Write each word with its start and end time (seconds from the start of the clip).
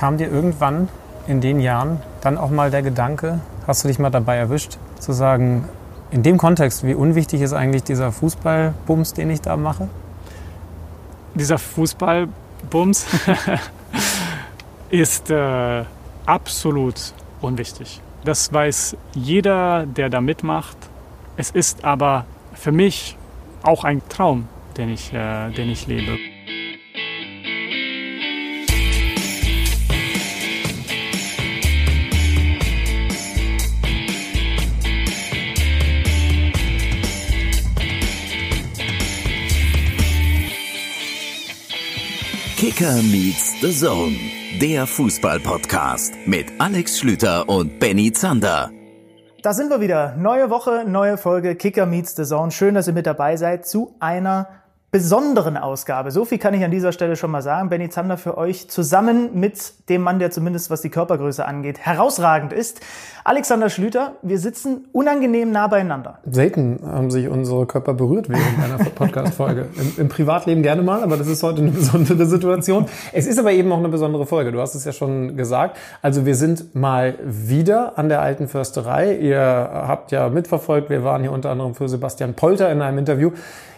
kam 0.00 0.16
dir 0.16 0.30
irgendwann 0.30 0.88
in 1.26 1.42
den 1.42 1.60
Jahren 1.60 2.00
dann 2.22 2.38
auch 2.38 2.48
mal 2.48 2.70
der 2.70 2.80
Gedanke, 2.80 3.38
hast 3.66 3.84
du 3.84 3.88
dich 3.88 3.98
mal 3.98 4.08
dabei 4.08 4.36
erwischt, 4.38 4.78
zu 4.98 5.12
sagen, 5.12 5.68
in 6.10 6.22
dem 6.22 6.38
Kontext, 6.38 6.86
wie 6.86 6.94
unwichtig 6.94 7.42
ist 7.42 7.52
eigentlich 7.52 7.82
dieser 7.82 8.10
Fußballbums, 8.10 9.12
den 9.12 9.28
ich 9.28 9.42
da 9.42 9.58
mache? 9.58 9.90
Dieser 11.34 11.58
Fußballbums 11.58 13.08
ist 14.88 15.30
äh, 15.30 15.84
absolut 16.24 17.12
unwichtig. 17.42 18.00
Das 18.24 18.50
weiß 18.50 18.96
jeder, 19.12 19.84
der 19.84 20.08
da 20.08 20.22
mitmacht. 20.22 20.78
Es 21.36 21.50
ist 21.50 21.84
aber 21.84 22.24
für 22.54 22.72
mich 22.72 23.18
auch 23.62 23.84
ein 23.84 24.00
Traum, 24.08 24.48
den 24.78 24.88
ich, 24.88 25.12
äh, 25.12 25.50
den 25.50 25.68
ich 25.68 25.86
lebe. 25.86 26.29
Kicker 42.80 43.02
meets 43.02 43.60
the 43.60 43.70
Zone, 43.70 44.16
der 44.58 44.86
Fußball-Podcast 44.86 46.14
mit 46.24 46.46
Alex 46.56 46.98
Schlüter 46.98 47.46
und 47.46 47.78
Benny 47.78 48.10
Zander. 48.10 48.70
Da 49.42 49.52
sind 49.52 49.68
wir 49.68 49.82
wieder. 49.82 50.16
Neue 50.16 50.48
Woche, 50.48 50.86
neue 50.86 51.18
Folge 51.18 51.56
Kicker 51.56 51.84
meets 51.84 52.16
the 52.16 52.24
Zone. 52.24 52.50
Schön, 52.50 52.74
dass 52.74 52.86
ihr 52.86 52.94
mit 52.94 53.04
dabei 53.04 53.36
seid 53.36 53.66
zu 53.66 53.94
einer 54.00 54.48
besonderen 54.90 55.56
Ausgabe. 55.56 56.10
So 56.10 56.24
viel 56.24 56.38
kann 56.38 56.52
ich 56.52 56.64
an 56.64 56.72
dieser 56.72 56.90
Stelle 56.90 57.14
schon 57.14 57.30
mal 57.30 57.42
sagen. 57.42 57.68
Benny 57.68 57.90
Zander 57.90 58.16
für 58.16 58.36
euch 58.36 58.68
zusammen 58.68 59.38
mit 59.38 59.88
dem 59.88 60.02
Mann, 60.02 60.18
der 60.18 60.32
zumindest 60.32 60.68
was 60.68 60.80
die 60.80 60.90
Körpergröße 60.90 61.44
angeht, 61.46 61.78
herausragend 61.78 62.52
ist. 62.52 62.80
Alexander 63.22 63.70
Schlüter, 63.70 64.14
wir 64.22 64.38
sitzen 64.38 64.88
unangenehm 64.92 65.52
nah 65.52 65.68
beieinander. 65.68 66.18
Selten 66.28 66.80
haben 66.84 67.10
sich 67.12 67.28
unsere 67.28 67.66
Körper 67.66 67.94
berührt 67.94 68.28
während 68.28 68.58
einer 68.58 68.78
Podcast-Folge. 68.94 69.68
Im, 69.78 69.92
Im, 69.96 70.08
Privatleben 70.08 70.62
gerne 70.62 70.82
mal, 70.82 71.04
aber 71.04 71.16
das 71.16 71.28
ist 71.28 71.44
heute 71.44 71.62
eine 71.62 71.70
besondere 71.70 72.26
Situation. 72.26 72.86
Es 73.12 73.26
ist 73.26 73.38
aber 73.38 73.52
eben 73.52 73.70
auch 73.70 73.78
eine 73.78 73.90
besondere 73.90 74.26
Folge. 74.26 74.50
Du 74.50 74.60
hast 74.60 74.74
es 74.74 74.84
ja 74.84 74.92
schon 74.92 75.36
gesagt. 75.36 75.76
Also 76.02 76.26
wir 76.26 76.34
sind 76.34 76.74
mal 76.74 77.14
wieder 77.22 77.96
an 77.96 78.08
der 78.08 78.22
alten 78.22 78.48
Försterei. 78.48 79.14
Ihr 79.14 79.38
habt 79.40 80.10
ja 80.10 80.28
mitverfolgt, 80.30 80.90
wir 80.90 81.04
waren 81.04 81.22
hier 81.22 81.30
unter 81.30 81.50
anderem 81.50 81.76
für 81.76 81.88
Sebastian 81.88 82.34
Polter 82.34 82.72
in 82.72 82.82
einem 82.82 82.98
Interview. 82.98 83.30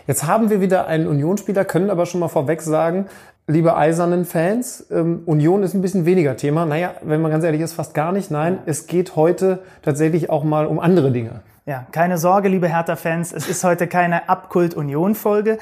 Jetzt 0.07 0.27
haben 0.27 0.51
wir 0.51 0.61
wieder 0.61 0.87
einen 0.87 1.07
Unionsspieler, 1.07 1.65
können 1.65 1.91
aber 1.91 2.07
schon 2.07 2.21
mal 2.21 2.29
vorweg 2.29 2.61
sagen, 2.61 3.07
liebe 3.47 3.77
eisernen 3.77 4.25
Fans, 4.25 4.87
ähm, 4.91 5.23
Union 5.27 5.63
ist 5.63 5.75
ein 5.75 5.83
bisschen 5.83 6.07
weniger 6.07 6.37
Thema. 6.37 6.67
Naja, 6.67 6.95
wenn 7.03 7.21
man 7.21 7.31
ganz 7.31 7.45
ehrlich 7.45 7.61
ist, 7.61 7.73
fast 7.73 7.95
gar 7.95 8.13
nicht. 8.13 8.31
Nein, 8.31 8.59
es 8.67 8.87
geht 8.87 9.15
heute 9.17 9.61
tatsächlich 9.83 10.31
auch 10.31 10.45
mal 10.45 10.67
um 10.67 10.81
andere 10.81 11.13
Dinge. 11.13 11.43
Ja, 11.67 11.87
keine 11.93 12.19
Sorge, 12.19 12.49
liebe 12.49 12.69
Hertha-Fans, 12.69 13.33
es 13.33 13.49
ist 13.49 13.63
heute 13.63 13.87
keine 13.87 14.29
Abkult-Union-Folge, 14.29 15.59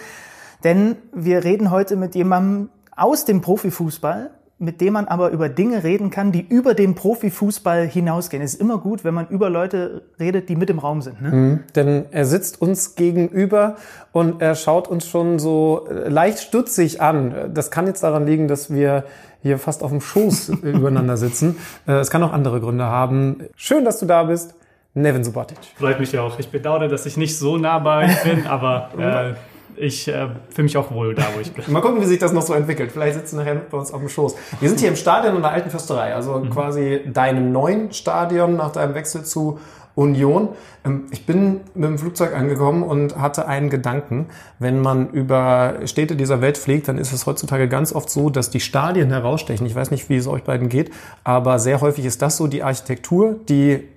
denn 0.64 0.96
wir 1.12 1.44
reden 1.44 1.70
heute 1.70 1.96
mit 1.96 2.14
jemandem 2.14 2.70
aus 2.96 3.26
dem 3.26 3.42
Profifußball, 3.42 4.30
mit 4.60 4.82
dem 4.82 4.92
man 4.92 5.08
aber 5.08 5.30
über 5.30 5.48
Dinge 5.48 5.82
reden 5.84 6.10
kann, 6.10 6.32
die 6.32 6.46
über 6.46 6.74
den 6.74 6.94
Profifußball 6.94 7.86
hinausgehen. 7.86 8.42
Es 8.42 8.54
ist 8.54 8.60
immer 8.60 8.76
gut, 8.76 9.04
wenn 9.04 9.14
man 9.14 9.26
über 9.28 9.48
Leute 9.48 10.02
redet, 10.20 10.50
die 10.50 10.54
mit 10.54 10.68
im 10.68 10.78
Raum 10.78 11.00
sind. 11.00 11.22
Ne? 11.22 11.30
Mhm, 11.30 11.60
denn 11.74 12.04
er 12.10 12.26
sitzt 12.26 12.60
uns 12.60 12.94
gegenüber 12.94 13.76
und 14.12 14.42
er 14.42 14.54
schaut 14.54 14.86
uns 14.86 15.08
schon 15.08 15.38
so 15.38 15.88
leicht 15.88 16.40
stutzig 16.40 17.00
an. 17.00 17.50
Das 17.54 17.70
kann 17.70 17.86
jetzt 17.86 18.02
daran 18.02 18.26
liegen, 18.26 18.48
dass 18.48 18.70
wir 18.70 19.04
hier 19.42 19.58
fast 19.58 19.82
auf 19.82 19.90
dem 19.90 20.02
Schoß 20.02 20.48
übereinander 20.62 21.16
sitzen. 21.16 21.56
Äh, 21.88 21.92
es 21.94 22.10
kann 22.10 22.22
auch 22.22 22.32
andere 22.32 22.60
Gründe 22.60 22.84
haben. 22.84 23.44
Schön, 23.56 23.86
dass 23.86 23.98
du 23.98 24.04
da 24.04 24.24
bist. 24.24 24.54
Nevin 24.92 25.24
Subotic. 25.24 25.56
Freut 25.76 26.00
mich 26.00 26.18
auch. 26.18 26.38
Ich 26.38 26.50
bedauere, 26.50 26.88
dass 26.88 27.06
ich 27.06 27.16
nicht 27.16 27.38
so 27.38 27.56
nah 27.56 27.78
bei 27.78 28.14
bin, 28.24 28.46
aber 28.46 28.90
äh, 28.98 29.34
ich 29.80 30.08
äh, 30.08 30.28
fühle 30.50 30.64
mich 30.64 30.76
auch 30.76 30.90
wohl 30.90 31.14
da, 31.14 31.24
wo 31.34 31.40
ich 31.40 31.52
bin. 31.52 31.64
Mal 31.72 31.80
gucken, 31.80 32.00
wie 32.00 32.06
sich 32.06 32.18
das 32.18 32.32
noch 32.32 32.42
so 32.42 32.54
entwickelt. 32.54 32.92
Vielleicht 32.92 33.14
sitzt 33.14 33.32
du 33.32 33.38
nachher 33.38 33.56
bei 33.56 33.78
uns 33.78 33.92
auf 33.92 34.00
dem 34.00 34.08
Schoß. 34.08 34.36
Wir 34.60 34.68
sind 34.68 34.80
hier 34.80 34.90
im 34.90 34.96
Stadion 34.96 35.36
in 35.36 35.42
der 35.42 35.50
alten 35.50 35.70
Fürsterei, 35.70 36.14
also 36.14 36.38
mhm. 36.38 36.50
quasi 36.50 37.00
deinem 37.12 37.52
neuen 37.52 37.92
Stadion 37.92 38.56
nach 38.56 38.72
deinem 38.72 38.94
Wechsel 38.94 39.24
zu 39.24 39.58
Union. 39.94 40.50
Ähm, 40.84 41.06
ich 41.10 41.26
bin 41.26 41.60
mit 41.74 41.88
dem 41.88 41.98
Flugzeug 41.98 42.34
angekommen 42.34 42.82
und 42.82 43.16
hatte 43.16 43.46
einen 43.46 43.70
Gedanken. 43.70 44.26
Wenn 44.58 44.80
man 44.80 45.10
über 45.10 45.74
Städte 45.84 46.16
dieser 46.16 46.40
Welt 46.40 46.58
fliegt, 46.58 46.88
dann 46.88 46.98
ist 46.98 47.12
es 47.12 47.26
heutzutage 47.26 47.68
ganz 47.68 47.92
oft 47.92 48.10
so, 48.10 48.30
dass 48.30 48.50
die 48.50 48.60
Stadien 48.60 49.10
herausstechen. 49.10 49.66
Ich 49.66 49.74
weiß 49.74 49.90
nicht, 49.90 50.08
wie 50.08 50.16
es 50.16 50.26
euch 50.26 50.42
beiden 50.42 50.68
geht, 50.68 50.90
aber 51.24 51.58
sehr 51.58 51.80
häufig 51.80 52.04
ist 52.04 52.22
das 52.22 52.36
so 52.36 52.46
die 52.46 52.62
Architektur, 52.62 53.36
die 53.48 53.88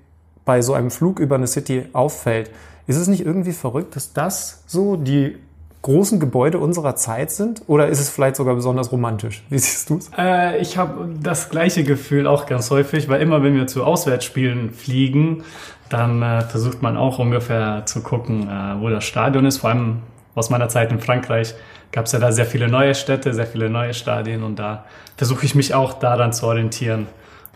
bei 0.46 0.62
so 0.62 0.74
einem 0.74 0.92
Flug 0.92 1.20
über 1.20 1.36
eine 1.36 1.48
City 1.48 1.86
auffällt. 1.94 2.52
Ist 2.86 2.98
es 2.98 3.08
nicht 3.08 3.26
irgendwie 3.26 3.54
verrückt, 3.54 3.96
dass 3.96 4.12
das 4.12 4.64
so 4.68 4.98
die 4.98 5.38
großen 5.84 6.20
Gebäude 6.20 6.58
unserer 6.58 6.96
Zeit 6.96 7.30
sind? 7.30 7.62
Oder 7.68 7.88
ist 7.88 8.00
es 8.00 8.10
vielleicht 8.10 8.38
sogar 8.38 8.56
besonders 8.56 8.92
romantisch? 8.92 9.44
Wie 9.50 9.60
siehst 9.60 9.90
du 9.90 9.98
es? 9.98 10.10
Äh, 10.18 10.58
ich 10.60 10.78
habe 10.78 11.10
das 11.22 11.50
gleiche 11.50 11.84
Gefühl 11.84 12.26
auch 12.26 12.48
ganz 12.48 12.72
häufig, 12.72 13.10
weil 13.10 13.22
immer, 13.22 13.44
wenn 13.44 13.56
wir 13.56 13.68
zu 13.68 13.84
Auswärtsspielen 13.84 14.72
fliegen, 14.72 15.44
dann 15.90 16.24
äh, 16.24 16.42
versucht 16.42 16.82
man 16.82 16.98
auch 16.98 17.20
ungefähr 17.20 17.84
zu 17.86 18.02
gucken, 18.02 18.50
äh, 18.50 18.82
wo 18.82 18.90
das 18.90 19.04
Stadion 19.04 19.46
ist. 19.46 19.58
Vor 19.58 19.70
allem 19.70 20.00
aus 20.36 20.50
meiner 20.50 20.70
Zeit 20.70 20.92
in 20.92 21.00
Frankreich 21.00 21.54
gab 21.92 22.06
es 22.06 22.14
ja 22.14 22.20
da 22.20 22.32
sehr 22.32 22.46
viele 22.46 22.70
neue 22.70 22.96
Städte, 22.96 23.34
sehr 23.34 23.46
viele 23.46 23.70
neue 23.70 23.94
Stadien 23.94 24.42
und 24.42 24.58
da 24.58 24.86
versuche 25.18 25.46
ich 25.46 25.54
mich 25.54 25.76
auch 25.76 25.94
daran 25.94 26.34
zu 26.34 26.48
orientieren, 26.48 27.08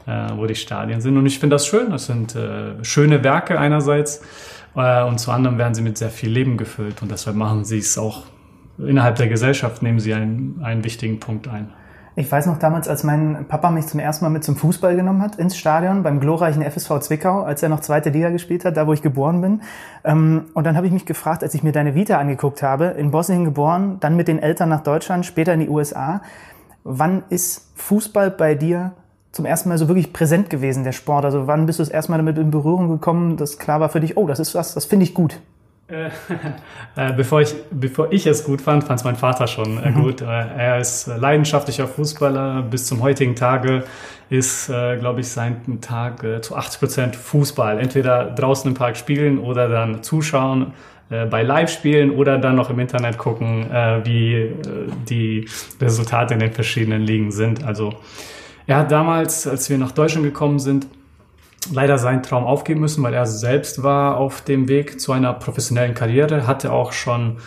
äh, 0.06 0.12
wo 0.36 0.46
die 0.46 0.56
Stadien 0.56 1.02
sind. 1.02 1.18
Und 1.18 1.26
ich 1.26 1.40
finde 1.40 1.56
das 1.56 1.66
schön. 1.66 1.92
Das 1.92 2.06
sind 2.06 2.36
äh, 2.36 2.84
schöne 2.84 3.24
Werke 3.24 3.58
einerseits 3.58 4.22
und 4.78 5.20
zu 5.20 5.32
anderem 5.32 5.58
werden 5.58 5.74
sie 5.74 5.82
mit 5.82 5.98
sehr 5.98 6.10
viel 6.10 6.30
Leben 6.30 6.58
gefüllt 6.58 7.02
und 7.02 7.10
deshalb 7.12 7.36
machen 7.36 7.66
sie 7.66 7.80
es 7.80 7.98
auch 7.98 8.24
innerhalb 8.78 9.16
der 9.16 9.28
Gesellschaft, 9.28 9.82
nehmen 9.82 10.00
sie 10.00 10.14
einen, 10.14 10.62
einen 10.64 10.84
wichtigen 10.84 11.20
Punkt 11.20 11.48
ein. 11.48 11.72
Ich 12.16 12.32
weiß 12.32 12.48
noch 12.48 12.58
damals, 12.58 12.88
als 12.88 13.04
mein 13.04 13.46
Papa 13.48 13.70
mich 13.70 13.86
zum 13.86 14.00
ersten 14.00 14.26
Mal 14.26 14.32
mit 14.32 14.44
zum 14.44 14.56
Fußball 14.56 14.96
genommen 14.96 15.22
hat, 15.22 15.36
ins 15.36 15.56
Stadion, 15.56 16.02
beim 16.02 16.20
glorreichen 16.20 16.64
FSV 16.64 17.00
Zwickau, 17.00 17.44
als 17.44 17.62
er 17.62 17.70
noch 17.70 17.80
zweite 17.80 18.10
Liga 18.10 18.30
gespielt 18.30 18.66
hat, 18.66 18.76
da 18.76 18.88
wo 18.88 18.94
ich 18.94 19.04
geboren 19.04 19.40
bin. 19.42 19.62
Ähm, 20.04 20.46
und 20.56 20.64
dann 20.64 20.76
habe 20.76 20.88
ich 20.88 20.94
mich 20.94 21.06
gefragt, 21.06 21.44
als 21.44 21.54
ich 21.54 21.62
mir 21.62 21.72
deine 21.72 21.94
Vita 21.94 22.18
angeguckt 22.18 22.64
habe, 22.64 22.86
in 22.86 23.12
Bosnien 23.12 23.46
geboren, 23.46 23.98
dann 24.00 24.16
mit 24.16 24.28
den 24.28 24.40
Eltern 24.40 24.70
nach 24.70 24.82
Deutschland, 24.82 25.28
später 25.28 25.54
in 25.54 25.60
die 25.60 25.70
USA. 25.70 26.22
Wann 26.84 27.24
ist 27.30 27.72
Fußball 27.76 28.32
bei 28.32 28.56
dir 28.56 28.94
zum 29.38 29.46
ersten 29.46 29.70
Mal 29.70 29.78
so 29.78 29.88
wirklich 29.88 30.12
präsent 30.12 30.50
gewesen, 30.50 30.84
der 30.84 30.92
Sport? 30.92 31.24
Also 31.24 31.48
wann 31.48 31.66
bist 31.66 31.80
du 31.80 31.84
das 31.84 31.90
erste 31.90 32.12
Mal 32.12 32.18
damit 32.18 32.38
in 32.38 32.52
Berührung 32.52 32.90
gekommen, 32.90 33.38
dass 33.38 33.58
klar 33.58 33.80
war 33.80 33.88
für 33.88 34.02
dich, 34.02 34.18
oh, 34.18 34.28
das 34.28 34.40
ist 34.40 34.54
was, 34.56 34.74
das 34.74 34.86
finde 34.86 35.06
ich 35.06 35.14
gut? 35.14 35.40
Äh, 35.88 36.10
äh, 36.96 37.14
bevor, 37.14 37.42
ich, 37.42 37.54
bevor 37.72 38.12
ich 38.12 38.26
es 38.26 38.44
gut 38.44 38.62
fand, 38.62 38.84
fand 38.84 39.00
es 39.00 39.06
mein 39.06 39.16
Vater 39.16 39.48
schon 39.48 39.82
äh, 39.82 39.92
mhm. 39.92 40.02
gut. 40.02 40.22
Äh, 40.22 40.26
er 40.26 40.80
ist 40.80 41.08
leidenschaftlicher 41.08 41.88
Fußballer. 41.88 42.64
Bis 42.64 42.88
zum 42.88 43.02
heutigen 43.02 43.36
Tage 43.36 43.84
ist, 44.30 44.70
äh, 44.70 44.98
glaube 44.98 45.22
ich, 45.22 45.30
sein 45.30 45.80
Tag 45.80 46.24
äh, 46.24 46.42
zu 46.42 46.56
80 46.56 46.80
Prozent 46.80 47.16
Fußball. 47.16 47.80
Entweder 47.80 48.26
draußen 48.26 48.70
im 48.70 48.76
Park 48.76 48.98
spielen 48.98 49.40
oder 49.40 49.70
dann 49.70 50.04
zuschauen 50.04 50.74
bei 51.10 51.42
Live-Spielen 51.42 52.12
oder 52.12 52.38
dann 52.38 52.58
noch 52.58 52.70
im 52.70 52.80
Internet 52.80 53.18
gucken, 53.18 53.66
wie 54.04 54.52
die 55.08 55.48
Resultate 55.80 56.34
in 56.34 56.42
den 56.42 56.52
verschiedenen 56.52 57.02
Ligen 57.02 57.32
sind. 57.32 57.64
Also 57.64 57.94
er 58.68 58.78
hat 58.78 58.92
damals, 58.92 59.48
als 59.48 59.70
wir 59.70 59.78
nach 59.78 59.92
Deutschland 59.92 60.26
gekommen 60.26 60.60
sind, 60.60 60.88
leider 61.72 61.98
seinen 61.98 62.24
Traum 62.24 62.44
aufgeben 62.46 62.82
müssen, 62.82 63.04
weil 63.04 63.14
er 63.14 63.26
selbst 63.26 63.82
war 63.84 64.18
auf 64.18 64.42
dem 64.42 64.68
Weg 64.68 65.00
zu 65.00 65.12
einer 65.12 65.34
professionellen 65.34 65.94
Karriere, 65.94 66.48
hatte 66.48 66.72
auch 66.72 66.92
schon 66.92 67.38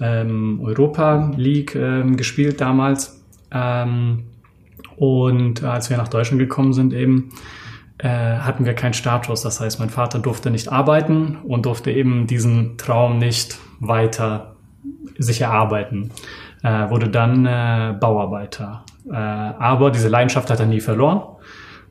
ähm, 0.00 0.60
Europa 0.62 1.32
League 1.36 1.74
ähm, 1.74 2.16
gespielt 2.16 2.60
damals. 2.60 3.22
Ähm, 3.50 4.24
und 4.96 5.62
als 5.62 5.90
wir 5.90 5.96
nach 5.96 6.08
Deutschland 6.08 6.40
gekommen 6.40 6.72
sind, 6.72 6.92
eben 6.92 7.30
äh, 7.98 8.08
hatten 8.08 8.64
wir 8.64 8.74
keinen 8.74 8.94
Startschuss. 8.94 9.42
Das 9.42 9.60
heißt, 9.60 9.78
mein 9.78 9.90
Vater 9.90 10.18
durfte 10.18 10.50
nicht 10.50 10.70
arbeiten 10.70 11.38
und 11.44 11.66
durfte 11.66 11.90
eben 11.90 12.26
diesen 12.26 12.78
Traum 12.78 13.18
nicht 13.18 13.58
weiter 13.80 14.56
sich 15.18 15.40
erarbeiten. 15.40 16.10
Äh, 16.66 16.90
wurde 16.90 17.08
dann 17.08 17.46
äh, 17.46 17.94
Bauarbeiter 18.00 18.84
äh, 19.08 19.14
aber 19.14 19.90
diese 19.90 20.08
Leidenschaft 20.08 20.50
hat 20.50 20.60
er 20.60 20.66
nie 20.66 20.80
verloren. 20.80 21.22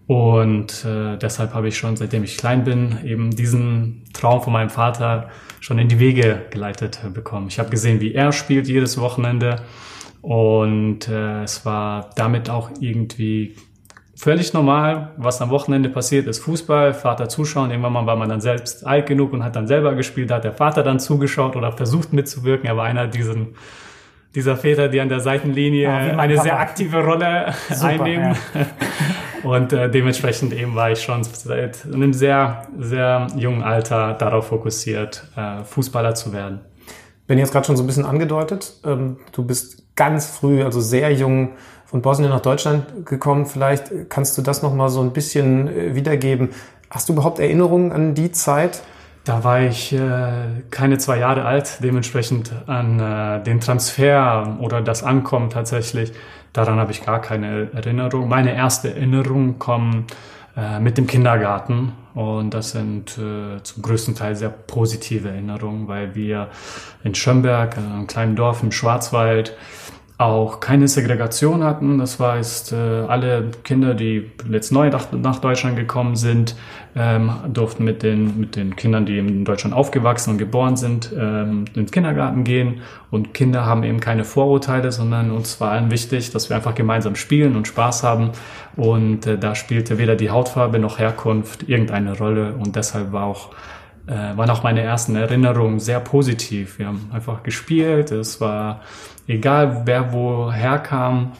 Und 0.08 0.86
äh, 0.86 1.18
deshalb 1.18 1.54
habe 1.54 1.68
ich 1.68 1.78
schon, 1.78 1.96
seitdem 1.96 2.24
ich 2.24 2.38
klein 2.38 2.64
bin, 2.64 3.00
eben 3.04 3.32
diesen 3.32 4.04
Traum 4.14 4.42
von 4.42 4.54
meinem 4.54 4.70
Vater 4.70 5.30
schon 5.60 5.80
in 5.80 5.88
die 5.88 6.00
Wege 6.00 6.44
geleitet 6.52 7.00
bekommen. 7.14 7.48
Ich 7.48 7.58
habe 7.58 7.72
gesehen, 7.72 8.02
wie 8.02 8.14
er 8.14 8.32
spielt 8.32 8.68
jedes 8.68 9.00
Wochenende. 9.00 9.62
Und 10.22 11.08
äh, 11.08 11.44
es 11.44 11.66
war 11.66 12.12
damit 12.16 12.50
auch 12.50 12.70
irgendwie 12.80 13.56
völlig 14.16 14.54
normal, 14.54 15.12
was 15.18 15.42
am 15.42 15.50
Wochenende 15.50 15.90
passiert, 15.90 16.28
ist 16.28 16.40
Fußball, 16.40 16.94
Vater 16.94 17.28
zuschauen. 17.30 17.72
Irgendwann 17.72 18.06
war 18.06 18.16
man 18.16 18.30
dann 18.30 18.42
selbst 18.42 18.86
alt 18.86 19.08
genug 19.08 19.34
und 19.34 19.44
hat 19.44 19.56
dann 19.56 19.68
selber 19.68 19.96
gespielt, 19.96 20.30
da 20.30 20.36
hat 20.36 20.44
der 20.44 20.54
Vater 20.54 20.84
dann 20.84 21.00
zugeschaut 21.00 21.56
oder 21.56 21.72
versucht 21.72 22.14
mitzuwirken. 22.14 22.68
Er 22.68 22.78
war 22.78 22.86
einer 22.86 23.08
diesen 23.08 23.56
dieser 24.36 24.58
Väter, 24.58 24.90
die 24.90 25.00
an 25.00 25.10
der 25.10 25.22
Seitenlinie 25.22 25.84
Ja, 25.84 26.18
eine 26.18 26.34
Papa. 26.34 26.44
sehr 26.44 26.60
aktive 26.60 27.04
Rolle 27.04 27.54
Super, 27.70 27.86
einnehmen. 27.86 28.36
Und 29.44 29.74
äh, 29.74 29.90
dementsprechend 29.90 30.54
eben 30.54 30.76
war 30.76 30.92
ich 30.92 31.02
schon 31.02 31.24
seit 31.24 31.86
einem 31.86 32.14
sehr, 32.14 32.64
sehr 32.80 33.28
jungen 33.36 33.64
Alter 33.64 34.14
darauf 34.14 34.48
fokussiert, 34.48 35.24
äh, 35.36 35.64
Fußballer 35.64 36.16
zu 36.16 36.34
werden. 36.34 36.62
Bin 37.28 37.38
jetzt 37.38 37.52
gerade 37.52 37.66
schon 37.66 37.78
so 37.78 37.84
ein 37.84 37.88
bisschen 37.88 38.06
angedeutet. 38.06 38.74
Ähm, 38.86 39.18
du 39.32 39.44
bist 39.44 39.96
ganz 39.96 40.28
früh, 40.28 40.64
also 40.64 40.82
sehr 40.82 41.12
jung 41.14 41.54
von 41.86 42.02
Bosnien 42.02 42.30
nach 42.32 42.42
Deutschland 42.42 43.06
gekommen. 43.06 43.46
Vielleicht 43.46 44.10
kannst 44.10 44.38
du 44.38 44.42
das 44.42 44.62
noch 44.64 44.74
mal 44.74 44.90
so 44.90 45.02
ein 45.02 45.14
bisschen 45.14 45.68
äh, 45.68 45.96
wiedergeben. 45.96 46.50
Hast 46.90 47.10
du 47.10 47.14
überhaupt 47.14 47.40
Erinnerungen 47.40 47.92
an 47.92 48.16
die 48.16 48.32
Zeit? 48.32 48.82
Da 49.26 49.44
war 49.44 49.60
ich 49.60 49.92
äh, 49.92 50.62
keine 50.70 51.00
zwei 51.00 51.18
Jahre 51.18 51.46
alt, 51.46 51.80
dementsprechend 51.82 52.52
an 52.68 53.00
äh, 53.00 53.44
den 53.44 53.60
Transfer 53.60 54.56
oder 54.60 54.82
das 54.82 55.04
Ankommen 55.04 55.50
tatsächlich, 55.50 56.14
daran 56.54 56.78
habe 56.78 56.92
ich 56.92 57.04
gar 57.04 57.20
keine 57.22 57.72
Erinnerung. 57.74 58.30
Meine 58.30 58.56
erste 58.56 58.94
Erinnerung 58.94 59.58
kommen 59.58 60.06
äh, 60.56 60.80
mit 60.80 61.00
dem 61.00 61.08
Kindergarten 61.08 61.94
und 62.14 62.54
das 62.54 62.72
sind 62.72 63.18
äh, 63.18 63.64
zum 63.64 63.82
größten 63.82 64.14
Teil 64.14 64.36
sehr 64.36 64.50
positive 64.50 65.28
Erinnerungen, 65.30 65.88
weil 65.88 66.14
wir 66.14 66.50
in 67.04 67.16
Schönberg, 67.16 67.80
einem 67.80 68.06
kleinen 68.06 68.36
Dorf 68.36 68.62
im 68.62 68.72
Schwarzwald, 68.72 69.58
auch 70.18 70.62
keine 70.62 70.88
Segregation 70.88 71.64
hatten. 71.64 71.98
Das 71.98 72.20
heißt, 72.20 72.72
äh, 72.72 72.76
alle 72.76 73.52
Kinder, 73.64 73.94
die 73.94 74.32
jetzt 74.50 74.72
neu 74.72 74.90
nach, 74.90 75.40
Deutschland 75.40 75.76
gekommen 75.76 76.16
sind, 76.16 76.56
ähm, 76.96 77.32
durften 77.52 77.84
mit 77.84 78.02
den, 78.02 78.40
mit 78.40 78.56
den 78.56 78.78
Kindern, 78.78 79.06
die 79.06 79.18
in 79.18 79.44
Deutschland 79.44 79.76
aufgewachsen 79.76 80.32
und 80.32 80.38
geboren 80.38 80.78
sind, 80.78 81.12
ähm, 81.14 81.66
in 81.68 81.74
den 81.74 81.92
Kindergarten 81.92 82.46
gehen. 82.46 82.82
Und 83.12 83.34
Kinder 83.34 83.66
haben 83.66 83.84
eben 83.84 84.00
keine 84.00 84.24
Vorurteile, 84.24 84.94
sondern 84.94 85.32
uns 85.32 85.60
war 85.60 85.72
allen 85.72 85.92
wichtig, 85.92 86.32
dass 86.32 86.50
wir 86.50 86.56
einfach 86.56 86.76
gemeinsam 86.76 87.16
spielen 87.16 87.58
und 87.58 87.68
Spaß 87.68 88.04
haben. 88.04 88.32
Und 88.78 89.28
äh, 89.28 89.38
da 89.38 89.54
spielte 89.54 89.98
weder 89.98 90.16
die 90.16 90.30
Hautfarbe 90.30 90.80
noch 90.80 90.98
Herkunft 90.98 91.68
irgendeine 91.68 92.18
Rolle. 92.18 92.56
Und 92.56 92.78
deshalb 92.78 93.12
war 93.12 93.26
auch 93.26 93.50
äh, 94.08 94.38
waren 94.38 94.50
auch 94.52 94.64
meine 94.64 94.82
ersten 94.82 95.16
Erinnerungen 95.16 95.80
sehr 95.80 96.00
positiv. 96.00 96.78
Wir 96.78 96.88
haben 96.88 97.10
einfach 97.12 97.44
gespielt. 97.44 98.12
Es 98.12 98.40
war 98.40 98.82
egal, 99.28 99.84
wer 99.86 100.14
woher 100.14 100.80
kam. 100.80 101.34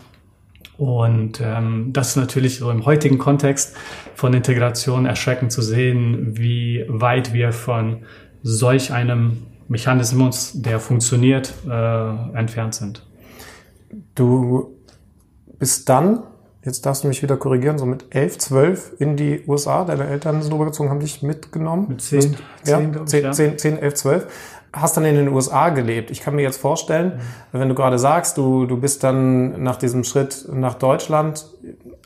Und 0.78 1.40
ähm, 1.42 1.92
das 1.94 2.10
ist 2.10 2.16
natürlich 2.18 2.58
so 2.58 2.70
im 2.70 2.86
heutigen 2.86 3.18
Kontext 3.18 3.78
von 4.14 4.34
Integration 4.34 5.06
erschreckend 5.06 5.52
zu 5.52 5.62
sehen, 5.62 6.38
wie 6.38 6.84
weit 6.90 7.34
wir 7.34 7.54
von 7.54 8.04
solch 8.44 8.92
einem 8.92 9.44
Mechanismus, 9.70 10.52
der 10.62 10.80
funktioniert, 10.80 11.54
äh, 11.68 12.38
entfernt 12.38 12.76
sind. 12.76 13.06
Du 14.16 14.76
bist 15.58 15.88
dann, 15.90 16.24
jetzt 16.64 16.86
darfst 16.86 17.04
du 17.04 17.08
mich 17.08 17.24
wieder 17.24 17.38
korrigieren, 17.38 17.78
so 17.78 17.86
mit 17.86 18.06
11, 18.14 18.38
12 18.38 18.94
in 19.00 19.16
die 19.16 19.44
USA. 19.48 19.86
Deine 19.86 20.06
Eltern 20.08 20.42
sind 20.42 20.54
rübergezogen, 20.54 20.90
haben 20.92 21.00
dich 21.00 21.24
mitgenommen. 21.24 21.88
Mit 21.88 22.02
zehn, 22.02 22.20
Bist- 22.20 22.44
ja, 22.66 22.78
zehn, 22.80 22.92
glaub 22.92 23.04
ich, 23.06 23.10
10, 23.12 23.24
ja. 23.24 23.32
10, 23.32 23.58
10, 23.58 23.80
11, 23.80 23.94
12. 23.96 24.28
Hast 24.76 24.98
dann 24.98 25.06
in 25.06 25.16
den 25.16 25.30
USA 25.30 25.70
gelebt. 25.70 26.12
Ich 26.12 26.22
kann 26.22 26.36
mir 26.36 26.42
jetzt 26.42 26.58
vorstellen, 26.60 27.14
Mhm. 27.54 27.60
wenn 27.60 27.70
du 27.70 27.76
gerade 27.76 27.98
sagst, 27.98 28.38
du, 28.38 28.66
du 28.66 28.78
bist 28.78 29.04
dann 29.04 29.64
nach 29.64 29.78
diesem 29.78 30.04
Schritt 30.04 30.48
nach 30.52 30.76
Deutschland 30.76 31.46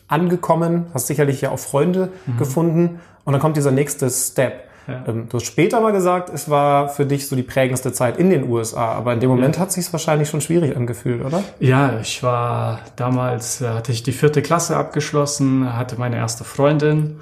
angekommen, 0.08 0.88
hast 0.94 1.08
sicherlich 1.08 1.42
ja 1.42 1.52
auch 1.52 1.60
Freunde 1.60 2.10
gefunden 2.38 3.00
und 3.26 3.34
dann 3.34 3.42
kommt 3.42 3.58
dieser 3.58 3.72
nächste 3.72 4.10
Step. 4.10 4.69
Ja. 4.90 5.04
Ähm, 5.08 5.28
Du 5.30 5.38
hast 5.38 5.46
später 5.46 5.80
mal 5.82 5.92
gesagt, 5.92 6.30
es 6.34 6.50
war 6.50 6.90
für 6.90 7.06
dich 7.06 7.28
so 7.28 7.36
die 7.36 7.44
prägendste 7.44 7.94
Zeit 7.94 8.18
in 8.18 8.30
den 8.30 8.50
USA, 8.50 8.94
aber 8.94 9.14
in 9.14 9.20
dem 9.20 9.30
Moment 9.30 9.60
hat 9.60 9.72
sich 9.72 9.92
wahrscheinlich 9.94 10.30
schon 10.30 10.42
schwierig 10.42 10.76
angefühlt, 10.76 11.24
oder? 11.24 11.44
Ja, 11.60 12.00
ich 12.02 12.24
war 12.24 12.80
damals, 12.96 13.62
äh, 13.62 13.70
hatte 13.70 13.92
ich 13.92 14.04
die 14.04 14.12
vierte 14.12 14.42
Klasse 14.42 14.78
abgeschlossen, 14.78 15.76
hatte 15.76 16.00
meine 16.00 16.16
erste 16.18 16.44
Freundin, 16.44 17.20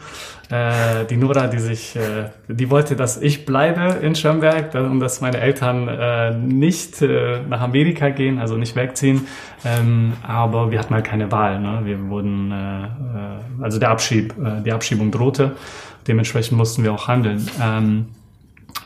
äh, 0.49 1.05
die 1.09 1.17
Nora, 1.17 1.47
die 1.47 1.59
sich, 1.59 1.95
äh, 1.97 2.29
die 2.47 2.69
wollte, 2.69 2.95
dass 2.95 3.21
ich 3.21 3.45
bleibe 3.45 3.97
in 4.01 4.15
Schönberg 4.15 4.73
und 4.75 5.01
dass 5.01 5.19
meine 5.19 5.39
Eltern 5.39 5.89
äh, 5.89 6.31
nicht 6.31 7.01
äh, 7.01 7.41
nach 7.49 7.59
Amerika 7.59 8.09
gehen, 8.09 8.39
also 8.39 8.55
nicht 8.55 8.75
wegziehen. 8.75 9.27
Ähm, 9.65 10.13
aber 10.25 10.71
wir 10.71 10.79
hatten 10.79 10.93
halt 10.93 11.05
keine 11.05 11.31
Wahl. 11.31 11.59
Ne? 11.59 11.81
Wir 11.83 12.07
wurden, 12.09 12.51
äh, 12.51 13.63
also 13.63 13.79
der 13.79 13.89
Abschieb, 13.89 14.33
die 14.63 14.71
Abschiebung 14.71 15.11
drohte. 15.11 15.51
Dementsprechend 16.07 16.57
mussten 16.57 16.83
wir 16.83 16.93
auch 16.93 17.07
handeln. 17.07 17.47
Ähm, 17.61 18.07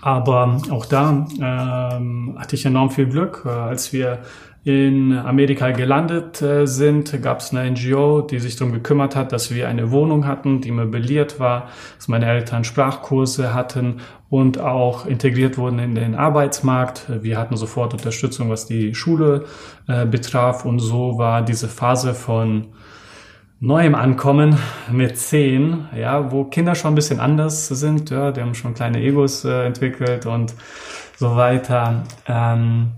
aber 0.02 0.60
auch 0.72 0.86
da 0.86 1.28
ähm, 1.40 2.36
hatte 2.38 2.56
ich 2.56 2.66
enorm 2.66 2.90
viel 2.90 3.08
Glück. 3.08 3.44
Äh, 3.46 3.50
als 3.50 3.94
wir 3.94 4.20
in 4.64 5.18
Amerika 5.18 5.72
gelandet 5.72 6.42
äh, 6.42 6.68
sind, 6.68 7.20
gab 7.24 7.40
es 7.40 7.52
eine 7.52 7.70
NGO, 7.72 8.22
die 8.22 8.40
sich 8.40 8.56
darum 8.56 8.74
gekümmert 8.74 9.16
hat, 9.16 9.32
dass 9.32 9.52
wir 9.52 9.68
eine 9.68 9.90
Wohnung 9.90 10.28
hatten, 10.28 10.62
die 10.62 10.70
möbliert 10.70 11.40
war, 11.40 11.70
dass 11.98 12.08
meine 12.08 12.28
Eltern 12.28 12.64
Sprachkurse 12.64 13.56
hatten 13.56 14.02
und 14.30 14.60
auch 14.60 15.08
integriert 15.08 15.58
wurden 15.58 15.80
in 15.80 15.96
den 15.96 16.14
Arbeitsmarkt. 16.14 17.08
Wir 17.24 17.40
hatten 17.40 17.58
sofort 17.58 17.94
Unterstützung, 17.94 18.50
was 18.50 18.68
die 18.68 18.94
Schule 18.94 19.46
äh, 19.88 20.06
betraf. 20.06 20.64
Und 20.64 20.80
so 20.80 21.18
war 21.18 21.42
diese 21.42 21.68
Phase 21.68 22.14
von 22.14 22.68
neuem 23.62 23.94
Ankommen 23.94 24.58
mit 24.92 25.18
zehn, 25.18 25.86
ja, 25.96 26.31
wo 26.31 26.46
Kinder 26.46 26.74
schon 26.74 26.94
ein 26.94 26.96
bisschen 26.96 27.19
anders 27.19 27.68
sind, 27.68 28.10
ja, 28.10 28.31
die 28.31 28.42
haben 28.42 28.56
schon 28.56 28.74
kleine 28.74 29.00
Egos 29.00 29.46
äh, 29.46 29.68
entwickelt 29.68 30.25
und 30.25 30.56
so 31.16 31.36
weiter. 31.36 32.04
Ähm, 32.28 32.94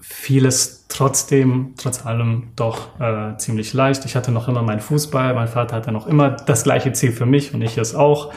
vieles 0.00 0.88
trotzdem, 0.88 1.74
trotz 1.76 2.04
allem 2.04 2.48
doch 2.56 3.00
äh, 3.00 3.36
ziemlich 3.36 3.72
leicht. 3.72 4.04
Ich 4.06 4.16
hatte 4.16 4.32
noch 4.32 4.48
immer 4.48 4.62
meinen 4.62 4.80
Fußball, 4.80 5.34
mein 5.34 5.46
Vater 5.46 5.76
hatte 5.76 5.92
noch 5.92 6.08
immer 6.08 6.30
das 6.30 6.64
gleiche 6.64 6.92
Ziel 6.92 7.12
für 7.12 7.26
mich 7.26 7.54
und 7.54 7.62
ich 7.62 7.78
es 7.78 7.94
auch. 7.94 8.32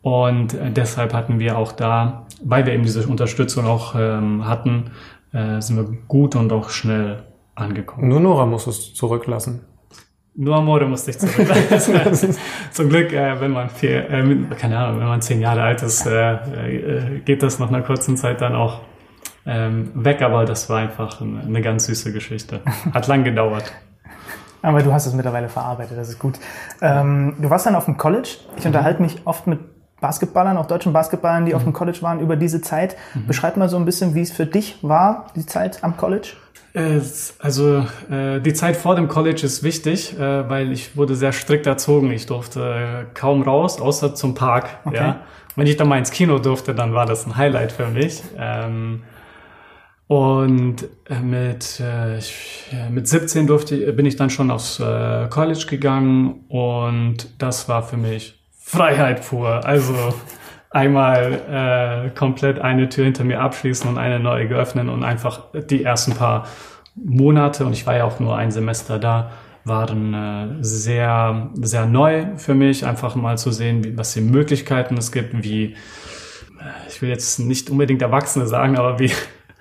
Und 0.00 0.54
äh, 0.54 0.70
deshalb 0.70 1.12
hatten 1.12 1.38
wir 1.38 1.58
auch 1.58 1.72
da, 1.72 2.26
weil 2.42 2.64
wir 2.64 2.72
eben 2.72 2.84
diese 2.84 3.06
Unterstützung 3.06 3.66
auch 3.66 3.94
ähm, 3.98 4.48
hatten, 4.48 4.92
äh, 5.32 5.60
sind 5.60 5.76
wir 5.76 5.98
gut 6.08 6.36
und 6.36 6.50
auch 6.52 6.70
schnell 6.70 7.24
angekommen. 7.54 8.08
Nur 8.08 8.20
Nora 8.20 8.46
muss 8.46 8.66
es 8.66 8.94
zurücklassen. 8.94 9.66
Nur 10.34 10.56
Amore 10.56 10.86
musste 10.86 11.10
ich 11.10 11.18
zurück. 11.18 11.46
Zum 12.70 12.88
Glück, 12.88 13.12
äh, 13.12 13.38
wenn 13.40 13.50
man 13.50 13.68
vier, 13.68 14.08
äh, 14.10 14.36
keine 14.58 14.78
Ahnung, 14.78 15.00
wenn 15.00 15.08
man 15.08 15.20
zehn 15.20 15.40
Jahre 15.40 15.62
alt 15.62 15.82
ist, 15.82 16.06
äh, 16.06 16.34
äh, 16.34 17.20
geht 17.20 17.42
das 17.42 17.58
nach 17.58 17.68
einer 17.68 17.82
kurzen 17.82 18.16
Zeit 18.16 18.40
dann 18.40 18.54
auch 18.54 18.80
ähm, 19.44 19.90
weg. 19.94 20.22
Aber 20.22 20.46
das 20.46 20.70
war 20.70 20.78
einfach 20.78 21.20
eine, 21.20 21.40
eine 21.40 21.60
ganz 21.60 21.84
süße 21.84 22.12
Geschichte. 22.12 22.60
Hat 22.94 23.06
lang 23.08 23.24
gedauert. 23.24 23.72
Aber 24.62 24.82
du 24.82 24.92
hast 24.92 25.06
es 25.06 25.12
mittlerweile 25.12 25.48
verarbeitet, 25.48 25.98
das 25.98 26.08
ist 26.08 26.18
gut. 26.18 26.38
Ähm, 26.80 27.34
du 27.38 27.50
warst 27.50 27.66
dann 27.66 27.74
auf 27.74 27.84
dem 27.84 27.98
College. 27.98 28.38
Ich 28.56 28.64
unterhalte 28.64 29.02
mich 29.02 29.20
oft 29.24 29.46
mit 29.46 29.58
Basketballern, 30.00 30.56
auch 30.56 30.66
deutschen 30.66 30.92
Basketballern, 30.92 31.46
die 31.46 31.54
auf 31.54 31.64
dem 31.64 31.72
College 31.72 31.98
waren, 32.00 32.20
über 32.20 32.36
diese 32.36 32.60
Zeit. 32.60 32.96
Beschreib 33.26 33.56
mal 33.56 33.68
so 33.68 33.76
ein 33.76 33.84
bisschen, 33.84 34.14
wie 34.14 34.20
es 34.20 34.32
für 34.32 34.46
dich 34.46 34.78
war, 34.82 35.26
die 35.36 35.46
Zeit 35.46 35.84
am 35.84 35.96
College. 35.96 36.34
Es- 36.74 37.34
Also 37.38 37.86
äh, 38.10 38.40
die 38.40 38.54
Zeit 38.54 38.76
vor 38.76 38.94
dem 38.94 39.08
College 39.08 39.42
ist 39.44 39.62
wichtig, 39.62 40.18
äh, 40.18 40.48
weil 40.48 40.72
ich 40.72 40.96
wurde 40.96 41.14
sehr 41.14 41.32
strikt 41.32 41.66
erzogen. 41.66 42.10
Ich 42.10 42.26
durfte 42.26 42.60
äh, 42.60 43.14
kaum 43.14 43.42
raus, 43.42 43.80
außer 43.80 44.14
zum 44.14 44.34
Park. 44.34 44.68
Okay. 44.84 44.96
Ja. 44.96 45.20
Wenn 45.54 45.66
ich 45.66 45.76
dann 45.76 45.88
mal 45.88 45.98
ins 45.98 46.10
Kino 46.10 46.38
durfte, 46.38 46.74
dann 46.74 46.94
war 46.94 47.04
das 47.04 47.26
ein 47.26 47.36
Highlight 47.36 47.72
für 47.72 47.88
mich. 47.88 48.22
Ähm, 48.38 49.02
und 50.06 50.84
äh, 51.08 51.20
mit, 51.20 51.80
äh, 51.80 52.18
mit 52.90 53.06
17 53.08 53.46
durfte, 53.46 53.76
ich- 53.76 53.94
bin 53.96 54.06
ich 54.06 54.16
dann 54.16 54.30
schon 54.30 54.50
aufs 54.50 54.80
äh, 54.80 55.26
College 55.28 55.66
gegangen 55.68 56.44
und 56.48 57.28
das 57.38 57.68
war 57.68 57.82
für 57.82 57.96
mich 57.98 58.38
Freiheit 58.60 59.26
pur. 59.28 59.64
Also 59.64 59.94
einmal 60.72 62.06
äh, 62.06 62.10
komplett 62.10 62.58
eine 62.58 62.88
Tür 62.88 63.04
hinter 63.04 63.24
mir 63.24 63.40
abschließen 63.40 63.88
und 63.88 63.98
eine 63.98 64.18
neue 64.18 64.48
geöffnet 64.48 64.88
und 64.88 65.04
einfach 65.04 65.42
die 65.70 65.84
ersten 65.84 66.12
paar 66.12 66.46
Monate, 66.94 67.64
und 67.64 67.72
ich 67.72 67.86
war 67.86 67.96
ja 67.96 68.04
auch 68.04 68.20
nur 68.20 68.36
ein 68.36 68.50
Semester 68.50 68.98
da, 68.98 69.30
waren 69.64 70.14
äh, 70.14 70.46
sehr, 70.60 71.50
sehr 71.54 71.86
neu 71.86 72.26
für 72.36 72.54
mich, 72.54 72.84
einfach 72.84 73.14
mal 73.14 73.38
zu 73.38 73.52
sehen, 73.52 73.84
wie, 73.84 73.96
was 73.96 74.14
für 74.14 74.20
Möglichkeiten 74.20 74.96
es 74.96 75.12
gibt, 75.12 75.42
wie, 75.44 75.64
äh, 75.64 75.74
ich 76.88 77.00
will 77.00 77.08
jetzt 77.08 77.38
nicht 77.38 77.70
unbedingt 77.70 78.02
Erwachsene 78.02 78.46
sagen, 78.46 78.76
aber 78.76 78.98
wie 78.98 79.10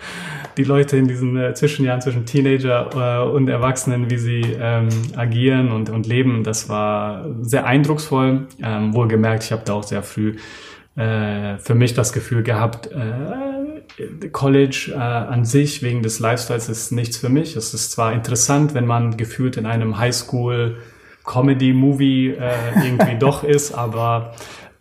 die 0.57 0.63
Leute 0.63 0.97
in 0.97 1.07
diesen 1.07 1.37
äh, 1.37 1.53
Zwischenjahren 1.53 2.01
zwischen 2.01 2.25
Teenager 2.25 2.89
äh, 2.95 3.29
und 3.29 3.47
Erwachsenen, 3.47 4.09
wie 4.09 4.17
sie 4.17 4.41
ähm, 4.59 4.89
agieren 5.15 5.71
und, 5.71 5.89
und 5.89 6.07
leben, 6.07 6.43
das 6.43 6.67
war 6.67 7.25
sehr 7.41 7.65
eindrucksvoll. 7.65 8.47
Ähm, 8.61 8.93
wohlgemerkt, 8.93 9.43
ich 9.43 9.51
habe 9.51 9.61
da 9.63 9.73
auch 9.73 9.83
sehr 9.83 10.03
früh 10.03 10.35
äh, 10.95 11.57
für 11.57 11.75
mich 11.75 11.93
das 11.93 12.13
Gefühl 12.13 12.43
gehabt, 12.43 12.89
äh, 12.91 14.29
College 14.31 14.91
äh, 14.93 14.97
an 14.97 15.45
sich 15.45 15.83
wegen 15.83 16.01
des 16.03 16.19
Lifestyles 16.19 16.69
ist 16.69 16.91
nichts 16.91 17.17
für 17.17 17.29
mich. 17.29 17.55
Es 17.55 17.73
ist 17.73 17.91
zwar 17.91 18.13
interessant, 18.13 18.73
wenn 18.73 18.85
man 18.85 19.17
gefühlt 19.17 19.57
in 19.57 19.65
einem 19.65 19.97
Highschool 19.97 20.77
Comedy-Movie 21.25 22.31
äh, 22.31 22.53
irgendwie 22.85 23.17
doch 23.17 23.43
ist, 23.43 23.73
aber 23.73 24.33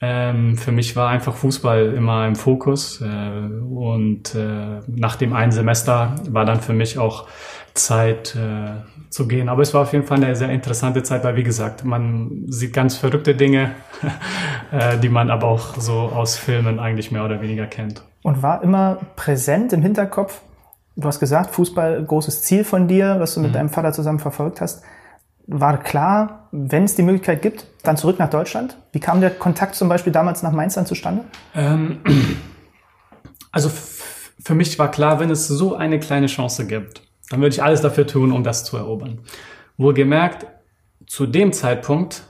Ähm, 0.03 0.57
für 0.57 0.73
mich 0.73 0.97
war 0.97 1.11
einfach 1.11 1.35
Fußball 1.35 1.93
immer 1.93 2.27
im 2.27 2.35
Fokus 2.35 3.03
äh, 3.03 3.05
und 3.05 4.35
äh, 4.35 4.81
nach 4.87 5.17
dem 5.17 5.35
einen 5.35 5.53
Semester 5.53 6.15
war 6.31 6.47
dann 6.47 6.61
für 6.63 6.73
mich 6.73 6.99
auch 6.99 7.29
Zeit 7.75 8.35
äh, 8.35 8.81
zu 9.11 9.27
gehen. 9.27 9.49
Aber 9.49 9.63
es 9.63 9.75
war 9.75 9.83
auf 9.83 9.93
jeden 9.93 10.07
Fall 10.07 10.23
eine 10.23 10.35
sehr 10.37 10.51
interessante 10.51 11.03
Zeit, 11.03 11.25
weil 11.25 11.37
wie 11.37 11.43
gesagt, 11.43 11.85
man 11.85 12.45
sieht 12.49 12.73
ganz 12.73 12.97
verrückte 12.97 13.35
Dinge, 13.35 13.73
äh, 14.73 14.97
die 14.99 15.09
man 15.09 15.31
aber 15.31 15.49
auch 15.49 15.77
so 15.77 15.95
aus 15.95 16.37
Filmen 16.37 16.79
eigentlich 16.79 17.11
mehr 17.11 17.25
oder 17.25 17.43
weniger 17.43 17.67
kennt. 17.67 18.03
Und 18.23 18.43
war 18.43 18.63
immer 18.63 18.99
präsent 19.17 19.73
im 19.73 19.83
Hinterkopf, 19.83 20.41
du 20.97 21.09
hast 21.09 21.21
gesagt, 21.21 21.51
Fußball, 21.51 22.05
großes 22.05 22.43
Ziel 22.43 22.65
von 22.65 22.87
dir, 22.87 23.17
was 23.19 23.35
du 23.35 23.41
mit 23.41 23.51
mhm. 23.51 23.55
deinem 23.55 23.69
Vater 23.69 23.93
zusammen 23.93 24.21
verfolgt 24.21 24.61
hast. 24.61 24.83
War 25.47 25.79
klar, 25.79 26.49
wenn 26.53 26.85
es 26.85 26.95
die 26.95 27.03
Möglichkeit 27.03 27.43
gibt, 27.43 27.67
dann 27.83 27.97
zurück 27.97 28.21
nach 28.21 28.31
Deutschland? 28.31 28.77
Wie 28.93 29.01
kam 29.01 29.21
der 29.21 29.31
Kontakt 29.31 29.75
zum 29.75 29.89
Beispiel 29.89 30.13
damals 30.13 30.43
nach 30.43 30.53
Mainz 30.53 30.75
dann 30.75 30.87
zustande? 30.87 31.25
Ähm, 31.55 32.01
also 33.51 33.71
für 34.43 34.55
mich 34.55 34.79
war 34.79 34.91
klar, 34.91 35.19
wenn 35.19 35.31
es 35.31 35.49
so 35.49 35.75
eine 35.75 35.99
kleine 35.99 36.27
Chance 36.27 36.67
gibt, 36.67 37.03
dann 37.31 37.41
würde 37.41 37.55
ich 37.55 37.63
alles 37.63 37.81
dafür 37.81 38.07
tun, 38.07 38.33
um 38.33 38.45
das 38.45 38.65
zu 38.65 38.77
erobern. 38.77 39.21
Wohlgemerkt, 39.79 40.47
zu 41.07 41.27
dem 41.27 41.53
Zeitpunkt, 41.55 42.25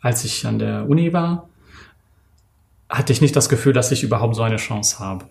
als 0.00 0.24
ich 0.24 0.46
an 0.46 0.58
der 0.58 0.86
Uni 0.88 1.14
war, 1.14 1.48
hatte 2.90 3.12
ich 3.12 3.22
nicht 3.22 3.34
das 3.34 3.48
Gefühl, 3.48 3.72
dass 3.72 3.90
ich 3.90 4.02
überhaupt 4.02 4.34
so 4.34 4.42
eine 4.42 4.56
Chance 4.56 4.98
habe. 4.98 5.26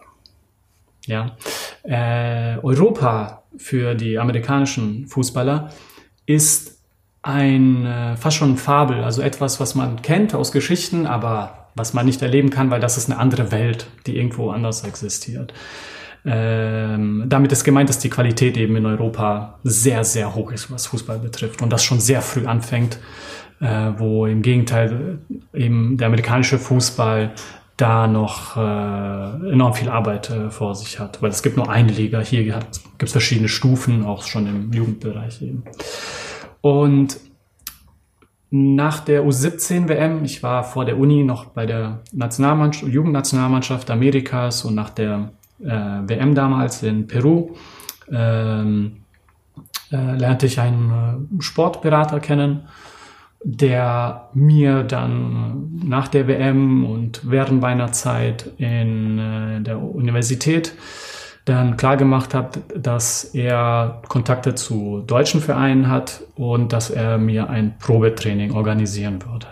Ja, 1.06 1.36
äh, 1.84 2.58
Europa 2.64 3.44
für 3.58 3.94
die 3.94 4.18
amerikanischen 4.18 5.08
Fußballer 5.08 5.70
ist 6.26 6.80
ein 7.22 7.86
äh, 7.86 8.16
fast 8.16 8.38
schon 8.38 8.58
Fabel, 8.58 9.04
also 9.04 9.22
etwas, 9.22 9.60
was 9.60 9.76
man 9.76 10.02
kennt 10.02 10.34
aus 10.34 10.52
Geschichten, 10.52 11.06
aber 11.06 11.70
was 11.76 11.94
man 11.94 12.06
nicht 12.06 12.22
erleben 12.22 12.50
kann, 12.50 12.72
weil 12.72 12.80
das 12.80 12.98
ist 12.98 13.10
eine 13.10 13.20
andere 13.20 13.52
Welt, 13.52 13.88
die 14.06 14.18
irgendwo 14.18 14.52
anders 14.52 14.84
existiert. 14.84 15.54
Ähm, 16.26 17.26
damit 17.28 17.52
ist 17.52 17.64
gemeint, 17.64 17.90
dass 17.90 18.00
die 18.00 18.10
Qualität 18.10 18.58
eben 18.58 18.76
in 18.76 18.86
Europa 18.86 19.60
sehr, 19.64 20.04
sehr 20.04 20.34
hoch 20.36 20.52
ist, 20.52 20.72
was 20.72 20.88
Fußball 20.88 21.20
betrifft 21.20 21.62
und 21.62 21.70
das 21.72 21.84
schon 21.84 22.00
sehr 22.00 22.22
früh 22.22 22.46
anfängt, 22.46 22.98
äh, 23.60 23.92
wo 23.98 24.26
im 24.26 24.42
Gegenteil 24.42 25.20
eben 25.54 25.98
der 25.98 26.08
amerikanische 26.08 26.60
Fußball 26.60 27.34
da 27.76 28.08
noch 28.08 28.56
äh, 28.56 29.52
enorm 29.52 29.74
viel 29.74 29.90
Arbeit 29.90 30.30
äh, 30.30 30.50
vor 30.50 30.76
sich 30.76 31.00
hat, 31.00 31.22
weil 31.22 31.32
es 31.32 31.44
gibt 31.44 31.58
nur 31.58 31.70
eine 31.70 31.92
Liga. 31.92 32.22
Hier 32.22 32.44
gibt 32.44 33.04
es 33.04 33.12
verschiedene 33.12 33.50
Stufen, 33.50 34.06
auch 34.06 34.24
schon 34.24 34.48
im 34.48 34.72
Jugendbereich 34.72 35.42
eben. 35.42 35.64
Und 36.62 37.18
nach 38.52 39.00
der 39.00 39.26
U17 39.26 39.90
WM, 39.90 40.24
ich 40.24 40.44
war 40.44 40.64
vor 40.64 40.86
der 40.86 41.00
Uni 41.00 41.24
noch 41.24 41.46
bei 41.46 41.66
der 41.66 42.02
Nationalmannschaft, 42.12 42.94
Jugendnationalmannschaft 42.94 43.90
Amerikas 43.90 44.64
und 44.64 44.76
nach 44.76 44.92
der 44.92 45.32
äh, 45.60 45.70
WM 45.70 46.36
damals 46.36 46.84
in 46.84 47.08
Peru 47.08 47.56
ähm, 48.12 49.04
äh, 49.92 50.18
lernte 50.18 50.46
ich 50.46 50.60
einen 50.60 51.38
äh, 51.40 51.42
Sportberater 51.44 52.20
kennen, 52.20 52.68
der 53.44 54.30
mir 54.34 54.84
dann 54.84 55.82
nach 55.84 56.08
der 56.08 56.28
WM 56.28 56.86
und 56.86 57.22
während 57.30 57.62
meiner 57.62 57.92
Zeit 57.92 58.52
in 58.58 59.20
äh, 59.20 59.62
der 59.62 59.82
Universität 59.82 60.74
dann 61.46 61.76
klar 61.76 61.98
gemacht 61.98 62.34
hat, 62.34 62.60
dass 62.76 63.26
er 63.26 64.02
Kontakte 64.08 64.56
zu 64.56 65.04
deutschen 65.06 65.42
Vereinen 65.42 65.90
hat 65.90 66.22
und 66.36 66.72
dass 66.72 66.90
er 66.90 67.18
mir 67.18 67.50
ein 67.50 67.78
Probetraining 67.80 68.54
organisieren 68.54 69.20
würde. 69.26 69.48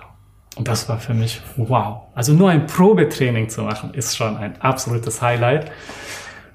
Und 0.57 0.67
das 0.67 0.89
war 0.89 0.99
für 0.99 1.13
mich 1.13 1.41
wow. 1.55 2.01
Also 2.13 2.33
nur 2.33 2.49
ein 2.49 2.67
Probetraining 2.67 3.49
zu 3.49 3.63
machen, 3.63 3.93
ist 3.93 4.17
schon 4.17 4.35
ein 4.37 4.61
absolutes 4.61 5.21
Highlight. 5.21 5.71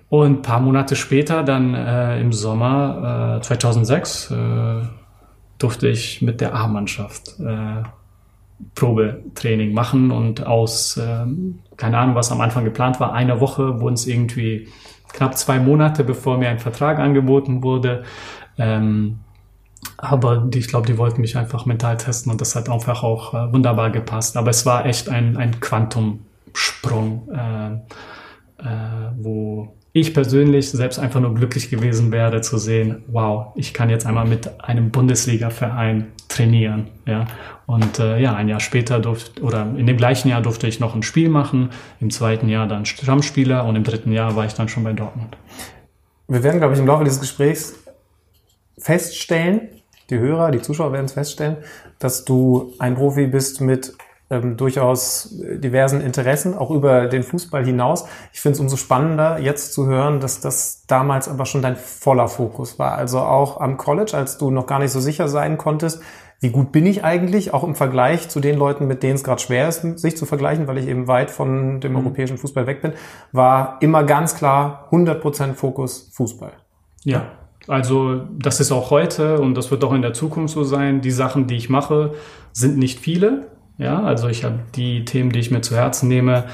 Und 0.09 0.43
paar 0.43 0.61
Monate 0.61 0.95
später, 0.97 1.43
dann 1.43 1.75
äh, 1.75 2.21
im 2.21 2.33
Sommer 2.33 3.39
äh, 3.39 3.43
2006, 3.43 4.31
äh, 4.31 4.83
durfte 5.59 5.89
ich 5.89 6.23
mit 6.23 6.41
der 6.41 6.55
A-Mannschaft 6.55 7.41
äh, 7.41 7.83
Probetraining 8.75 9.73
machen 9.73 10.11
und 10.11 10.47
aus, 10.47 10.97
äh, 10.97 11.27
keine 11.77 11.99
Ahnung, 11.99 12.15
was 12.15 12.31
am 12.31 12.41
Anfang 12.41 12.65
geplant 12.65 13.01
war, 13.01 13.13
einer 13.13 13.41
Woche 13.41 13.81
wurden 13.81 13.95
es 13.95 14.07
irgendwie 14.07 14.69
knapp 15.13 15.37
zwei 15.37 15.59
Monate, 15.59 16.05
bevor 16.05 16.39
mir 16.39 16.49
ein 16.51 16.59
Vertrag 16.59 16.99
angeboten 16.99 17.63
wurde. 17.63 18.05
Ähm, 18.59 19.21
aber 19.97 20.39
die, 20.39 20.59
ich 20.59 20.69
glaube, 20.69 20.87
die 20.87 20.99
wollten 20.99 21.21
mich 21.21 21.37
einfach 21.37 21.67
mental 21.67 21.97
testen 21.97 22.31
und 22.33 22.41
das 22.41 22.55
hat 22.55 22.69
einfach 22.69 23.03
auch 23.03 23.35
äh, 23.35 23.53
wunderbar 23.53 23.91
gepasst. 23.91 24.37
Aber 24.37 24.51
es 24.51 24.67
war 24.67 24.87
echt 24.87 25.09
ein, 25.09 25.37
ein 25.37 25.61
Quantumsprung, 25.61 27.29
äh, 27.33 27.75
äh, 28.63 29.11
wo 29.17 29.77
ich 29.93 30.13
persönlich 30.13 30.71
selbst 30.71 30.99
einfach 30.99 31.21
nur 31.21 31.35
glücklich 31.35 31.71
gewesen 31.71 32.13
wäre 32.13 32.43
zu 32.43 32.59
sehen, 32.59 33.03
wow, 33.07 33.53
ich 33.57 33.73
kann 33.73 33.89
jetzt 33.89 34.05
einmal 34.05 34.27
mit 34.27 34.61
einem 34.61 34.91
Bundesliga-Verein 34.91 36.09
trainieren. 36.29 36.89
Ja? 37.07 37.27
Und 37.65 37.99
äh, 37.99 38.21
ja, 38.21 38.35
ein 38.35 38.49
Jahr 38.49 38.61
später 38.61 39.01
durfte, 39.01 39.41
oder 39.41 39.67
in 39.77 39.87
dem 39.87 39.97
gleichen 39.97 40.29
Jahr 40.29 40.43
durfte 40.43 40.67
ich 40.67 40.81
noch 40.81 40.95
ein 40.95 41.03
Spiel 41.03 41.31
machen, 41.31 41.71
im 41.99 42.11
zweiten 42.11 42.51
Jahr 42.51 42.67
dann 42.67 42.85
Stammspieler 42.85 43.65
und 43.65 43.75
im 43.75 43.85
dritten 43.85 44.13
Jahr 44.13 44.37
war 44.37 44.45
ich 44.45 44.53
dann 44.53 44.69
schon 44.69 44.85
bei 44.85 44.93
Dortmund. 44.93 45.37
Wir 46.29 46.43
werden, 46.43 46.59
glaube 46.59 46.75
ich, 46.75 46.81
im 46.81 46.87
Laufe 46.87 47.05
dieses 47.05 47.21
Gesprächs 47.21 47.75
feststellen, 48.79 49.69
die 50.11 50.19
Hörer, 50.19 50.51
die 50.51 50.63
Zuschauer 50.63 50.93
werden 50.93 51.07
es 51.07 51.13
feststellen, 51.13 51.57
dass 51.99 52.25
du 52.25 52.73
ein 52.79 52.95
Profi 52.95 53.27
bist 53.27 53.61
mit 53.61 53.95
ähm, 54.29 54.57
durchaus 54.57 55.29
diversen 55.33 56.01
Interessen, 56.01 56.55
auch 56.55 56.71
über 56.71 57.07
den 57.07 57.23
Fußball 57.23 57.65
hinaus. 57.65 58.07
Ich 58.33 58.41
finde 58.41 58.55
es 58.55 58.61
umso 58.61 58.77
spannender, 58.77 59.39
jetzt 59.39 59.73
zu 59.73 59.87
hören, 59.87 60.21
dass 60.21 60.41
das 60.41 60.85
damals 60.87 61.29
aber 61.29 61.47
schon 61.47 61.63
dein 61.63 61.77
voller 61.77 62.29
Fokus 62.29 62.79
war. 62.79 62.93
Also 62.93 63.21
auch 63.21 63.61
am 63.61 63.77
College, 63.77 64.17
als 64.17 64.39
du 64.39 64.51
noch 64.51 64.67
gar 64.67 64.81
nicht 64.81 64.91
so 64.91 65.01
sicher 65.01 65.29
sein 65.29 65.59
konntest, 65.59 66.03
wie 66.41 66.51
gut 66.51 66.71
bin 66.71 66.85
ich 66.85 67.03
eigentlich, 67.03 67.55
auch 67.55 67.65
im 67.65 67.75
Vergleich 67.75 68.29
zu 68.29 68.41
den 68.41 68.59
Leuten, 68.59 68.87
mit 68.87 69.03
denen 69.03 69.15
es 69.15 69.25
gerade 69.25 69.41
schwer 69.41 69.69
ist, 69.69 69.83
sich 69.99 70.17
zu 70.17 70.27
vergleichen, 70.27 70.67
weil 70.67 70.77
ich 70.77 70.87
eben 70.87 71.07
weit 71.07 71.31
von 71.31 71.81
dem 71.81 71.93
mhm. 71.93 71.99
europäischen 71.99 72.37
Fußball 72.37 72.67
weg 72.67 72.83
bin, 72.83 72.93
war 73.33 73.79
immer 73.81 74.05
ganz 74.05 74.35
klar 74.35 74.89
100% 74.91 75.55
Fokus 75.55 76.11
Fußball. 76.15 76.53
Ja, 77.05 77.31
also 77.69 78.23
das 78.39 78.61
ist 78.61 78.73
auch 78.73 78.91
heute 78.91 79.41
und 79.41 79.55
das 79.55 79.71
wird 79.71 79.83
auch 79.85 79.93
in 79.93 80.03
der 80.03 80.13
Zukunft 80.13 80.55
so 80.55 80.65
sein. 80.65 81.01
Die 81.01 81.11
Sachen, 81.11 81.47
die 81.47 81.57
ich 81.57 81.69
mache, 81.69 82.15
sind 82.53 82.79
nicht 82.79 83.01
viele. 83.01 83.49
Ja, 83.79 84.03
also 84.03 84.29
ich 84.29 84.45
habe 84.45 84.61
die 84.75 85.05
Themen, 85.05 85.31
die 85.31 85.41
ich 85.41 85.51
mir 85.51 85.61
zu 85.61 85.77
Herzen 85.77 86.09
nehme, 86.09 86.45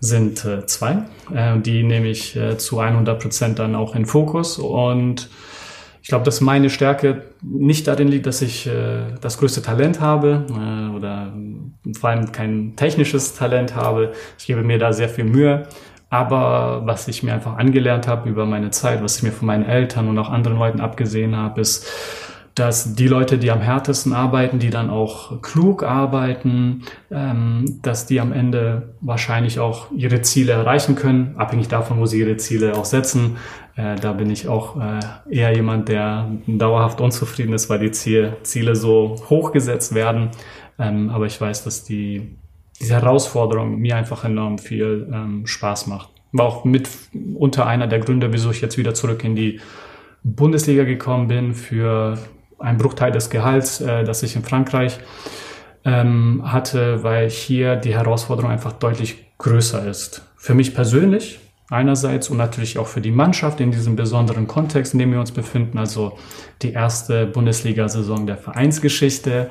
sind 0.00 0.44
äh, 0.44 0.66
zwei. 0.66 1.04
Äh, 1.32 1.60
die 1.60 1.84
nehme 1.84 2.08
ich 2.08 2.34
äh, 2.34 2.58
zu 2.58 2.80
100 2.80 3.20
Prozent 3.20 3.58
dann 3.58 3.74
auch 3.74 3.94
in 3.94 4.06
Fokus 4.06 4.58
und 4.58 5.28
ich 6.04 6.08
glaube, 6.08 6.24
dass 6.26 6.42
meine 6.42 6.68
Stärke 6.68 7.22
nicht 7.40 7.86
darin 7.86 8.08
liegt, 8.08 8.26
dass 8.26 8.42
ich 8.42 8.66
äh, 8.66 9.14
das 9.22 9.38
größte 9.38 9.62
Talent 9.62 10.02
habe 10.02 10.44
äh, 10.50 10.94
oder 10.94 11.32
vor 11.98 12.10
allem 12.10 12.30
kein 12.30 12.76
technisches 12.76 13.34
Talent 13.34 13.74
habe. 13.74 14.12
Ich 14.38 14.46
gebe 14.46 14.62
mir 14.62 14.78
da 14.78 14.92
sehr 14.92 15.08
viel 15.08 15.24
Mühe. 15.24 15.66
Aber 16.14 16.82
was 16.84 17.08
ich 17.08 17.24
mir 17.24 17.34
einfach 17.34 17.56
angelernt 17.56 18.06
habe 18.06 18.28
über 18.28 18.46
meine 18.46 18.70
Zeit, 18.70 19.02
was 19.02 19.16
ich 19.16 19.24
mir 19.24 19.32
von 19.32 19.46
meinen 19.46 19.64
Eltern 19.64 20.06
und 20.06 20.16
auch 20.16 20.30
anderen 20.30 20.56
Leuten 20.56 20.80
abgesehen 20.80 21.34
habe, 21.34 21.60
ist, 21.60 21.90
dass 22.54 22.94
die 22.94 23.08
Leute, 23.08 23.36
die 23.36 23.50
am 23.50 23.60
härtesten 23.60 24.12
arbeiten, 24.12 24.60
die 24.60 24.70
dann 24.70 24.90
auch 24.90 25.42
klug 25.42 25.82
arbeiten, 25.82 26.84
ähm, 27.10 27.80
dass 27.82 28.06
die 28.06 28.20
am 28.20 28.30
Ende 28.30 28.94
wahrscheinlich 29.00 29.58
auch 29.58 29.90
ihre 29.90 30.22
Ziele 30.22 30.52
erreichen 30.52 30.94
können, 30.94 31.34
abhängig 31.36 31.66
davon, 31.66 31.98
wo 31.98 32.06
sie 32.06 32.20
ihre 32.20 32.36
Ziele 32.36 32.76
auch 32.76 32.84
setzen. 32.84 33.38
Äh, 33.74 33.96
da 33.96 34.12
bin 34.12 34.30
ich 34.30 34.46
auch 34.46 34.76
äh, 34.80 35.00
eher 35.28 35.52
jemand, 35.52 35.88
der 35.88 36.28
dauerhaft 36.46 37.00
unzufrieden 37.00 37.54
ist, 37.54 37.68
weil 37.70 37.80
die 37.80 37.90
Ziel, 37.90 38.36
Ziele 38.44 38.76
so 38.76 39.16
hoch 39.30 39.50
gesetzt 39.50 39.96
werden. 39.96 40.30
Ähm, 40.78 41.10
aber 41.10 41.26
ich 41.26 41.40
weiß, 41.40 41.64
dass 41.64 41.82
die, 41.82 42.36
diese 42.80 42.94
Herausforderung 42.94 43.78
mir 43.78 43.96
einfach 43.96 44.24
enorm 44.24 44.58
viel 44.58 45.08
ähm, 45.12 45.46
Spaß 45.46 45.86
macht. 45.86 46.10
War 46.32 46.46
auch 46.46 46.64
mit 46.64 46.88
unter 47.34 47.66
einer 47.66 47.86
der 47.86 48.00
Gründe, 48.00 48.32
wieso 48.32 48.50
ich 48.50 48.60
jetzt 48.60 48.76
wieder 48.76 48.94
zurück 48.94 49.24
in 49.24 49.36
die 49.36 49.60
Bundesliga 50.24 50.84
gekommen 50.84 51.28
bin 51.28 51.54
für 51.54 52.18
ein 52.58 52.78
Bruchteil 52.78 53.12
des 53.12 53.30
Gehalts, 53.30 53.80
äh, 53.80 54.04
das 54.04 54.22
ich 54.22 54.34
in 54.36 54.42
Frankreich 54.42 54.98
ähm, 55.84 56.42
hatte, 56.44 57.02
weil 57.04 57.28
hier 57.30 57.76
die 57.76 57.94
Herausforderung 57.94 58.50
einfach 58.50 58.72
deutlich 58.72 59.24
größer 59.38 59.86
ist. 59.86 60.22
Für 60.36 60.54
mich 60.54 60.74
persönlich 60.74 61.38
einerseits 61.70 62.30
und 62.30 62.36
natürlich 62.36 62.78
auch 62.78 62.86
für 62.86 63.00
die 63.00 63.10
Mannschaft 63.10 63.60
in 63.60 63.70
diesem 63.70 63.96
besonderen 63.96 64.46
Kontext, 64.46 64.92
in 64.92 64.98
dem 64.98 65.12
wir 65.12 65.20
uns 65.20 65.32
befinden, 65.32 65.78
also 65.78 66.18
die 66.62 66.72
erste 66.72 67.26
Bundesliga-Saison 67.26 68.26
der 68.26 68.36
Vereinsgeschichte. 68.36 69.50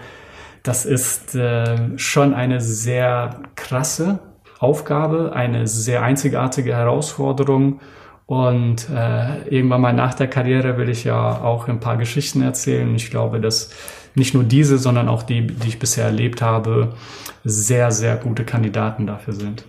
Das 0.64 0.86
ist 0.86 1.36
äh, 1.36 1.98
schon 1.98 2.34
eine 2.34 2.62
sehr 2.62 3.42
krasse 3.56 4.20
Aufgabe, 4.60 5.34
eine 5.36 5.68
sehr 5.68 6.04
einzigartige 6.04 6.74
Herausforderung 6.74 7.82
und 8.26 8.90
äh, 8.90 9.48
irgendwann 9.50 9.82
mal 9.82 9.94
nach 9.94 10.14
der 10.14 10.28
Karriere 10.28 10.78
will 10.78 10.88
ich 10.88 11.04
ja 11.04 11.42
auch 11.42 11.68
ein 11.68 11.82
paar 11.82 11.98
Geschichten 11.98 12.42
erzählen. 12.42 12.96
Ich 12.96 13.12
glaube, 13.12 13.42
dass 13.42 13.72
nicht 14.16 14.34
nur 14.34 14.46
diese, 14.46 14.78
sondern 14.78 15.10
auch 15.10 15.24
die, 15.24 15.48
die 15.48 15.68
ich 15.68 15.80
bisher 15.80 16.06
erlebt 16.06 16.42
habe, 16.42 16.94
sehr, 17.44 17.92
sehr 17.92 18.16
gute 18.16 18.46
Kandidaten 18.46 19.06
dafür 19.06 19.34
sind. 19.34 19.66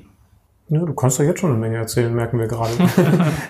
Ja, 0.68 0.80
du 0.80 0.94
kannst 0.94 1.18
doch 1.18 1.25
jetzt 1.25 1.40
schon 1.40 1.50
eine 1.50 1.59
Menge 1.59 1.76
erzählen, 1.76 2.12
merken 2.14 2.38
wir 2.38 2.47
gerade. 2.47 2.73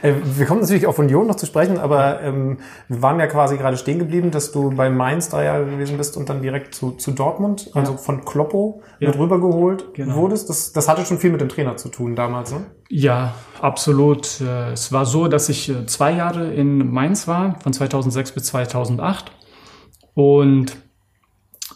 Äh, 0.03 0.15
wir 0.37 0.45
kommen 0.47 0.61
natürlich 0.61 0.87
auf 0.87 0.99
Union 0.99 1.27
noch 1.27 1.37
zu 1.37 1.47
sprechen, 1.47 1.79
aber 1.79 2.21
ähm, 2.21 2.59
wir 2.89 3.01
waren 3.01 3.19
ja 3.19 3.27
quasi 3.27 3.57
gerade 3.57 3.77
stehen 3.77 3.99
geblieben, 3.99 4.31
dass 4.31 4.53
du 4.53 4.71
bei 4.71 4.91
Mainz 4.91 5.31
drei 5.31 5.45
Jahre 5.45 5.65
gewesen 5.65 5.97
bist 5.97 6.17
und 6.17 6.29
dann 6.29 6.43
direkt 6.43 6.75
zu, 6.75 6.91
zu 6.93 7.13
Dortmund, 7.13 7.71
also 7.73 7.93
ja. 7.93 7.99
von 7.99 8.25
Kloppo 8.25 8.83
ja. 8.99 9.09
mit 9.09 9.19
rübergeholt 9.19 9.95
genau. 9.95 10.17
wurdest. 10.17 10.51
Das, 10.51 10.73
das 10.73 10.89
hatte 10.89 11.05
schon 11.07 11.19
viel 11.19 11.31
mit 11.31 11.41
dem 11.41 11.49
Trainer 11.49 11.77
zu 11.77 11.89
tun 11.89 12.17
damals, 12.17 12.53
ne? 12.53 12.67
Ja, 12.91 13.35
absolut. 13.61 14.41
Äh, 14.41 14.73
es 14.73 14.93
war 14.93 15.07
so, 15.07 15.29
dass 15.29 15.49
ich 15.49 15.71
äh, 15.71 15.87
zwei 15.87 16.13
Jahre 16.13 16.53
in 16.53 16.91
Mainz 16.91 17.27
war, 17.27 17.59
von 17.63 17.73
2006 17.73 18.33
bis 18.33 18.45
2008. 18.45 19.33
Und 20.15 20.77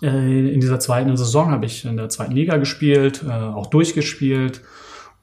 in 0.01 0.61
dieser 0.61 0.79
zweiten 0.79 1.17
Saison 1.17 1.51
habe 1.51 1.67
ich 1.67 1.85
in 1.85 1.97
der 1.97 2.09
zweiten 2.09 2.31
Liga 2.31 2.57
gespielt, 2.59 3.25
auch 3.29 3.67
durchgespielt 3.67 4.63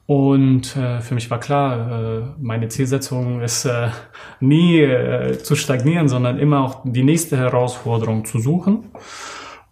und 0.06 0.76
äh, 0.76 1.00
für 1.00 1.14
mich 1.14 1.30
war 1.30 1.40
klar, 1.40 2.18
äh, 2.18 2.22
meine 2.40 2.68
Zielsetzung 2.68 3.40
ist 3.40 3.64
äh, 3.64 3.88
nie 4.38 4.78
äh, 4.80 5.38
zu 5.38 5.56
stagnieren, 5.56 6.08
sondern 6.08 6.38
immer 6.38 6.60
auch 6.64 6.82
die 6.84 7.02
nächste 7.02 7.36
Herausforderung 7.36 8.24
zu 8.24 8.38
suchen. 8.38 8.84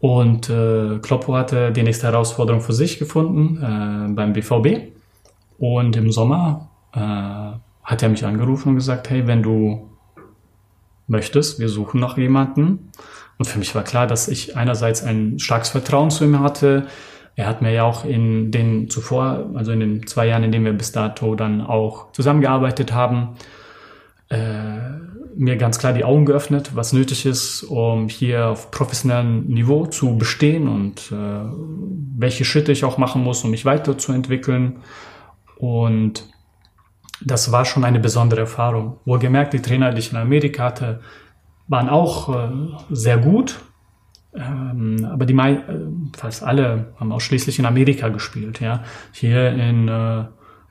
Und 0.00 0.50
äh, 0.50 0.98
Kloppo 0.98 1.34
hatte 1.34 1.70
die 1.70 1.84
nächste 1.84 2.08
Herausforderung 2.08 2.60
für 2.60 2.72
sich 2.72 2.98
gefunden 2.98 3.58
äh, 3.62 4.12
beim 4.12 4.32
BVB. 4.32 4.92
Und 5.58 5.96
im 5.96 6.10
Sommer 6.10 6.68
äh, 6.92 6.98
hat 6.98 8.02
er 8.02 8.08
mich 8.08 8.26
angerufen 8.26 8.70
und 8.70 8.74
gesagt, 8.74 9.10
hey, 9.10 9.28
wenn 9.28 9.42
du 9.42 9.88
möchtest, 11.06 11.60
wir 11.60 11.68
suchen 11.68 12.00
noch 12.00 12.18
jemanden. 12.18 12.90
Und 13.38 13.46
für 13.46 13.60
mich 13.60 13.74
war 13.74 13.84
klar, 13.84 14.08
dass 14.08 14.26
ich 14.26 14.56
einerseits 14.56 15.04
ein 15.04 15.38
starkes 15.38 15.70
Vertrauen 15.70 16.10
zu 16.10 16.24
ihm 16.24 16.40
hatte, 16.40 16.86
er 17.36 17.46
hat 17.46 17.62
mir 17.62 17.72
ja 17.72 17.84
auch 17.84 18.04
in 18.04 18.50
den 18.50 18.88
zuvor, 18.88 19.50
also 19.54 19.72
in 19.72 19.80
den 19.80 20.06
zwei 20.06 20.26
Jahren, 20.28 20.44
in 20.44 20.52
denen 20.52 20.64
wir 20.64 20.72
bis 20.72 20.92
dato 20.92 21.34
dann 21.34 21.60
auch 21.60 22.12
zusammengearbeitet 22.12 22.92
haben, 22.92 23.36
äh, 24.28 24.78
mir 25.36 25.56
ganz 25.56 25.78
klar 25.78 25.92
die 25.92 26.04
Augen 26.04 26.26
geöffnet, 26.26 26.72
was 26.74 26.92
nötig 26.92 27.26
ist, 27.26 27.64
um 27.64 28.08
hier 28.08 28.48
auf 28.50 28.70
professionellem 28.70 29.46
Niveau 29.46 29.86
zu 29.86 30.16
bestehen 30.16 30.68
und 30.68 31.10
äh, 31.10 31.14
welche 32.16 32.44
Schritte 32.44 32.70
ich 32.70 32.84
auch 32.84 32.98
machen 32.98 33.22
muss, 33.24 33.42
um 33.42 33.50
mich 33.50 33.64
weiterzuentwickeln. 33.64 34.76
Und 35.56 36.28
das 37.20 37.50
war 37.50 37.64
schon 37.64 37.84
eine 37.84 38.00
besondere 38.00 38.42
Erfahrung. 38.42 38.98
Wohlgemerkt, 39.04 39.54
die 39.54 39.62
Trainer, 39.62 39.92
die 39.92 40.00
ich 40.00 40.12
in 40.12 40.18
Amerika 40.18 40.64
hatte, 40.64 41.00
waren 41.66 41.88
auch 41.88 42.28
äh, 42.28 42.50
sehr 42.90 43.18
gut, 43.18 43.60
ähm, 44.34 45.06
aber 45.10 45.26
die 45.26 45.34
äh, 45.34 45.58
fast 46.16 46.42
alle 46.42 46.92
haben 46.98 47.12
ausschließlich 47.12 47.58
in 47.58 47.66
Amerika 47.66 48.08
gespielt. 48.08 48.60
Ja, 48.60 48.82
hier 49.12 49.50
in 49.50 49.88
äh, 49.88 50.24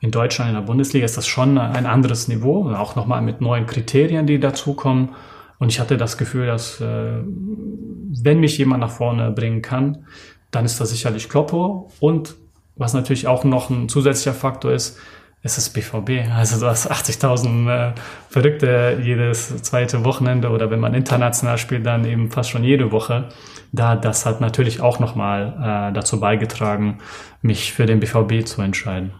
in 0.04 0.10
Deutschland 0.10 0.50
in 0.50 0.56
der 0.56 0.62
Bundesliga 0.62 1.06
ist 1.06 1.16
das 1.16 1.26
schon 1.26 1.56
ein 1.56 1.86
anderes 1.86 2.28
Niveau, 2.28 2.70
auch 2.72 2.94
nochmal 2.94 3.22
mit 3.22 3.40
neuen 3.40 3.64
Kriterien, 3.64 4.26
die 4.26 4.38
dazukommen. 4.38 5.14
Und 5.58 5.70
ich 5.70 5.80
hatte 5.80 5.96
das 5.96 6.18
Gefühl, 6.18 6.46
dass 6.46 6.78
äh, 6.82 7.22
wenn 7.24 8.38
mich 8.38 8.58
jemand 8.58 8.82
nach 8.82 8.90
vorne 8.90 9.30
bringen 9.30 9.62
kann, 9.62 10.04
dann 10.50 10.66
ist 10.66 10.78
das 10.78 10.90
sicherlich 10.90 11.30
Kloppo. 11.30 11.90
Und 12.00 12.36
was 12.76 12.92
natürlich 12.92 13.26
auch 13.26 13.44
noch 13.44 13.70
ein 13.70 13.88
zusätzlicher 13.88 14.34
Faktor 14.34 14.72
ist, 14.72 14.98
es 15.44 15.58
ist 15.58 15.70
BVB. 15.70 16.28
Also 16.34 16.58
du 16.58 16.66
hast 16.66 16.90
80.000 16.90 17.90
äh, 17.90 17.92
Verrückte 18.28 18.98
jedes 19.00 19.62
zweite 19.62 20.04
Wochenende 20.04 20.48
oder 20.48 20.70
wenn 20.70 20.80
man 20.80 20.94
international 20.94 21.58
spielt, 21.58 21.86
dann 21.86 22.04
eben 22.04 22.30
fast 22.30 22.50
schon 22.50 22.64
jede 22.64 22.90
Woche 22.90 23.28
da, 23.74 23.96
das 23.96 24.24
hat 24.24 24.40
natürlich 24.40 24.80
auch 24.80 25.00
nochmal 25.00 25.90
äh, 25.90 25.92
dazu 25.92 26.20
beigetragen, 26.20 26.98
mich 27.42 27.72
für 27.72 27.86
den 27.86 28.00
BVB 28.00 28.46
zu 28.46 28.62
entscheiden. 28.62 29.12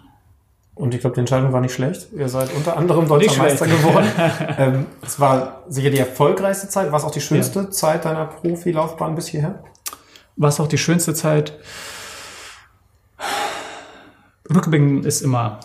Und 0.75 0.95
ich 0.95 1.01
glaube, 1.01 1.15
die 1.15 1.21
Entscheidung 1.21 1.53
war 1.53 1.61
nicht 1.61 1.75
schlecht. 1.75 2.09
Ihr 2.13 2.29
seid 2.29 2.53
unter 2.53 2.77
anderem 2.77 3.07
deutscher 3.07 3.43
Meister 3.43 3.67
geworden. 3.67 4.07
ähm, 4.59 4.87
es 5.03 5.21
war 5.21 5.63
sicher 5.69 5.91
die 5.91 5.99
erfolgreichste 5.99 6.69
Zeit. 6.69 6.91
War 6.91 6.99
es 6.99 7.05
auch 7.05 7.11
die 7.11 7.21
schönste 7.21 7.61
ja. 7.61 7.71
Zeit 7.71 8.05
deiner 8.05 8.27
Profilaufbahn 8.27 9.15
bis 9.15 9.29
hierher? 9.29 9.63
War 10.37 10.49
es 10.49 10.59
auch 10.59 10.69
die 10.69 10.79
schönste 10.79 11.15
Zeit? 11.15 11.59
Rückblicken 14.53 15.05
ist 15.05 15.21
immer 15.21 15.61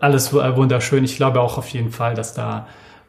alles 0.00 0.32
wunderschön. 0.32 1.04
Ich 1.04 1.16
glaube 1.16 1.40
auch 1.40 1.58
auf 1.58 1.68
jeden 1.68 1.90
Fall, 1.90 2.14
dass 2.14 2.34
da 2.34 2.66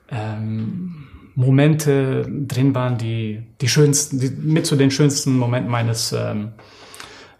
ähm, 0.10 1.08
Momente 1.36 2.26
drin 2.28 2.74
waren, 2.74 2.98
die, 2.98 3.44
die 3.62 3.68
schönsten, 3.68 4.20
die 4.20 4.30
mit 4.30 4.66
zu 4.66 4.76
den 4.76 4.90
schönsten 4.90 5.38
Momenten 5.38 5.72
meines 5.72 6.12
ähm, 6.12 6.54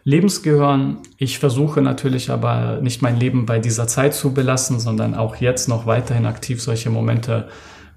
Lebens 0.04 0.44
gehören. 0.44 1.00
Ich 1.18 1.40
versuche 1.40 1.82
natürlich 1.82 2.30
aber 2.30 2.80
nicht 2.82 3.02
mein 3.02 3.18
Leben 3.18 3.46
bei 3.46 3.60
dieser 3.60 3.88
Zeit 3.88 4.14
zu 4.14 4.34
belassen, 4.34 4.80
sondern 4.80 5.16
auch 5.16 5.38
jetzt 5.38 5.68
noch 5.68 5.86
weiterhin 5.86 6.26
aktiv 6.26 6.62
solche 6.62 6.90
Momente 6.90 7.50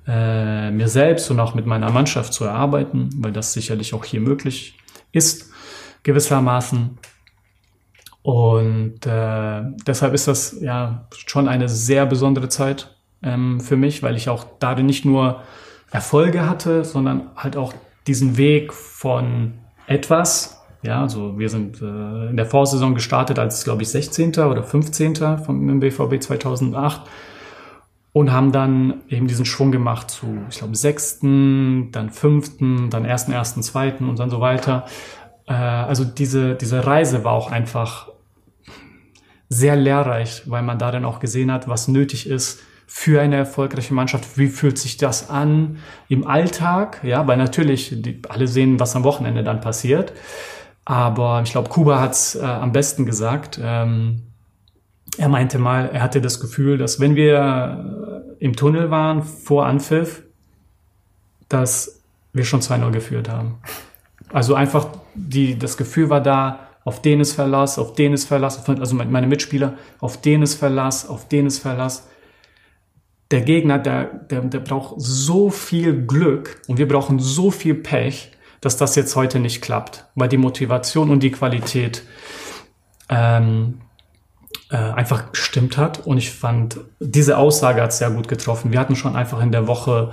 äh, 0.09 0.71
mir 0.71 0.89
selbst 0.89 1.31
und 1.31 1.39
auch 1.39 1.55
mit 1.55 1.67
meiner 1.67 1.91
Mannschaft 1.91 2.33
zu 2.33 2.45
erarbeiten, 2.45 3.11
weil 3.19 3.33
das 3.33 3.53
sicherlich 3.53 3.95
auch 3.95 4.05
hier 4.05 4.21
möglich 4.21 4.79
ist, 5.13 5.51
gewissermaßen. 6.03 6.99
Und 8.23 9.07
äh, 9.07 9.63
deshalb 9.87 10.15
ist 10.15 10.29
das 10.29 10.61
ja 10.61 11.07
schon 11.27 11.49
eine 11.49 11.69
sehr 11.69 12.05
besondere 12.07 12.49
Zeit 12.49 12.95
ähm, 13.23 13.61
für 13.61 13.77
mich, 13.77 14.03
weil 14.03 14.17
ich 14.17 14.29
auch 14.29 14.45
darin 14.59 14.87
nicht 14.87 15.05
nur 15.05 15.43
Erfolge 15.91 16.49
hatte, 16.49 16.85
sondern 16.85 17.31
halt 17.37 17.57
auch 17.57 17.73
diesen 18.07 18.37
Weg 18.37 18.73
von 18.73 19.55
etwas. 19.87 20.63
Ja, 20.83 21.03
also 21.03 21.39
wir 21.39 21.49
sind 21.49 21.83
äh, 21.83 22.31
in 22.31 22.37
der 22.37 22.47
Vorsaison 22.47 22.95
gestartet 22.95 23.39
als, 23.39 23.65
glaube 23.65 23.83
ich, 23.83 23.89
16. 23.91 24.31
oder 24.39 24.63
15. 24.63 25.39
vom 25.39 25.81
BVB 25.81 26.23
2008 26.23 27.03
und 28.13 28.33
haben 28.33 28.53
dann 28.53 29.03
eben 29.09 29.27
diesen 29.27 29.45
Schwung 29.45 29.73
gemacht 29.73 30.11
zu, 30.11 30.27
ich 30.49 30.59
glaube, 30.59 30.77
sechsten, 30.77 31.91
dann 31.93 32.11
fünften, 32.11 32.91
dann 32.91 33.05
ersten, 33.05 33.33
ersten, 33.33 33.63
zweiten 33.63 34.09
und 34.09 34.19
dann 34.19 34.31
so 34.31 34.41
weiter. 34.41 34.87
Äh, 35.47 35.53
also 35.53 36.05
diese, 36.05 36.55
diese 36.55 36.87
Reise 36.87 37.25
war 37.25 37.33
auch 37.33 37.51
einfach 37.51 38.10
sehr 39.51 39.77
lehrreich, 39.77 40.45
weil 40.47 40.63
man 40.63 40.79
darin 40.79 41.05
auch 41.05 41.21
gesehen 41.21 41.53
hat, 41.53 41.69
was 41.69 41.89
nötig 41.89 42.27
ist, 42.27 42.61
für 42.87 43.21
eine 43.21 43.37
erfolgreiche 43.37 43.93
Mannschaft? 43.93 44.39
Wie 44.39 44.49
fühlt 44.49 44.79
sich 44.79 44.97
das 44.97 45.29
an 45.29 45.79
im 46.09 46.27
Alltag? 46.27 47.01
Ja, 47.03 47.27
weil 47.27 47.37
natürlich 47.37 47.93
die, 47.93 48.23
alle 48.29 48.49
sehen, 48.49 48.81
was 48.81 48.97
am 48.97 49.05
Wochenende 49.05 49.45
dann 49.45 49.61
passiert. 49.61 50.13
Aber 50.85 51.43
ich 51.45 51.51
glaube, 51.51 51.69
Kuba 51.69 52.01
hat 52.01 52.13
es 52.13 52.37
äh, 52.37 52.43
am 52.43 52.73
besten 52.73 53.07
gesagt. 53.07 53.61
Ähm, 53.63 54.23
er 55.19 55.29
meinte 55.29 55.59
mal, 55.59 55.91
er 55.93 56.03
hatte 56.03 56.21
das 56.21 56.41
Gefühl, 56.41 56.79
dass 56.79 57.01
wenn 57.01 57.17
wir 57.17 58.25
äh, 58.39 58.45
im 58.45 58.57
Tunnel 58.57 58.91
waren 58.91 59.23
vor 59.23 59.67
Anpfiff, 59.67 60.23
dass 61.49 62.03
wir 62.33 62.45
schon 62.45 62.61
2-0 62.61 62.91
geführt 62.93 63.29
haben. 63.29 63.59
Also 64.33 64.55
einfach 64.55 64.87
die, 65.15 65.59
das 65.59 65.77
Gefühl 65.77 66.09
war 66.09 66.21
da, 66.21 66.70
auf 66.91 67.01
den 67.03 67.21
ist 67.21 67.35
Verlass, 67.35 67.79
auf 67.79 67.95
den 67.95 68.13
ist 68.13 68.25
Verlass, 68.25 68.69
also 68.69 68.95
meine 68.97 69.27
Mitspieler, 69.27 69.75
auf 70.01 70.21
den 70.21 70.43
ist 70.43 70.57
Verlass, 70.57 71.09
auf 71.09 71.29
den 71.29 71.47
ist 71.47 71.61
Verlass 71.61 72.09
der 73.31 73.43
Gegner, 73.43 73.79
der, 73.79 74.05
der, 74.05 74.41
der 74.41 74.59
braucht 74.61 74.95
so 74.99 75.51
viel 75.51 76.05
Glück 76.07 76.61
und 76.67 76.79
wir 76.79 76.89
brauchen 76.89 77.19
so 77.21 77.51
viel 77.51 77.75
Pech, 77.75 78.33
dass 78.61 78.77
das 78.77 78.97
jetzt 78.97 79.15
heute 79.17 79.39
nicht 79.39 79.63
klappt, 79.63 80.07
weil 80.15 80.29
die 80.29 80.37
Motivation 80.37 81.11
und 81.11 81.23
die 81.23 81.31
Qualität 81.31 82.03
ähm, 83.09 83.81
äh, 84.71 84.77
einfach 84.77 85.31
gestimmt 85.31 85.77
hat. 85.77 86.07
Und 86.07 86.19
ich 86.19 86.33
fand, 86.33 86.81
diese 86.99 87.39
Aussage 87.39 87.83
hat 87.83 87.93
sehr 87.93 88.11
gut 88.11 88.27
getroffen. 88.27 88.73
Wir 88.73 88.81
hatten 88.81 88.97
schon 88.97 89.17
einfach 89.17 89.41
in 89.41 89.53
der 89.53 89.67
Woche 89.67 90.13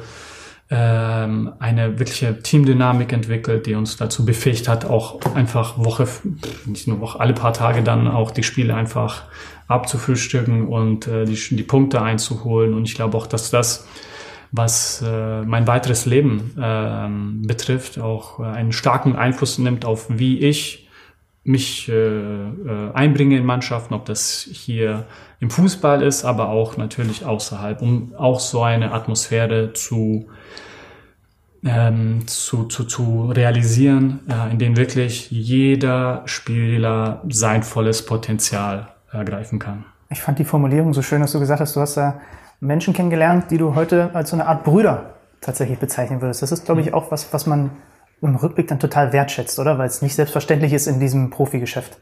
ähm, 0.70 1.54
eine 1.60 1.98
wirkliche 1.98 2.40
Teamdynamik 2.40 3.14
entwickelt, 3.14 3.66
die 3.66 3.76
uns 3.76 3.96
dazu 3.96 4.26
befähigt 4.26 4.68
hat, 4.68 4.86
auch 4.86 5.20
einfach 5.34 5.78
Woche, 5.78 6.08
nicht 6.66 6.88
nur 6.88 7.00
Woche, 7.00 7.20
alle 7.20 7.34
paar 7.34 7.54
Tage 7.54 7.84
dann 7.84 8.08
auch 8.08 8.32
die 8.32 8.44
Spiele 8.44 8.76
einfach 8.76 9.24
abzufrühstücken 9.68 10.68
und 10.68 11.08
äh, 11.08 11.26
die, 11.26 11.56
die 11.56 11.64
Punkte 11.64 12.02
einzuholen. 12.02 12.74
Und 12.74 12.84
ich 12.84 12.96
glaube 12.96 13.16
auch, 13.18 13.28
dass 13.28 13.50
das, 13.50 13.88
was 14.52 15.04
äh, 15.06 15.42
mein 15.44 15.68
weiteres 15.68 16.06
Leben 16.06 16.54
äh, 16.58 17.48
betrifft, 17.48 18.00
auch 18.00 18.40
äh, 18.40 18.44
einen 18.44 18.74
starken 18.74 19.16
Einfluss 19.16 19.58
nimmt 19.58 19.86
auf 19.86 20.08
wie 20.10 20.40
ich 20.40 20.88
mich 21.44 21.88
äh, 21.88 21.94
äh, 21.94 22.92
einbringe 22.94 23.38
in 23.38 23.46
Mannschaften, 23.46 23.94
ob 23.94 24.04
das 24.04 24.50
hier 24.52 25.06
im 25.40 25.50
Fußball 25.50 26.02
ist, 26.02 26.26
aber 26.26 26.50
auch 26.50 26.76
natürlich 26.76 27.26
außerhalb, 27.26 27.82
um 27.82 28.14
auch 28.18 28.42
so 28.42 28.64
eine 28.64 28.92
Atmosphäre 28.92 29.72
zu 29.72 30.28
ähm, 31.66 32.28
zu, 32.28 32.66
zu, 32.66 32.84
zu 32.84 33.32
realisieren, 33.32 34.20
äh, 34.30 34.52
in 34.52 34.60
denen 34.60 34.78
wirklich 34.78 35.32
jeder 35.32 36.24
Spieler 36.26 37.22
sein 37.30 37.64
volles 37.64 38.06
Potenzial 38.06 38.90
ergreifen 39.12 39.60
kann. 39.60 39.86
Ich 40.10 40.22
fand 40.22 40.40
die 40.40 40.46
Formulierung 40.46 40.94
so 40.94 41.02
schön, 41.02 41.22
dass 41.22 41.32
du 41.32 41.40
gesagt 41.40 41.60
hast, 41.60 41.76
du 41.76 41.82
hast 41.82 41.98
da 41.98 42.22
Menschen 42.60 42.94
kennengelernt, 42.94 43.52
die 43.52 43.58
du 43.58 43.76
heute 43.76 44.12
als 44.14 44.30
so 44.30 44.36
eine 44.36 44.48
Art 44.48 44.64
Brüder 44.64 45.16
tatsächlich 45.42 45.80
bezeichnen 45.80 46.22
würdest. 46.22 46.42
Das 46.42 46.52
ist, 46.52 46.66
glaube 46.66 46.82
ich, 46.82 46.88
mhm. 46.88 46.94
auch 46.94 47.12
was, 47.12 47.32
was 47.34 47.46
man 47.46 47.72
im 48.22 48.36
Rückblick 48.36 48.68
dann 48.68 48.80
total 48.80 49.14
wertschätzt, 49.14 49.60
oder? 49.60 49.78
Weil 49.78 49.88
es 49.88 50.02
nicht 50.02 50.16
selbstverständlich 50.16 50.74
ist 50.74 50.88
in 50.88 51.00
diesem 51.00 51.30
Profigeschäft. 51.30 51.98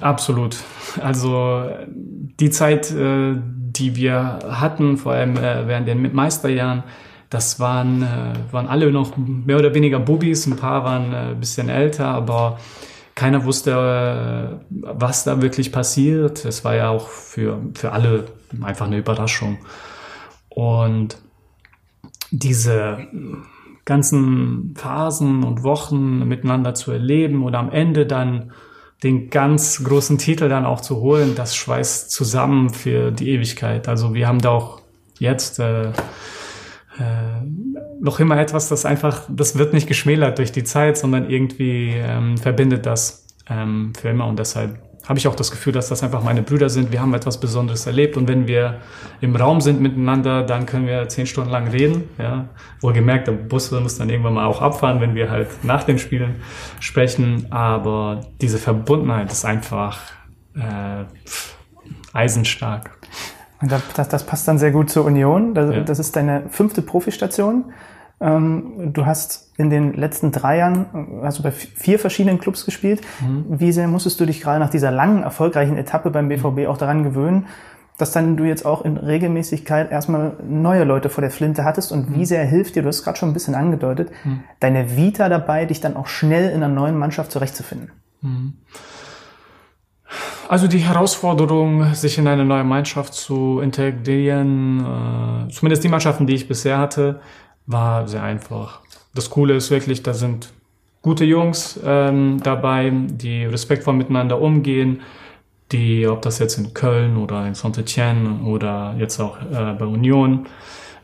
Absolut. 0.00 0.58
Also 1.02 1.64
die 1.88 2.50
Zeit, 2.50 2.90
äh, 2.90 3.34
die 3.36 3.96
wir 3.96 4.40
hatten, 4.48 4.96
vor 4.96 5.12
allem 5.12 5.36
äh, 5.36 5.66
während 5.66 5.88
den 5.88 6.14
Meisterjahren, 6.14 6.84
das 7.30 7.60
waren, 7.60 8.02
äh, 8.02 8.34
waren 8.52 8.66
alle 8.66 8.90
noch 8.92 9.16
mehr 9.16 9.58
oder 9.58 9.72
weniger 9.72 10.00
Bubis, 10.00 10.46
ein 10.46 10.56
paar 10.56 10.84
waren 10.84 11.14
ein 11.14 11.40
bisschen 11.40 11.68
älter, 11.68 12.08
aber 12.08 12.58
keiner 13.14 13.44
wusste, 13.44 14.60
was 14.70 15.24
da 15.24 15.40
wirklich 15.42 15.72
passiert. 15.72 16.44
Es 16.44 16.64
war 16.64 16.74
ja 16.74 16.88
auch 16.90 17.08
für, 17.08 17.60
für 17.74 17.92
alle 17.92 18.24
einfach 18.62 18.86
eine 18.86 18.98
Überraschung. 18.98 19.58
Und 20.48 21.18
diese 22.30 23.06
ganzen 23.84 24.74
Phasen 24.76 25.44
und 25.44 25.62
Wochen 25.62 26.26
miteinander 26.26 26.74
zu 26.74 26.92
erleben 26.92 27.44
oder 27.44 27.58
am 27.58 27.70
Ende 27.70 28.06
dann 28.06 28.52
den 29.02 29.30
ganz 29.30 29.82
großen 29.82 30.18
Titel 30.18 30.48
dann 30.48 30.64
auch 30.64 30.80
zu 30.80 30.96
holen, 30.96 31.34
das 31.34 31.56
schweißt 31.56 32.10
zusammen 32.10 32.70
für 32.70 33.10
die 33.10 33.30
Ewigkeit. 33.30 33.88
Also 33.88 34.14
wir 34.14 34.28
haben 34.28 34.40
da 34.40 34.50
auch 34.50 34.80
jetzt 35.18 35.58
äh, 35.58 35.88
äh, 35.88 35.92
noch 38.00 38.20
immer 38.20 38.38
etwas, 38.38 38.68
das 38.68 38.84
einfach, 38.84 39.22
das 39.28 39.58
wird 39.58 39.72
nicht 39.72 39.86
geschmälert 39.86 40.38
durch 40.38 40.52
die 40.52 40.64
Zeit, 40.64 40.96
sondern 40.96 41.28
irgendwie 41.28 41.94
ähm, 41.94 42.36
verbindet 42.38 42.86
das 42.86 43.26
ähm, 43.48 43.92
für 43.98 44.08
immer 44.08 44.26
und 44.26 44.38
deshalb 44.38 44.78
habe 45.10 45.18
ich 45.18 45.26
auch 45.26 45.34
das 45.34 45.50
Gefühl, 45.50 45.72
dass 45.72 45.88
das 45.88 46.04
einfach 46.04 46.22
meine 46.22 46.42
Brüder 46.42 46.68
sind. 46.68 46.92
Wir 46.92 47.00
haben 47.00 47.14
etwas 47.14 47.40
Besonderes 47.40 47.84
erlebt 47.86 48.16
und 48.16 48.28
wenn 48.28 48.46
wir 48.46 48.80
im 49.20 49.34
Raum 49.34 49.60
sind 49.60 49.80
miteinander, 49.80 50.44
dann 50.44 50.66
können 50.66 50.86
wir 50.86 51.08
zehn 51.08 51.26
Stunden 51.26 51.50
lang 51.50 51.66
reden. 51.66 52.04
Ja, 52.16 52.48
wohlgemerkt, 52.80 53.26
der 53.26 53.32
Bus 53.32 53.72
muss 53.72 53.98
dann 53.98 54.08
irgendwann 54.08 54.34
mal 54.34 54.46
auch 54.46 54.62
abfahren, 54.62 55.00
wenn 55.00 55.16
wir 55.16 55.28
halt 55.30 55.48
nach 55.64 55.82
den 55.82 55.98
Spielen 55.98 56.36
sprechen. 56.78 57.46
Aber 57.50 58.20
diese 58.40 58.58
Verbundenheit 58.58 59.32
ist 59.32 59.44
einfach 59.44 60.00
äh, 60.54 61.04
eisenstark. 62.12 62.99
Und 63.60 63.70
das, 63.70 64.08
das, 64.08 64.24
passt 64.24 64.48
dann 64.48 64.58
sehr 64.58 64.70
gut 64.70 64.90
zur 64.90 65.04
Union. 65.04 65.54
Das, 65.54 65.74
ja. 65.74 65.80
das 65.82 65.98
ist 65.98 66.16
deine 66.16 66.44
fünfte 66.48 66.82
Profistation. 66.82 67.72
Ähm, 68.20 68.92
du 68.92 69.06
hast 69.06 69.52
in 69.56 69.70
den 69.70 69.94
letzten 69.94 70.32
drei 70.32 70.58
Jahren, 70.58 71.20
also 71.22 71.42
bei 71.42 71.50
vier 71.50 71.98
verschiedenen 71.98 72.38
Clubs 72.38 72.64
gespielt. 72.64 73.00
Mhm. 73.20 73.44
Wie 73.48 73.72
sehr 73.72 73.88
musstest 73.88 74.20
du 74.20 74.26
dich 74.26 74.40
gerade 74.40 74.60
nach 74.60 74.70
dieser 74.70 74.90
langen, 74.90 75.22
erfolgreichen 75.22 75.76
Etappe 75.76 76.10
beim 76.10 76.28
BVB 76.28 76.66
auch 76.68 76.78
daran 76.78 77.02
gewöhnen, 77.02 77.46
dass 77.98 78.12
dann 78.12 78.36
du 78.36 78.44
jetzt 78.44 78.64
auch 78.64 78.82
in 78.84 78.96
Regelmäßigkeit 78.96 79.90
erstmal 79.92 80.36
neue 80.42 80.84
Leute 80.84 81.10
vor 81.10 81.20
der 81.20 81.30
Flinte 81.30 81.64
hattest 81.64 81.92
und 81.92 82.10
mhm. 82.10 82.14
wie 82.14 82.24
sehr 82.24 82.44
hilft 82.44 82.76
dir, 82.76 82.82
du 82.82 82.88
hast 82.88 82.96
es 82.96 83.04
gerade 83.04 83.18
schon 83.18 83.30
ein 83.30 83.34
bisschen 83.34 83.54
angedeutet, 83.54 84.10
mhm. 84.24 84.40
deine 84.58 84.96
Vita 84.96 85.28
dabei, 85.28 85.66
dich 85.66 85.80
dann 85.80 85.96
auch 85.96 86.06
schnell 86.06 86.50
in 86.50 86.62
einer 86.62 86.74
neuen 86.74 86.96
Mannschaft 86.96 87.30
zurechtzufinden? 87.30 87.90
Mhm. 88.22 88.54
Also 90.50 90.66
die 90.66 90.78
Herausforderung, 90.78 91.94
sich 91.94 92.18
in 92.18 92.26
eine 92.26 92.44
neue 92.44 92.64
Mannschaft 92.64 93.14
zu 93.14 93.60
integrieren, 93.60 94.80
äh, 94.80 95.48
zumindest 95.48 95.84
die 95.84 95.88
Mannschaften, 95.88 96.26
die 96.26 96.34
ich 96.34 96.48
bisher 96.48 96.76
hatte, 96.76 97.20
war 97.66 98.08
sehr 98.08 98.24
einfach. 98.24 98.80
Das 99.14 99.30
Coole 99.30 99.54
ist 99.54 99.70
wirklich, 99.70 100.02
da 100.02 100.12
sind 100.12 100.52
gute 101.02 101.24
Jungs 101.24 101.78
ähm, 101.86 102.40
dabei, 102.42 102.90
die 102.92 103.44
respektvoll 103.44 103.94
miteinander 103.94 104.40
umgehen, 104.40 105.02
die, 105.70 106.08
ob 106.08 106.22
das 106.22 106.40
jetzt 106.40 106.58
in 106.58 106.74
Köln 106.74 107.16
oder 107.16 107.46
in 107.46 107.54
Saint-Etienne 107.54 108.40
oder 108.44 108.96
jetzt 108.98 109.20
auch 109.20 109.40
äh, 109.40 109.74
bei 109.78 109.84
Union 109.84 110.48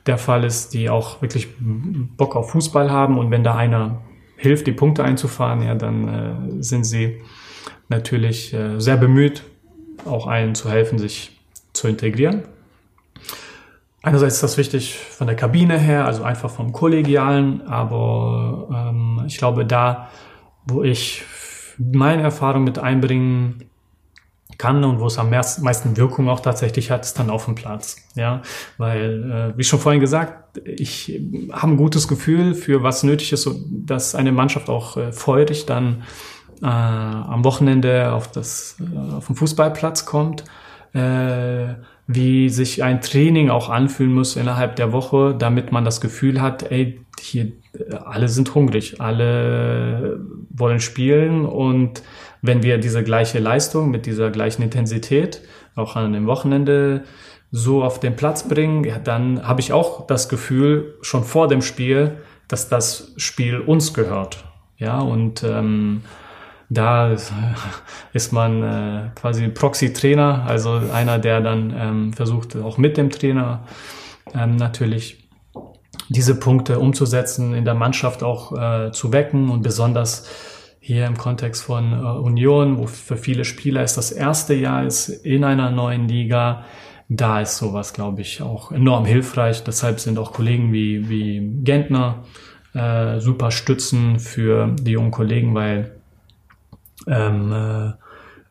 der 0.07 0.19
Fall 0.19 0.43
ist, 0.43 0.75
die 0.75 0.91
auch 0.91 1.23
wirklich 1.23 1.51
Bock 1.61 2.35
auf 2.35 2.51
Fußball 2.51 2.91
haben 2.91 3.17
und 3.17 3.31
wenn 3.31 3.45
da 3.45 3.55
einer 3.55 4.03
hilft, 4.37 4.67
die 4.67 4.73
Punkte 4.73 5.05
einzufahren, 5.05 5.63
ja, 5.63 5.77
dann 5.77 6.09
äh, 6.09 6.63
sind 6.65 6.83
sie 6.83 7.21
natürlich 7.89 8.53
äh, 8.53 8.79
sehr 8.79 8.97
bemüht, 8.97 9.43
auch 10.05 10.27
allen 10.27 10.55
zu 10.55 10.71
helfen, 10.71 10.99
sich 10.99 11.39
zu 11.73 11.89
integrieren. 11.89 12.43
Einerseits 14.03 14.35
ist 14.37 14.43
das 14.43 14.57
wichtig 14.57 14.97
von 14.97 15.27
der 15.27 15.35
Kabine 15.35 15.79
her, 15.79 16.07
also 16.07 16.23
einfach 16.23 16.51
vom 16.51 16.73
Kollegialen, 16.73 17.67
aber 17.67 18.69
ähm, 18.73 19.25
ich 19.27 19.37
glaube, 19.37 19.67
da, 19.67 20.11
wo 20.65 20.83
ich 20.85 21.25
meine 21.77 22.23
Erfahrung 22.23 22.65
mit 22.65 22.79
einbringen 22.79 23.65
kann 24.59 24.85
und 24.85 25.01
wo 25.01 25.07
es 25.07 25.19
am 25.19 25.31
meisten 25.31 25.97
Wirkung 25.97 26.29
auch 26.29 26.41
tatsächlich 26.41 26.91
hat, 26.91 27.05
ist 27.05 27.19
dann 27.19 27.31
auf 27.31 27.45
dem 27.45 27.55
Platz. 27.55 27.97
Ja, 28.15 28.43
weil, 28.79 29.53
äh, 29.55 29.59
wie 29.59 29.65
schon 29.65 29.81
vorhin 29.81 30.01
gesagt, 30.01 30.59
ich 30.65 31.21
habe 31.53 31.73
ein 31.73 31.77
gutes 31.77 32.09
Gefühl 32.09 32.55
für 32.55 32.83
was 32.83 33.03
nötig 33.03 33.33
ist, 33.33 33.51
dass 33.71 34.15
eine 34.15 34.33
Mannschaft 34.33 34.69
auch 34.69 34.97
äh, 34.97 35.13
feurig 35.13 35.67
dann 35.67 36.05
äh, 36.63 36.67
am 36.67 37.45
Wochenende 37.45 38.13
auf 38.13 38.31
das 38.31 38.77
äh, 38.81 39.15
auf 39.15 39.27
den 39.27 39.37
Fußballplatz 39.37 40.07
kommt. 40.07 40.45
Äh, 40.93 41.75
wie 42.09 42.49
sich 42.51 42.85
ein 42.85 43.01
Training 43.01 43.51
auch 43.51 43.69
anfühlen 43.69 44.15
muss 44.15 44.37
innerhalb 44.37 44.77
der 44.77 44.93
Woche, 44.93 45.35
damit 45.37 45.73
man 45.73 45.85
das 45.85 46.01
Gefühl 46.01 46.41
hat, 46.41 46.71
ey, 46.71 47.01
hier 47.21 47.53
alle 48.05 48.29
sind 48.29 48.55
hungrig, 48.55 49.01
alle 49.01 50.21
wollen 50.51 50.81
spielen 50.81 51.45
und 51.45 52.03
wenn 52.43 52.63
wir 52.63 52.79
diese 52.79 53.03
gleiche 53.03 53.39
Leistung 53.39 53.91
mit 53.91 54.07
dieser 54.07 54.31
gleichen 54.31 54.63
Intensität 54.63 55.43
auch 55.75 55.97
an 55.97 56.13
dem 56.13 56.27
Wochenende 56.27 57.03
so 57.51 57.83
auf 57.83 58.01
den 58.01 58.17
Platz 58.17 58.49
bringen, 58.49 58.85
ja, 58.85 58.99
dann 58.99 59.47
habe 59.47 59.61
ich 59.61 59.73
auch 59.73 60.07
das 60.07 60.29
Gefühl 60.29 60.95
schon 61.01 61.25
vor 61.25 61.49
dem 61.49 61.63
Spiel, 61.63 62.19
dass 62.49 62.69
das 62.69 63.13
Spiel 63.17 63.61
uns 63.61 63.95
gehört. 63.95 64.45
Ja, 64.79 65.01
und 65.01 65.43
ähm, 65.43 66.03
da 66.69 67.15
ist 68.13 68.33
man 68.33 68.63
äh, 68.63 69.11
quasi 69.15 69.49
Proxy-Trainer, 69.49 70.45
also 70.47 70.81
einer, 70.93 71.19
der 71.19 71.41
dann 71.41 71.75
ähm, 71.77 72.13
versucht, 72.13 72.57
auch 72.57 72.79
mit 72.79 72.97
dem 72.97 73.11
Trainer 73.11 73.65
ähm, 74.35 74.57
natürlich 74.57 75.29
diese 76.09 76.39
Punkte 76.39 76.79
umzusetzen, 76.79 77.55
in 77.55 77.65
der 77.65 77.75
Mannschaft 77.75 78.23
auch 78.23 78.53
äh, 78.53 78.93
zu 78.93 79.13
wecken 79.13 79.51
und 79.51 79.63
besonders 79.63 80.29
hier 80.81 81.07
im 81.07 81.17
Kontext 81.17 81.65
von 81.65 81.93
äh, 81.93 81.97
Union, 81.97 82.79
wo 82.79 82.87
für 82.87 83.17
viele 83.17 83.45
Spieler 83.45 83.83
es 83.83 83.95
das 83.95 84.13
erste 84.13 84.55
Jahr 84.55 84.85
ist 84.85 85.09
in 85.09 85.43
einer 85.43 85.71
neuen 85.71 86.07
Liga, 86.07 86.65
da 87.09 87.41
ist 87.41 87.57
sowas, 87.59 87.93
glaube 87.93 88.21
ich, 88.21 88.43
auch 88.43 88.73
enorm 88.73 89.05
hilfreich. 89.05 89.63
Deshalb 89.63 90.01
sind 90.01 90.19
auch 90.19 90.33
Kollegen 90.33 90.73
wie, 90.73 91.09
wie 91.09 91.63
Gentner 91.63 92.25
äh, 92.75 93.21
super 93.21 93.51
Stützen 93.51 94.19
für 94.19 94.75
die 94.81 94.93
jungen 94.93 95.13
Kollegen, 95.13 95.55
weil 95.55 95.96
ähm, 97.07 97.53
äh, 97.53 97.93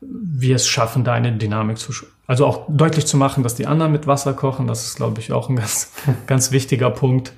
wir 0.02 0.56
es 0.56 0.68
schaffen, 0.68 1.04
da 1.04 1.14
eine 1.14 1.32
Dynamik 1.32 1.78
zu, 1.78 1.94
also 2.28 2.46
auch 2.46 2.66
deutlich 2.68 3.06
zu 3.08 3.18
machen, 3.18 3.44
dass 3.44 3.56
die 3.56 3.68
anderen 3.68 3.92
mit 3.92 4.08
Wasser 4.08 4.34
kochen. 4.34 4.68
Das 4.68 4.86
ist, 4.86 4.98
glaube 4.98 5.20
ich, 5.20 5.32
auch 5.32 5.50
ein 5.50 5.56
ganz, 5.56 5.94
ganz 6.28 6.52
wichtiger 6.52 6.90
Punkt. 6.90 7.34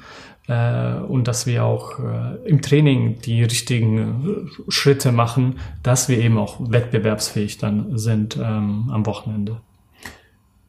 Äh, 0.48 1.00
und 1.08 1.28
dass 1.28 1.46
wir 1.46 1.66
auch 1.66 2.00
äh, 2.00 2.48
im 2.48 2.62
Training 2.62 3.20
die 3.20 3.44
richtigen 3.44 4.48
äh, 4.58 4.72
Schritte 4.72 5.12
machen, 5.12 5.60
dass 5.84 6.08
wir 6.08 6.20
eben 6.20 6.38
auch 6.38 6.58
wettbewerbsfähig 6.60 7.58
dann 7.58 7.98
sind 7.98 8.38
ähm, 8.38 8.90
am 8.92 9.06
Wochenende. 9.06 9.58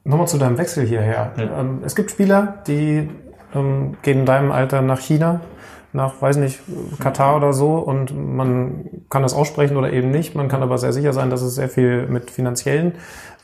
Nochmal 0.03 0.27
zu 0.27 0.39
deinem 0.39 0.59
Wechsel 0.59 0.87
hierher. 0.87 1.33
Ja. 1.37 1.61
Ähm, 1.61 1.83
es 1.85 1.95
gibt 1.95 2.11
Spieler, 2.11 2.63
die 2.67 3.09
ähm, 3.55 3.97
gehen 4.03 4.21
in 4.21 4.27
deinem 4.27 4.51
Alter 4.51 4.83
nach 4.83 5.01
China 5.01 5.43
nach, 5.93 6.21
weiß 6.21 6.37
nicht, 6.37 6.61
Katar 6.99 7.37
oder 7.37 7.53
so 7.53 7.77
und 7.77 8.15
man 8.15 8.85
kann 9.09 9.23
das 9.23 9.35
aussprechen 9.35 9.77
oder 9.77 9.93
eben 9.93 10.11
nicht. 10.11 10.35
Man 10.35 10.49
kann 10.49 10.63
aber 10.63 10.79
sehr 10.79 10.93
sicher 10.93 11.13
sein, 11.13 11.31
dass 11.31 11.43
es 11.43 11.55
sehr 11.55 11.69
viel 11.69 12.07
mit 12.07 12.31
finanziellen 12.31 12.93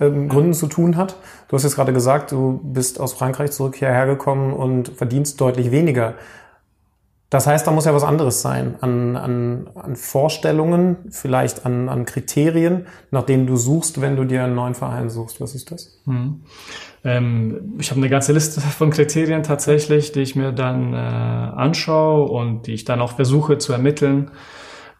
ähm, 0.01 0.29
Gründen 0.29 0.53
zu 0.53 0.67
tun 0.67 0.97
hat. 0.97 1.17
Du 1.49 1.57
hast 1.57 1.63
jetzt 1.63 1.77
gerade 1.77 1.93
gesagt, 1.93 2.33
du 2.33 2.61
bist 2.63 3.01
aus 3.01 3.15
Frankreich 3.15 3.53
zurück 3.53 3.77
hierher 3.77 4.07
gekommen 4.07 4.53
und 4.53 4.89
verdienst 4.89 5.41
deutlich 5.41 5.71
weniger. 5.71 6.15
Das 7.31 7.47
heißt, 7.47 7.67
da 7.67 7.73
muss 7.73 7.85
ja 7.85 7.95
was 7.95 8.05
anderes 8.05 8.43
sein 8.43 8.77
an, 8.81 9.17
an, 9.17 9.71
an 9.75 9.97
Vorstellungen, 9.97 10.97
vielleicht 11.11 11.67
an, 11.67 11.89
an 11.89 12.05
Kriterien, 12.05 12.87
nach 13.11 13.25
denen 13.25 13.47
du 13.47 13.57
suchst, 13.57 14.01
wenn 14.01 14.15
du 14.15 14.25
dir 14.25 14.45
einen 14.45 14.55
neuen 14.55 14.75
Verein 14.75 15.11
suchst. 15.11 15.41
Was 15.41 15.55
ist 15.55 15.73
das? 15.73 16.01
Hm. 16.05 16.43
Ähm, 17.03 17.75
ich 17.79 17.91
habe 17.91 18.01
eine 18.01 18.09
ganze 18.09 18.33
Liste 18.33 18.61
von 18.79 18.91
Kriterien 18.91 19.43
tatsächlich, 19.43 20.13
die 20.13 20.21
ich 20.21 20.37
mir 20.37 20.53
dann 20.53 20.93
äh, 20.93 20.97
anschaue 20.97 22.29
und 22.29 22.67
die 22.67 22.73
ich 22.75 22.85
dann 22.85 23.01
auch 23.01 23.13
versuche 23.13 23.59
zu 23.59 23.73
ermitteln. 23.73 24.31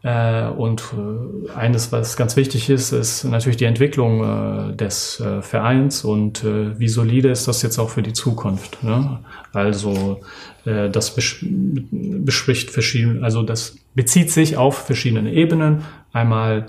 Äh, 0.05 0.49
und 0.49 0.85
äh, 0.93 1.51
eines, 1.57 1.91
was 1.91 2.17
ganz 2.17 2.37
wichtig 2.37 2.69
ist, 2.69 2.93
ist 2.93 3.25
natürlich 3.25 3.57
die 3.57 3.65
Entwicklung 3.65 4.71
äh, 4.71 4.77
des 4.77 5.23
Vereins 5.41 6.05
und 6.05 6.45
wie 6.45 6.89
solide 6.89 7.31
ist 7.31 7.49
das 7.49 7.63
jetzt 7.63 7.79
auch 7.79 7.89
für 7.89 8.03
die 8.03 8.13
Zukunft. 8.13 8.83
Ne? 8.83 9.21
Also 9.53 10.21
das 10.65 11.15
bespricht 11.15 12.71
verschiedene, 12.71 13.23
also 13.23 13.43
das 13.43 13.77
bezieht 13.95 14.31
sich 14.31 14.57
auf 14.57 14.87
verschiedene 14.87 15.33
Ebenen. 15.33 15.85
Einmal 16.13 16.67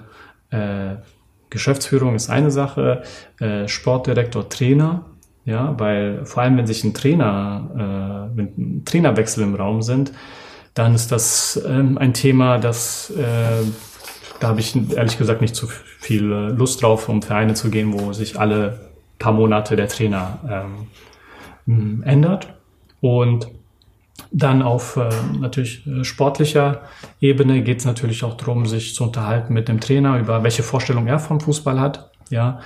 Geschäftsführung 1.49 2.15
ist 2.15 2.29
eine 2.29 2.51
Sache, 2.51 3.03
Sportdirektor, 3.67 4.49
Trainer 4.49 5.05
ja, 5.45 5.79
weil 5.79 6.25
vor 6.25 6.41
allem, 6.43 6.57
wenn 6.57 6.67
sich 6.67 6.83
ein 6.83 6.93
Trainer, 6.93 8.31
äh, 8.33 8.37
wenn 8.37 8.45
ein 8.57 8.85
Trainerwechsel 8.85 9.43
im 9.43 9.55
Raum 9.55 9.83
sind, 9.83 10.11
dann 10.75 10.93
ist 10.93 11.11
das 11.11 11.59
ähm, 11.67 11.97
ein 11.97 12.13
Thema, 12.13 12.59
das 12.59 13.09
äh, 13.09 13.63
da 14.39 14.49
habe 14.49 14.59
ich 14.59 14.75
ehrlich 14.91 15.17
gesagt 15.17 15.41
nicht 15.41 15.55
zu 15.55 15.67
viel 15.67 16.31
äh, 16.31 16.49
Lust 16.49 16.83
drauf, 16.83 17.09
um 17.09 17.21
Vereine 17.21 17.55
zu 17.55 17.69
gehen, 17.71 17.93
wo 17.93 18.13
sich 18.13 18.39
alle 18.39 18.91
paar 19.17 19.33
Monate 19.33 19.75
der 19.75 19.87
Trainer 19.87 20.67
ähm, 21.67 22.03
ändert. 22.03 22.53
Und 23.01 23.47
dann 24.31 24.61
auf 24.61 24.97
äh, 24.97 25.09
natürlich 25.39 25.85
äh, 25.87 26.03
sportlicher 26.03 26.83
Ebene 27.21 27.61
geht 27.61 27.79
es 27.79 27.85
natürlich 27.85 28.23
auch 28.23 28.35
darum, 28.35 28.65
sich 28.65 28.95
zu 28.95 29.03
unterhalten 29.03 29.53
mit 29.53 29.67
dem 29.67 29.79
Trainer 29.79 30.19
über 30.19 30.43
welche 30.43 30.63
Vorstellung 30.63 31.07
er 31.07 31.19
vom 31.19 31.39
Fußball 31.39 31.79
hat. 31.79 32.11
Ja, 32.29 32.59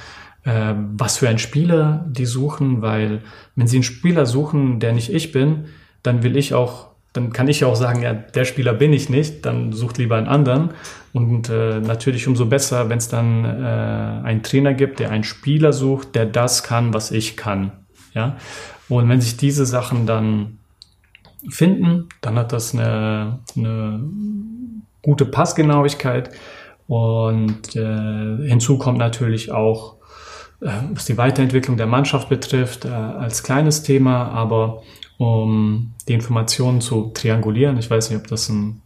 äh, 0.43 0.74
was 0.93 1.17
für 1.17 1.30
einen 1.30 1.39
Spieler 1.39 2.06
die 2.08 2.26
suchen, 2.26 2.82
weil 2.82 3.22
wenn 3.56 3.67
sie 3.67 3.78
einen 3.78 3.84
Spieler 3.84 4.26
suchen, 4.26 4.80
der 4.80 4.93
nicht 4.93 5.13
ich 5.13 5.32
bin, 5.32 5.65
dann 6.02 6.24
will 6.24 6.38
ich 6.38 6.54
auch, 6.54 6.88
dann 7.20 7.34
kann 7.34 7.48
ich 7.48 7.64
auch 7.66 7.76
sagen, 7.76 8.02
ja, 8.02 8.14
der 8.14 8.46
Spieler 8.46 8.74
bin 8.74 8.94
ich 8.94 9.10
nicht, 9.10 9.46
dann 9.46 9.74
sucht 9.74 9.98
lieber 9.98 10.16
einen 10.16 10.28
anderen. 10.28 10.72
Und 11.14 11.50
äh, 11.50 11.80
natürlich 11.80 12.28
umso 12.28 12.46
besser, 12.46 12.90
wenn 12.90 12.98
es 12.98 13.10
dann 13.10 13.46
äh, 13.46 14.28
einen 14.28 14.44
Trainer 14.44 14.74
gibt, 14.74 15.00
der 15.00 15.12
einen 15.12 15.24
Spieler 15.24 15.74
sucht, 15.74 16.16
der 16.16 16.26
das 16.26 16.64
kann, 16.64 16.94
was 16.94 17.12
ich 17.12 17.36
kann. 17.36 17.72
Ja, 18.14 18.38
und 18.88 19.10
wenn 19.10 19.22
sich 19.22 19.38
diese 19.38 19.66
Sachen 19.66 20.06
dann 20.06 20.60
finden. 21.48 22.10
Dann 22.22 22.38
hat 22.38 22.52
das 22.52 22.74
eine, 22.74 23.40
eine 23.56 24.02
gute 25.02 25.26
Passgenauigkeit. 25.26 26.32
Und 26.88 27.76
äh, 27.76 28.48
hinzu 28.48 28.78
kommt 28.78 28.98
natürlich 28.98 29.52
auch, 29.52 29.98
äh, 30.62 30.70
was 30.92 31.06
die 31.06 31.18
Weiterentwicklung 31.18 31.78
der 31.78 31.88
Mannschaft 31.88 32.30
betrifft, 32.30 32.86
äh, 32.86 32.90
als 32.90 33.44
kleines 33.44 33.84
Thema, 33.84 34.30
aber 34.30 34.82
um 35.20 35.94
die 36.08 36.14
Informationen 36.14 36.80
zu 36.80 37.12
triangulieren, 37.14 37.78
ich 37.78 37.92
weiß 37.92 38.10
nicht, 38.10 38.20
ob 38.22 38.28
das 38.28 38.48
ein 38.48 38.82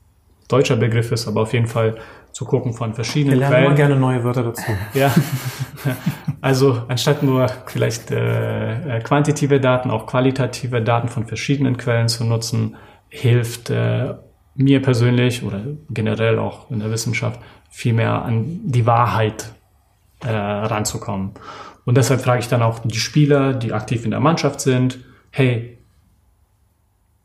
deutscher 0.47 0.75
Begriff 0.75 1.11
ist, 1.11 1.27
aber 1.27 1.41
auf 1.41 1.53
jeden 1.53 1.67
Fall 1.67 1.95
zu 2.31 2.45
gucken 2.45 2.73
von 2.73 2.95
verschiedenen 2.95 3.35
Wir 3.35 3.39
lernen 3.41 3.53
Quellen. 3.53 3.65
immer 3.67 3.75
gerne 3.75 3.95
neue 3.95 4.23
Wörter 4.23 4.41
dazu. 4.41 4.63
Ja, 4.95 5.13
also 6.41 6.81
anstatt 6.87 7.21
nur 7.21 7.47
vielleicht 7.67 8.09
äh, 8.09 8.97
äh, 8.97 8.99
quantitative 9.01 9.59
Daten, 9.59 9.91
auch 9.91 10.07
qualitative 10.07 10.81
Daten 10.81 11.07
von 11.07 11.27
verschiedenen 11.27 11.77
Quellen 11.77 12.07
zu 12.07 12.23
nutzen, 12.23 12.77
hilft 13.09 13.69
äh, 13.69 14.15
mir 14.55 14.81
persönlich 14.81 15.43
oder 15.43 15.61
generell 15.91 16.39
auch 16.39 16.71
in 16.71 16.79
der 16.79 16.89
Wissenschaft 16.89 17.39
viel 17.69 17.93
mehr 17.93 18.23
an 18.23 18.59
die 18.63 18.87
Wahrheit 18.87 19.51
äh, 20.25 20.31
ranzukommen. 20.31 21.33
Und 21.85 21.95
deshalb 21.95 22.21
frage 22.21 22.39
ich 22.39 22.47
dann 22.47 22.63
auch 22.63 22.79
die 22.79 22.97
Spieler, 22.97 23.53
die 23.53 23.71
aktiv 23.71 24.03
in 24.03 24.11
der 24.11 24.19
Mannschaft 24.19 24.61
sind, 24.61 24.97
hey, 25.29 25.77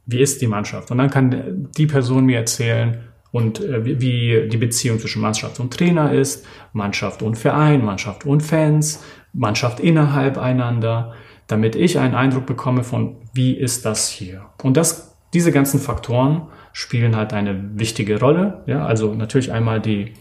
wie 0.08 0.20
ist 0.20 0.40
die 0.40 0.48
Mannschaft? 0.48 0.90
Und 0.90 0.98
dann 0.98 1.10
kann 1.10 1.68
die 1.76 1.86
Person 1.86 2.24
mir 2.24 2.38
erzählen, 2.38 3.04
und 3.30 3.60
äh, 3.60 3.84
wie 4.00 4.48
die 4.48 4.56
Beziehung 4.56 4.98
zwischen 4.98 5.22
Mannschaft 5.22 5.60
und 5.60 5.72
Trainer 5.72 6.12
ist, 6.12 6.46
Mannschaft 6.72 7.22
und 7.22 7.36
Verein, 7.36 7.84
Mannschaft 7.84 8.24
und 8.24 8.42
Fans, 8.42 9.04
Mannschaft 9.32 9.80
innerhalb 9.80 10.38
einander, 10.38 11.14
damit 11.46 11.76
ich 11.76 11.98
einen 11.98 12.14
Eindruck 12.14 12.46
bekomme 12.46 12.84
von, 12.84 13.16
wie 13.32 13.54
ist 13.54 13.84
das 13.84 14.08
hier? 14.08 14.46
Und 14.62 14.76
das, 14.76 15.16
diese 15.34 15.52
ganzen 15.52 15.78
Faktoren 15.80 16.48
spielen 16.72 17.16
halt 17.16 17.32
eine 17.32 17.78
wichtige 17.78 18.18
Rolle. 18.18 18.62
Ja, 18.66 18.86
also 18.86 19.14
natürlich 19.14 19.52
einmal 19.52 19.80
die, 19.80 20.14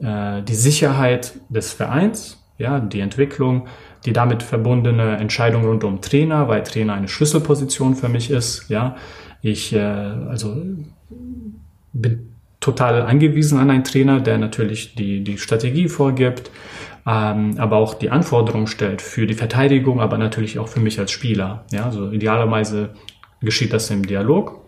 äh, 0.00 0.42
die 0.42 0.54
Sicherheit 0.54 1.34
des 1.48 1.72
Vereins, 1.72 2.44
ja, 2.56 2.78
die 2.78 3.00
Entwicklung, 3.00 3.66
die 4.04 4.12
damit 4.12 4.42
verbundene 4.42 5.16
Entscheidung 5.16 5.64
rund 5.64 5.82
um 5.82 6.00
Trainer, 6.00 6.46
weil 6.46 6.62
Trainer 6.62 6.94
eine 6.94 7.08
Schlüsselposition 7.08 7.96
für 7.96 8.08
mich 8.08 8.30
ist. 8.30 8.68
Ja, 8.68 8.96
ich 9.44 9.74
äh, 9.74 9.78
also 9.78 10.56
bin 11.92 12.30
total 12.60 13.02
angewiesen 13.02 13.58
an 13.58 13.70
einen 13.70 13.84
Trainer, 13.84 14.20
der 14.20 14.38
natürlich 14.38 14.94
die, 14.94 15.22
die 15.22 15.36
Strategie 15.36 15.88
vorgibt, 15.88 16.50
ähm, 17.06 17.56
aber 17.58 17.76
auch 17.76 17.92
die 17.92 18.08
Anforderungen 18.08 18.66
stellt 18.66 19.02
für 19.02 19.26
die 19.26 19.34
Verteidigung, 19.34 20.00
aber 20.00 20.16
natürlich 20.16 20.58
auch 20.58 20.68
für 20.68 20.80
mich 20.80 20.98
als 20.98 21.12
Spieler. 21.12 21.66
Ja, 21.70 21.84
also 21.84 22.10
idealerweise 22.10 22.94
geschieht 23.42 23.74
das 23.74 23.90
im 23.90 24.06
Dialog. 24.06 24.62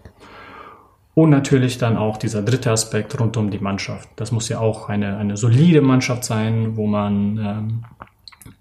Und 1.15 1.31
natürlich 1.31 1.79
dann 1.79 1.97
auch 1.97 2.19
dieser 2.19 2.43
dritte 2.43 2.71
Aspekt 2.71 3.19
rund 3.19 3.39
um 3.39 3.51
die 3.51 3.59
Mannschaft. 3.59 4.11
Das 4.17 4.33
muss 4.33 4.51
ja 4.51 4.59
auch 4.59 4.91
eine, 4.91 5.17
eine 5.17 5.39
solide 5.39 5.81
Mannschaft 5.81 6.25
sein, 6.25 6.77
wo 6.77 6.87
man 6.87 7.39
ähm, 7.39 7.85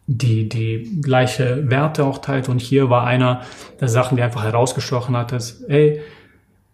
die, 0.08 0.48
die 0.50 1.02
gleiche 1.02 1.70
Werte 1.70 2.06
auch 2.06 2.20
teilt. 2.20 2.50
Und 2.50 2.60
hier 2.60 2.90
war 2.90 3.06
einer 3.06 3.42
der 3.80 3.90
Sachen, 3.90 4.18
die 4.18 4.24
einfach 4.24 4.44
herausgestochen 4.44 5.16
hat, 5.18 5.32
dass, 5.32 5.62
ey, 5.64 6.02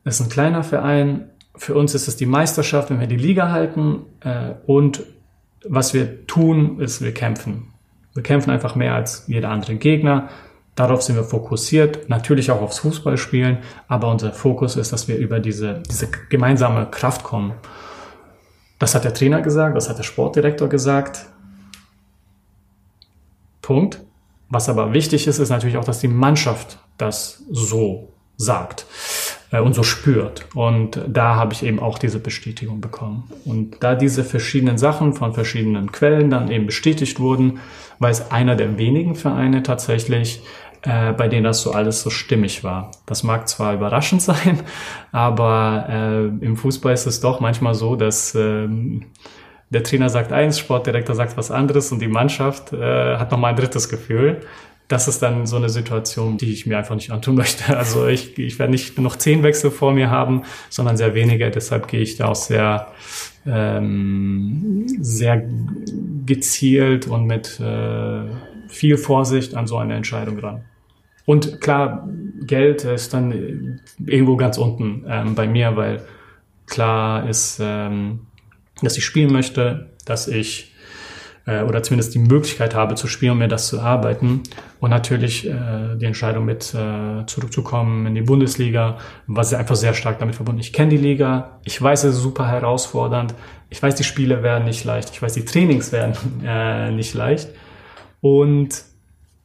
es 0.04 0.20
ist 0.20 0.28
ein 0.28 0.30
kleiner 0.30 0.64
Verein, 0.64 1.30
für 1.56 1.76
uns 1.76 1.94
ist 1.94 2.08
es 2.08 2.16
die 2.16 2.26
Meisterschaft, 2.26 2.90
wenn 2.90 3.00
wir 3.00 3.08
die 3.08 3.18
Liga 3.18 3.52
halten. 3.52 4.04
Äh, 4.22 4.54
und 4.66 5.04
was 5.68 5.94
wir 5.94 6.26
tun, 6.28 6.80
ist, 6.80 7.02
wir 7.02 7.14
kämpfen. 7.14 7.68
Wir 8.14 8.24
kämpfen 8.24 8.50
einfach 8.50 8.76
mehr 8.76 8.96
als 8.96 9.26
jeder 9.28 9.50
andere 9.50 9.76
Gegner. 9.76 10.30
Darauf 10.76 11.02
sind 11.02 11.18
wir 11.18 11.24
fokussiert, 11.24 12.10
natürlich 12.10 12.50
auch 12.50 12.62
aufs 12.62 12.80
Fußballspielen, 12.80 13.58
aber 13.88 14.10
unser 14.10 14.32
Fokus 14.32 14.78
ist, 14.78 14.94
dass 14.94 15.08
wir 15.08 15.18
über 15.18 15.40
diese, 15.40 15.84
diese 15.90 16.08
gemeinsame 16.30 16.88
Kraft 16.90 17.24
kommen. 17.24 17.54
Das 18.80 18.96
hat 18.96 19.04
der 19.04 19.14
Trainer 19.14 19.42
gesagt, 19.42 19.76
das 19.76 19.90
hat 19.90 19.98
der 19.98 20.04
Sportdirektor 20.04 20.70
gesagt. 20.70 21.28
Punkt. 23.62 24.02
Was 24.50 24.68
aber 24.68 24.94
wichtig 24.94 25.28
ist, 25.28 25.40
ist 25.40 25.50
natürlich 25.50 25.78
auch, 25.78 25.86
dass 25.86 26.00
die 26.00 26.08
Mannschaft 26.08 26.80
das 26.98 27.44
so 27.50 28.10
sagt 28.38 28.86
äh, 29.52 29.60
und 29.60 29.74
so 29.74 29.84
spürt. 29.84 30.46
Und 30.56 31.00
da 31.08 31.36
habe 31.36 31.54
ich 31.54 31.64
eben 31.64 31.80
auch 31.80 31.98
diese 31.98 32.20
Bestätigung 32.20 32.82
bekommen. 32.82 33.30
Und 33.46 33.78
da 33.82 33.96
diese 33.96 34.24
verschiedenen 34.24 34.78
Sachen 34.78 35.14
von 35.14 35.34
verschiedenen 35.34 35.92
Quellen 35.92 36.30
dann 36.30 36.52
eben 36.52 36.66
bestätigt 36.66 37.20
wurden, 37.20 37.60
war 38.00 38.10
es 38.10 38.32
einer 38.32 38.56
der 38.56 38.78
wenigen 38.78 39.16
Vereine 39.16 39.64
tatsächlich, 39.64 40.42
äh, 40.82 41.14
bei 41.14 41.28
denen 41.28 41.44
das 41.44 41.62
so 41.62 41.72
alles 41.72 42.02
so 42.02 42.10
stimmig 42.10 42.64
war. 42.64 42.92
Das 43.06 43.24
mag 43.24 43.48
zwar 43.48 43.74
überraschend 43.74 44.22
sein, 44.22 44.60
aber 45.12 45.86
äh, 45.88 46.26
im 46.44 46.58
Fußball 46.58 46.94
ist 46.94 47.06
es 47.06 47.22
doch 47.22 47.40
manchmal 47.40 47.76
so, 47.76 47.96
dass 47.96 48.36
äh, 48.36 48.68
der 49.72 49.84
Trainer 49.84 50.10
sagt 50.10 50.32
eins, 50.32 50.60
Sportdirektor 50.60 51.16
sagt 51.16 51.36
was 51.38 51.50
anderes 51.50 51.92
und 51.92 52.00
die 52.00 52.08
Mannschaft 52.08 52.74
äh, 52.74 53.18
hat 53.18 53.32
nochmal 53.32 53.52
ein 53.52 53.58
drittes 53.58 53.90
Gefühl 53.90 54.42
das 54.92 55.08
ist 55.08 55.22
dann 55.22 55.46
so 55.46 55.56
eine 55.56 55.70
Situation, 55.70 56.38
die 56.38 56.52
ich 56.52 56.66
mir 56.66 56.78
einfach 56.78 56.96
nicht 56.96 57.12
antun 57.12 57.36
möchte. 57.44 57.78
Also 57.78 58.08
ich, 58.08 58.38
ich 58.38 58.60
werde 58.60 58.72
nicht 58.72 58.98
noch 59.00 59.16
zehn 59.16 59.44
Wechsel 59.44 59.72
vor 59.72 59.94
mir 59.94 60.10
haben, 60.10 60.44
sondern 60.70 60.98
sehr 60.98 61.16
wenige. 61.16 61.50
Deshalb 61.50 61.88
gehe 61.88 62.02
ich 62.02 62.18
da 62.18 62.28
auch 62.28 62.36
sehr, 62.36 62.88
ähm, 63.46 64.86
sehr 65.00 65.44
gezielt 66.26 67.08
und 67.08 67.26
mit 67.26 67.60
äh, 67.60 68.24
viel 68.68 68.98
Vorsicht 68.98 69.56
an 69.56 69.68
so 69.68 69.78
eine 69.78 69.96
Entscheidung 69.96 70.40
ran. 70.40 70.64
Und 71.26 71.62
klar, 71.62 72.10
Geld 72.42 72.84
ist 72.84 73.14
dann 73.14 73.80
irgendwo 74.06 74.36
ganz 74.36 74.58
unten 74.58 75.06
ähm, 75.08 75.36
bei 75.36 75.48
mir, 75.48 75.76
weil 75.76 76.04
klar 76.66 77.30
ist, 77.30 77.60
ähm, 77.62 78.22
dass 78.82 78.98
ich 78.98 79.06
spielen 79.06 79.32
möchte, 79.32 79.92
dass 80.06 80.28
ich 80.28 80.72
äh, 81.46 81.64
oder 81.64 81.84
zumindest 81.84 82.14
die 82.14 82.20
Möglichkeit 82.20 82.76
habe 82.76 82.96
zu 82.96 83.08
spielen, 83.08 83.34
um 83.34 83.38
mir 83.40 83.48
das 83.48 83.68
zu 83.68 83.80
arbeiten. 83.82 84.44
Und 84.80 84.90
natürlich 84.90 85.48
äh, 85.48 85.96
die 85.96 86.06
Entscheidung 86.06 86.46
mit 86.46 86.74
äh, 86.74 87.26
zurückzukommen 87.26 88.06
in 88.08 88.16
die 88.16 88.22
Bundesliga, 88.22 88.98
was 89.28 89.52
ja 89.52 89.60
einfach 89.60 89.76
sehr 89.76 89.94
stark 89.94 90.20
damit 90.20 90.36
verbunden. 90.36 90.62
Ich 90.62 90.74
kenne 90.74 90.90
die 90.90 90.98
Liga, 90.98 91.60
ich 91.64 91.82
weiß, 91.82 92.04
es 92.04 92.16
ist 92.16 92.22
super 92.22 92.48
herausfordernd, 92.48 93.34
ich 93.70 93.82
weiß, 93.82 93.96
die 93.96 94.04
Spiele 94.04 94.44
werden 94.44 94.66
nicht 94.66 94.84
leicht, 94.84 95.12
ich 95.12 95.22
weiß, 95.22 95.34
die 95.34 95.46
Trainings 95.46 95.92
werden 95.92 96.16
äh, 96.46 96.92
nicht 96.92 97.14
leicht. 97.14 97.50
Und 98.22 98.84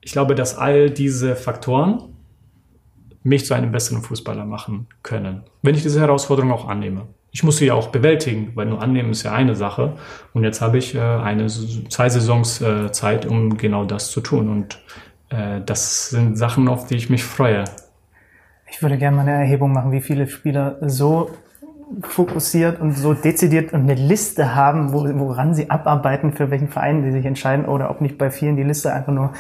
ich 0.00 0.12
glaube, 0.12 0.34
dass 0.34 0.56
all 0.56 0.90
diese 0.90 1.34
Faktoren 1.34 2.12
mich 3.22 3.44
zu 3.44 3.54
einem 3.54 3.72
besseren 3.72 4.02
Fußballer 4.02 4.44
machen 4.44 4.86
können, 5.02 5.42
wenn 5.62 5.74
ich 5.74 5.82
diese 5.82 6.00
Herausforderung 6.00 6.52
auch 6.52 6.68
annehme 6.68 7.08
ich 7.32 7.42
muss 7.42 7.58
sie 7.58 7.66
ja 7.66 7.74
auch 7.74 7.88
bewältigen, 7.88 8.52
weil 8.54 8.66
nur 8.66 8.80
annehmen 8.80 9.10
ist 9.10 9.22
ja 9.22 9.32
eine 9.32 9.54
Sache. 9.54 9.96
Und 10.32 10.44
jetzt 10.44 10.60
habe 10.60 10.78
ich 10.78 10.94
äh, 10.94 11.00
eine, 11.00 11.46
zwei 11.46 12.08
Saisons 12.08 12.60
äh, 12.62 12.90
Zeit, 12.92 13.26
um 13.26 13.58
genau 13.58 13.84
das 13.84 14.10
zu 14.10 14.20
tun. 14.20 14.48
Und 14.48 14.80
äh, 15.28 15.60
das 15.64 16.10
sind 16.10 16.38
Sachen, 16.38 16.68
auf 16.68 16.86
die 16.86 16.96
ich 16.96 17.10
mich 17.10 17.24
freue. 17.24 17.64
Ich 18.70 18.82
würde 18.82 18.96
gerne 18.96 19.16
mal 19.16 19.22
eine 19.22 19.32
Erhebung 19.32 19.72
machen, 19.72 19.92
wie 19.92 20.00
viele 20.00 20.26
Spieler 20.26 20.78
so 20.80 21.30
fokussiert 22.02 22.80
und 22.80 22.92
so 22.92 23.14
dezidiert 23.14 23.72
und 23.72 23.82
eine 23.82 23.94
Liste 23.94 24.56
haben, 24.56 24.92
wo, 24.92 25.04
woran 25.18 25.54
sie 25.54 25.70
abarbeiten, 25.70 26.32
für 26.32 26.50
welchen 26.50 26.68
Verein 26.68 27.04
sie 27.04 27.12
sich 27.12 27.24
entscheiden 27.24 27.64
oder 27.64 27.90
ob 27.90 28.00
nicht 28.00 28.18
bei 28.18 28.30
vielen 28.30 28.56
die 28.56 28.64
Liste 28.64 28.92
einfach 28.92 29.12
nur 29.12 29.32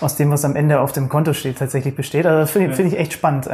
aus 0.00 0.16
dem, 0.16 0.30
was 0.30 0.44
am 0.44 0.54
Ende 0.54 0.80
auf 0.80 0.92
dem 0.92 1.08
Konto 1.08 1.32
steht, 1.32 1.58
tatsächlich 1.58 1.96
besteht. 1.96 2.24
Also 2.24 2.40
das 2.40 2.50
finde 2.52 2.68
ja. 2.68 2.74
find 2.74 2.92
ich 2.92 2.98
echt 2.98 3.12
spannend. 3.12 3.48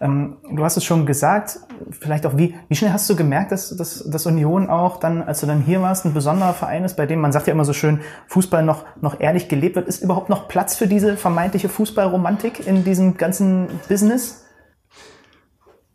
Ähm, 0.00 0.38
du 0.50 0.64
hast 0.64 0.78
es 0.78 0.84
schon 0.84 1.04
gesagt, 1.04 1.58
vielleicht 1.90 2.24
auch 2.24 2.36
wie, 2.36 2.54
wie 2.68 2.74
schnell 2.74 2.92
hast 2.92 3.08
du 3.10 3.16
gemerkt, 3.16 3.52
dass, 3.52 3.76
dass, 3.76 4.08
dass 4.08 4.24
Union 4.24 4.70
auch 4.70 4.98
dann, 4.98 5.22
als 5.22 5.40
du 5.40 5.46
dann 5.46 5.60
hier 5.60 5.82
warst, 5.82 6.06
ein 6.06 6.14
besonderer 6.14 6.54
Verein 6.54 6.84
ist, 6.84 6.96
bei 6.96 7.04
dem 7.04 7.20
man 7.20 7.32
sagt 7.32 7.46
ja 7.46 7.52
immer 7.52 7.66
so 7.66 7.74
schön, 7.74 8.00
Fußball 8.28 8.62
noch, 8.62 8.84
noch 9.00 9.20
ehrlich 9.20 9.48
gelebt 9.48 9.76
wird. 9.76 9.88
Ist 9.88 10.02
überhaupt 10.02 10.30
noch 10.30 10.48
Platz 10.48 10.74
für 10.74 10.86
diese 10.86 11.18
vermeintliche 11.18 11.68
Fußballromantik 11.68 12.66
in 12.66 12.82
diesem 12.82 13.18
ganzen 13.18 13.68
Business? 13.88 14.46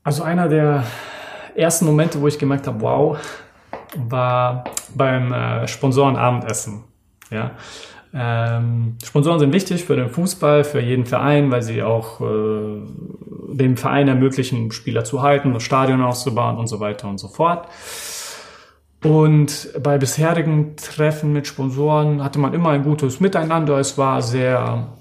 Also 0.03 0.21
einer 0.21 0.49
der 0.49 0.83
ersten 1.55 1.85
Momente, 1.85 2.21
wo 2.21 2.27
ich 2.27 2.37
gemerkt 2.37 2.67
habe, 2.67 2.81
wow, 2.81 3.17
war 3.97 4.65
beim 4.93 5.33
äh, 5.33 5.67
Sponsorenabendessen. 5.67 6.83
Ja. 7.31 7.51
Ähm, 8.17 8.97
Sponsoren 9.03 9.39
sind 9.39 9.51
wichtig 9.51 9.83
für 9.83 9.97
den 9.97 10.09
Fußball, 10.09 10.63
für 10.63 10.79
jeden 10.79 11.05
Verein, 11.05 11.51
weil 11.51 11.61
sie 11.61 11.83
auch 11.83 12.21
äh, 12.21 12.81
dem 13.53 13.75
Verein 13.75 14.07
ermöglichen, 14.07 14.71
Spieler 14.71 15.03
zu 15.03 15.21
halten, 15.21 15.53
das 15.53 15.63
Stadion 15.63 16.01
auszubauen 16.01 16.57
und 16.57 16.67
so 16.67 16.79
weiter 16.79 17.09
und 17.09 17.17
so 17.17 17.27
fort. 17.27 17.67
Und 19.03 19.69
bei 19.83 19.97
bisherigen 19.97 20.77
Treffen 20.77 21.33
mit 21.33 21.45
Sponsoren 21.45 22.23
hatte 22.23 22.39
man 22.39 22.53
immer 22.53 22.69
ein 22.69 22.83
gutes 22.83 23.19
Miteinander. 23.19 23.77
Es 23.79 23.97
war 23.97 24.21
sehr, 24.21 24.93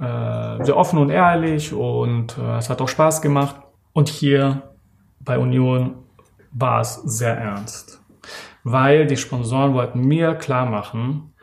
äh, 0.00 0.64
sehr 0.64 0.76
offen 0.76 0.98
und 0.98 1.10
ehrlich 1.10 1.74
und 1.74 2.38
äh, 2.38 2.56
es 2.56 2.70
hat 2.70 2.80
auch 2.80 2.88
Spaß 2.88 3.20
gemacht. 3.20 3.56
Und 3.92 4.08
hier 4.08 4.62
bei 5.20 5.38
Union 5.38 5.96
war 6.50 6.80
es 6.80 6.94
sehr 6.94 7.36
ernst, 7.36 8.00
weil 8.64 9.06
die 9.06 9.18
Sponsoren 9.18 9.74
wollten 9.74 10.00
mir 10.00 10.34
klar 10.34 10.64
machen, 10.64 11.33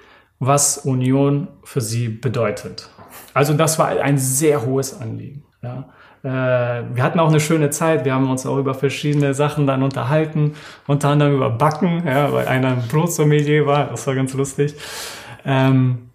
was 0.42 0.80
Union 0.80 1.48
für 1.64 1.82
sie 1.82 2.10
bedeutet. 2.10 2.90
Also 3.34 3.54
das 3.54 3.78
war 3.78 3.90
ein 3.90 4.18
sehr 4.18 4.66
hohes 4.66 5.00
Anliegen. 5.00 5.44
Ja. 5.62 5.86
Äh, 6.24 6.84
wir 6.96 7.04
hatten 7.04 7.20
auch 7.20 7.30
eine 7.30 7.40
schöne 7.40 7.70
Zeit. 7.70 8.06
Wir 8.06 8.16
haben 8.16 8.30
uns 8.30 8.48
auch 8.48 8.58
über 8.58 8.74
verschiedene 8.74 9.36
Sachen 9.36 9.68
dann 9.68 9.84
unterhalten, 9.84 10.56
unter 10.88 11.10
anderem 11.10 11.36
über 11.36 11.52
Backen, 11.52 12.08
ja, 12.08 12.34
weil 12.34 12.48
einer 12.48 12.70
ein 12.70 12.88
Brotsommelier 12.90 13.68
war. 13.68 13.92
Das 13.92 14.08
war 14.08 14.16
ganz 14.16 14.34
lustig. 14.34 14.74
Ähm, 15.46 16.10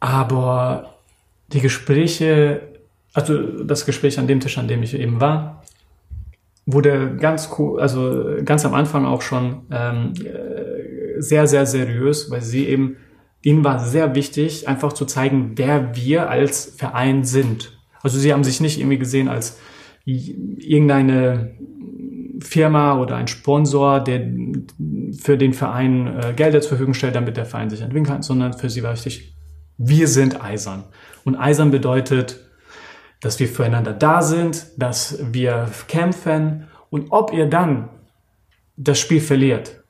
aber 0.00 0.94
die 1.52 1.60
Gespräche, 1.60 2.62
also 3.12 3.62
das 3.62 3.84
Gespräch 3.84 4.18
an 4.18 4.26
dem 4.26 4.40
Tisch, 4.40 4.56
an 4.56 4.68
dem 4.68 4.82
ich 4.82 4.94
eben 4.94 5.20
war, 5.20 5.62
wurde 6.64 7.14
ganz 7.16 7.50
cool, 7.58 7.78
also 7.78 8.36
ganz 8.42 8.64
am 8.64 8.72
Anfang 8.72 9.04
auch 9.04 9.20
schon 9.20 9.66
ähm, 9.70 10.14
äh, 10.24 10.55
sehr, 11.18 11.46
sehr 11.46 11.66
seriös, 11.66 12.30
weil 12.30 12.42
sie 12.42 12.66
eben, 12.66 12.96
ihnen 13.42 13.64
war 13.64 13.78
sehr 13.78 14.14
wichtig, 14.14 14.68
einfach 14.68 14.92
zu 14.92 15.04
zeigen, 15.04 15.52
wer 15.56 15.96
wir 15.96 16.30
als 16.30 16.74
Verein 16.76 17.24
sind. 17.24 17.78
Also 18.02 18.18
sie 18.18 18.32
haben 18.32 18.44
sich 18.44 18.60
nicht 18.60 18.78
irgendwie 18.78 18.98
gesehen 18.98 19.28
als 19.28 19.58
irgendeine 20.04 21.56
Firma 22.40 22.98
oder 23.00 23.16
ein 23.16 23.28
Sponsor, 23.28 24.00
der 24.00 24.30
für 25.18 25.38
den 25.38 25.52
Verein 25.52 26.06
äh, 26.06 26.32
Gelder 26.34 26.60
zur 26.60 26.70
Verfügung 26.70 26.94
stellt, 26.94 27.16
damit 27.16 27.36
der 27.36 27.46
Verein 27.46 27.70
sich 27.70 27.80
entwickeln 27.80 28.06
kann, 28.06 28.22
sondern 28.22 28.52
für 28.52 28.70
sie 28.70 28.82
war 28.82 28.92
wichtig, 28.92 29.34
wir 29.78 30.08
sind 30.08 30.42
eisern. 30.42 30.84
Und 31.24 31.36
eisern 31.36 31.70
bedeutet, 31.70 32.40
dass 33.20 33.40
wir 33.40 33.48
füreinander 33.48 33.92
da 33.92 34.22
sind, 34.22 34.66
dass 34.76 35.18
wir 35.32 35.68
kämpfen 35.88 36.68
und 36.90 37.08
ob 37.10 37.32
ihr 37.32 37.46
dann 37.46 37.88
das 38.76 38.98
Spiel 38.98 39.20
verliert, 39.20 39.82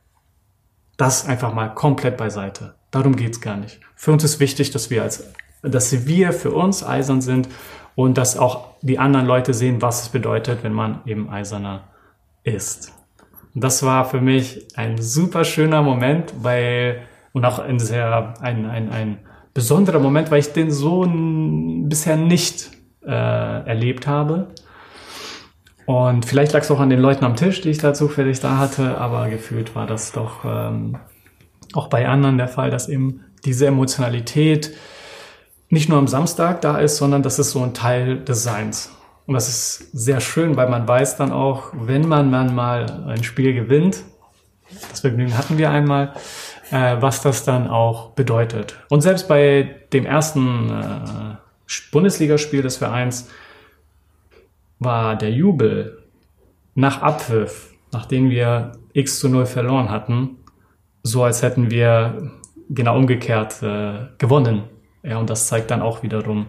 das 0.97 1.27
einfach 1.27 1.53
mal 1.53 1.69
komplett 1.69 2.17
beiseite. 2.17 2.75
Darum 2.91 3.17
geht's 3.17 3.41
gar 3.41 3.57
nicht. 3.57 3.81
Für 3.95 4.13
uns 4.13 4.25
ist 4.25 4.41
wichtig, 4.41 4.71
dass 4.71 4.91
wir 4.91 5.03
als, 5.03 5.33
dass 5.63 6.07
wir 6.07 6.33
für 6.33 6.53
uns 6.53 6.85
eisern 6.85 7.21
sind 7.21 7.49
und 7.95 8.19
dass 8.19 8.37
auch 8.37 8.69
die 8.83 8.99
anderen 8.99 9.27
Leute 9.27 9.55
sehen, 9.55 9.83
was 9.83 10.03
es 10.03 10.09
bedeutet, 10.09 10.63
wenn 10.63 10.73
man 10.73 11.01
eben 11.07 11.29
eiserner 11.29 11.85
ist. 12.45 12.93
Das 13.55 13.83
war 13.83 14.05
für 14.05 14.21
mich 14.21 14.69
ein 14.77 15.01
super 15.01 15.45
schöner 15.45 15.83
Moment, 15.83 16.35
weil 16.43 17.03
und 17.33 17.45
auch 17.45 17.59
ein 17.59 17.79
sehr 17.79 18.35
ein, 18.41 18.67
ein, 18.67 18.91
ein 18.91 19.19
besonderer 19.53 19.99
Moment, 19.99 20.31
weil 20.31 20.41
ich 20.41 20.53
den 20.53 20.71
so 20.71 21.07
bisher 21.87 22.17
nicht 22.17 22.71
äh, 23.03 23.11
erlebt 23.11 24.07
habe. 24.07 24.49
Und 25.87 26.27
vielleicht 26.27 26.53
lag 26.53 26.63
es 26.63 26.71
auch 26.71 26.81
an 26.81 26.91
den 26.91 27.01
Leuten 27.01 27.25
am 27.25 27.37
Tisch, 27.37 27.61
die 27.61 27.71
ich 27.71 27.79
da 27.79 27.95
zufällig 27.95 28.41
da 28.41 28.59
hatte, 28.59 28.99
aber 28.99 29.29
gefühlt 29.29 29.75
war 29.77 29.87
das 29.87 30.13
doch 30.13 30.45
ähm, 30.45 30.99
auch 31.75 31.89
bei 31.89 32.09
anderen 32.09 32.39
der 32.39 32.49
Fall, 32.49 32.71
dass 32.71 32.89
eben 32.89 33.25
diese 33.45 33.67
Emotionalität 33.67 34.73
nicht 35.69 35.89
nur 35.89 35.99
am 35.99 36.09
Samstag 36.09 36.61
da 36.61 36.79
ist, 36.79 36.97
sondern 36.97 37.23
das 37.23 37.39
ist 37.39 37.53
so 37.53 37.63
ein 37.63 37.73
Teil 37.73 38.19
des 38.19 38.43
Seins. 38.43 38.91
Und 39.27 39.35
das 39.35 39.49
ist 39.49 39.91
sehr 39.93 40.21
schön, 40.21 40.57
weil 40.57 40.69
man 40.69 40.87
weiß 40.87 41.17
dann 41.17 41.33
auch, 41.33 41.73
wenn 41.73 42.07
man 42.07 42.31
dann 42.33 42.55
mal 42.55 43.05
ein 43.09 43.25
Spiel 43.25 43.55
gewinnt, 43.55 44.03
das 44.91 45.01
Vergnügen 45.01 45.37
hatten 45.37 45.59
wir 45.59 45.71
einmal, 45.71 46.15
äh, 46.71 46.97
was 47.01 47.23
das 47.23 47.45
dann 47.45 47.69
auch 47.69 48.11
bedeutet. 48.11 48.77
Und 48.89 49.03
selbst 49.03 49.29
bei 49.29 49.77
dem 49.93 50.07
ersten 50.07 50.71
äh, 50.71 51.37
Bundesligaspiel 51.93 52.63
des 52.63 52.77
Vereins 52.77 53.29
war 54.79 55.17
der 55.17 55.31
Jubel 55.31 56.03
nach 56.75 57.03
Abpfiff, 57.03 57.75
nachdem 57.93 58.31
wir 58.31 58.73
x 58.93 59.19
zu 59.19 59.29
0 59.29 59.47
verloren 59.47 59.91
hatten, 59.91 60.39
so 61.03 61.25
als 61.25 61.43
hätten 61.43 61.71
wir 61.71 62.33
genau 62.69 62.97
umgekehrt 62.97 63.63
äh, 63.63 64.07
gewonnen. 64.19 64.65
Ja, 65.03 65.19
und 65.19 65.31
das 65.31 65.47
zeigt 65.47 65.71
dann 65.71 65.83
auch 65.83 66.03
wiederum, 66.03 66.47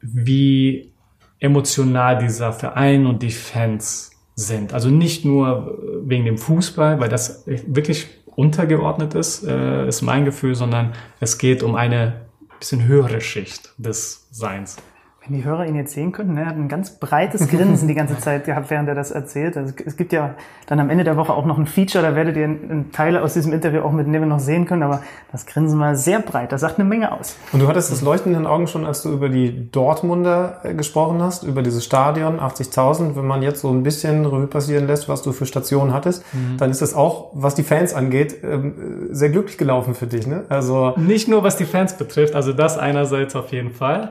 wie 0.00 0.92
emotional 1.38 2.18
dieser 2.18 2.52
Verein 2.52 3.06
und 3.06 3.22
die 3.22 3.30
Fans 3.30 4.10
sind. 4.34 4.72
Also 4.72 4.88
nicht 4.88 5.24
nur 5.24 5.78
wegen 6.04 6.24
dem 6.24 6.38
Fußball, 6.38 7.00
weil 7.00 7.08
das 7.08 7.44
wirklich 7.46 8.08
untergeordnet 8.36 9.14
ist, 9.14 9.44
äh, 9.44 9.86
ist 9.86 10.02
mein 10.02 10.24
Gefühl, 10.24 10.54
sondern 10.54 10.92
es 11.20 11.38
geht 11.38 11.62
um 11.62 11.74
eine 11.74 12.26
bisschen 12.58 12.84
höhere 12.86 13.20
Schicht 13.20 13.74
des 13.78 14.28
Seins. 14.30 14.76
Wenn 15.28 15.36
die 15.36 15.44
Hörer 15.44 15.66
ihn 15.66 15.74
jetzt 15.74 15.92
sehen 15.92 16.12
könnten, 16.12 16.34
ne, 16.34 16.40
er 16.40 16.46
hat 16.46 16.56
ein 16.56 16.68
ganz 16.68 16.90
breites 16.90 17.48
Grinsen 17.48 17.86
die 17.86 17.94
ganze 17.94 18.18
Zeit 18.18 18.46
gehabt, 18.46 18.70
während 18.70 18.88
er 18.88 18.94
das 18.94 19.10
erzählt. 19.10 19.58
Also 19.58 19.74
es 19.84 19.96
gibt 19.96 20.14
ja 20.14 20.34
dann 20.66 20.80
am 20.80 20.88
Ende 20.88 21.04
der 21.04 21.18
Woche 21.18 21.34
auch 21.34 21.44
noch 21.44 21.58
ein 21.58 21.66
Feature, 21.66 22.02
da 22.02 22.14
werdet 22.14 22.36
ihr 22.36 22.48
Teile 22.92 23.22
aus 23.22 23.34
diesem 23.34 23.52
Interview 23.52 23.82
auch 23.82 23.92
mit 23.92 24.06
Neven 24.08 24.28
noch 24.28 24.40
sehen 24.40 24.64
können, 24.64 24.82
aber 24.82 25.02
das 25.30 25.44
Grinsen 25.44 25.78
war 25.78 25.96
sehr 25.96 26.20
breit, 26.20 26.52
das 26.52 26.62
sagt 26.62 26.78
eine 26.78 26.88
Menge 26.88 27.12
aus. 27.12 27.36
Und 27.52 27.60
du 27.60 27.68
hattest 27.68 27.92
das 27.92 28.00
Leuchten 28.00 28.32
in 28.32 28.38
den 28.38 28.46
Augen 28.46 28.68
schon, 28.68 28.86
als 28.86 29.02
du 29.02 29.12
über 29.12 29.28
die 29.28 29.70
Dortmunder 29.70 30.60
äh, 30.62 30.72
gesprochen 30.72 31.22
hast, 31.22 31.42
über 31.42 31.62
dieses 31.62 31.84
Stadion, 31.84 32.40
80.000. 32.40 33.14
Wenn 33.14 33.26
man 33.26 33.42
jetzt 33.42 33.60
so 33.60 33.70
ein 33.70 33.82
bisschen 33.82 34.24
Revue 34.24 34.46
passieren 34.46 34.86
lässt, 34.86 35.10
was 35.10 35.22
du 35.22 35.32
für 35.32 35.44
Stationen 35.44 35.92
hattest, 35.92 36.24
mhm. 36.32 36.56
dann 36.56 36.70
ist 36.70 36.80
das 36.80 36.94
auch, 36.94 37.32
was 37.34 37.54
die 37.54 37.64
Fans 37.64 37.92
angeht, 37.92 38.42
ähm, 38.42 39.08
sehr 39.10 39.28
glücklich 39.28 39.58
gelaufen 39.58 39.94
für 39.94 40.06
dich. 40.06 40.26
Ne? 40.26 40.44
Also 40.48 40.94
Nicht 40.96 41.28
nur, 41.28 41.42
was 41.42 41.56
die 41.56 41.66
Fans 41.66 41.98
betrifft, 41.98 42.34
also 42.34 42.54
das 42.54 42.78
einerseits 42.78 43.36
auf 43.36 43.52
jeden 43.52 43.72
Fall 43.72 44.10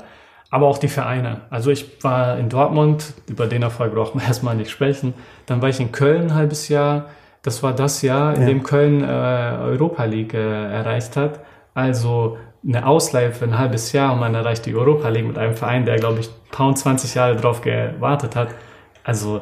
aber 0.49 0.67
auch 0.67 0.77
die 0.77 0.87
Vereine. 0.87 1.41
Also 1.49 1.71
ich 1.71 2.03
war 2.03 2.37
in 2.37 2.49
Dortmund, 2.49 3.13
über 3.27 3.47
den 3.47 3.63
Erfolg 3.63 3.93
brauchen 3.93 4.21
wir 4.21 4.27
erstmal 4.27 4.55
nicht 4.55 4.71
sprechen. 4.71 5.13
Dann 5.45 5.61
war 5.61 5.69
ich 5.69 5.79
in 5.79 5.91
Köln 5.91 6.27
ein 6.27 6.35
halbes 6.35 6.69
Jahr. 6.69 7.05
Das 7.41 7.63
war 7.63 7.73
das 7.73 8.01
Jahr, 8.01 8.35
in 8.35 8.41
ja. 8.41 8.47
dem 8.47 8.63
Köln 8.63 9.03
äh, 9.03 9.07
Europa 9.07 10.03
League 10.05 10.33
äh, 10.33 10.71
erreicht 10.73 11.15
hat. 11.15 11.39
Also 11.73 12.37
eine 12.67 12.85
Ausleihe 12.85 13.31
für 13.31 13.45
ein 13.45 13.57
halbes 13.57 13.91
Jahr 13.93 14.13
und 14.13 14.19
man 14.19 14.35
erreicht 14.35 14.65
die 14.65 14.75
Europa 14.75 15.07
League 15.09 15.27
mit 15.27 15.37
einem 15.37 15.53
Verein, 15.53 15.85
der, 15.85 15.97
glaube 15.97 16.19
ich, 16.19 16.29
Pound 16.51 16.77
20 16.77 17.15
Jahre 17.15 17.35
drauf 17.35 17.61
gewartet 17.61 18.35
hat. 18.35 18.49
Also 19.03 19.41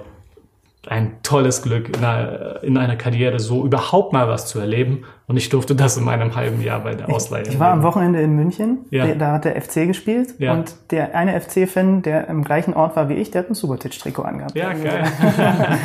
ein 0.87 1.17
tolles 1.23 1.61
Glück, 1.61 1.95
in 1.97 2.03
einer, 2.03 2.63
in 2.63 2.77
einer, 2.77 2.95
Karriere 2.95 3.39
so 3.39 3.65
überhaupt 3.65 4.13
mal 4.13 4.27
was 4.27 4.47
zu 4.47 4.59
erleben. 4.59 5.05
Und 5.27 5.37
ich 5.37 5.49
durfte 5.49 5.75
das 5.75 5.97
in 5.97 6.03
meinem 6.03 6.35
halben 6.35 6.61
Jahr 6.61 6.81
bei 6.81 6.95
der 6.95 7.09
Ausleihe. 7.09 7.43
Ich, 7.43 7.49
ich 7.49 7.59
war 7.59 7.71
am 7.71 7.83
Wochenende 7.83 8.21
in 8.21 8.35
München, 8.35 8.85
ja. 8.91 9.13
da 9.15 9.33
hat 9.33 9.45
der 9.45 9.59
FC 9.59 9.87
gespielt. 9.87 10.35
Ja. 10.37 10.53
Und 10.53 10.75
der 10.91 11.15
eine 11.15 11.39
FC-Fan, 11.39 12.01
der 12.01 12.27
im 12.27 12.43
gleichen 12.43 12.73
Ort 12.73 12.95
war 12.95 13.09
wie 13.09 13.15
ich, 13.15 13.31
der 13.31 13.41
hat 13.41 13.49
ein 13.49 13.55
Subotic-Trikot 13.55 14.23
angehabt. 14.23 14.55
Ja, 14.55 14.73
geil. 14.73 15.05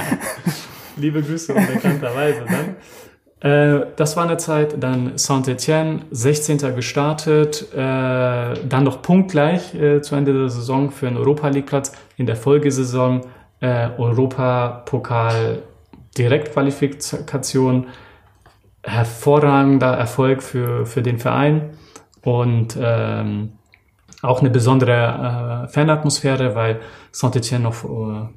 Liebe 0.97 1.23
Grüße 1.23 1.55
unbekannterweise 1.55 2.45
dann. 2.47 2.77
Äh, 3.41 3.87
das 3.97 4.17
war 4.17 4.25
eine 4.25 4.37
Zeit, 4.37 4.83
dann 4.83 5.13
Saint-Etienne, 5.17 6.01
16. 6.11 6.59
gestartet, 6.75 7.73
äh, 7.73 7.77
dann 7.77 8.85
noch 8.85 9.01
punktgleich 9.01 9.75
äh, 9.75 10.03
zu 10.03 10.15
Ende 10.15 10.35
der 10.35 10.51
Saison 10.51 10.91
für 10.91 11.09
einen 11.09 11.17
Europa 11.17 11.49
League 11.49 11.67
Platz. 11.67 11.93
In 12.19 12.27
der 12.27 12.37
Folgesaison 12.37 13.23
äh, 13.61 13.91
Europapokal 13.99 15.63
Direktqualifikation, 16.17 17.87
hervorragender 18.83 19.93
Erfolg 19.93 20.43
für, 20.43 20.87
für 20.87 21.03
den 21.03 21.19
Verein 21.19 21.71
und 22.23 22.77
ähm, 22.81 23.53
auch 24.23 24.41
eine 24.41 24.51
besondere 24.51 25.67
äh, 25.67 25.73
Fanatmosphäre, 25.73 26.55
weil 26.55 26.81
Saint-Etienne 27.13 27.65
noch 27.65 27.85
äh, 27.85 28.29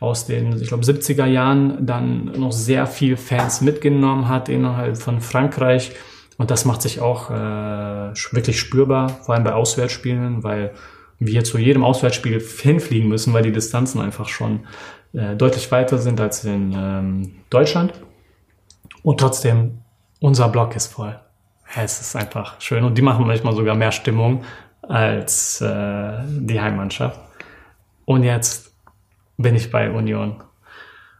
aus 0.00 0.26
den, 0.26 0.60
ich 0.60 0.68
glaube, 0.68 0.84
70er 0.84 1.26
Jahren 1.26 1.84
dann 1.86 2.32
noch 2.36 2.52
sehr 2.52 2.86
viel 2.86 3.16
Fans 3.16 3.60
mitgenommen 3.60 4.28
hat 4.28 4.48
innerhalb 4.48 4.96
von 4.96 5.20
Frankreich. 5.20 5.92
Und 6.38 6.50
das 6.50 6.64
macht 6.64 6.80
sich 6.80 7.00
auch 7.00 7.30
äh, 7.30 7.34
wirklich 7.34 8.58
spürbar, 8.58 9.10
vor 9.10 9.34
allem 9.34 9.44
bei 9.44 9.52
Auswärtsspielen, 9.52 10.42
weil 10.42 10.72
wir 11.20 11.44
zu 11.44 11.58
jedem 11.58 11.84
Auswärtsspiel 11.84 12.40
hinfliegen 12.40 13.08
müssen, 13.08 13.32
weil 13.32 13.42
die 13.42 13.52
Distanzen 13.52 14.00
einfach 14.00 14.28
schon 14.28 14.60
äh, 15.12 15.36
deutlich 15.36 15.70
weiter 15.70 15.98
sind 15.98 16.20
als 16.20 16.44
in 16.44 16.72
ähm, 16.72 17.34
Deutschland. 17.50 17.92
Und 19.02 19.20
trotzdem, 19.20 19.78
unser 20.18 20.48
Block 20.48 20.74
ist 20.74 20.92
voll. 20.92 21.18
Es 21.76 22.00
ist 22.00 22.16
einfach 22.16 22.60
schön 22.60 22.82
und 22.82 22.98
die 22.98 23.02
machen 23.02 23.26
manchmal 23.26 23.54
sogar 23.54 23.76
mehr 23.76 23.92
Stimmung 23.92 24.44
als 24.82 25.60
äh, 25.60 26.12
die 26.26 26.60
Heimmannschaft. 26.60 27.20
Und 28.06 28.24
jetzt 28.24 28.72
bin 29.36 29.54
ich 29.54 29.70
bei 29.70 29.90
Union. 29.90 30.42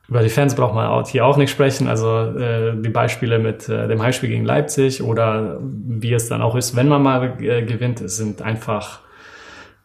über 0.08 0.22
die 0.22 0.28
Fans 0.28 0.54
braucht 0.54 0.74
man 0.74 1.04
hier 1.04 1.24
auch 1.24 1.36
nicht 1.36 1.50
sprechen. 1.50 1.86
Also 1.88 2.36
äh, 2.36 2.74
die 2.80 2.88
Beispiele 2.88 3.38
mit 3.38 3.68
äh, 3.68 3.86
dem 3.86 4.02
Heimspiel 4.02 4.30
gegen 4.30 4.44
Leipzig 4.44 5.02
oder 5.02 5.60
wie 5.60 6.12
es 6.12 6.28
dann 6.28 6.42
auch 6.42 6.56
ist, 6.56 6.74
wenn 6.74 6.88
man 6.88 7.02
mal 7.02 7.40
äh, 7.40 7.62
gewinnt, 7.62 8.00
sind 8.10 8.42
einfach 8.42 9.00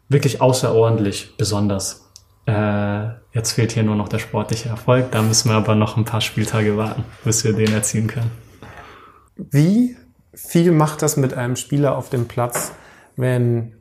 wirklich 0.10 0.42
außerordentlich 0.42 1.36
besonders. 1.38 2.10
Äh, 2.46 3.08
jetzt 3.34 3.54
fehlt 3.54 3.72
hier 3.72 3.84
nur 3.84 3.96
noch 3.96 4.08
der 4.08 4.20
sportliche 4.20 4.70
Erfolg. 4.70 5.12
Da 5.12 5.22
müssen 5.22 5.50
wir 5.50 5.56
aber 5.56 5.76
noch 5.76 5.98
ein 5.98 6.06
paar 6.06 6.22
Spieltage 6.22 6.78
warten, 6.78 7.04
bis 7.24 7.44
wir 7.44 7.54
den 7.54 7.74
erzielen 7.74 8.08
können. 8.08 8.32
Wie 9.36 9.98
viel 10.34 10.72
macht 10.72 11.02
das 11.02 11.18
mit 11.18 11.34
einem 11.34 11.56
Spieler 11.56 11.98
auf 11.98 12.10
dem 12.10 12.28
Platz, 12.28 12.72
wenn 13.16 13.74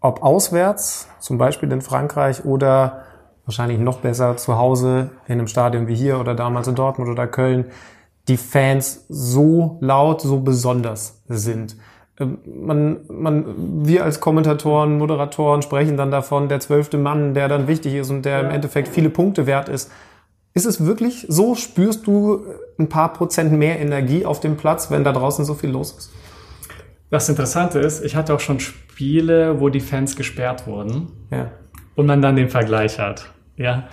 ob 0.00 0.22
auswärts, 0.22 1.08
zum 1.18 1.36
Beispiel 1.36 1.70
in 1.70 1.82
Frankreich 1.82 2.44
oder 2.44 3.04
wahrscheinlich 3.44 3.78
noch 3.78 3.98
besser 3.98 4.36
zu 4.36 4.56
Hause 4.56 5.10
in 5.26 5.34
einem 5.34 5.46
Stadion 5.46 5.88
wie 5.88 5.94
hier 5.94 6.18
oder 6.18 6.34
damals 6.34 6.68
in 6.68 6.74
Dortmund 6.74 7.10
oder 7.10 7.26
Köln, 7.26 7.66
die 8.28 8.36
Fans 8.36 9.04
so 9.08 9.78
laut, 9.80 10.22
so 10.22 10.40
besonders 10.40 11.22
sind. 11.28 11.76
Ähm, 12.20 12.38
man, 12.44 13.00
man, 13.08 13.86
wir 13.86 14.04
als 14.04 14.20
Kommentatoren, 14.20 14.98
Moderatoren 14.98 15.62
sprechen 15.62 15.96
dann 15.96 16.10
davon, 16.10 16.48
der 16.48 16.60
zwölfte 16.60 16.98
Mann, 16.98 17.34
der 17.34 17.48
dann 17.48 17.66
wichtig 17.66 17.94
ist 17.94 18.10
und 18.10 18.24
der 18.24 18.40
im 18.40 18.50
Endeffekt 18.50 18.88
viele 18.88 19.10
Punkte 19.10 19.46
wert 19.46 19.68
ist. 19.68 19.90
Ist 20.52 20.66
es 20.66 20.84
wirklich 20.84 21.26
so? 21.28 21.54
Spürst 21.54 22.06
du 22.06 22.44
ein 22.78 22.88
paar 22.88 23.12
Prozent 23.12 23.52
mehr 23.52 23.78
Energie 23.78 24.24
auf 24.26 24.40
dem 24.40 24.56
Platz, 24.56 24.90
wenn 24.90 25.04
da 25.04 25.12
draußen 25.12 25.44
so 25.44 25.54
viel 25.54 25.70
los 25.70 25.92
ist? 25.96 26.12
Das 27.08 27.28
Interessante 27.28 27.78
ist, 27.80 28.04
ich 28.04 28.14
hatte 28.14 28.34
auch 28.34 28.40
schon 28.40 28.60
Spiele, 28.60 29.60
wo 29.60 29.68
die 29.68 29.80
Fans 29.80 30.16
gesperrt 30.16 30.66
wurden. 30.66 31.08
Ja. 31.30 31.50
Und 31.96 32.06
man 32.06 32.22
dann 32.22 32.36
den 32.36 32.48
Vergleich 32.48 32.98
hat. 32.98 33.30
Ja. 33.56 33.88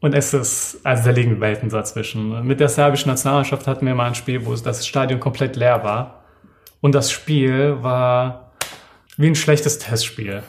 Und 0.00 0.14
es 0.14 0.34
ist, 0.34 0.80
also 0.84 1.04
da 1.04 1.10
liegen 1.10 1.40
Welten 1.40 1.70
dazwischen. 1.70 2.46
Mit 2.46 2.60
der 2.60 2.68
serbischen 2.68 3.10
Nationalmannschaft 3.10 3.66
hatten 3.66 3.86
wir 3.86 3.94
mal 3.94 4.08
ein 4.08 4.14
Spiel, 4.14 4.44
wo 4.44 4.54
das 4.54 4.86
Stadion 4.86 5.20
komplett 5.20 5.56
leer 5.56 5.82
war. 5.82 6.23
Und 6.84 6.94
das 6.94 7.10
Spiel 7.10 7.82
war 7.82 8.52
wie 9.16 9.28
ein 9.28 9.34
schlechtes 9.34 9.78
Testspiel. 9.78 10.42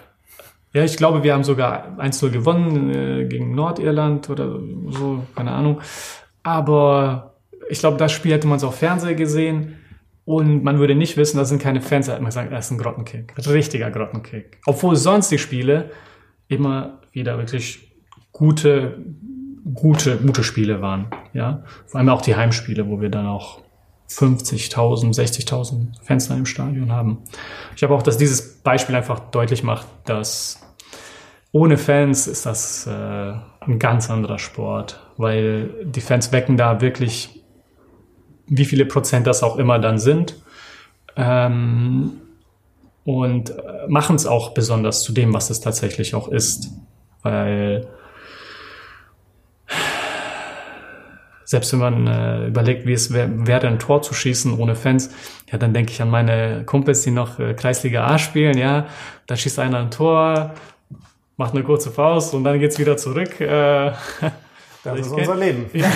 Ja, 0.73 0.83
ich 0.83 0.97
glaube, 0.97 1.23
wir 1.23 1.33
haben 1.33 1.45
sogar 1.45 1.97
1-0 1.97 2.29
gewonnen 2.29 2.93
äh, 2.93 3.23
gegen 3.23 3.55
Nordirland 3.55 4.29
oder 4.29 4.59
so, 4.89 5.23
keine 5.33 5.51
Ahnung. 5.51 5.79
Aber 6.43 7.36
ich 7.69 7.79
glaube, 7.79 7.95
das 7.95 8.11
Spiel 8.11 8.33
hätte 8.33 8.47
man 8.47 8.59
so 8.59 8.67
auf 8.67 8.75
Fernseher 8.75 9.15
gesehen 9.15 9.77
und 10.25 10.61
man 10.61 10.77
würde 10.77 10.93
nicht 10.93 11.15
wissen, 11.15 11.38
das 11.38 11.47
sind 11.47 11.61
keine 11.61 11.79
Fans, 11.79 12.07
da 12.07 12.11
hätte 12.11 12.21
man 12.21 12.31
gesagt, 12.31 12.51
das 12.51 12.65
ist 12.65 12.71
ein 12.71 12.79
Grottenkick. 12.79 13.33
Richtiger 13.47 13.89
Grottenkick. 13.89 14.57
Obwohl 14.65 14.97
sonst 14.97 15.31
die 15.31 15.38
Spiele 15.38 15.89
immer 16.49 16.99
wieder 17.13 17.38
wirklich 17.38 17.93
gute, 18.33 18.97
gute, 19.73 20.17
gute 20.17 20.43
Spiele 20.43 20.81
waren. 20.81 21.07
Ja, 21.31 21.63
vor 21.86 22.01
allem 22.01 22.09
auch 22.09 22.21
die 22.21 22.36
Heimspiele, 22.36 22.89
wo 22.89 22.99
wir 22.99 23.07
dann 23.09 23.25
auch 23.25 23.61
50.000, 24.09 25.15
60.000 25.15 26.03
Fans 26.03 26.29
im 26.29 26.45
Stadion 26.45 26.91
haben. 26.91 27.23
Ich 27.75 27.83
habe 27.83 27.93
auch, 27.93 28.03
dass 28.03 28.17
dieses 28.17 28.61
Beispiel 28.61 28.95
einfach 28.95 29.19
deutlich 29.31 29.63
macht, 29.63 29.87
dass 30.05 30.59
ohne 31.51 31.77
Fans 31.77 32.27
ist 32.27 32.45
das 32.45 32.85
äh, 32.85 32.91
ein 32.91 33.79
ganz 33.79 34.09
anderer 34.09 34.39
Sport, 34.39 34.99
weil 35.17 35.85
die 35.85 36.01
Fans 36.01 36.31
wecken 36.31 36.57
da 36.57 36.81
wirklich, 36.81 37.43
wie 38.47 38.65
viele 38.65 38.85
Prozent 38.85 39.25
das 39.25 39.41
auch 39.41 39.57
immer 39.57 39.79
dann 39.79 39.97
sind. 39.97 40.35
Ähm, 41.15 42.21
und 43.05 43.51
äh, 43.51 43.87
machen 43.87 44.15
es 44.15 44.25
auch 44.25 44.53
besonders 44.53 45.03
zu 45.03 45.13
dem, 45.13 45.33
was 45.33 45.49
es 45.49 45.61
tatsächlich 45.61 46.15
auch 46.15 46.27
ist. 46.27 46.71
Weil 47.21 47.87
selbst 51.55 51.71
wenn 51.71 51.79
man 51.79 52.05
äh, 52.07 52.47
überlegt, 52.47 52.85
wie 52.85 52.91
es 52.91 53.13
wäre, 53.13 53.29
wär 53.47 53.63
ein 53.63 53.79
Tor 53.79 54.01
zu 54.01 54.13
schießen 54.13 54.59
ohne 54.59 54.75
Fans, 54.75 55.09
ja, 55.49 55.57
dann 55.57 55.73
denke 55.73 55.93
ich 55.93 56.01
an 56.01 56.09
meine 56.09 56.65
Kumpels, 56.65 57.03
die 57.03 57.11
noch 57.11 57.39
äh, 57.39 57.53
Kreisliga 57.53 58.05
A 58.05 58.17
spielen, 58.17 58.57
ja, 58.57 58.87
da 59.25 59.37
schießt 59.37 59.59
einer 59.59 59.79
ein 59.79 59.89
Tor, 59.89 60.53
macht 61.37 61.53
eine 61.53 61.63
kurze 61.63 61.91
Faust 61.91 62.33
und 62.33 62.43
dann 62.43 62.59
geht's 62.59 62.77
wieder 62.77 62.97
zurück. 62.97 63.39
Äh, 63.39 63.93
das 64.83 64.99
ist 64.99 65.13
unser 65.13 65.35
Leben. 65.37 65.69
Ja. 65.73 65.87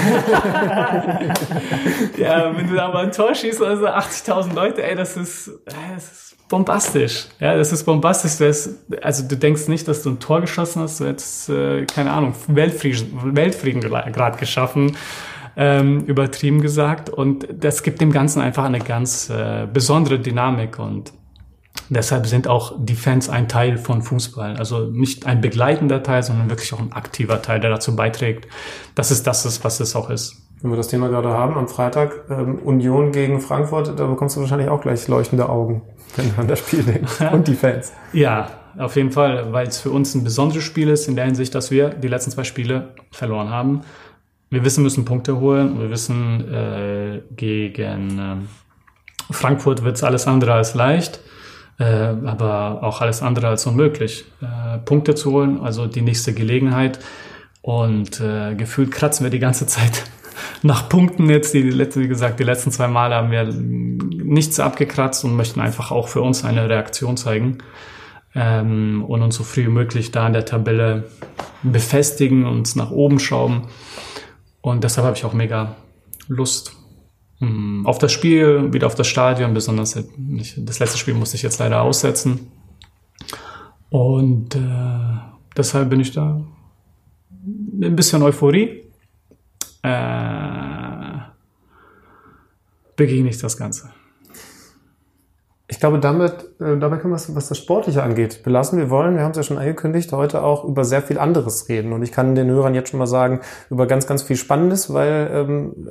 ja, 2.47 2.55
wenn 2.55 2.69
du 2.69 2.75
da 2.75 2.87
mal 2.87 3.03
ein 3.03 3.11
Tor 3.11 3.35
schießt, 3.35 3.61
also 3.61 3.85
80.000 3.85 4.55
Leute, 4.55 4.81
ey, 4.81 4.95
das 4.95 5.17
ist, 5.17 5.51
das 5.65 5.75
ist 6.05 6.47
bombastisch. 6.47 7.27
Ja, 7.41 7.57
das 7.57 7.73
ist 7.73 7.83
bombastisch. 7.83 8.37
Das, 8.37 8.75
also 9.01 9.27
du 9.27 9.35
denkst 9.35 9.67
nicht, 9.67 9.89
dass 9.89 10.03
du 10.03 10.11
ein 10.11 10.21
Tor 10.21 10.39
geschossen 10.39 10.83
hast, 10.83 11.01
du 11.01 11.05
hättest, 11.05 11.49
äh, 11.49 11.85
keine 11.85 12.11
Ahnung, 12.11 12.33
Weltfrieden, 12.47 13.35
Weltfrieden 13.35 13.81
gerade 13.81 14.37
geschaffen 14.37 14.95
ähm, 15.59 16.05
übertrieben 16.05 16.61
gesagt. 16.61 17.09
Und 17.09 17.47
das 17.51 17.83
gibt 17.83 17.99
dem 17.99 18.13
Ganzen 18.13 18.41
einfach 18.41 18.63
eine 18.63 18.79
ganz 18.79 19.29
äh, 19.29 19.67
besondere 19.71 20.17
Dynamik 20.17 20.79
und 20.79 21.11
deshalb 21.89 22.27
sind 22.27 22.47
auch 22.47 22.73
die 22.79 22.95
Fans 22.95 23.29
ein 23.29 23.49
Teil 23.49 23.77
von 23.77 24.01
Fußball. 24.01 24.55
Also 24.55 24.85
nicht 24.85 25.25
ein 25.25 25.41
begleitender 25.41 26.01
Teil, 26.01 26.23
sondern 26.23 26.49
wirklich 26.49 26.73
auch 26.73 26.79
ein 26.79 26.93
aktiver 26.93 27.41
Teil, 27.41 27.59
der 27.59 27.69
dazu 27.71 27.93
beiträgt, 27.93 28.47
dass 28.95 29.11
es 29.11 29.21
das 29.21 29.45
ist, 29.45 29.63
was 29.65 29.81
es 29.81 29.97
auch 29.97 30.09
ist. 30.09 30.37
Wenn 30.61 30.71
wir 30.71 30.77
das 30.77 30.87
Thema 30.87 31.09
gerade 31.09 31.29
haben, 31.29 31.55
am 31.55 31.67
Freitag 31.67 32.23
ähm, 32.29 32.59
Union 32.59 33.11
gegen 33.11 33.41
Frankfurt, 33.41 33.99
da 33.99 34.07
bekommst 34.07 34.37
du 34.37 34.41
wahrscheinlich 34.41 34.69
auch 34.69 34.81
gleich 34.81 35.09
leuchtende 35.09 35.49
Augen, 35.49 35.81
wenn 36.15 36.33
du 36.33 36.41
an 36.41 36.47
das 36.47 36.59
Spiel 36.59 36.83
denkst. 36.83 37.19
Und 37.33 37.49
die 37.49 37.55
Fans. 37.55 37.91
Ja, 38.13 38.49
auf 38.77 38.95
jeden 38.95 39.11
Fall, 39.11 39.51
weil 39.51 39.67
es 39.67 39.81
für 39.81 39.89
uns 39.89 40.15
ein 40.15 40.23
besonderes 40.23 40.63
Spiel 40.63 40.87
ist, 40.87 41.09
in 41.09 41.17
der 41.17 41.25
Hinsicht, 41.25 41.53
dass 41.53 41.69
wir 41.69 41.89
die 41.89 42.07
letzten 42.07 42.31
zwei 42.31 42.45
Spiele 42.45 42.93
verloren 43.11 43.49
haben 43.49 43.81
wir 44.49 44.65
wissen, 44.65 44.83
müssen 44.83 45.05
Punkte 45.05 45.39
holen. 45.39 45.79
Wir 45.79 45.89
wissen, 45.89 46.53
äh, 46.53 47.21
gegen 47.35 48.19
äh, 48.19 49.33
Frankfurt 49.33 49.83
wird 49.83 49.95
es 49.95 50.03
alles 50.03 50.27
andere 50.27 50.53
als 50.53 50.73
leicht, 50.73 51.19
äh, 51.77 51.83
aber 51.83 52.79
auch 52.81 53.01
alles 53.01 53.21
andere 53.21 53.47
als 53.47 53.65
unmöglich, 53.67 54.25
äh, 54.41 54.79
Punkte 54.79 55.15
zu 55.15 55.31
holen, 55.31 55.59
also 55.61 55.85
die 55.85 56.01
nächste 56.01 56.33
Gelegenheit. 56.33 56.99
Und 57.61 58.19
äh, 58.21 58.55
gefühlt 58.55 58.91
kratzen 58.91 59.23
wir 59.23 59.29
die 59.29 59.39
ganze 59.39 59.67
Zeit 59.67 60.05
nach 60.63 60.89
Punkten 60.89 61.29
jetzt. 61.29 61.53
Die, 61.53 61.77
wie 61.77 62.07
gesagt, 62.07 62.39
die 62.39 62.43
letzten 62.43 62.71
zwei 62.71 62.87
Male 62.87 63.15
haben 63.15 63.31
wir 63.31 63.43
nichts 63.43 64.59
abgekratzt 64.59 65.23
und 65.25 65.35
möchten 65.35 65.59
einfach 65.59 65.91
auch 65.91 66.07
für 66.07 66.21
uns 66.21 66.43
eine 66.43 66.69
Reaktion 66.69 67.17
zeigen 67.17 67.59
ähm, 68.33 69.03
und 69.07 69.21
uns 69.21 69.35
so 69.35 69.43
früh 69.43 69.65
wie 69.65 69.71
möglich 69.71 70.11
da 70.11 70.25
in 70.25 70.33
der 70.33 70.45
Tabelle 70.45 71.09
befestigen, 71.61 72.45
uns 72.45 72.75
nach 72.75 72.91
oben 72.91 73.19
schrauben. 73.19 73.67
Und 74.61 74.83
deshalb 74.83 75.05
habe 75.05 75.15
ich 75.17 75.25
auch 75.25 75.33
mega 75.33 75.75
Lust 76.27 76.73
hm, 77.39 77.85
auf 77.85 77.97
das 77.97 78.11
Spiel, 78.11 78.73
wieder 78.73 78.87
auf 78.87 78.95
das 78.95 79.07
Stadion, 79.07 79.53
besonders 79.53 79.97
das 80.57 80.79
letzte 80.79 80.97
Spiel 80.97 81.13
musste 81.13 81.37
ich 81.37 81.43
jetzt 81.43 81.59
leider 81.59 81.81
aussetzen. 81.81 82.51
Und 83.89 84.55
äh, 84.55 85.17
deshalb 85.55 85.89
bin 85.89 85.99
ich 85.99 86.11
da 86.11 86.41
ein 87.81 87.95
bisschen 87.95 88.21
Euphorie. 88.21 88.83
Äh, 89.81 91.19
begegne 92.95 93.29
ich 93.29 93.37
das 93.37 93.57
Ganze. 93.57 93.89
Ich 95.71 95.79
glaube, 95.79 95.99
damit, 95.99 96.31
äh, 96.59 96.77
dabei 96.79 96.97
können 96.97 97.13
wir 97.13 97.17
es, 97.17 97.35
was 97.35 97.47
das 97.47 97.59
Sportliche 97.59 98.01
angeht, 98.01 98.41
belassen. 98.43 98.79
Wir 98.79 98.89
wollen, 98.89 99.15
wir 99.15 99.21
haben 99.21 99.31
es 99.31 99.37
ja 99.37 99.43
schon 99.43 99.59
angekündigt, 99.59 100.11
heute 100.11 100.41
auch 100.41 100.63
über 100.63 100.83
sehr 100.83 101.03
viel 101.03 101.19
anderes 101.19 101.69
reden. 101.69 101.93
Und 101.93 102.01
ich 102.01 102.11
kann 102.11 102.33
den 102.33 102.49
Hörern 102.49 102.73
jetzt 102.73 102.89
schon 102.89 102.97
mal 102.97 103.05
sagen, 103.05 103.41
über 103.69 103.85
ganz, 103.85 104.07
ganz 104.07 104.23
viel 104.23 104.35
Spannendes, 104.35 104.91
weil 104.91 105.29
ähm, 105.31 105.89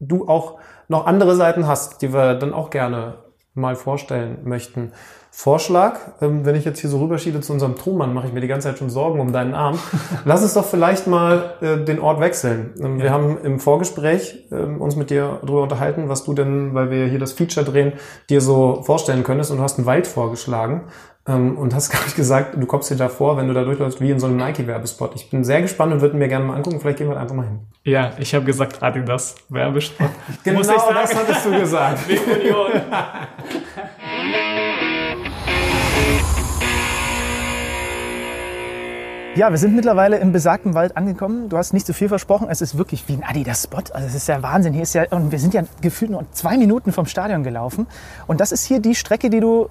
du 0.00 0.28
auch 0.28 0.58
noch 0.86 1.06
andere 1.06 1.34
Seiten 1.34 1.66
hast, 1.66 2.02
die 2.02 2.12
wir 2.12 2.34
dann 2.34 2.52
auch 2.52 2.68
gerne 2.68 3.14
mal 3.54 3.74
vorstellen 3.74 4.40
möchten. 4.44 4.92
Vorschlag, 5.40 6.00
ähm, 6.20 6.44
wenn 6.44 6.56
ich 6.56 6.64
jetzt 6.64 6.80
hier 6.80 6.90
so 6.90 6.98
rüberschiebe 6.98 7.40
zu 7.40 7.52
unserem 7.52 7.76
Tonmann, 7.76 8.12
mache 8.12 8.26
ich 8.26 8.32
mir 8.32 8.40
die 8.40 8.48
ganze 8.48 8.66
Zeit 8.66 8.78
schon 8.78 8.90
Sorgen 8.90 9.20
um 9.20 9.32
deinen 9.32 9.54
Arm. 9.54 9.78
Lass 10.24 10.42
uns 10.42 10.54
doch 10.54 10.64
vielleicht 10.64 11.06
mal 11.06 11.54
äh, 11.60 11.76
den 11.76 12.00
Ort 12.00 12.18
wechseln. 12.18 12.74
Ähm, 12.80 12.96
ja. 12.96 13.04
Wir 13.04 13.12
haben 13.12 13.38
im 13.44 13.60
Vorgespräch 13.60 14.48
ähm, 14.50 14.80
uns 14.80 14.96
mit 14.96 15.10
dir 15.10 15.38
darüber 15.42 15.62
unterhalten, 15.62 16.08
was 16.08 16.24
du 16.24 16.34
denn, 16.34 16.74
weil 16.74 16.90
wir 16.90 17.06
hier 17.06 17.20
das 17.20 17.34
Feature 17.34 17.64
drehen, 17.64 17.92
dir 18.28 18.40
so 18.40 18.82
vorstellen 18.82 19.22
könntest 19.22 19.52
und 19.52 19.58
du 19.58 19.62
hast 19.62 19.78
einen 19.78 19.86
Wald 19.86 20.08
vorgeschlagen 20.08 20.86
und 21.24 21.74
hast, 21.74 21.90
glaube 21.92 22.06
ich, 22.08 22.16
gesagt, 22.16 22.56
du 22.56 22.66
kommst 22.66 22.90
dir 22.90 22.96
da 22.96 23.08
vor, 23.08 23.36
wenn 23.36 23.46
du 23.46 23.54
da 23.54 23.62
durchläufst, 23.62 24.00
wie 24.00 24.10
in 24.10 24.18
so 24.18 24.26
einem 24.26 24.38
Nike-Werbespot. 24.38 25.12
Ich 25.14 25.30
bin 25.30 25.44
sehr 25.44 25.62
gespannt 25.62 25.92
und 25.92 26.00
würde 26.00 26.16
mir 26.16 26.26
gerne 26.26 26.46
mal 26.46 26.56
angucken. 26.56 26.80
Vielleicht 26.80 26.98
gehen 26.98 27.10
wir 27.10 27.16
einfach 27.16 27.36
mal 27.36 27.46
hin. 27.46 27.60
Ja, 27.84 28.10
ich 28.18 28.34
habe 28.34 28.44
gesagt, 28.44 28.82
Adidas 28.82 29.36
Werbespot. 29.50 30.08
genau 30.42 30.62
das 30.62 31.14
hattest 31.14 31.46
du 31.46 31.60
gesagt. 31.60 32.00
Ja, 39.34 39.50
wir 39.50 39.58
sind 39.58 39.76
mittlerweile 39.76 40.18
im 40.18 40.32
besagten 40.32 40.74
Wald 40.74 40.96
angekommen. 40.96 41.48
Du 41.48 41.56
hast 41.56 41.72
nicht 41.72 41.86
zu 41.86 41.92
viel 41.92 42.08
versprochen. 42.08 42.48
Es 42.50 42.60
ist 42.60 42.76
wirklich 42.76 43.06
wie 43.08 43.12
ein 43.12 43.22
Adidas-Spot. 43.22 43.82
Also 43.92 44.06
es 44.06 44.14
ist 44.14 44.26
ja 44.26 44.42
Wahnsinn. 44.42 44.72
Hier 44.72 44.82
ist 44.82 44.94
ja, 44.94 45.04
und 45.10 45.30
wir 45.30 45.38
sind 45.38 45.54
ja 45.54 45.62
gefühlt 45.80 46.10
nur 46.10 46.24
zwei 46.32 46.56
Minuten 46.56 46.92
vom 46.92 47.06
Stadion 47.06 47.44
gelaufen. 47.44 47.86
Und 48.26 48.40
das 48.40 48.52
ist 48.52 48.64
hier 48.64 48.80
die 48.80 48.94
Strecke, 48.94 49.30
die 49.30 49.40
du 49.40 49.68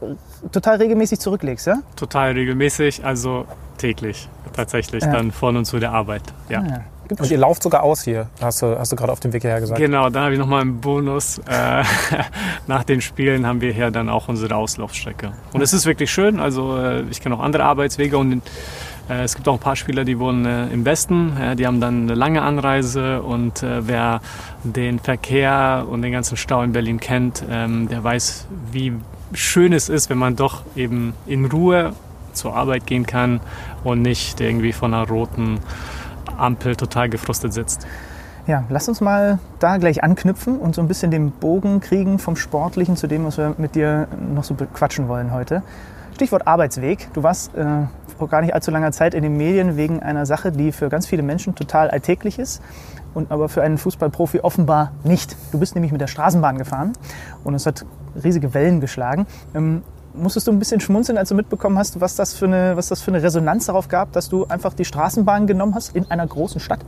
total 0.51 0.77
regelmäßig 0.77 1.19
zurücklegst, 1.19 1.67
ja? 1.67 1.79
Total 1.95 2.31
regelmäßig, 2.31 3.03
also 3.03 3.45
täglich 3.77 4.29
tatsächlich, 4.53 5.03
ja. 5.03 5.11
dann 5.11 5.31
von 5.31 5.55
und 5.57 5.65
zu 5.65 5.79
der 5.79 5.91
Arbeit. 5.91 6.23
Ja. 6.49 6.61
Ah, 6.61 6.81
Und 7.19 7.29
ihr 7.29 7.37
lauft 7.37 7.63
sogar 7.63 7.83
aus 7.83 8.03
hier, 8.03 8.27
hast 8.41 8.61
du, 8.61 8.77
hast 8.77 8.91
du 8.91 8.95
gerade 8.95 9.11
auf 9.11 9.19
dem 9.19 9.33
Weg 9.33 9.43
hierher 9.43 9.59
gesagt. 9.59 9.79
Genau, 9.79 10.09
dann 10.09 10.23
habe 10.23 10.33
ich 10.33 10.39
nochmal 10.39 10.61
einen 10.61 10.81
Bonus. 10.81 11.39
Äh, 11.39 11.83
nach 12.67 12.83
den 12.83 13.01
Spielen 13.01 13.45
haben 13.45 13.61
wir 13.61 13.71
hier 13.71 13.91
dann 13.91 14.09
auch 14.09 14.27
unsere 14.27 14.55
Auslaufstrecke. 14.55 15.31
Und 15.53 15.61
es 15.61 15.73
ist 15.73 15.85
wirklich 15.85 16.11
schön. 16.11 16.39
Also 16.39 16.77
äh, 16.77 17.03
ich 17.11 17.21
kenne 17.21 17.35
auch 17.35 17.39
andere 17.41 17.63
Arbeitswege 17.63 18.17
und 18.17 18.33
äh, 18.33 18.39
es 19.09 19.35
gibt 19.35 19.47
auch 19.47 19.53
ein 19.53 19.59
paar 19.59 19.75
Spieler, 19.75 20.03
die 20.03 20.19
wohnen 20.19 20.45
äh, 20.45 20.67
im 20.67 20.83
Westen. 20.85 21.33
die 21.57 21.65
haben 21.65 21.79
dann 21.79 22.03
eine 22.03 22.15
lange 22.15 22.41
Anreise 22.41 23.21
und 23.21 23.63
äh, 23.63 23.87
wer 23.87 24.21
den 24.63 24.99
Verkehr 24.99 25.85
und 25.89 26.01
den 26.01 26.11
ganzen 26.11 26.37
Stau 26.37 26.61
in 26.61 26.73
Berlin 26.73 26.99
kennt, 26.99 27.43
ähm, 27.49 27.87
der 27.87 28.03
weiß, 28.03 28.47
wie 28.71 28.93
schön 29.33 29.73
es 29.73 29.89
ist, 29.89 30.09
wenn 30.09 30.17
man 30.17 30.35
doch 30.35 30.63
eben 30.75 31.13
in 31.25 31.45
Ruhe 31.45 31.93
zur 32.33 32.55
Arbeit 32.55 32.85
gehen 32.85 33.05
kann 33.05 33.39
und 33.83 34.01
nicht 34.01 34.39
irgendwie 34.39 34.73
von 34.73 34.93
einer 34.93 35.07
roten 35.07 35.59
Ampel 36.37 36.75
total 36.75 37.09
gefrustet 37.09 37.53
sitzt. 37.53 37.87
Ja, 38.45 38.63
lass 38.69 38.87
uns 38.87 39.01
mal 39.01 39.39
da 39.59 39.77
gleich 39.77 40.03
anknüpfen 40.03 40.57
und 40.57 40.73
so 40.73 40.81
ein 40.81 40.87
bisschen 40.87 41.11
den 41.11 41.31
Bogen 41.31 41.81
kriegen 41.81 42.17
vom 42.17 42.37
Sportlichen 42.37 42.95
zu 42.95 43.07
dem, 43.07 43.25
was 43.25 43.37
wir 43.37 43.55
mit 43.57 43.75
dir 43.75 44.07
noch 44.33 44.45
so 44.45 44.55
quatschen 44.55 45.09
wollen 45.09 45.33
heute. 45.33 45.63
Stichwort 46.15 46.47
Arbeitsweg. 46.47 47.09
Du 47.13 47.23
warst 47.23 47.53
äh, 47.55 47.83
vor 48.17 48.27
gar 48.27 48.41
nicht 48.41 48.53
allzu 48.53 48.71
langer 48.71 48.91
Zeit 48.91 49.13
in 49.13 49.23
den 49.23 49.37
Medien 49.37 49.77
wegen 49.77 50.01
einer 50.01 50.25
Sache, 50.25 50.51
die 50.51 50.71
für 50.71 50.89
ganz 50.89 51.07
viele 51.07 51.23
Menschen 51.23 51.55
total 51.55 51.89
alltäglich 51.89 52.39
ist 52.39 52.61
und 53.13 53.31
aber 53.31 53.49
für 53.49 53.61
einen 53.61 53.77
Fußballprofi 53.77 54.41
offenbar 54.41 54.91
nicht. 55.03 55.35
Du 55.51 55.59
bist 55.59 55.75
nämlich 55.75 55.91
mit 55.91 56.01
der 56.01 56.07
Straßenbahn 56.07 56.57
gefahren 56.57 56.93
und 57.43 57.53
es 57.53 57.65
hat 57.65 57.85
riesige 58.23 58.53
Wellen 58.53 58.81
geschlagen. 58.81 59.27
Ähm, 59.55 59.83
musstest 60.13 60.47
du 60.47 60.51
ein 60.51 60.59
bisschen 60.59 60.79
schmunzeln, 60.79 61.17
als 61.17 61.29
du 61.29 61.35
mitbekommen 61.35 61.77
hast, 61.77 62.01
was 62.01 62.15
das, 62.15 62.33
für 62.33 62.45
eine, 62.45 62.75
was 62.75 62.87
das 62.87 63.01
für 63.01 63.11
eine 63.11 63.21
Resonanz 63.21 63.67
darauf 63.67 63.87
gab, 63.87 64.11
dass 64.13 64.29
du 64.29 64.45
einfach 64.45 64.73
die 64.73 64.85
Straßenbahn 64.85 65.47
genommen 65.47 65.75
hast 65.75 65.95
in 65.95 66.09
einer 66.09 66.25
großen 66.25 66.59
Stadt? 66.59 66.79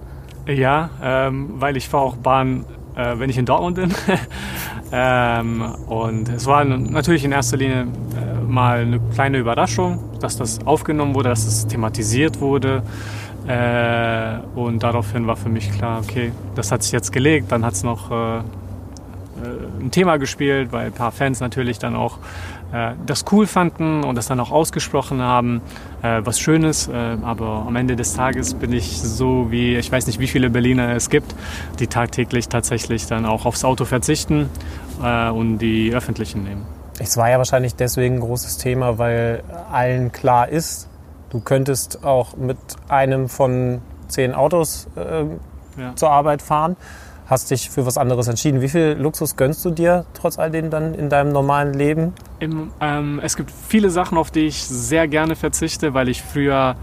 Ja, 0.47 0.89
ähm, 1.01 1.53
weil 1.55 1.77
ich 1.77 1.89
fahre 1.89 2.05
auch 2.05 2.15
Bahn, 2.15 2.65
äh, 2.99 3.17
wenn 3.19 3.29
ich 3.29 3.37
in 3.37 3.45
Dortmund 3.45 3.75
bin. 3.75 3.93
ähm, 4.91 5.61
und 5.87 6.29
es 6.29 6.45
war 6.45 6.65
natürlich 6.65 7.23
in 7.23 7.31
erster 7.31 7.57
Linie 7.57 7.83
äh, 7.83 8.43
mal 8.43 8.79
eine 8.79 8.99
kleine 9.13 9.37
Überraschung, 9.37 9.99
dass 10.19 10.37
das 10.37 10.65
aufgenommen 10.65 11.15
wurde, 11.15 11.29
dass 11.29 11.45
es 11.45 11.67
thematisiert 11.67 12.41
wurde. 12.41 12.83
Äh, 13.47 14.39
und 14.55 14.83
daraufhin 14.83 15.27
war 15.27 15.37
für 15.37 15.49
mich 15.49 15.71
klar, 15.71 16.01
okay, 16.03 16.31
das 16.55 16.71
hat 16.71 16.83
sich 16.83 16.91
jetzt 16.91 17.11
gelegt. 17.11 17.51
Dann 17.51 17.63
hat 17.63 17.73
es 17.73 17.83
noch 17.83 18.11
äh, 18.11 18.37
äh, 18.37 18.41
ein 19.79 19.91
Thema 19.91 20.17
gespielt, 20.17 20.71
weil 20.71 20.87
ein 20.87 20.93
paar 20.93 21.11
Fans 21.11 21.39
natürlich 21.39 21.79
dann 21.79 21.95
auch 21.95 22.17
das 23.05 23.26
cool 23.32 23.47
fanden 23.47 24.03
und 24.03 24.15
das 24.15 24.28
dann 24.28 24.39
auch 24.39 24.51
ausgesprochen 24.51 25.22
haben, 25.22 25.61
äh, 26.01 26.22
was 26.24 26.39
Schönes. 26.39 26.88
Äh, 26.88 27.17
aber 27.24 27.65
am 27.67 27.76
Ende 27.76 27.95
des 27.95 28.13
Tages 28.13 28.53
bin 28.53 28.74
ich 28.74 29.01
so 29.01 29.51
wie, 29.51 29.76
ich 29.76 29.91
weiß 29.91 30.07
nicht, 30.07 30.20
wie 30.20 30.28
viele 30.28 30.49
Berliner 30.49 30.95
es 30.95 31.09
gibt, 31.09 31.34
die 31.80 31.88
tagtäglich 31.88 32.47
tatsächlich 32.47 33.07
dann 33.07 33.26
auch 33.26 33.45
aufs 33.45 33.63
Auto 33.65 33.86
verzichten 33.86 34.49
äh, 35.03 35.30
und 35.30 35.59
die 35.59 35.93
öffentlichen 35.93 36.43
nehmen. 36.43 36.65
Es 36.99 37.17
war 37.17 37.30
ja 37.30 37.38
wahrscheinlich 37.38 37.76
deswegen 37.76 38.15
ein 38.15 38.22
großes 38.22 38.57
Thema, 38.57 38.97
weil 38.97 39.43
allen 39.72 40.11
klar 40.11 40.49
ist, 40.49 40.89
du 41.30 41.39
könntest 41.39 42.03
auch 42.03 42.36
mit 42.36 42.57
einem 42.88 43.30
von 43.30 43.82
zehn 44.09 44.34
Autos 44.34 44.88
äh, 44.95 45.24
ja. 45.80 45.95
zur 45.95 46.11
Arbeit 46.11 46.41
fahren 46.41 46.76
hast 47.30 47.51
dich 47.51 47.69
für 47.69 47.86
was 47.86 47.97
anderes 47.97 48.27
entschieden. 48.27 48.61
Wie 48.61 48.69
viel 48.69 48.97
Luxus 48.99 49.36
gönnst 49.36 49.63
du 49.63 49.69
dir 49.69 50.05
trotz 50.13 50.39
all 50.39 50.49
dem 50.49 50.69
dann 50.69 50.95
in 50.95 51.09
deinem 51.09 51.32
normalen 51.32 51.73
Leben? 51.73 52.13
Im, 52.39 52.71
ähm, 52.82 53.19
es 53.23 53.36
gibt 53.36 53.51
viele 53.51 53.91
Sachen, 53.91 54.17
auf 54.17 54.32
die 54.32 54.47
ich 54.47 54.63
sehr 54.63 55.07
gerne 55.07 55.36
verzichte, 55.36 55.93
weil 55.93 56.09
ich 56.09 56.23
früher 56.23 56.75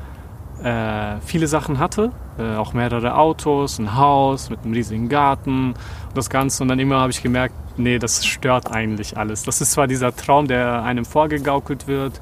äh, 0.62 1.16
viele 1.24 1.48
Sachen 1.48 1.78
hatte. 1.80 2.12
Äh, 2.38 2.56
auch 2.56 2.72
mehrere 2.74 3.16
Autos, 3.16 3.78
ein 3.78 3.96
Haus 3.96 4.48
mit 4.48 4.60
einem 4.64 4.72
riesigen 4.72 5.08
Garten 5.08 5.72
und 6.08 6.16
das 6.16 6.30
Ganze. 6.30 6.62
Und 6.62 6.68
dann 6.68 6.78
immer 6.78 7.00
habe 7.00 7.10
ich 7.10 7.22
gemerkt, 7.22 7.54
nee, 7.76 7.98
das 7.98 8.24
stört 8.24 8.70
eigentlich 8.72 9.16
alles. 9.16 9.42
Das 9.42 9.60
ist 9.60 9.72
zwar 9.72 9.88
dieser 9.88 10.14
Traum, 10.14 10.46
der 10.46 10.82
einem 10.84 11.04
vorgegaukelt 11.04 11.88
wird, 11.88 12.20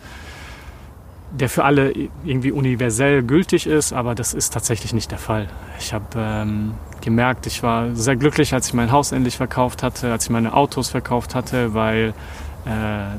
der 1.31 1.49
für 1.49 1.65
alle 1.65 1.93
irgendwie 2.25 2.53
universell 2.53 3.23
gültig 3.23 3.67
ist, 3.67 3.93
aber 3.93 4.15
das 4.15 4.35
ist 4.35 4.53
tatsächlich 4.53 4.95
nicht 4.95 5.11
der 5.11 5.19
Fall. 5.19 5.49
Ich 5.79 5.93
habe 5.93 6.05
ähm, 6.17 6.75
gemerkt, 7.05 7.47
ich 7.47 7.63
war 7.63 7.95
sehr 7.95 8.17
glücklich, 8.17 8.55
als 8.55 8.69
ich 8.69 8.75
mein 8.75 8.91
Haus 8.91 9.13
endlich 9.13 9.37
verkauft 9.37 9.83
hatte, 9.83 10.11
als 10.11 10.25
ich 10.25 10.31
meine 10.31 10.55
Autos 10.55 10.89
verkauft 10.89 11.35
hatte, 11.35 11.75
weil 11.75 12.15
äh, 12.65 12.71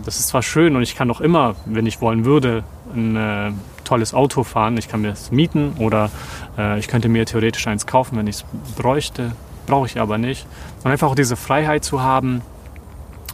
das 0.04 0.20
ist 0.20 0.28
zwar 0.28 0.42
schön 0.42 0.76
und 0.76 0.82
ich 0.82 0.96
kann 0.96 1.10
auch 1.12 1.22
immer, 1.22 1.56
wenn 1.66 1.86
ich 1.86 2.02
wollen 2.02 2.26
würde, 2.26 2.64
ein 2.94 3.16
äh, 3.16 3.52
tolles 3.84 4.14
Auto 4.14 4.44
fahren. 4.44 4.78
Ich 4.78 4.90
kann 4.90 5.02
mir 5.02 5.12
es 5.12 5.32
mieten 5.32 5.74
oder 5.80 6.10
äh, 6.58 6.80
ich 6.80 6.88
könnte 6.88 7.08
mir 7.08 7.26
theoretisch 7.26 7.68
eins 7.68 7.86
kaufen, 7.86 8.18
wenn 8.18 8.28
ich 8.28 8.38
es 8.38 8.46
bräuchte. 8.76 9.32
Brauche 9.68 9.88
ich 9.88 10.00
aber 10.00 10.18
nicht. 10.18 10.46
Und 10.84 10.92
einfach 10.92 11.08
auch 11.08 11.16
diese 11.16 11.36
Freiheit 11.36 11.84
zu 11.84 12.02
haben, 12.02 12.42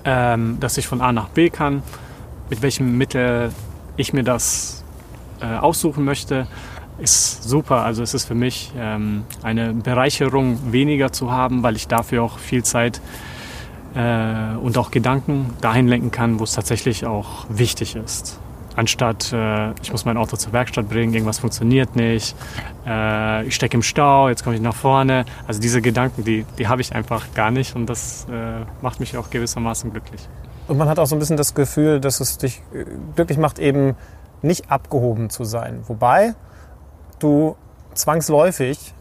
ähm, 0.05 0.57
dass 0.59 0.77
ich 0.77 0.87
von 0.87 1.01
A 1.01 1.11
nach 1.11 1.29
B 1.29 1.49
kann, 1.49 1.83
mit 2.49 2.61
welchem 2.61 2.97
Mittel 2.97 3.51
ich 3.97 4.13
mir 4.13 4.23
das 4.23 4.83
äh, 5.41 5.45
aussuchen 5.45 6.05
möchte, 6.05 6.47
ist 7.01 7.43
super. 7.43 7.83
Also 7.83 8.03
es 8.03 8.13
ist 8.13 8.25
für 8.25 8.35
mich 8.35 8.71
ähm, 8.77 9.23
eine 9.41 9.73
Bereicherung, 9.73 10.71
weniger 10.71 11.11
zu 11.11 11.31
haben, 11.31 11.63
weil 11.63 11.75
ich 11.75 11.87
dafür 11.87 12.23
auch 12.23 12.37
viel 12.37 12.63
Zeit 12.63 13.01
äh, 13.95 14.55
und 14.61 14.77
auch 14.77 14.91
Gedanken 14.91 15.53
dahin 15.61 15.87
lenken 15.87 16.11
kann, 16.11 16.39
wo 16.39 16.43
es 16.43 16.53
tatsächlich 16.53 17.05
auch 17.05 17.45
wichtig 17.49 17.95
ist. 17.95 18.39
Anstatt, 18.75 19.33
äh, 19.33 19.71
ich 19.81 19.91
muss 19.91 20.05
mein 20.05 20.15
Auto 20.15 20.37
zur 20.37 20.53
Werkstatt 20.53 20.87
bringen, 20.87 21.13
irgendwas 21.13 21.39
funktioniert 21.39 21.95
nicht, 21.95 22.35
äh, 22.87 23.45
ich 23.45 23.55
stecke 23.55 23.75
im 23.75 23.83
Stau, 23.83 24.29
jetzt 24.29 24.43
komme 24.43 24.55
ich 24.55 24.61
nach 24.61 24.75
vorne. 24.75 25.25
Also 25.45 25.59
diese 25.59 25.81
Gedanken, 25.81 26.23
die, 26.23 26.45
die 26.57 26.67
habe 26.69 26.79
ich 26.81 26.95
einfach 26.95 27.33
gar 27.33 27.51
nicht 27.51 27.75
und 27.75 27.87
das 27.87 28.27
äh, 28.31 28.63
macht 28.81 29.01
mich 29.01 29.17
auch 29.17 29.29
gewissermaßen 29.29 29.91
glücklich. 29.91 30.21
Und 30.67 30.77
man 30.77 30.87
hat 30.87 30.99
auch 30.99 31.05
so 31.05 31.15
ein 31.15 31.19
bisschen 31.19 31.35
das 31.35 31.53
Gefühl, 31.53 31.99
dass 31.99 32.21
es 32.21 32.37
dich 32.37 32.61
äh, 32.73 32.85
glücklich 33.15 33.37
macht, 33.37 33.59
eben 33.59 33.95
nicht 34.41 34.71
abgehoben 34.71 35.29
zu 35.29 35.43
sein. 35.43 35.81
Wobei 35.87 36.35
du 37.23 37.55
zwangsläufig 37.93 38.93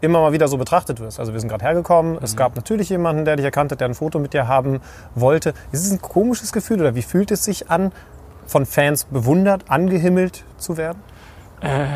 immer 0.00 0.20
mal 0.20 0.32
wieder 0.32 0.48
so 0.48 0.58
betrachtet 0.58 1.00
wirst. 1.00 1.20
Also 1.20 1.32
wir 1.32 1.40
sind 1.40 1.48
gerade 1.48 1.64
hergekommen, 1.64 2.14
mhm. 2.14 2.18
es 2.22 2.36
gab 2.36 2.56
natürlich 2.56 2.88
jemanden, 2.90 3.24
der 3.24 3.36
dich 3.36 3.44
erkannt 3.44 3.72
hat, 3.72 3.80
der 3.80 3.88
ein 3.88 3.94
Foto 3.94 4.18
mit 4.18 4.34
dir 4.34 4.48
haben 4.48 4.80
wollte. 5.14 5.54
Ist 5.70 5.86
es 5.86 5.92
ein 5.92 6.02
komisches 6.02 6.52
Gefühl 6.52 6.80
oder 6.80 6.94
wie 6.94 7.02
fühlt 7.02 7.30
es 7.30 7.44
sich 7.44 7.70
an, 7.70 7.92
von 8.46 8.66
Fans 8.66 9.04
bewundert, 9.04 9.70
angehimmelt 9.70 10.44
zu 10.58 10.76
werden? 10.76 11.00
Äh, 11.60 11.86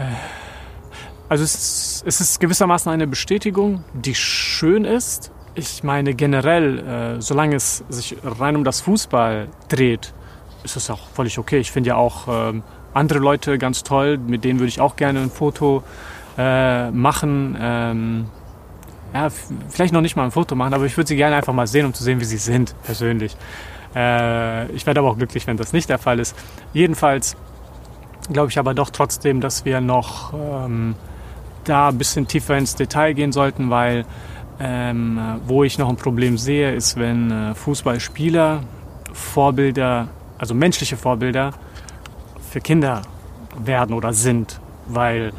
also 1.29 1.43
es 1.43 1.55
ist, 1.55 2.05
es 2.07 2.21
ist 2.21 2.41
gewissermaßen 2.41 2.91
eine 2.91 3.09
Bestätigung, 3.09 3.83
die 3.93 4.15
schön 4.15 4.85
ist, 4.85 5.33
ich 5.57 5.83
meine 5.83 6.15
generell, 6.15 6.79
äh, 6.79 7.21
solange 7.21 7.57
es 7.57 7.83
sich 7.89 8.17
rein 8.23 8.57
um 8.57 8.65
das 8.65 8.83
Fußball 8.83 9.49
dreht, 9.69 10.13
ist 10.63 10.77
es 10.77 10.91
auch 10.91 11.09
völlig 11.15 11.39
okay. 11.39 11.59
Ich 11.59 11.73
finde 11.73 11.89
ja 11.89 11.97
auch 11.97 12.29
ähm, 12.29 12.63
andere 12.97 13.19
Leute 13.19 13.59
ganz 13.59 13.83
toll, 13.83 14.19
mit 14.19 14.45
denen 14.45 14.59
würde 14.59 14.69
ich 14.69 14.81
auch 14.81 14.97
gerne 14.97 15.21
ein 15.21 15.31
Foto 15.31 15.83
äh, 16.39 16.91
machen. 16.91 17.57
Ähm, 17.61 18.27
ja, 19.15 19.29
vielleicht 19.69 19.93
noch 19.93 20.01
nicht 20.01 20.17
mal 20.17 20.25
ein 20.25 20.31
Foto 20.31 20.55
machen, 20.55 20.75
aber 20.75 20.85
ich 20.85 20.97
würde 20.97 21.09
sie 21.09 21.17
gerne 21.17 21.37
einfach 21.37 21.53
mal 21.53 21.67
sehen, 21.67 21.87
um 21.87 21.95
zu 21.95 22.03
sehen, 22.03 22.21
wie 22.21 22.25
sie 22.25 22.39
sind, 22.39 22.75
persönlich. 22.83 23.37
Äh, 23.95 24.71
ich 24.73 24.87
werde 24.87 25.01
aber 25.01 25.11
auch 25.11 25.17
glücklich, 25.17 25.47
wenn 25.47 25.57
das 25.57 25.73
nicht 25.73 25.89
der 25.89 25.99
Fall 25.99 26.19
ist. 26.19 26.37
Jedenfalls 26.73 27.37
glaube 28.33 28.51
ich 28.51 28.59
aber 28.59 28.75
doch 28.75 28.91
trotzdem, 28.91 29.41
dass 29.41 29.65
wir 29.65 29.81
noch 29.81 30.35
ähm, 30.35 30.97
da 31.65 31.89
ein 31.89 31.99
bisschen 31.99 32.27
tiefer 32.27 32.59
ins 32.59 32.75
Detail 32.75 33.13
gehen 33.13 33.33
sollten, 33.33 33.71
weil 33.71 34.05
ähm, 34.59 35.21
wo 35.47 35.65
ich 35.65 35.79
noch 35.79 35.89
ein 35.89 35.97
Problem 35.97 36.39
sehe, 36.39 36.75
ist, 36.75 36.99
wenn 36.99 37.31
äh, 37.31 37.55
Fußballspieler 37.55 38.63
Vorbilder, 39.13 40.09
also 40.39 40.55
menschliche 40.55 40.97
Vorbilder 40.97 41.53
für 42.57 42.63
Kinder 42.63 43.03
werden 43.59 43.95
oder 43.95 44.15
sind, 44.15 44.63
weil 44.87 45.35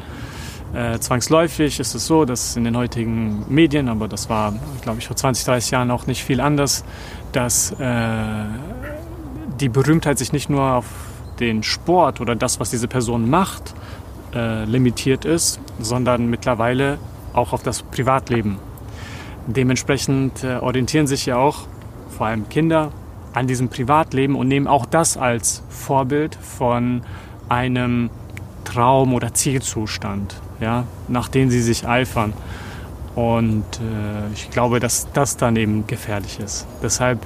äh, 0.72 1.00
zwangsläufig 1.00 1.80
ist 1.80 1.96
es 1.96 2.06
so, 2.06 2.24
dass 2.24 2.54
in 2.54 2.62
den 2.62 2.76
heutigen 2.76 3.44
Medien, 3.48 3.88
aber 3.88 4.06
das 4.06 4.30
war, 4.30 4.54
glaube 4.82 5.00
ich, 5.00 5.08
vor 5.08 5.16
20, 5.16 5.44
30 5.44 5.72
Jahren 5.72 5.90
auch 5.90 6.06
nicht 6.06 6.22
viel 6.22 6.40
anders, 6.40 6.84
dass 7.32 7.72
äh, 7.72 8.44
die 9.58 9.68
Berühmtheit 9.68 10.16
sich 10.16 10.32
nicht 10.32 10.48
nur 10.48 10.62
auf 10.62 10.86
den 11.40 11.64
Sport 11.64 12.20
oder 12.20 12.36
das, 12.36 12.60
was 12.60 12.70
diese 12.70 12.86
Person 12.86 13.28
macht, 13.28 13.74
äh, 14.32 14.64
limitiert 14.64 15.24
ist, 15.24 15.58
sondern 15.80 16.30
mittlerweile 16.30 16.98
auch 17.32 17.52
auf 17.52 17.64
das 17.64 17.82
Privatleben. 17.82 18.58
Dementsprechend 19.48 20.44
äh, 20.44 20.58
orientieren 20.58 21.08
sich 21.08 21.26
ja 21.26 21.36
auch 21.36 21.66
vor 22.16 22.28
allem 22.28 22.48
Kinder 22.48 22.92
an 23.32 23.46
diesem 23.46 23.68
Privatleben 23.68 24.34
und 24.34 24.48
nehmen 24.48 24.66
auch 24.66 24.86
das 24.86 25.16
als 25.16 25.62
Vorbild 25.68 26.36
von 26.36 27.02
einem 27.48 28.10
Traum 28.64 29.14
oder 29.14 29.34
Zielzustand, 29.34 30.34
ja, 30.60 30.84
nach 31.08 31.28
dem 31.28 31.50
sie 31.50 31.62
sich 31.62 31.86
eifern. 31.88 32.32
Und 33.14 33.64
äh, 33.80 34.32
ich 34.34 34.50
glaube, 34.50 34.80
dass 34.80 35.08
das 35.12 35.36
dann 35.36 35.56
eben 35.56 35.86
gefährlich 35.86 36.38
ist. 36.38 36.66
Deshalb 36.82 37.18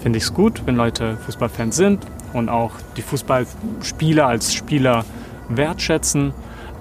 finde 0.00 0.18
ich 0.18 0.24
es 0.24 0.34
gut, 0.34 0.62
wenn 0.66 0.76
Leute 0.76 1.16
Fußballfans 1.26 1.76
sind 1.76 2.06
und 2.32 2.48
auch 2.48 2.72
die 2.96 3.02
Fußballspieler 3.02 4.26
als 4.26 4.54
Spieler 4.54 5.04
wertschätzen. 5.48 6.32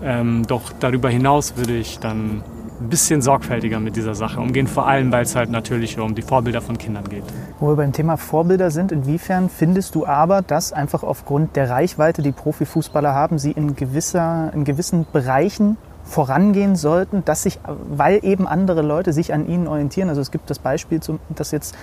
Ähm, 0.01 0.47
doch 0.47 0.71
darüber 0.79 1.09
hinaus 1.09 1.57
würde 1.57 1.75
ich 1.75 1.99
dann 1.99 2.43
ein 2.79 2.89
bisschen 2.89 3.21
sorgfältiger 3.21 3.79
mit 3.79 3.95
dieser 3.95 4.15
Sache 4.15 4.39
umgehen, 4.39 4.67
vor 4.67 4.87
allem 4.87 5.11
weil 5.11 5.23
es 5.23 5.35
halt 5.35 5.49
natürlich 5.49 5.99
um 5.99 6.15
die 6.15 6.21
Vorbilder 6.21 6.61
von 6.61 6.77
Kindern 6.77 7.03
geht. 7.09 7.23
Wo 7.59 7.69
wir 7.69 7.75
beim 7.75 7.91
Thema 7.91 8.17
Vorbilder 8.17 8.71
sind, 8.71 8.91
inwiefern 8.91 9.49
findest 9.49 9.95
du 9.95 10.05
aber, 10.05 10.41
dass 10.41 10.71
einfach 10.71 11.03
aufgrund 11.03 11.55
der 11.55 11.69
Reichweite, 11.69 12.21
die 12.21 12.31
Profifußballer 12.31 13.13
haben, 13.13 13.37
sie 13.37 13.51
in, 13.51 13.75
gewisser, 13.75 14.51
in 14.53 14.63
gewissen 14.63 15.05
Bereichen 15.11 15.77
vorangehen 16.03 16.75
sollten, 16.75 17.23
dass 17.25 17.43
sich, 17.43 17.59
weil 17.89 18.23
eben 18.23 18.47
andere 18.47 18.81
Leute 18.81 19.13
sich 19.13 19.33
an 19.33 19.47
ihnen 19.47 19.67
orientieren. 19.67 20.09
Also 20.09 20.21
es 20.21 20.31
gibt 20.31 20.49
das 20.49 20.59
Beispiel, 20.59 20.99
dass 21.29 21.51
jetzt 21.51 21.75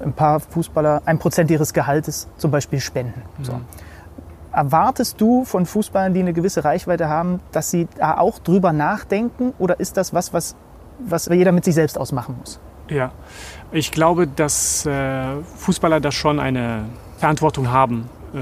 ein 0.00 0.12
paar 0.12 0.40
Fußballer 0.40 1.02
ein 1.04 1.18
Prozent 1.18 1.50
ihres 1.50 1.72
Gehaltes 1.72 2.28
zum 2.38 2.50
Beispiel 2.50 2.80
spenden. 2.80 3.22
So. 3.42 3.52
Mhm. 3.52 3.64
Erwartest 4.56 5.20
du 5.20 5.44
von 5.44 5.66
Fußballern, 5.66 6.14
die 6.14 6.20
eine 6.20 6.32
gewisse 6.32 6.64
Reichweite 6.64 7.10
haben, 7.10 7.40
dass 7.52 7.70
sie 7.70 7.88
da 7.98 8.16
auch 8.16 8.38
drüber 8.38 8.72
nachdenken? 8.72 9.52
Oder 9.58 9.78
ist 9.80 9.98
das 9.98 10.14
was, 10.14 10.32
was, 10.32 10.56
was 10.98 11.26
jeder 11.26 11.52
mit 11.52 11.66
sich 11.66 11.74
selbst 11.74 11.98
ausmachen 11.98 12.36
muss? 12.40 12.58
Ja, 12.88 13.12
ich 13.70 13.92
glaube, 13.92 14.26
dass 14.26 14.86
äh, 14.86 15.42
Fußballer 15.58 16.00
da 16.00 16.10
schon 16.10 16.40
eine 16.40 16.84
Verantwortung 17.18 17.70
haben. 17.70 18.08
Äh, 18.32 18.38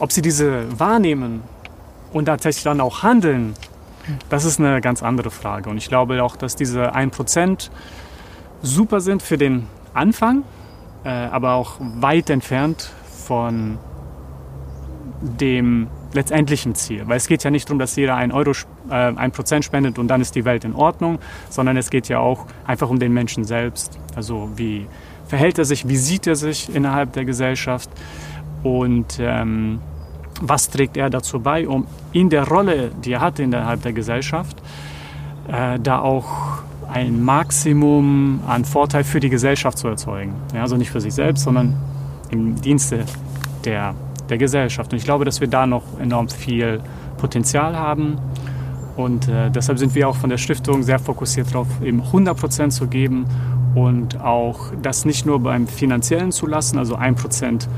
ob 0.00 0.12
sie 0.12 0.20
diese 0.20 0.78
wahrnehmen 0.78 1.42
und 2.12 2.26
tatsächlich 2.26 2.64
dann 2.64 2.82
auch 2.82 3.02
handeln, 3.02 3.54
das 4.28 4.44
ist 4.44 4.60
eine 4.60 4.82
ganz 4.82 5.02
andere 5.02 5.30
Frage. 5.30 5.70
Und 5.70 5.78
ich 5.78 5.88
glaube 5.88 6.22
auch, 6.22 6.36
dass 6.36 6.56
diese 6.56 6.94
1% 6.94 7.70
super 8.60 9.00
sind 9.00 9.22
für 9.22 9.38
den 9.38 9.66
Anfang, 9.94 10.42
äh, 11.04 11.08
aber 11.08 11.54
auch 11.54 11.76
weit 11.80 12.28
entfernt 12.28 12.90
von 13.26 13.78
dem 15.24 15.88
letztendlichen 16.12 16.74
Ziel. 16.74 17.02
Weil 17.06 17.16
es 17.16 17.26
geht 17.26 17.42
ja 17.44 17.50
nicht 17.50 17.68
darum, 17.68 17.78
dass 17.78 17.96
jeder 17.96 18.16
ein 18.16 18.30
Euro, 18.30 18.52
äh, 18.90 19.30
Prozent 19.30 19.64
spendet 19.64 19.98
und 19.98 20.08
dann 20.08 20.20
ist 20.20 20.34
die 20.34 20.44
Welt 20.44 20.64
in 20.64 20.74
Ordnung, 20.74 21.18
sondern 21.50 21.76
es 21.76 21.90
geht 21.90 22.08
ja 22.08 22.18
auch 22.18 22.46
einfach 22.66 22.90
um 22.90 22.98
den 22.98 23.12
Menschen 23.12 23.44
selbst. 23.44 23.98
Also 24.14 24.50
wie 24.56 24.86
verhält 25.26 25.58
er 25.58 25.64
sich, 25.64 25.88
wie 25.88 25.96
sieht 25.96 26.26
er 26.26 26.36
sich 26.36 26.74
innerhalb 26.74 27.12
der 27.14 27.24
Gesellschaft 27.24 27.90
und 28.62 29.18
ähm, 29.18 29.80
was 30.40 30.68
trägt 30.68 30.96
er 30.96 31.10
dazu 31.10 31.40
bei, 31.40 31.66
um 31.66 31.86
in 32.12 32.28
der 32.28 32.46
Rolle, 32.46 32.90
die 33.04 33.12
er 33.12 33.20
hat 33.20 33.38
innerhalb 33.38 33.82
der 33.82 33.92
Gesellschaft, 33.92 34.56
äh, 35.48 35.78
da 35.78 36.00
auch 36.00 36.62
ein 36.92 37.24
Maximum 37.24 38.40
an 38.46 38.64
Vorteil 38.64 39.04
für 39.04 39.20
die 39.20 39.30
Gesellschaft 39.30 39.78
zu 39.78 39.88
erzeugen. 39.88 40.34
Ja, 40.54 40.62
also 40.62 40.76
nicht 40.76 40.90
für 40.90 41.00
sich 41.00 41.14
selbst, 41.14 41.44
sondern 41.44 41.74
im 42.30 42.60
Dienste 42.60 43.04
der 43.64 43.94
der 44.28 44.38
Gesellschaft. 44.38 44.92
Und 44.92 44.98
ich 44.98 45.04
glaube, 45.04 45.24
dass 45.24 45.40
wir 45.40 45.48
da 45.48 45.66
noch 45.66 45.82
enorm 46.00 46.28
viel 46.28 46.80
Potenzial 47.18 47.76
haben. 47.76 48.18
Und 48.96 49.28
äh, 49.28 49.50
deshalb 49.50 49.78
sind 49.78 49.94
wir 49.94 50.08
auch 50.08 50.16
von 50.16 50.30
der 50.30 50.38
Stiftung 50.38 50.82
sehr 50.82 50.98
fokussiert 50.98 51.48
darauf, 51.50 51.66
eben 51.82 52.00
100 52.00 52.38
Prozent 52.38 52.72
zu 52.72 52.86
geben 52.86 53.26
und 53.74 54.20
auch 54.20 54.72
das 54.82 55.04
nicht 55.04 55.26
nur 55.26 55.40
beim 55.40 55.66
finanziellen 55.66 56.30
zu 56.30 56.46
lassen, 56.46 56.78
also 56.78 56.94
1 56.94 57.20
Prozent 57.20 57.68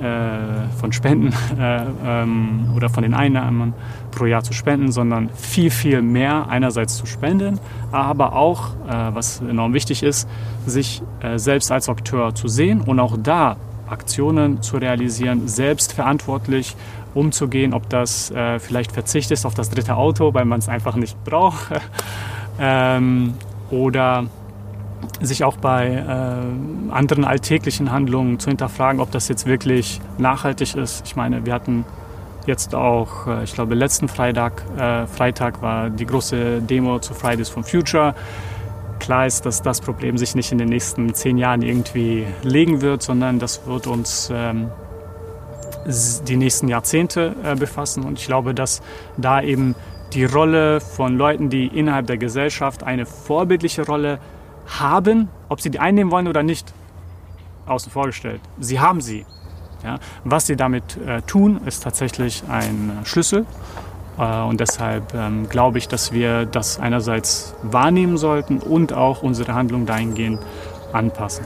äh, 0.00 0.68
von 0.78 0.92
Spenden 0.92 1.34
äh, 1.58 1.84
ähm, 2.04 2.70
oder 2.74 2.88
von 2.88 3.02
den 3.02 3.14
Einnahmen 3.14 3.74
pro 4.10 4.26
Jahr 4.26 4.42
zu 4.42 4.52
spenden, 4.52 4.92
sondern 4.92 5.28
viel, 5.34 5.70
viel 5.70 6.02
mehr 6.02 6.48
einerseits 6.48 6.96
zu 6.96 7.06
spenden, 7.06 7.58
aber 7.92 8.34
auch, 8.34 8.74
äh, 8.88 9.14
was 9.14 9.40
enorm 9.40 9.74
wichtig 9.74 10.02
ist, 10.02 10.28
sich 10.66 11.02
äh, 11.20 11.38
selbst 11.38 11.70
als 11.72 11.88
Akteur 11.88 12.34
zu 12.34 12.48
sehen 12.48 12.80
und 12.80 13.00
auch 13.00 13.16
da 13.20 13.56
Aktionen 13.90 14.62
zu 14.62 14.76
realisieren, 14.76 15.48
selbst 15.48 15.92
verantwortlich 15.92 16.76
umzugehen, 17.14 17.74
ob 17.74 17.88
das 17.88 18.30
äh, 18.30 18.58
vielleicht 18.58 18.92
Verzicht 18.92 19.30
ist 19.30 19.44
auf 19.44 19.54
das 19.54 19.70
dritte 19.70 19.96
Auto, 19.96 20.32
weil 20.34 20.44
man 20.44 20.60
es 20.60 20.68
einfach 20.68 20.96
nicht 20.96 21.22
braucht, 21.24 21.68
ähm, 22.60 23.34
oder 23.70 24.26
sich 25.20 25.44
auch 25.44 25.56
bei 25.56 25.88
äh, 25.88 26.92
anderen 26.92 27.24
alltäglichen 27.24 27.90
Handlungen 27.90 28.38
zu 28.38 28.48
hinterfragen, 28.48 29.00
ob 29.00 29.10
das 29.10 29.28
jetzt 29.28 29.46
wirklich 29.46 30.00
nachhaltig 30.18 30.74
ist. 30.76 31.02
Ich 31.06 31.16
meine, 31.16 31.46
wir 31.46 31.54
hatten 31.54 31.84
jetzt 32.46 32.74
auch, 32.74 33.26
äh, 33.26 33.44
ich 33.44 33.54
glaube, 33.54 33.74
letzten 33.74 34.08
Freitag, 34.08 34.62
äh, 34.76 35.06
Freitag 35.06 35.62
war 35.62 35.90
die 35.90 36.06
große 36.06 36.60
Demo 36.62 36.98
zu 36.98 37.14
Fridays 37.14 37.48
for 37.48 37.62
Future 37.62 38.14
klar 39.00 39.26
ist, 39.26 39.44
dass 39.46 39.62
das 39.62 39.80
Problem 39.80 40.16
sich 40.16 40.34
nicht 40.34 40.52
in 40.52 40.58
den 40.58 40.68
nächsten 40.68 41.12
zehn 41.14 41.38
Jahren 41.38 41.62
irgendwie 41.62 42.26
legen 42.42 42.80
wird, 42.80 43.02
sondern 43.02 43.38
das 43.38 43.66
wird 43.66 43.86
uns 43.86 44.30
ähm, 44.32 44.70
die 46.28 46.36
nächsten 46.36 46.68
Jahrzehnte 46.68 47.34
äh, 47.42 47.56
befassen. 47.56 48.04
Und 48.04 48.18
ich 48.18 48.26
glaube, 48.26 48.54
dass 48.54 48.82
da 49.16 49.42
eben 49.42 49.74
die 50.12 50.24
Rolle 50.24 50.80
von 50.80 51.16
Leuten, 51.16 51.50
die 51.50 51.66
innerhalb 51.66 52.06
der 52.06 52.18
Gesellschaft 52.18 52.82
eine 52.82 53.06
vorbildliche 53.06 53.86
Rolle 53.86 54.18
haben, 54.66 55.28
ob 55.48 55.60
sie 55.60 55.70
die 55.70 55.78
einnehmen 55.78 56.12
wollen 56.12 56.28
oder 56.28 56.42
nicht, 56.42 56.72
außen 57.66 57.90
vor 57.90 58.06
gestellt. 58.06 58.40
Sie 58.58 58.80
haben 58.80 59.00
sie. 59.00 59.24
Ja? 59.84 59.98
Was 60.24 60.46
sie 60.46 60.56
damit 60.56 60.96
äh, 61.06 61.22
tun, 61.22 61.60
ist 61.64 61.82
tatsächlich 61.82 62.42
ein 62.48 63.00
Schlüssel. 63.04 63.46
Äh, 64.20 64.42
und 64.42 64.60
deshalb 64.60 65.14
ähm, 65.14 65.48
glaube 65.48 65.78
ich, 65.78 65.88
dass 65.88 66.12
wir 66.12 66.44
das 66.46 66.78
einerseits 66.78 67.54
wahrnehmen 67.62 68.16
sollten 68.18 68.58
und 68.58 68.92
auch 68.92 69.22
unsere 69.22 69.54
Handlung 69.54 69.86
dahingehend 69.86 70.40
anpassen. 70.92 71.44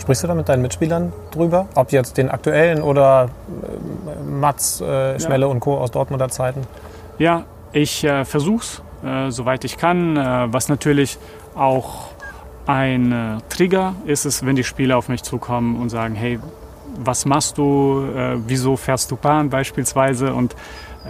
Sprichst 0.00 0.22
du 0.22 0.28
da 0.28 0.34
mit 0.34 0.48
deinen 0.48 0.62
Mitspielern 0.62 1.12
drüber? 1.30 1.66
Ob 1.74 1.92
jetzt 1.92 2.16
den 2.16 2.30
aktuellen 2.30 2.82
oder 2.82 3.28
äh, 3.64 4.30
Mats, 4.30 4.80
äh, 4.80 5.18
Schmelle 5.18 5.46
ja. 5.46 5.52
und 5.52 5.60
Co. 5.60 5.78
aus 5.78 5.90
Dortmunder 5.90 6.28
Zeiten? 6.28 6.62
Ja, 7.18 7.44
ich 7.72 8.04
äh, 8.04 8.24
versuche 8.24 8.62
es, 8.62 8.82
äh, 9.04 9.30
soweit 9.30 9.64
ich 9.64 9.78
kann. 9.78 10.16
Äh, 10.16 10.52
was 10.52 10.68
natürlich 10.68 11.18
auch 11.54 12.08
ein 12.66 13.12
äh, 13.12 13.38
Trigger 13.48 13.94
ist, 14.04 14.26
ist, 14.26 14.44
wenn 14.44 14.56
die 14.56 14.64
Spieler 14.64 14.96
auf 14.96 15.08
mich 15.08 15.22
zukommen 15.22 15.80
und 15.80 15.88
sagen, 15.88 16.14
hey, 16.14 16.38
was 16.98 17.26
machst 17.26 17.58
du, 17.58 18.08
wieso 18.46 18.76
fährst 18.78 19.10
du 19.10 19.16
Bahn 19.16 19.50
beispielsweise? 19.50 20.32
Und 20.32 20.56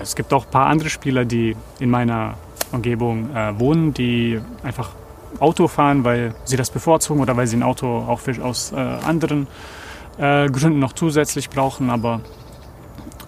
es 0.01 0.15
gibt 0.15 0.33
auch 0.33 0.47
ein 0.47 0.51
paar 0.51 0.67
andere 0.67 0.91
Spieler, 0.91 1.25
die 1.25 1.57
in 1.79 1.91
meiner 1.91 2.35
Umgebung 2.73 3.35
äh, 3.35 3.59
wohnen, 3.59 3.95
die 3.95 4.41
einfach 4.63 4.91
Auto 5.41 5.69
fahren, 5.69 6.05
weil 6.05 6.35
sie 6.45 6.57
das 6.57 6.71
bevorzugen 6.71 7.21
oder 7.21 7.37
weil 7.37 7.47
sie 7.47 7.57
ein 7.57 7.63
Auto 7.63 7.87
auch 7.87 8.21
für, 8.21 8.43
aus 8.43 8.73
äh, 8.73 8.77
anderen 8.77 9.47
äh, 10.19 10.49
Gründen 10.49 10.79
noch 10.79 10.93
zusätzlich 10.93 11.51
brauchen. 11.51 11.91
Aber 11.91 12.21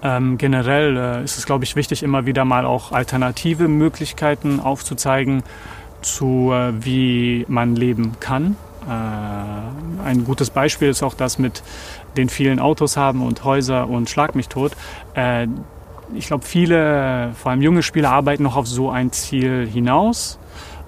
ähm, 0.03 0.39
generell 0.39 0.97
äh, 0.97 1.25
ist 1.25 1.39
es, 1.39 1.47
glaube 1.47 1.64
ich, 1.64 1.77
wichtig, 1.77 2.03
immer 2.03 2.27
wieder 2.27 2.45
mal 2.45 2.64
auch 2.64 2.93
alternative 2.93 3.69
Möglichkeiten 3.69 4.61
aufzuzeigen, 4.61 5.43
zu 6.03 6.53
äh, 6.53 6.73
wie 6.85 7.45
man 7.49 7.77
leben 7.77 8.12
kann. 8.21 8.57
Äh, 8.87 10.07
ein 10.07 10.25
gutes 10.25 10.51
Beispiel 10.51 10.89
ist 10.89 11.03
auch 11.03 11.14
das 11.14 11.39
mit 11.39 11.62
den 12.16 12.29
vielen 12.29 12.61
Autos 12.61 12.97
haben 12.97 13.27
und 13.27 13.45
Häuser 13.45 13.89
und 13.89 14.09
Schlag 14.09 14.35
mich 14.35 14.49
tot 14.49 14.73
ich 16.15 16.27
glaube, 16.27 16.45
viele, 16.45 17.33
vor 17.35 17.51
allem 17.51 17.63
junge 17.63 17.83
Spieler, 17.83 18.11
arbeiten 18.11 18.43
noch 18.43 18.57
auf 18.57 18.67
so 18.67 18.91
ein 18.91 19.13
Ziel 19.13 19.69
hinaus. 19.71 20.39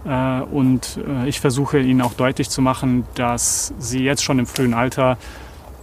Äh, 0.05 0.41
und 0.41 0.99
äh, 1.07 1.29
ich 1.29 1.41
versuche 1.41 1.79
ihnen 1.79 2.01
auch 2.01 2.15
deutlich 2.15 2.49
zu 2.51 2.63
machen, 2.63 3.05
dass 3.15 3.75
sie 3.79 4.03
jetzt 4.03 4.25
schon 4.25 4.39
im 4.39 4.47
frühen 4.47 4.75
Alter 4.75 5.19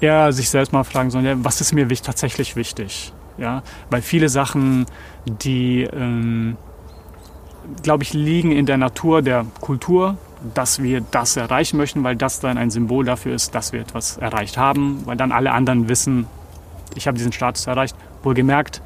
eher 0.02 0.32
sich 0.32 0.50
selbst 0.50 0.74
mal 0.74 0.84
fragen 0.84 1.10
sollen, 1.10 1.44
was 1.44 1.62
ist 1.62 1.74
mir 1.74 1.88
tatsächlich 1.88 2.56
wichtig? 2.56 3.14
Ja, 3.38 3.62
weil 3.90 4.02
viele 4.02 4.30
Sachen, 4.30 4.86
die, 5.26 5.84
ähm, 5.84 6.58
glaube 7.84 8.04
ich, 8.04 8.14
liegen 8.14 8.52
in 8.52 8.66
der 8.66 8.78
Natur 8.78 9.22
der 9.22 9.46
Kultur, 9.62 10.18
dass 10.54 10.82
wir 10.82 11.02
das 11.12 11.38
erreichen 11.38 11.78
möchten, 11.78 12.04
weil 12.04 12.16
das 12.16 12.40
dann 12.40 12.58
ein 12.58 12.72
Symbol 12.72 13.06
dafür 13.06 13.36
ist, 13.36 13.54
dass 13.54 13.74
wir 13.74 13.82
etwas 13.82 14.18
erreicht 14.18 14.58
haben, 14.58 15.02
weil 15.06 15.18
dann 15.18 15.32
alle 15.32 15.52
anderen 15.52 15.90
wissen, 15.90 16.26
ich 16.96 17.08
habe 17.08 17.18
diesen 17.18 17.32
Status 17.32 17.68
erreicht. 17.68 17.96
Wohlgemerkt, 18.24 18.82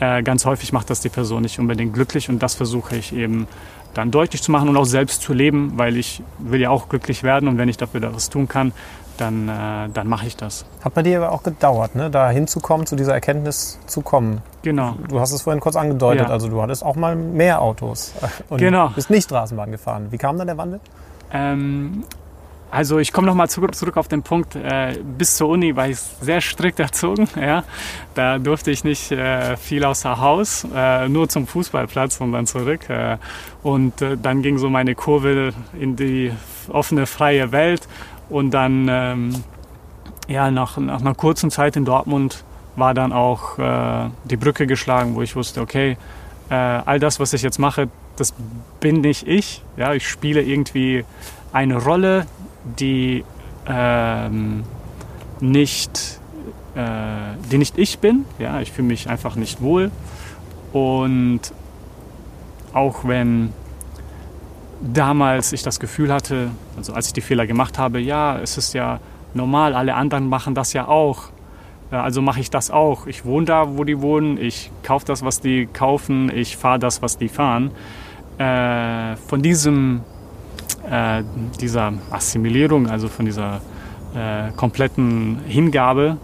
äh, 0.00 0.22
ganz 0.22 0.46
häufig 0.46 0.72
macht 0.72 0.90
das 0.90 1.00
die 1.00 1.08
Person 1.08 1.42
nicht 1.42 1.58
unbedingt 1.58 1.94
glücklich 1.94 2.28
und 2.28 2.42
das 2.42 2.54
versuche 2.54 2.96
ich 2.96 3.14
eben 3.14 3.46
dann 3.94 4.10
deutlich 4.10 4.42
zu 4.42 4.50
machen 4.50 4.68
und 4.68 4.76
auch 4.76 4.84
selbst 4.84 5.22
zu 5.22 5.32
leben, 5.32 5.72
weil 5.76 5.96
ich 5.96 6.22
will 6.38 6.60
ja 6.60 6.70
auch 6.70 6.88
glücklich 6.88 7.22
werden 7.22 7.48
und 7.48 7.58
wenn 7.58 7.68
ich 7.68 7.76
dafür 7.76 8.14
was 8.14 8.30
tun 8.30 8.48
kann, 8.48 8.72
dann, 9.18 9.48
äh, 9.48 9.90
dann 9.92 10.08
mache 10.08 10.26
ich 10.26 10.36
das. 10.36 10.64
Hat 10.82 10.94
bei 10.94 11.02
dir 11.02 11.18
aber 11.18 11.32
auch 11.32 11.42
gedauert, 11.42 11.94
ne? 11.94 12.10
da 12.10 12.30
hinzukommen, 12.30 12.86
zu 12.86 12.96
dieser 12.96 13.12
Erkenntnis 13.12 13.78
zu 13.86 14.00
kommen. 14.00 14.40
Genau. 14.62 14.96
Du 15.08 15.20
hast 15.20 15.32
es 15.32 15.42
vorhin 15.42 15.60
kurz 15.60 15.76
angedeutet, 15.76 16.28
ja. 16.28 16.32
also 16.32 16.48
du 16.48 16.62
hattest 16.62 16.84
auch 16.84 16.96
mal 16.96 17.16
mehr 17.16 17.60
Autos 17.60 18.14
und 18.48 18.58
genau. 18.58 18.88
bist 18.90 19.10
nicht 19.10 19.24
Straßenbahn 19.24 19.70
gefahren. 19.70 20.06
Wie 20.10 20.18
kam 20.18 20.38
dann 20.38 20.46
der 20.46 20.56
Wandel? 20.56 20.80
Ähm, 21.32 22.04
also 22.70 22.98
ich 22.98 23.12
komme 23.12 23.26
nochmal 23.26 23.48
zurück, 23.48 23.74
zurück 23.74 23.96
auf 23.96 24.08
den 24.08 24.22
Punkt, 24.22 24.54
äh, 24.54 24.98
bis 25.02 25.36
zur 25.36 25.48
Uni 25.48 25.74
war 25.74 25.88
ich 25.88 25.98
sehr 25.98 26.40
strikt 26.40 26.78
erzogen. 26.80 27.28
Ja? 27.38 27.64
Da 28.14 28.38
durfte 28.38 28.70
ich 28.70 28.84
nicht 28.84 29.10
äh, 29.10 29.56
viel 29.56 29.84
außer 29.84 30.20
Haus, 30.20 30.66
äh, 30.74 31.08
nur 31.08 31.28
zum 31.28 31.46
Fußballplatz 31.46 32.20
und 32.20 32.32
dann 32.32 32.46
zurück. 32.46 32.88
Äh, 32.88 33.18
und 33.62 34.00
äh, 34.02 34.16
dann 34.16 34.42
ging 34.42 34.58
so 34.58 34.70
meine 34.70 34.94
Kurve 34.94 35.52
in 35.78 35.96
die 35.96 36.32
offene, 36.68 37.06
freie 37.06 37.50
Welt. 37.52 37.88
Und 38.28 38.52
dann, 38.52 38.86
ähm, 38.88 39.44
ja, 40.28 40.50
nach, 40.50 40.76
nach 40.76 41.00
einer 41.00 41.14
kurzen 41.14 41.50
Zeit 41.50 41.74
in 41.76 41.84
Dortmund 41.84 42.44
war 42.76 42.94
dann 42.94 43.12
auch 43.12 43.58
äh, 43.58 44.08
die 44.24 44.36
Brücke 44.36 44.68
geschlagen, 44.68 45.16
wo 45.16 45.22
ich 45.22 45.34
wusste, 45.34 45.60
okay, 45.60 45.96
all 46.48 46.98
das, 46.98 47.20
was 47.20 47.32
ich 47.32 47.42
jetzt 47.42 47.60
mache, 47.60 47.88
das 48.16 48.34
bin 48.80 49.02
nicht 49.02 49.28
ich. 49.28 49.62
Ja, 49.76 49.94
ich 49.94 50.08
spiele 50.08 50.42
irgendwie 50.42 51.04
eine 51.52 51.76
Rolle, 51.76 52.26
die 52.64 53.24
ähm, 53.66 54.64
nicht, 55.40 56.20
äh, 56.74 56.80
die 57.50 57.58
nicht 57.58 57.78
ich 57.78 57.98
bin. 57.98 58.24
Ja, 58.38 58.60
ich 58.60 58.72
fühle 58.72 58.88
mich 58.88 59.08
einfach 59.08 59.36
nicht 59.36 59.60
wohl. 59.60 59.90
Und 60.72 61.40
auch 62.72 63.04
wenn 63.04 63.52
damals 64.80 65.52
ich 65.52 65.62
das 65.62 65.80
Gefühl 65.80 66.12
hatte, 66.12 66.50
also 66.76 66.92
als 66.92 67.08
ich 67.08 67.12
die 67.12 67.20
Fehler 67.20 67.46
gemacht 67.46 67.78
habe, 67.78 68.00
ja, 68.00 68.38
es 68.38 68.56
ist 68.56 68.72
ja 68.72 69.00
normal, 69.34 69.74
alle 69.74 69.94
anderen 69.94 70.28
machen 70.28 70.54
das 70.54 70.72
ja 70.72 70.88
auch. 70.88 71.30
Also 71.90 72.22
mache 72.22 72.40
ich 72.40 72.50
das 72.50 72.70
auch. 72.70 73.06
Ich 73.08 73.24
wohne 73.24 73.46
da, 73.46 73.76
wo 73.76 73.82
die 73.82 74.00
wohnen. 74.00 74.38
Ich 74.38 74.70
kaufe 74.84 75.04
das, 75.06 75.24
was 75.24 75.40
die 75.40 75.66
kaufen. 75.66 76.30
Ich 76.32 76.56
fahre 76.56 76.78
das, 76.78 77.02
was 77.02 77.18
die 77.18 77.28
fahren. 77.28 77.72
Äh, 78.38 79.16
von 79.16 79.42
diesem, 79.42 80.02
äh, 80.88 81.22
dieser 81.60 81.92
Assimilierung, 82.10 82.88
also 82.88 83.08
von 83.08 83.24
dieser 83.24 83.60
äh, 84.14 84.50
kompletten 84.56 85.38
Hingabe 85.46 86.16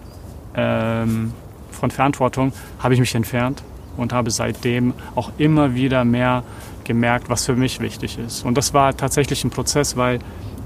ähm, 0.54 1.32
von 1.70 1.90
Verantwortung, 1.90 2.52
habe 2.78 2.94
ich 2.94 3.00
mich 3.00 3.14
entfernt 3.14 3.62
und 3.96 4.12
habe 4.12 4.30
seitdem 4.30 4.94
auch 5.14 5.32
immer 5.38 5.74
wieder 5.74 6.04
mehr 6.04 6.42
gemerkt, 6.84 7.28
was 7.28 7.46
für 7.46 7.57
mich 7.57 7.80
wichtig 7.80 8.18
ist. 8.18 8.44
Und 8.44 8.57
das 8.57 8.72
war 8.72 8.96
tatsächlich 8.96 9.44
ein 9.44 9.50
Prozess, 9.50 9.96
weil 9.96 10.20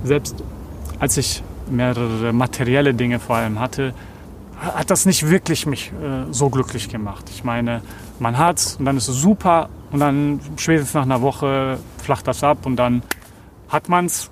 selbst 0.04 0.36
als 0.98 1.16
ich 1.16 1.42
mehrere 1.70 2.32
materielle 2.32 2.94
Dinge 2.94 3.18
vor 3.18 3.36
allem 3.36 3.58
hatte, 3.58 3.94
hat 4.60 4.90
das 4.90 5.06
nicht 5.06 5.28
wirklich 5.28 5.66
mich 5.66 5.90
äh, 5.92 6.30
so 6.32 6.50
glücklich 6.50 6.88
gemacht. 6.90 7.30
Ich 7.30 7.44
meine, 7.44 7.80
man 8.18 8.36
hat's 8.36 8.76
und 8.76 8.84
dann 8.84 8.96
ist 8.96 9.08
es 9.08 9.16
super 9.16 9.70
und 9.90 10.00
dann 10.00 10.40
spätestens 10.56 10.94
nach 10.94 11.02
einer 11.02 11.22
Woche 11.22 11.78
flacht 12.02 12.26
das 12.26 12.44
ab 12.44 12.66
und 12.66 12.76
dann 12.76 13.02
hat 13.70 13.88
man's, 13.88 14.30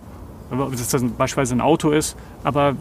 dass 0.51 0.89
das 0.89 1.03
beispielsweise 1.03 1.55
ein 1.55 1.61
Auto 1.61 1.91
ist, 1.91 2.17
aber 2.45 2.75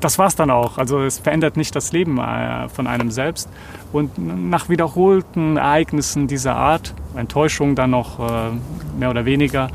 das 0.00 0.18
war's 0.18 0.36
dann 0.36 0.50
auch. 0.50 0.78
Also 0.78 1.02
es 1.02 1.18
verändert 1.18 1.56
nicht 1.56 1.74
das 1.76 1.92
Leben 1.92 2.18
äh, 2.18 2.68
von 2.68 2.86
einem 2.86 3.10
selbst. 3.10 3.48
Und 3.92 4.18
nach 4.18 4.68
wiederholten 4.68 5.56
Ereignissen 5.56 6.26
dieser 6.26 6.56
Art, 6.56 6.94
Enttäuschung 7.16 7.74
dann 7.74 7.90
noch 7.90 8.18
äh, 8.18 8.50
mehr 8.98 9.10
oder 9.10 9.24
weniger, 9.24 9.68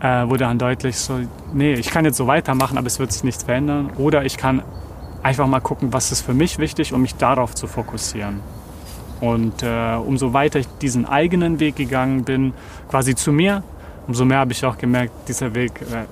äh, 0.00 0.28
wurde 0.28 0.44
dann 0.44 0.58
deutlich 0.58 0.96
so, 0.96 1.20
nee, 1.52 1.74
ich 1.74 1.90
kann 1.90 2.04
jetzt 2.04 2.16
so 2.16 2.26
weitermachen, 2.26 2.78
aber 2.78 2.86
es 2.86 2.98
wird 2.98 3.12
sich 3.12 3.24
nichts 3.24 3.44
verändern. 3.44 3.90
Oder 3.96 4.24
ich 4.24 4.36
kann 4.36 4.62
einfach 5.22 5.46
mal 5.46 5.60
gucken, 5.60 5.92
was 5.92 6.10
ist 6.10 6.22
für 6.22 6.34
mich 6.34 6.58
wichtig, 6.58 6.92
um 6.92 7.02
mich 7.02 7.14
darauf 7.14 7.54
zu 7.54 7.66
fokussieren. 7.66 8.40
Und 9.20 9.62
äh, 9.62 9.94
umso 9.94 10.32
weiter 10.32 10.58
ich 10.58 10.66
diesen 10.80 11.06
eigenen 11.06 11.60
Weg 11.60 11.76
gegangen 11.76 12.24
bin, 12.24 12.54
quasi 12.90 13.14
zu 13.14 13.30
mir, 13.30 13.62
umso 14.06 14.24
mehr 14.24 14.38
habe 14.38 14.52
ich 14.52 14.64
auch 14.64 14.78
gemerkt, 14.78 15.28
dieser 15.28 15.54
Weg, 15.54 15.80
äh, 15.82 16.04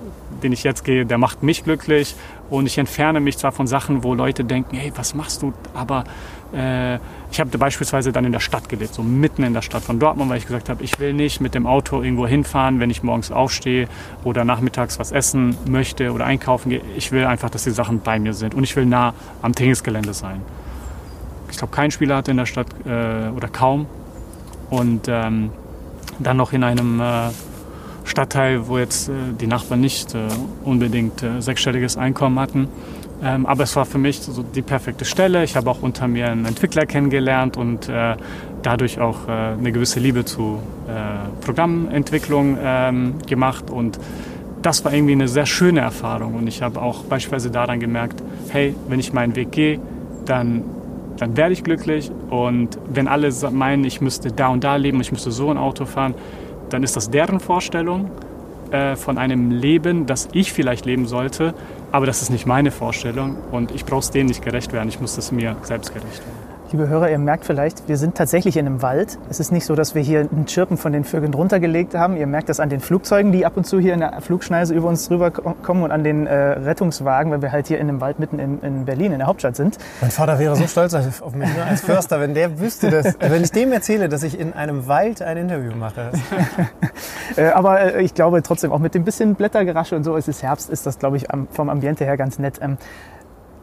den 0.43 0.53
ich 0.53 0.63
jetzt 0.65 0.85
gehe, 0.85 1.05
der 1.07 1.19
macht 1.19 1.43
mich 1.43 1.65
glücklich. 1.65 2.15
Und 2.49 2.67
ich 2.67 2.79
entferne 2.79 3.21
mich 3.21 3.39
zwar 3.39 3.53
von 3.53 3.67
Sachen, 3.67 4.03
wo 4.03 4.15
Leute 4.15 4.45
denken, 4.45 4.77
hey, 4.77 4.93
was 4.97 5.15
machst 5.15 5.43
du? 5.43 5.53
Aber 5.75 6.05
äh, 6.53 6.97
ich 7.31 7.39
habe 7.39 7.57
beispielsweise 7.59 8.13
dann 8.13 8.25
in 8.25 8.33
der 8.33 8.41
Stadt 8.41 8.69
gelebt, 8.69 8.95
so 8.95 9.03
mitten 9.03 9.45
in 9.45 9.55
der 9.55 9.63
Stadt 9.63 9.83
von 9.83 9.99
Dortmund, 10.01 10.31
weil 10.31 10.39
ich 10.39 10.47
gesagt 10.47 10.69
habe, 10.69 10.83
ich 10.83 10.99
will 10.99 11.13
nicht 11.13 11.41
mit 11.41 11.55
dem 11.55 11.67
Auto 11.67 12.03
irgendwo 12.03 12.27
hinfahren, 12.27 12.81
wenn 12.81 12.91
ich 12.91 13.03
morgens 13.03 13.31
aufstehe 13.31 13.89
oder 14.25 14.45
nachmittags 14.45 14.99
was 14.99 15.13
essen 15.13 15.57
möchte 15.69 16.13
oder 16.13 16.25
einkaufen 16.27 16.71
gehe. 16.71 16.81
Ich 16.97 17.13
will 17.13 17.25
einfach, 17.25 17.51
dass 17.51 17.65
die 17.65 17.71
Sachen 17.71 18.01
bei 18.01 18.19
mir 18.19 18.35
sind 18.35 18.55
und 18.55 18.65
ich 18.65 18.75
will 18.75 18.87
nah 18.87 19.15
am 19.43 19.55
Trainingsgelände 19.55 20.13
sein. 20.13 20.43
Ich 21.51 21.59
glaube, 21.59 21.75
kein 21.75 21.91
Spieler 21.91 22.17
hatte 22.17 22.31
in 22.31 22.37
der 22.37 22.47
Stadt 22.47 22.69
äh, 22.85 23.29
oder 23.29 23.49
kaum. 23.49 23.87
Und 24.71 25.09
ähm, 25.09 25.51
dann 26.21 26.37
noch 26.37 26.53
in 26.53 26.63
einem 26.63 27.01
äh, 27.01 27.31
Stadtteil, 28.05 28.69
wo 28.69 28.79
jetzt 28.79 29.09
äh, 29.09 29.13
die 29.41 29.47
Nachbarn 29.47 29.81
nicht 29.81 30.15
äh, 30.15 30.29
unbedingt 30.65 31.23
äh, 31.23 31.41
sechsstelliges 31.41 31.97
Einkommen 31.97 32.39
hatten. 32.39 32.69
Ähm, 33.23 33.45
aber 33.47 33.65
es 33.65 33.77
war 33.77 33.85
für 33.85 33.99
mich 33.99 34.23
so 34.23 34.43
die 34.43 34.63
perfekte 34.63 35.05
Stelle. 35.05 35.45
Ich 35.45 35.57
habe 35.57 35.69
auch 35.71 35.83
unter 35.83 36.09
mir 36.09 36.31
einen 36.31 36.47
Entwickler 36.47 36.87
kennengelernt 36.87 37.57
und 37.57 37.89
äh, 37.89 38.17
dadurch 38.63 38.99
auch 38.99 39.29
äh, 39.29 39.31
eine 39.31 39.73
gewisse 39.73 40.01
Liebe 40.01 40.25
zu 40.25 40.61
äh, 40.89 41.45
Programmentwicklung 41.45 42.57
ähm, 42.63 43.15
gemacht. 43.27 43.71
Und 43.71 43.99
das 44.63 44.85
war 44.85 44.93
irgendwie 44.93 45.13
eine 45.13 45.29
sehr 45.29 45.47
schöne 45.47 45.81
Erfahrung. 45.81 46.35
Und 46.35 46.47
ich 46.47 46.63
habe 46.63 46.81
auch 46.81 47.05
beispielsweise 47.05 47.51
daran 47.51 47.81
gemerkt, 47.81 48.23
hey, 48.49 48.75
wenn 48.89 49.01
ich 49.01 49.13
meinen 49.13 49.37
Weg 49.37 49.53
gehe, 49.53 49.81
dann, 50.25 50.65
dann 51.19 51.37
werde 51.37 51.53
ich 51.53 51.63
glücklich. 51.63 52.11
Und 52.31 52.79
wenn 52.89 53.07
alle 53.07 53.31
meinen, 53.51 53.85
ich 53.85 54.01
müsste 54.01 54.33
da 54.33 54.49
und 54.49 54.65
da 54.65 54.77
leben, 54.77 55.01
ich 55.01 55.13
müsste 55.13 55.31
so 55.31 55.51
ein 55.51 55.59
Auto 55.59 55.85
fahren, 55.85 56.15
dann 56.73 56.83
ist 56.83 56.97
das 56.97 57.11
deren 57.11 57.41
Vorstellung 57.41 58.11
äh, 58.71 58.97
von 58.97 59.19
einem 59.19 59.51
Leben, 59.51 60.07
das 60.07 60.29
ich 60.33 60.53
vielleicht 60.53 60.87
leben 60.87 61.07
sollte. 61.07 61.55
Aber 61.93 62.07
das 62.07 62.23
ist 62.23 62.31
nicht 62.31 62.47
meine 62.47 62.71
Vorstellung 62.71 63.37
und 63.51 63.73
ich 63.73 63.85
brauche 63.85 64.01
es 64.01 64.11
denen 64.11 64.29
nicht 64.29 64.43
gerecht 64.43 64.73
werden. 64.73 64.89
Ich 64.89 65.01
muss 65.01 65.17
das 65.17 65.33
mir 65.33 65.57
selbst 65.63 65.93
gerecht 65.93 66.21
werden. 66.21 66.50
Liebe 66.73 66.89
Hörer, 66.89 67.11
ihr 67.11 67.19
merkt 67.19 67.47
vielleicht, 67.47 67.89
wir 67.89 67.97
sind 67.97 68.15
tatsächlich 68.15 68.57
in 68.57 68.65
einem 68.65 68.81
Wald. 68.81 69.19
Es 69.29 69.41
ist 69.41 69.51
nicht 69.51 69.65
so, 69.65 69.75
dass 69.75 69.97
wir 69.97 70.03
hier 70.03 70.21
ein 70.21 70.47
Chirpen 70.47 70.77
von 70.77 70.93
den 70.93 71.03
Vögeln 71.03 71.35
runtergelegt 71.35 71.97
haben. 71.97 72.17
Ihr 72.17 72.29
merkt 72.29 72.49
das 72.49 72.61
an 72.61 72.69
den 72.69 72.79
Flugzeugen, 72.79 73.33
die 73.33 73.45
ab 73.45 73.57
und 73.57 73.67
zu 73.67 73.81
hier 73.81 73.93
in 73.93 73.99
der 73.99 74.21
Flugschneise 74.21 74.73
über 74.73 74.89
uns 74.89 75.09
drüber 75.09 75.33
kommen 75.33 75.83
und 75.83 75.91
an 75.91 76.05
den 76.05 76.29
äh, 76.29 76.33
Rettungswagen, 76.33 77.33
weil 77.33 77.43
wir 77.43 77.51
halt 77.51 77.67
hier 77.67 77.81
in 77.81 77.89
einem 77.89 78.01
Wald 78.01 78.21
mitten 78.21 78.39
in, 78.39 78.61
in, 78.61 78.85
Berlin, 78.85 79.11
in 79.11 79.19
der 79.19 79.27
Hauptstadt 79.27 79.57
sind. 79.57 79.79
Mein 80.01 80.13
Vater 80.13 80.39
wäre 80.39 80.55
so 80.55 80.65
stolz 80.69 80.95
auf 80.95 81.35
mich 81.35 81.53
ne, 81.53 81.65
als 81.65 81.81
Förster, 81.81 82.21
wenn 82.21 82.35
der 82.35 82.61
wüsste, 82.61 82.89
dass, 82.89 83.17
wenn 83.19 83.43
ich 83.43 83.51
dem 83.51 83.73
erzähle, 83.73 84.09
dass 84.09 84.23
ich 84.23 84.39
in 84.39 84.53
einem 84.53 84.87
Wald 84.87 85.23
ein 85.23 85.39
Interview 85.39 85.75
mache. 85.75 86.13
äh, 87.37 87.49
aber 87.49 87.97
äh, 87.97 88.03
ich 88.03 88.15
glaube 88.15 88.45
trotzdem 88.45 88.71
auch 88.71 88.79
mit 88.79 88.95
dem 88.95 89.03
bisschen 89.03 89.35
Blättergerasche 89.35 89.97
und 89.97 90.05
so, 90.05 90.17
es 90.17 90.29
ist 90.29 90.45
Herbst, 90.45 90.71
ist 90.71 90.87
das, 90.87 91.01
glaube 91.01 91.17
ich, 91.17 91.27
vom 91.51 91.69
Ambiente 91.69 92.05
her 92.05 92.17
ganz 92.17 92.39
nett. 92.39 92.61
Ähm, 92.63 92.79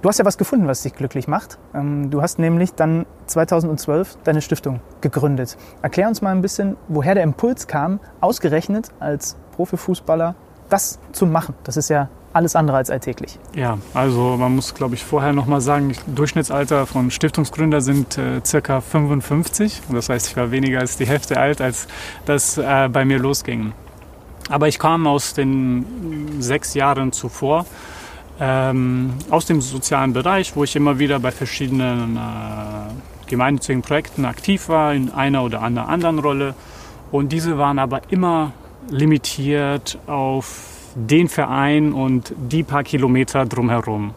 Du 0.07 0.09
hast 0.09 0.19
ja 0.19 0.23
was 0.23 0.37
gefunden, 0.37 0.67
was 0.67 0.83
dich 0.83 0.95
glücklich 0.95 1.27
macht. 1.27 1.57
Ähm, 1.75 2.09
du 2.09 2.21
hast 2.21 2.39
nämlich 2.39 2.73
dann 2.73 3.05
2012 3.25 4.19
deine 4.23 4.41
Stiftung 4.41 4.79
gegründet. 5.01 5.57
Erklär 5.81 6.07
uns 6.07 6.21
mal 6.21 6.31
ein 6.31 6.41
bisschen, 6.41 6.77
woher 6.87 7.13
der 7.13 7.23
Impuls 7.23 7.67
kam, 7.67 7.99
ausgerechnet 8.21 8.87
als 9.01 9.35
Profifußballer 9.57 10.35
das 10.69 10.99
zu 11.11 11.25
machen. 11.25 11.55
Das 11.65 11.75
ist 11.75 11.89
ja 11.89 12.07
alles 12.31 12.55
andere 12.55 12.77
als 12.77 12.89
alltäglich. 12.89 13.37
Ja, 13.53 13.79
also 13.93 14.37
man 14.37 14.55
muss, 14.55 14.73
glaube 14.73 14.95
ich, 14.95 15.03
vorher 15.03 15.33
noch 15.33 15.45
mal 15.45 15.59
sagen, 15.59 15.93
Durchschnittsalter 16.07 16.85
von 16.85 17.11
Stiftungsgründer 17.11 17.81
sind 17.81 18.17
äh, 18.17 18.39
circa 18.45 18.79
55. 18.79 19.81
Das 19.91 20.07
heißt, 20.07 20.27
ich 20.27 20.37
war 20.37 20.51
weniger 20.51 20.79
als 20.79 20.95
die 20.95 21.05
Hälfte 21.05 21.37
alt, 21.37 21.59
als 21.59 21.85
das 22.25 22.57
äh, 22.57 22.87
bei 22.87 23.03
mir 23.03 23.19
losging. 23.19 23.73
Aber 24.47 24.69
ich 24.69 24.79
kam 24.79 25.05
aus 25.05 25.33
den 25.33 26.37
sechs 26.39 26.75
Jahren 26.75 27.11
zuvor 27.11 27.65
ähm, 28.39 29.13
aus 29.29 29.45
dem 29.45 29.61
sozialen 29.61 30.13
Bereich, 30.13 30.55
wo 30.55 30.63
ich 30.63 30.75
immer 30.75 30.99
wieder 30.99 31.19
bei 31.19 31.31
verschiedenen 31.31 32.17
äh, 32.17 33.29
gemeinnützigen 33.29 33.81
Projekten 33.81 34.25
aktiv 34.25 34.69
war, 34.69 34.93
in 34.93 35.11
einer 35.11 35.43
oder 35.43 35.61
anderen 35.61 36.19
Rolle. 36.19 36.55
Und 37.11 37.31
diese 37.31 37.57
waren 37.57 37.79
aber 37.79 38.01
immer 38.09 38.53
limitiert 38.89 39.97
auf 40.07 40.77
den 40.95 41.27
Verein 41.27 41.93
und 41.93 42.33
die 42.37 42.63
paar 42.63 42.83
Kilometer 42.83 43.45
drumherum. 43.45 44.13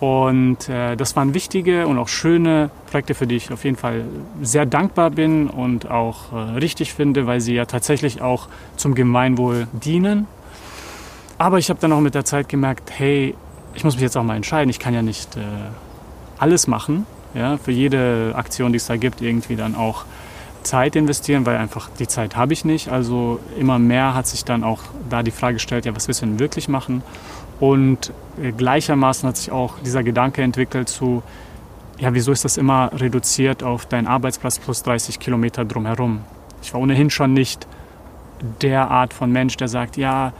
Und 0.00 0.68
äh, 0.68 0.96
das 0.96 1.16
waren 1.16 1.34
wichtige 1.34 1.86
und 1.86 1.98
auch 1.98 2.08
schöne 2.08 2.70
Projekte, 2.90 3.14
für 3.14 3.26
die 3.26 3.36
ich 3.36 3.52
auf 3.52 3.64
jeden 3.64 3.76
Fall 3.76 4.04
sehr 4.42 4.66
dankbar 4.66 5.10
bin 5.10 5.48
und 5.48 5.90
auch 5.90 6.32
äh, 6.32 6.36
richtig 6.58 6.92
finde, 6.92 7.26
weil 7.26 7.40
sie 7.40 7.54
ja 7.54 7.64
tatsächlich 7.64 8.20
auch 8.20 8.48
zum 8.76 8.94
Gemeinwohl 8.94 9.68
dienen 9.72 10.26
aber 11.38 11.58
ich 11.58 11.70
habe 11.70 11.80
dann 11.80 11.92
auch 11.92 12.00
mit 12.00 12.14
der 12.14 12.24
Zeit 12.24 12.48
gemerkt, 12.48 12.92
hey, 12.96 13.34
ich 13.74 13.84
muss 13.84 13.94
mich 13.94 14.02
jetzt 14.02 14.16
auch 14.16 14.22
mal 14.22 14.36
entscheiden. 14.36 14.70
Ich 14.70 14.78
kann 14.78 14.94
ja 14.94 15.02
nicht 15.02 15.36
äh, 15.36 15.40
alles 16.38 16.66
machen. 16.66 17.06
Ja, 17.34 17.58
für 17.58 17.72
jede 17.72 18.32
Aktion, 18.36 18.72
die 18.72 18.76
es 18.76 18.86
da 18.86 18.96
gibt, 18.96 19.20
irgendwie 19.20 19.56
dann 19.56 19.74
auch 19.74 20.04
Zeit 20.62 20.94
investieren, 20.96 21.44
weil 21.46 21.56
einfach 21.56 21.90
die 21.98 22.06
Zeit 22.06 22.36
habe 22.36 22.52
ich 22.52 22.64
nicht. 22.64 22.88
Also 22.88 23.40
immer 23.58 23.78
mehr 23.78 24.14
hat 24.14 24.26
sich 24.26 24.44
dann 24.44 24.62
auch 24.62 24.80
da 25.10 25.22
die 25.22 25.32
Frage 25.32 25.54
gestellt, 25.54 25.84
ja, 25.84 25.94
was 25.94 26.06
willst 26.06 26.22
du 26.22 26.26
denn 26.26 26.38
wirklich 26.38 26.68
machen? 26.68 27.02
Und 27.60 28.12
äh, 28.40 28.52
gleichermaßen 28.52 29.28
hat 29.28 29.36
sich 29.36 29.50
auch 29.50 29.74
dieser 29.84 30.02
Gedanke 30.02 30.42
entwickelt 30.42 30.88
zu, 30.88 31.22
ja, 31.98 32.14
wieso 32.14 32.32
ist 32.32 32.44
das 32.44 32.56
immer 32.56 32.90
reduziert 32.94 33.62
auf 33.62 33.86
deinen 33.86 34.06
Arbeitsplatz 34.06 34.58
plus 34.58 34.82
30 34.82 35.20
Kilometer 35.20 35.64
drumherum? 35.64 36.20
Ich 36.62 36.72
war 36.72 36.80
ohnehin 36.80 37.10
schon 37.10 37.34
nicht 37.34 37.66
der 38.62 38.90
Art 38.90 39.12
von 39.12 39.30
Mensch, 39.30 39.56
der 39.56 39.68
sagt, 39.68 39.96
ja, 39.96 40.32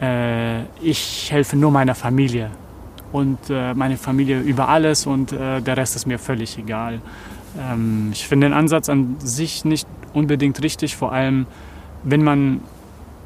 äh, 0.00 0.62
ich 0.80 1.30
helfe 1.30 1.56
nur 1.56 1.70
meiner 1.70 1.94
Familie 1.94 2.50
und 3.12 3.38
äh, 3.48 3.74
meine 3.74 3.96
Familie 3.96 4.40
über 4.40 4.68
alles 4.68 5.06
und 5.06 5.32
äh, 5.32 5.60
der 5.60 5.76
Rest 5.76 5.96
ist 5.96 6.06
mir 6.06 6.18
völlig 6.18 6.58
egal. 6.58 7.00
Ähm, 7.58 8.10
ich 8.12 8.26
finde 8.26 8.46
den 8.46 8.52
Ansatz 8.52 8.88
an 8.88 9.16
sich 9.18 9.64
nicht 9.64 9.88
unbedingt 10.12 10.62
richtig, 10.62 10.96
vor 10.96 11.12
allem 11.12 11.46
wenn 12.04 12.22
man 12.22 12.60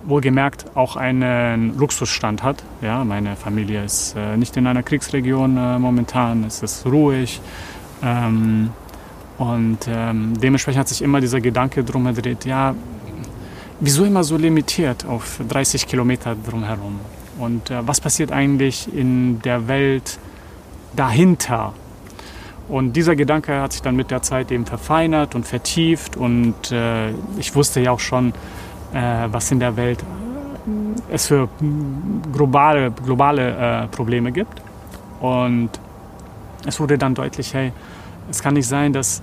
wohlgemerkt 0.04 0.64
auch 0.74 0.96
einen 0.96 1.78
Luxusstand 1.78 2.42
hat. 2.42 2.62
Ja, 2.80 3.04
meine 3.04 3.36
Familie 3.36 3.84
ist 3.84 4.14
äh, 4.16 4.36
nicht 4.36 4.56
in 4.56 4.66
einer 4.66 4.82
Kriegsregion 4.82 5.56
äh, 5.56 5.78
momentan, 5.78 6.44
es 6.44 6.62
ist 6.62 6.86
ruhig. 6.86 7.40
Ähm, 8.02 8.70
und 9.36 9.78
ähm, 9.88 10.34
dementsprechend 10.40 10.80
hat 10.80 10.88
sich 10.88 11.02
immer 11.02 11.20
dieser 11.20 11.40
Gedanke 11.40 11.84
drum 11.84 12.04
gedreht, 12.04 12.44
ja, 12.44 12.74
wieso 13.80 14.04
immer 14.04 14.22
so 14.24 14.36
limitiert 14.36 15.04
auf 15.06 15.40
30 15.48 15.86
Kilometer 15.86 16.36
drumherum? 16.36 17.00
Und 17.38 17.70
äh, 17.70 17.86
was 17.86 18.00
passiert 18.00 18.30
eigentlich 18.32 18.92
in 18.94 19.40
der 19.42 19.66
Welt 19.66 20.18
dahinter? 20.94 21.72
Und 22.68 22.92
dieser 22.92 23.16
Gedanke 23.16 23.60
hat 23.60 23.72
sich 23.72 23.82
dann 23.82 23.96
mit 23.96 24.10
der 24.10 24.22
Zeit 24.22 24.52
eben 24.52 24.66
verfeinert 24.66 25.34
und 25.34 25.46
vertieft. 25.46 26.16
Und 26.16 26.70
äh, 26.70 27.10
ich 27.38 27.54
wusste 27.54 27.80
ja 27.80 27.90
auch 27.90 28.00
schon, 28.00 28.32
äh, 28.92 29.26
was 29.30 29.50
in 29.50 29.58
der 29.58 29.76
Welt 29.76 30.00
äh, 30.02 31.12
es 31.12 31.26
für 31.26 31.48
globale, 32.32 32.92
globale 32.92 33.84
äh, 33.84 33.86
Probleme 33.88 34.30
gibt. 34.30 34.62
Und 35.20 35.70
es 36.66 36.78
wurde 36.78 36.98
dann 36.98 37.14
deutlich, 37.14 37.54
hey, 37.54 37.72
es 38.30 38.42
kann 38.42 38.54
nicht 38.54 38.68
sein, 38.68 38.92
dass 38.92 39.22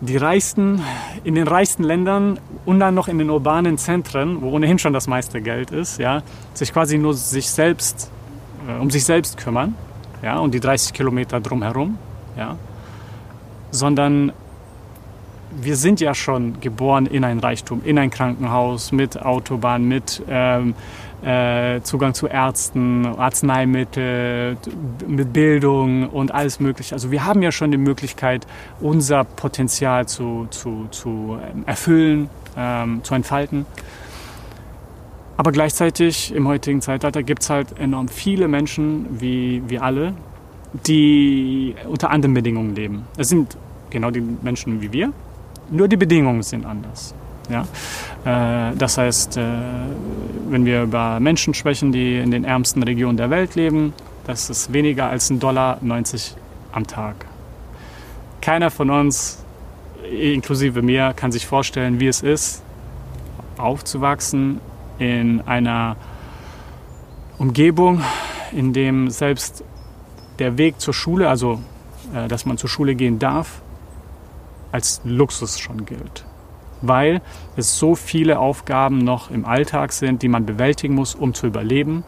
die 0.00 0.16
reichsten, 0.16 0.82
in 1.24 1.34
den 1.34 1.48
reichsten 1.48 1.82
Ländern 1.82 2.38
und 2.64 2.80
dann 2.80 2.94
noch 2.94 3.08
in 3.08 3.18
den 3.18 3.30
urbanen 3.30 3.78
Zentren, 3.78 4.42
wo 4.42 4.50
ohnehin 4.50 4.78
schon 4.78 4.92
das 4.92 5.06
meiste 5.06 5.40
Geld 5.40 5.70
ist, 5.70 5.98
ja, 5.98 6.22
sich 6.54 6.72
quasi 6.72 6.98
nur 6.98 7.14
sich 7.14 7.50
selbst, 7.50 8.10
äh, 8.68 8.80
um 8.80 8.90
sich 8.90 9.04
selbst 9.04 9.38
kümmern, 9.38 9.74
ja, 10.22 10.38
und 10.38 10.52
die 10.52 10.60
30 10.60 10.92
Kilometer 10.92 11.40
drumherum, 11.40 11.98
ja, 12.36 12.56
sondern 13.70 14.32
wir 15.58 15.76
sind 15.76 16.00
ja 16.00 16.14
schon 16.14 16.60
geboren 16.60 17.06
in 17.06 17.24
ein 17.24 17.38
Reichtum, 17.38 17.80
in 17.84 17.98
ein 17.98 18.10
Krankenhaus, 18.10 18.92
mit 18.92 19.20
Autobahn, 19.20 19.84
mit 19.84 20.22
ähm, 20.28 20.70
äh, 20.70 20.74
Zugang 21.82 22.14
zu 22.14 22.28
Ärzten, 22.28 23.04
Arzneimittel, 23.04 24.56
mit 25.08 25.32
Bildung 25.32 26.08
und 26.08 26.32
alles 26.32 26.60
Mögliche. 26.60 26.94
Also 26.94 27.10
wir 27.10 27.24
haben 27.24 27.42
ja 27.42 27.50
schon 27.50 27.72
die 27.72 27.78
Möglichkeit, 27.78 28.46
unser 28.80 29.24
Potenzial 29.24 30.06
zu, 30.06 30.46
zu, 30.50 30.86
zu 30.92 31.38
ähm, 31.42 31.64
erfüllen, 31.66 32.30
ähm, 32.56 33.02
zu 33.02 33.14
entfalten. 33.14 33.66
Aber 35.36 35.52
gleichzeitig 35.52 36.32
im 36.32 36.46
heutigen 36.46 36.80
Zeitalter 36.80 37.22
gibt 37.22 37.42
es 37.42 37.50
halt 37.50 37.78
enorm 37.78 38.08
viele 38.08 38.48
Menschen, 38.48 39.20
wie 39.20 39.62
wir 39.66 39.82
alle, 39.82 40.14
die 40.86 41.74
unter 41.88 42.10
anderen 42.10 42.34
Bedingungen 42.34 42.74
leben. 42.74 43.04
Es 43.16 43.28
sind 43.28 43.56
genau 43.90 44.10
die 44.10 44.20
Menschen 44.20 44.80
wie 44.80 44.92
wir, 44.92 45.12
nur 45.70 45.88
die 45.88 45.96
Bedingungen 45.96 46.42
sind 46.42 46.64
anders. 46.64 47.14
Ja? 47.50 47.66
Äh, 48.26 48.74
das 48.76 48.98
heißt, 48.98 49.36
äh, 49.36 49.44
wenn 50.48 50.66
wir 50.66 50.82
über 50.82 51.20
Menschen 51.20 51.54
sprechen, 51.54 51.92
die 51.92 52.18
in 52.18 52.30
den 52.30 52.44
ärmsten 52.44 52.82
Regionen 52.82 53.16
der 53.16 53.30
Welt 53.30 53.54
leben, 53.54 53.94
das 54.26 54.50
ist 54.50 54.72
weniger 54.72 55.08
als 55.08 55.30
ein 55.30 55.38
Dollar 55.38 55.78
90 55.80 56.34
am 56.72 56.86
Tag. 56.86 57.26
Keiner 58.40 58.70
von 58.70 58.90
uns, 58.90 59.44
inklusive 60.10 60.82
mir, 60.82 61.12
kann 61.14 61.30
sich 61.30 61.46
vorstellen, 61.46 62.00
wie 62.00 62.08
es 62.08 62.22
ist, 62.22 62.62
aufzuwachsen 63.58 64.60
in 64.98 65.40
einer 65.42 65.96
Umgebung, 67.38 68.02
in 68.52 68.72
dem 68.72 69.08
selbst 69.10 69.62
der 70.40 70.58
Weg 70.58 70.80
zur 70.80 70.94
Schule, 70.94 71.28
also 71.28 71.60
äh, 72.12 72.26
dass 72.26 72.44
man 72.44 72.58
zur 72.58 72.68
Schule 72.68 72.96
gehen 72.96 73.20
darf, 73.20 73.62
als 74.72 75.00
Luxus 75.04 75.60
schon 75.60 75.86
gilt 75.86 76.24
weil 76.82 77.20
es 77.56 77.78
so 77.78 77.94
viele 77.94 78.38
Aufgaben 78.38 78.98
noch 78.98 79.30
im 79.30 79.44
Alltag 79.44 79.92
sind, 79.92 80.22
die 80.22 80.28
man 80.28 80.46
bewältigen 80.46 80.94
muss, 80.94 81.14
um 81.14 81.34
zu 81.34 81.46
überleben, 81.46 82.04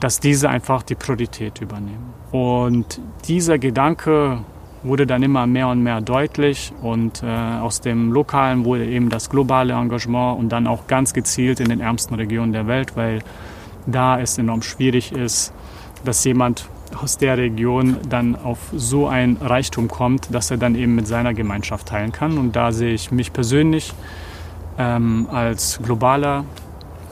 dass 0.00 0.20
diese 0.20 0.48
einfach 0.48 0.82
die 0.82 0.94
Priorität 0.94 1.60
übernehmen. 1.60 2.14
Und 2.32 3.00
dieser 3.28 3.58
Gedanke 3.58 4.38
wurde 4.82 5.06
dann 5.06 5.22
immer 5.22 5.46
mehr 5.46 5.68
und 5.68 5.82
mehr 5.82 6.00
deutlich 6.00 6.72
und 6.80 7.22
äh, 7.22 7.26
aus 7.26 7.80
dem 7.82 8.12
Lokalen 8.12 8.64
wurde 8.64 8.86
eben 8.86 9.10
das 9.10 9.28
globale 9.28 9.74
Engagement 9.74 10.38
und 10.38 10.48
dann 10.50 10.66
auch 10.66 10.86
ganz 10.86 11.12
gezielt 11.12 11.60
in 11.60 11.68
den 11.68 11.80
ärmsten 11.80 12.14
Regionen 12.14 12.52
der 12.52 12.66
Welt, 12.66 12.96
weil 12.96 13.20
da 13.86 14.18
es 14.18 14.38
enorm 14.38 14.62
schwierig 14.62 15.12
ist, 15.12 15.52
dass 16.04 16.24
jemand 16.24 16.66
aus 17.00 17.18
der 17.18 17.38
Region 17.38 17.96
dann 18.08 18.36
auf 18.36 18.58
so 18.74 19.06
ein 19.06 19.36
Reichtum 19.40 19.88
kommt, 19.88 20.34
dass 20.34 20.50
er 20.50 20.56
dann 20.56 20.74
eben 20.74 20.94
mit 20.94 21.06
seiner 21.06 21.34
Gemeinschaft 21.34 21.88
teilen 21.88 22.12
kann. 22.12 22.38
Und 22.38 22.56
da 22.56 22.72
sehe 22.72 22.94
ich 22.94 23.10
mich 23.10 23.32
persönlich 23.32 23.92
ähm, 24.78 25.28
als 25.30 25.80
globaler 25.82 26.44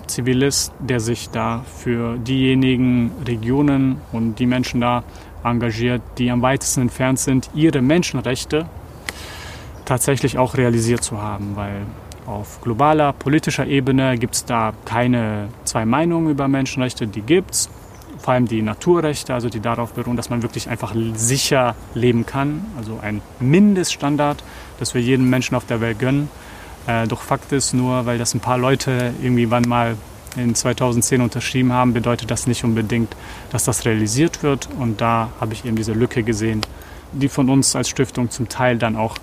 Zivilist, 0.06 0.72
der 0.78 1.00
sich 1.00 1.30
da 1.30 1.64
für 1.76 2.16
diejenigen 2.16 3.12
Regionen 3.26 4.00
und 4.12 4.38
die 4.38 4.46
Menschen 4.46 4.80
da 4.80 5.04
engagiert, 5.44 6.02
die 6.18 6.30
am 6.30 6.42
weitesten 6.42 6.82
entfernt 6.82 7.18
sind, 7.18 7.50
ihre 7.54 7.82
Menschenrechte 7.82 8.66
tatsächlich 9.84 10.38
auch 10.38 10.56
realisiert 10.56 11.02
zu 11.02 11.20
haben, 11.22 11.52
weil 11.54 11.82
auf 12.26 12.60
globaler 12.60 13.12
politischer 13.12 13.66
Ebene 13.66 14.18
gibt 14.18 14.34
es 14.34 14.44
da 14.44 14.74
keine 14.84 15.48
zwei 15.64 15.86
Meinungen 15.86 16.30
über 16.30 16.46
Menschenrechte, 16.46 17.06
die 17.06 17.22
gibt 17.22 17.52
es 17.52 17.70
vor 18.28 18.34
allem 18.34 18.46
die 18.46 18.60
Naturrechte, 18.60 19.32
also 19.32 19.48
die 19.48 19.60
darauf 19.60 19.94
beruhen, 19.94 20.18
dass 20.18 20.28
man 20.28 20.42
wirklich 20.42 20.68
einfach 20.68 20.94
sicher 21.14 21.74
leben 21.94 22.26
kann. 22.26 22.66
Also 22.76 22.98
ein 23.00 23.22
Mindeststandard, 23.40 24.44
das 24.78 24.92
wir 24.92 25.00
jedem 25.00 25.30
Menschen 25.30 25.54
auf 25.54 25.64
der 25.64 25.80
Welt 25.80 25.98
gönnen. 25.98 26.28
Äh, 26.86 27.06
doch 27.06 27.22
Fakt 27.22 27.50
ist 27.52 27.72
nur, 27.72 28.04
weil 28.04 28.18
das 28.18 28.34
ein 28.34 28.40
paar 28.40 28.58
Leute 28.58 29.14
irgendwie 29.22 29.50
wann 29.50 29.62
mal 29.62 29.96
in 30.36 30.54
2010 30.54 31.22
unterschrieben 31.22 31.72
haben, 31.72 31.94
bedeutet 31.94 32.30
das 32.30 32.46
nicht 32.46 32.64
unbedingt, 32.64 33.16
dass 33.48 33.64
das 33.64 33.86
realisiert 33.86 34.42
wird. 34.42 34.68
Und 34.78 35.00
da 35.00 35.30
habe 35.40 35.54
ich 35.54 35.64
eben 35.64 35.76
diese 35.76 35.94
Lücke 35.94 36.22
gesehen, 36.22 36.60
die 37.12 37.30
von 37.30 37.48
uns 37.48 37.74
als 37.76 37.88
Stiftung 37.88 38.28
zum 38.30 38.50
Teil 38.50 38.76
dann 38.76 38.96
auch 38.96 39.16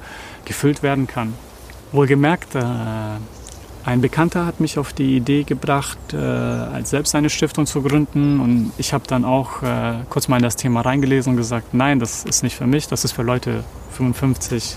gefüllt 0.45 0.81
werden 0.81 1.05
kann. 1.05 1.35
Wohlgemerkt, 1.91 2.55
äh, 2.55 2.63
ein 3.85 4.01
Bekannter 4.01 4.47
hat 4.47 4.59
mich 4.59 4.79
auf 4.79 4.93
die 4.93 5.15
Idee 5.15 5.43
gebracht, 5.43 5.99
äh, 6.11 6.83
selbst 6.83 7.13
eine 7.13 7.29
Stiftung 7.29 7.67
zu 7.67 7.83
gründen. 7.83 8.39
Und 8.39 8.71
ich 8.79 8.93
habe 8.93 9.03
dann 9.05 9.23
auch 9.23 9.61
äh, 9.61 9.93
kurz 10.09 10.27
mal 10.27 10.37
in 10.37 10.43
das 10.43 10.55
Thema 10.55 10.81
reingelesen 10.81 11.33
und 11.33 11.37
gesagt, 11.37 11.75
nein, 11.75 11.99
das 11.99 12.25
ist 12.25 12.41
nicht 12.41 12.55
für 12.55 12.65
mich, 12.65 12.87
das 12.87 13.05
ist 13.05 13.11
für 13.11 13.21
Leute 13.21 13.63
55 13.91 14.75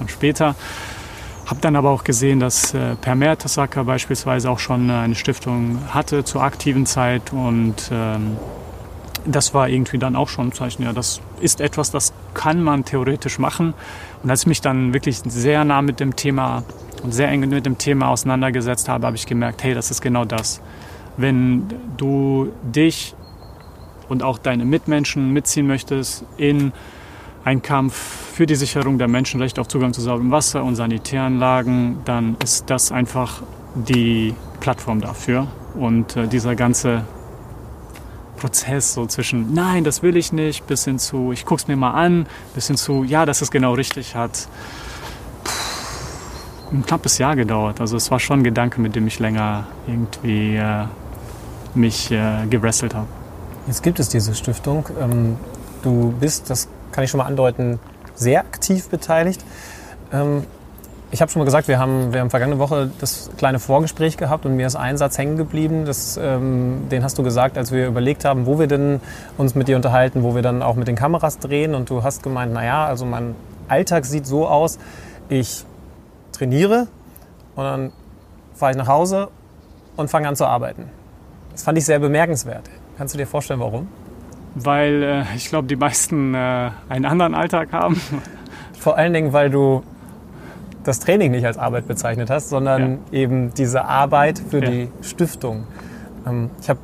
und 0.00 0.10
später. 0.10 0.56
Habe 1.46 1.60
dann 1.60 1.76
aber 1.76 1.90
auch 1.90 2.02
gesehen, 2.02 2.40
dass 2.40 2.74
äh, 2.74 2.96
Per 2.96 3.14
Mertesacker 3.14 3.84
beispielsweise 3.84 4.50
auch 4.50 4.58
schon 4.58 4.90
eine 4.90 5.14
Stiftung 5.14 5.78
hatte 5.90 6.24
zur 6.24 6.42
aktiven 6.42 6.86
Zeit. 6.86 7.32
Und 7.32 7.88
ähm, 7.92 8.36
das 9.26 9.54
war 9.54 9.68
irgendwie 9.68 9.98
dann 9.98 10.16
auch 10.16 10.28
schon 10.28 10.48
ein 10.48 10.52
Zeichen, 10.52 10.82
ja, 10.82 10.92
das 10.92 11.20
ist 11.40 11.60
etwas, 11.60 11.92
das 11.92 12.12
kann 12.34 12.62
man 12.64 12.84
theoretisch 12.84 13.38
machen. 13.38 13.74
Und 14.24 14.30
als 14.30 14.40
ich 14.40 14.46
mich 14.48 14.60
dann 14.60 14.92
wirklich 14.92 15.18
sehr 15.24 15.64
nah 15.64 15.82
mit 15.82 16.00
dem 16.00 16.16
Thema 16.16 16.64
und 17.04 17.12
sehr 17.12 17.28
eng 17.28 17.48
mit 17.48 17.66
dem 17.66 17.78
Thema 17.78 18.08
auseinandergesetzt 18.08 18.88
habe, 18.88 19.06
habe 19.06 19.16
ich 19.16 19.26
gemerkt, 19.26 19.62
hey, 19.62 19.74
das 19.74 19.90
ist 19.90 20.00
genau 20.00 20.24
das. 20.24 20.60
Wenn 21.16 21.68
du 21.96 22.50
dich 22.62 23.14
und 24.08 24.22
auch 24.22 24.38
deine 24.38 24.64
Mitmenschen 24.64 25.32
mitziehen 25.32 25.66
möchtest 25.66 26.24
in 26.38 26.72
einen 27.44 27.60
Kampf 27.60 27.94
für 27.94 28.46
die 28.46 28.54
Sicherung 28.54 28.98
der 28.98 29.06
Menschenrechte 29.06 29.60
auf 29.60 29.68
Zugang 29.68 29.92
zu 29.92 30.00
sauberem 30.00 30.30
Wasser 30.30 30.64
und 30.64 30.76
Sanitäranlagen, 30.76 31.98
dann 32.06 32.36
ist 32.42 32.70
das 32.70 32.90
einfach 32.90 33.42
die 33.74 34.34
Plattform 34.60 35.00
dafür. 35.00 35.46
Und 35.74 36.16
äh, 36.16 36.26
dieser 36.26 36.54
ganze 36.54 37.04
Prozess 38.38 38.94
so 38.94 39.06
zwischen 39.06 39.52
nein, 39.52 39.84
das 39.84 40.02
will 40.02 40.16
ich 40.16 40.32
nicht, 40.32 40.66
bis 40.66 40.84
hin 40.84 40.98
zu 40.98 41.32
ich 41.32 41.44
gucke 41.44 41.62
es 41.62 41.68
mir 41.68 41.76
mal 41.76 41.92
an, 41.92 42.26
bis 42.54 42.68
hin 42.68 42.76
zu 42.76 43.04
ja, 43.04 43.26
das 43.26 43.42
ist 43.42 43.50
genau 43.50 43.74
richtig 43.74 44.14
hat 44.14 44.48
ein 46.74 46.84
knappes 46.84 47.18
Jahr 47.18 47.36
gedauert. 47.36 47.80
Also 47.80 47.96
es 47.96 48.10
war 48.10 48.20
schon 48.20 48.40
ein 48.40 48.44
Gedanke, 48.44 48.80
mit 48.80 48.96
dem 48.96 49.06
ich 49.06 49.18
länger 49.18 49.66
irgendwie 49.86 50.56
äh, 50.56 50.84
mich 51.74 52.10
äh, 52.10 52.46
gewrestelt 52.50 52.94
habe. 52.94 53.06
Jetzt 53.66 53.82
gibt 53.82 53.98
es 54.00 54.08
diese 54.08 54.34
Stiftung. 54.34 54.88
Ähm, 55.00 55.36
du 55.82 56.12
bist, 56.18 56.50
das 56.50 56.68
kann 56.92 57.04
ich 57.04 57.10
schon 57.10 57.18
mal 57.18 57.26
andeuten, 57.26 57.78
sehr 58.14 58.40
aktiv 58.40 58.88
beteiligt. 58.88 59.44
Ähm, 60.12 60.44
ich 61.10 61.22
habe 61.22 61.30
schon 61.30 61.40
mal 61.40 61.44
gesagt, 61.44 61.68
wir 61.68 61.78
haben, 61.78 62.12
wir 62.12 62.20
haben 62.20 62.30
vergangene 62.30 62.58
Woche 62.58 62.90
das 62.98 63.30
kleine 63.36 63.60
Vorgespräch 63.60 64.16
gehabt 64.16 64.46
und 64.46 64.56
mir 64.56 64.66
ist 64.66 64.74
ein 64.74 64.96
Satz 64.96 65.16
hängen 65.16 65.36
geblieben. 65.36 65.84
Das, 65.84 66.18
ähm, 66.20 66.88
den 66.90 67.04
hast 67.04 67.16
du 67.18 67.22
gesagt, 67.22 67.56
als 67.56 67.70
wir 67.70 67.86
überlegt 67.86 68.24
haben, 68.24 68.46
wo 68.46 68.58
wir 68.58 68.66
denn 68.66 69.00
uns 69.38 69.54
mit 69.54 69.68
dir 69.68 69.76
unterhalten, 69.76 70.24
wo 70.24 70.34
wir 70.34 70.42
dann 70.42 70.60
auch 70.60 70.74
mit 70.74 70.88
den 70.88 70.96
Kameras 70.96 71.38
drehen. 71.38 71.76
Und 71.76 71.88
du 71.88 72.02
hast 72.02 72.24
gemeint, 72.24 72.52
naja, 72.52 72.84
also 72.86 73.06
mein 73.06 73.36
Alltag 73.68 74.06
sieht 74.06 74.26
so 74.26 74.48
aus, 74.48 74.78
ich 75.28 75.64
trainiere 76.34 76.88
und 77.54 77.64
dann 77.64 77.92
fahre 78.54 78.72
ich 78.72 78.78
nach 78.78 78.88
Hause 78.88 79.28
und 79.96 80.10
fange 80.10 80.28
an 80.28 80.36
zu 80.36 80.46
arbeiten. 80.46 80.90
Das 81.52 81.62
fand 81.62 81.78
ich 81.78 81.84
sehr 81.84 81.98
bemerkenswert. 81.98 82.68
Kannst 82.98 83.14
du 83.14 83.18
dir 83.18 83.26
vorstellen, 83.26 83.60
warum? 83.60 83.88
Weil 84.54 85.02
äh, 85.02 85.36
ich 85.36 85.48
glaube, 85.48 85.66
die 85.66 85.76
meisten 85.76 86.34
äh, 86.34 86.70
einen 86.88 87.04
anderen 87.04 87.34
Alltag 87.34 87.72
haben. 87.72 88.00
Vor 88.78 88.96
allen 88.96 89.12
Dingen, 89.12 89.32
weil 89.32 89.50
du 89.50 89.82
das 90.84 91.00
Training 91.00 91.32
nicht 91.32 91.46
als 91.46 91.58
Arbeit 91.58 91.88
bezeichnet 91.88 92.30
hast, 92.30 92.50
sondern 92.50 92.98
ja. 93.10 93.20
eben 93.20 93.54
diese 93.54 93.84
Arbeit 93.84 94.38
für 94.38 94.62
ja. 94.62 94.70
die 94.70 94.88
Stiftung. 95.02 95.66
Ähm, 96.26 96.50
ich 96.60 96.68
habe 96.68 96.80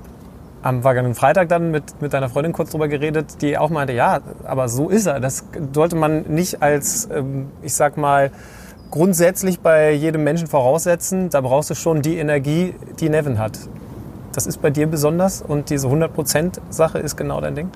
am 0.62 0.82
vergangenen 0.82 1.14
Freitag 1.14 1.48
dann 1.48 1.70
mit, 1.70 2.00
mit 2.02 2.12
deiner 2.12 2.28
Freundin 2.28 2.52
kurz 2.52 2.70
drüber 2.70 2.88
geredet, 2.88 3.40
die 3.40 3.56
auch 3.56 3.70
meinte, 3.70 3.92
ja, 3.92 4.20
aber 4.44 4.68
so 4.68 4.88
ist 4.88 5.06
er. 5.06 5.20
Das 5.20 5.44
sollte 5.72 5.96
man 5.96 6.22
nicht 6.22 6.62
als, 6.62 7.08
ähm, 7.12 7.48
ich 7.62 7.74
sag 7.74 7.96
mal, 7.96 8.30
grundsätzlich 8.90 9.60
bei 9.60 9.92
jedem 9.92 10.24
Menschen 10.24 10.46
voraussetzen, 10.46 11.30
da 11.30 11.40
brauchst 11.40 11.70
du 11.70 11.74
schon 11.74 12.02
die 12.02 12.18
Energie, 12.18 12.74
die 12.98 13.08
Nevin 13.08 13.38
hat. 13.38 13.58
Das 14.32 14.46
ist 14.46 14.60
bei 14.62 14.70
dir 14.70 14.86
besonders 14.86 15.42
und 15.42 15.70
diese 15.70 15.88
100%-Sache 15.88 16.98
ist 16.98 17.16
genau 17.16 17.40
dein 17.40 17.54
Ding? 17.54 17.70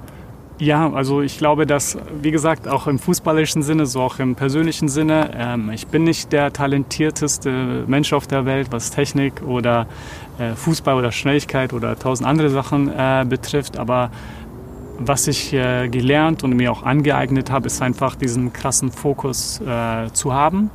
Ja, 0.59 0.93
also 0.93 1.21
ich 1.21 1.37
glaube, 1.37 1.67
dass, 1.67 1.99
wie 2.23 2.31
gesagt, 2.31 2.69
auch 2.69 2.87
im 2.87 3.01
fußballischen 3.01 3.65
Sinne, 3.65 3.87
so 3.87 4.03
auch 4.03 4.21
im 4.21 4.37
persönlichen 4.37 4.89
Sinne, 4.89 5.31
ähm, 5.37 5.71
ich 5.71 5.89
bin 5.89 6.05
nicht 6.05 6.31
der 6.31 6.53
talentierteste 6.53 7.85
Mensch 7.89 8.13
auf 8.13 8.29
der 8.29 8.47
Welt, 8.47 8.69
was 8.71 8.91
Technik 8.91 9.43
oder 9.43 9.89
äh, 10.39 10.55
Fußball 10.55 10.95
oder 10.95 11.11
Schnelligkeit 11.11 11.73
oder 11.73 11.99
tausend 11.99 12.29
andere 12.29 12.51
Sachen 12.51 12.89
äh, 12.89 13.27
betrifft, 13.29 13.79
aber 13.79 14.13
was 15.01 15.27
ich 15.27 15.53
äh, 15.53 15.89
gelernt 15.89 16.45
und 16.45 16.55
mir 16.55 16.71
auch 16.71 16.85
angeeignet 16.85 17.51
habe, 17.51 17.67
ist 17.67 17.83
einfach 17.83 18.15
diesen 18.15 18.53
krassen 18.53 18.93
Fokus 18.93 19.61
äh, 19.61 20.13
zu 20.13 20.33
haben 20.33 20.71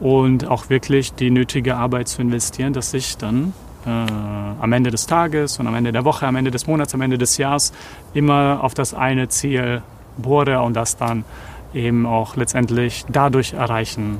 und 0.00 0.46
auch 0.46 0.68
wirklich 0.68 1.14
die 1.14 1.30
nötige 1.30 1.76
Arbeit 1.76 2.08
zu 2.08 2.22
investieren, 2.22 2.72
dass 2.72 2.92
ich 2.94 3.16
dann 3.16 3.52
äh, 3.86 3.90
am 3.90 4.72
Ende 4.72 4.90
des 4.90 5.06
Tages 5.06 5.58
und 5.58 5.66
am 5.66 5.74
Ende 5.74 5.92
der 5.92 6.04
Woche, 6.04 6.26
am 6.26 6.36
Ende 6.36 6.50
des 6.50 6.66
Monats, 6.66 6.94
am 6.94 7.00
Ende 7.00 7.18
des 7.18 7.38
Jahres 7.38 7.72
immer 8.14 8.60
auf 8.62 8.74
das 8.74 8.94
eine 8.94 9.28
Ziel 9.28 9.82
bohre 10.18 10.60
und 10.62 10.74
das 10.74 10.96
dann 10.96 11.24
eben 11.72 12.06
auch 12.06 12.36
letztendlich 12.36 13.04
dadurch 13.08 13.52
erreichen 13.52 14.18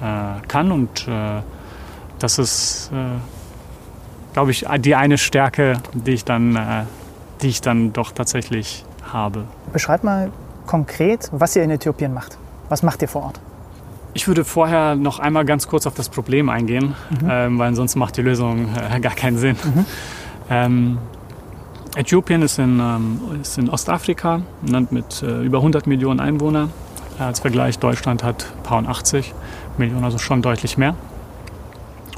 äh, 0.00 0.46
kann. 0.46 0.72
Und 0.72 1.06
äh, 1.08 1.42
das 2.18 2.38
ist, 2.38 2.90
äh, 2.92 2.96
glaube 4.32 4.50
ich, 4.52 4.66
die 4.78 4.94
eine 4.94 5.18
Stärke, 5.18 5.80
die 5.92 6.12
ich 6.12 6.24
dann, 6.24 6.56
äh, 6.56 6.84
die 7.42 7.48
ich 7.48 7.60
dann 7.60 7.92
doch 7.92 8.12
tatsächlich 8.12 8.84
habe. 9.12 9.44
Beschreib 9.72 10.04
mal 10.04 10.30
konkret, 10.66 11.28
was 11.32 11.56
ihr 11.56 11.62
in 11.62 11.70
Äthiopien 11.70 12.14
macht. 12.14 12.38
Was 12.68 12.82
macht 12.82 13.02
ihr 13.02 13.08
vor 13.08 13.24
Ort? 13.24 13.40
Ich 14.16 14.28
würde 14.28 14.44
vorher 14.44 14.94
noch 14.94 15.18
einmal 15.18 15.44
ganz 15.44 15.66
kurz 15.66 15.86
auf 15.88 15.94
das 15.94 16.08
Problem 16.08 16.48
eingehen, 16.48 16.94
mhm. 17.10 17.28
ähm, 17.28 17.58
weil 17.58 17.74
sonst 17.74 17.96
macht 17.96 18.16
die 18.16 18.22
Lösung 18.22 18.68
äh, 18.74 19.00
gar 19.00 19.14
keinen 19.14 19.36
Sinn. 19.38 19.56
Mhm. 19.62 19.86
Ähm, 20.48 20.98
Äthiopien 21.96 22.42
ist 22.42 22.58
in, 22.60 22.78
ähm, 22.78 23.20
ist 23.40 23.58
in 23.58 23.68
Ostafrika, 23.68 24.42
ein 24.62 24.68
Land 24.68 24.92
mit 24.92 25.22
äh, 25.22 25.42
über 25.42 25.58
100 25.58 25.88
Millionen 25.88 26.20
Einwohnern. 26.20 26.70
Äh, 27.18 27.24
als 27.24 27.40
Vergleich, 27.40 27.80
Deutschland 27.80 28.22
hat 28.22 28.46
ein 28.56 28.62
paar 28.62 28.78
und 28.78 28.86
80 28.86 29.34
Millionen, 29.78 30.04
also 30.04 30.18
schon 30.18 30.42
deutlich 30.42 30.78
mehr. 30.78 30.94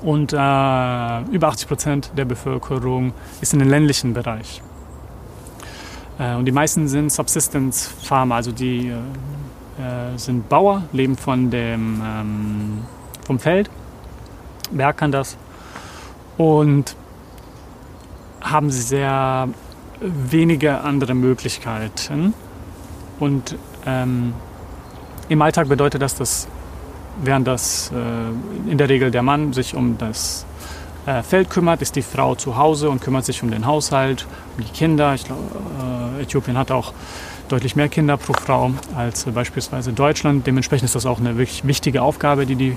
Und 0.02 0.34
äh, 0.34 0.36
über 0.36 1.48
80 1.48 1.68
Prozent 1.68 2.10
der 2.16 2.26
Bevölkerung 2.26 3.14
ist 3.40 3.54
in 3.54 3.58
den 3.58 3.68
ländlichen 3.68 4.12
Bereich. 4.12 4.62
Äh, 6.18 6.34
und 6.34 6.44
die 6.44 6.52
meisten 6.52 6.88
sind 6.88 7.10
Subsistence 7.10 7.90
Farmer, 8.02 8.36
also 8.36 8.52
die 8.52 8.92
äh, 9.78 10.16
sind 10.18 10.48
Bauer, 10.48 10.82
leben 10.92 11.16
von 11.16 11.50
dem, 11.50 12.02
ähm, 12.04 12.78
vom 13.24 13.38
Feld, 13.38 13.70
werkern 14.70 15.12
das 15.12 15.36
und 16.36 16.96
haben 18.40 18.70
sehr 18.70 19.48
wenige 20.00 20.80
andere 20.80 21.14
Möglichkeiten. 21.14 22.34
Und 23.18 23.56
ähm, 23.86 24.34
im 25.28 25.42
Alltag 25.42 25.68
bedeutet 25.68 26.02
das, 26.02 26.14
dass 26.14 26.48
während 27.22 27.46
das 27.46 27.90
äh, 27.92 28.70
in 28.70 28.78
der 28.78 28.88
Regel 28.88 29.10
der 29.10 29.22
Mann 29.22 29.52
sich 29.52 29.74
um 29.74 29.98
das 29.98 30.44
äh, 31.06 31.22
Feld 31.22 31.50
kümmert, 31.50 31.82
ist 31.82 31.96
die 31.96 32.02
Frau 32.02 32.34
zu 32.34 32.56
Hause 32.56 32.90
und 32.90 33.00
kümmert 33.00 33.24
sich 33.24 33.42
um 33.42 33.50
den 33.50 33.66
Haushalt, 33.66 34.26
um 34.56 34.64
die 34.64 34.70
Kinder. 34.70 35.14
Ich 35.14 35.24
glaube, 35.24 35.42
äh, 36.18 36.22
Äthiopien 36.22 36.58
hat 36.58 36.70
auch 36.70 36.92
deutlich 37.48 37.76
mehr 37.76 37.88
Kinder 37.88 38.16
pro 38.16 38.32
Frau 38.32 38.72
als 38.96 39.24
beispielsweise 39.24 39.92
Deutschland. 39.92 40.46
Dementsprechend 40.46 40.86
ist 40.86 40.94
das 40.94 41.06
auch 41.06 41.20
eine 41.20 41.38
wirklich 41.38 41.66
wichtige 41.66 42.02
Aufgabe, 42.02 42.46
die 42.46 42.56
die 42.56 42.76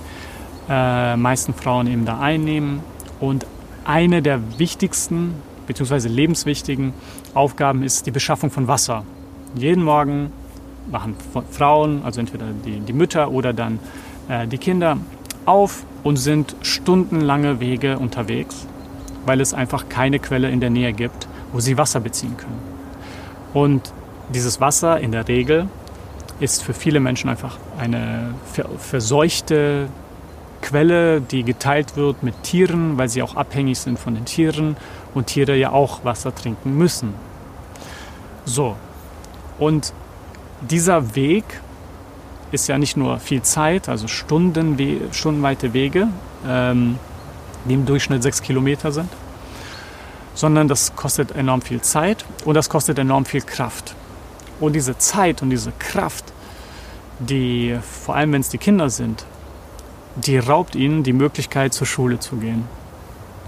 äh, 0.69 1.15
meisten 1.15 1.53
Frauen 1.53 1.87
eben 1.87 2.05
da 2.05 2.19
einnehmen. 2.19 2.81
Und 3.19 3.45
eine 3.85 4.21
der 4.21 4.59
wichtigsten 4.59 5.35
bzw. 5.67 6.07
lebenswichtigen 6.07 6.93
Aufgaben 7.33 7.83
ist 7.83 8.05
die 8.05 8.11
Beschaffung 8.11 8.51
von 8.51 8.67
Wasser. 8.67 9.03
Jeden 9.55 9.83
Morgen 9.83 10.31
machen 10.91 11.15
Frauen, 11.51 12.01
also 12.03 12.19
entweder 12.19 12.45
die, 12.65 12.79
die 12.79 12.93
Mütter 12.93 13.31
oder 13.31 13.53
dann 13.53 13.79
äh, 14.27 14.47
die 14.47 14.57
Kinder, 14.57 14.97
auf 15.45 15.83
und 16.03 16.17
sind 16.17 16.55
stundenlange 16.61 17.59
Wege 17.59 17.97
unterwegs, 17.97 18.67
weil 19.25 19.41
es 19.41 19.53
einfach 19.53 19.89
keine 19.89 20.19
Quelle 20.19 20.49
in 20.49 20.59
der 20.59 20.69
Nähe 20.69 20.93
gibt, 20.93 21.27
wo 21.51 21.59
sie 21.59 21.77
Wasser 21.77 21.99
beziehen 21.99 22.37
können. 22.37 22.59
Und 23.53 23.91
dieses 24.29 24.61
Wasser 24.61 24.99
in 24.99 25.11
der 25.11 25.27
Regel 25.27 25.67
ist 26.39 26.63
für 26.63 26.73
viele 26.73 26.99
Menschen 26.99 27.29
einfach 27.29 27.57
eine 27.77 28.33
verseuchte 28.77 29.89
Quelle, 30.61 31.21
die 31.21 31.43
geteilt 31.43 31.95
wird 31.95 32.21
mit 32.21 32.43
Tieren, 32.43 32.97
weil 32.97 33.09
sie 33.09 33.23
auch 33.23 33.35
abhängig 33.35 33.79
sind 33.79 33.97
von 33.97 34.15
den 34.15 34.25
Tieren 34.25 34.77
und 35.13 35.27
Tiere 35.27 35.55
ja 35.55 35.71
auch 35.71 36.03
Wasser 36.03 36.35
trinken 36.35 36.77
müssen. 36.77 37.13
So, 38.45 38.75
und 39.57 39.93
dieser 40.61 41.15
Weg 41.15 41.43
ist 42.51 42.67
ja 42.67 42.77
nicht 42.77 42.97
nur 42.97 43.19
viel 43.19 43.41
Zeit, 43.41 43.87
also 43.89 44.07
Stunden, 44.07 44.77
stundenweite 45.11 45.73
Wege, 45.73 46.07
ähm, 46.47 46.97
die 47.65 47.73
im 47.73 47.85
Durchschnitt 47.85 48.23
sechs 48.23 48.41
Kilometer 48.41 48.91
sind, 48.91 49.09
sondern 50.33 50.67
das 50.67 50.95
kostet 50.95 51.31
enorm 51.35 51.61
viel 51.61 51.81
Zeit 51.81 52.25
und 52.45 52.55
das 52.55 52.69
kostet 52.69 52.97
enorm 52.97 53.25
viel 53.25 53.41
Kraft. 53.41 53.95
Und 54.59 54.73
diese 54.73 54.97
Zeit 54.97 55.41
und 55.41 55.49
diese 55.49 55.71
Kraft, 55.79 56.33
die, 57.19 57.77
vor 57.81 58.15
allem 58.15 58.33
wenn 58.33 58.41
es 58.41 58.49
die 58.49 58.57
Kinder 58.57 58.89
sind, 58.89 59.25
die 60.15 60.37
raubt 60.37 60.75
ihnen 60.75 61.03
die 61.03 61.13
Möglichkeit, 61.13 61.73
zur 61.73 61.87
Schule 61.87 62.19
zu 62.19 62.37
gehen. 62.37 62.65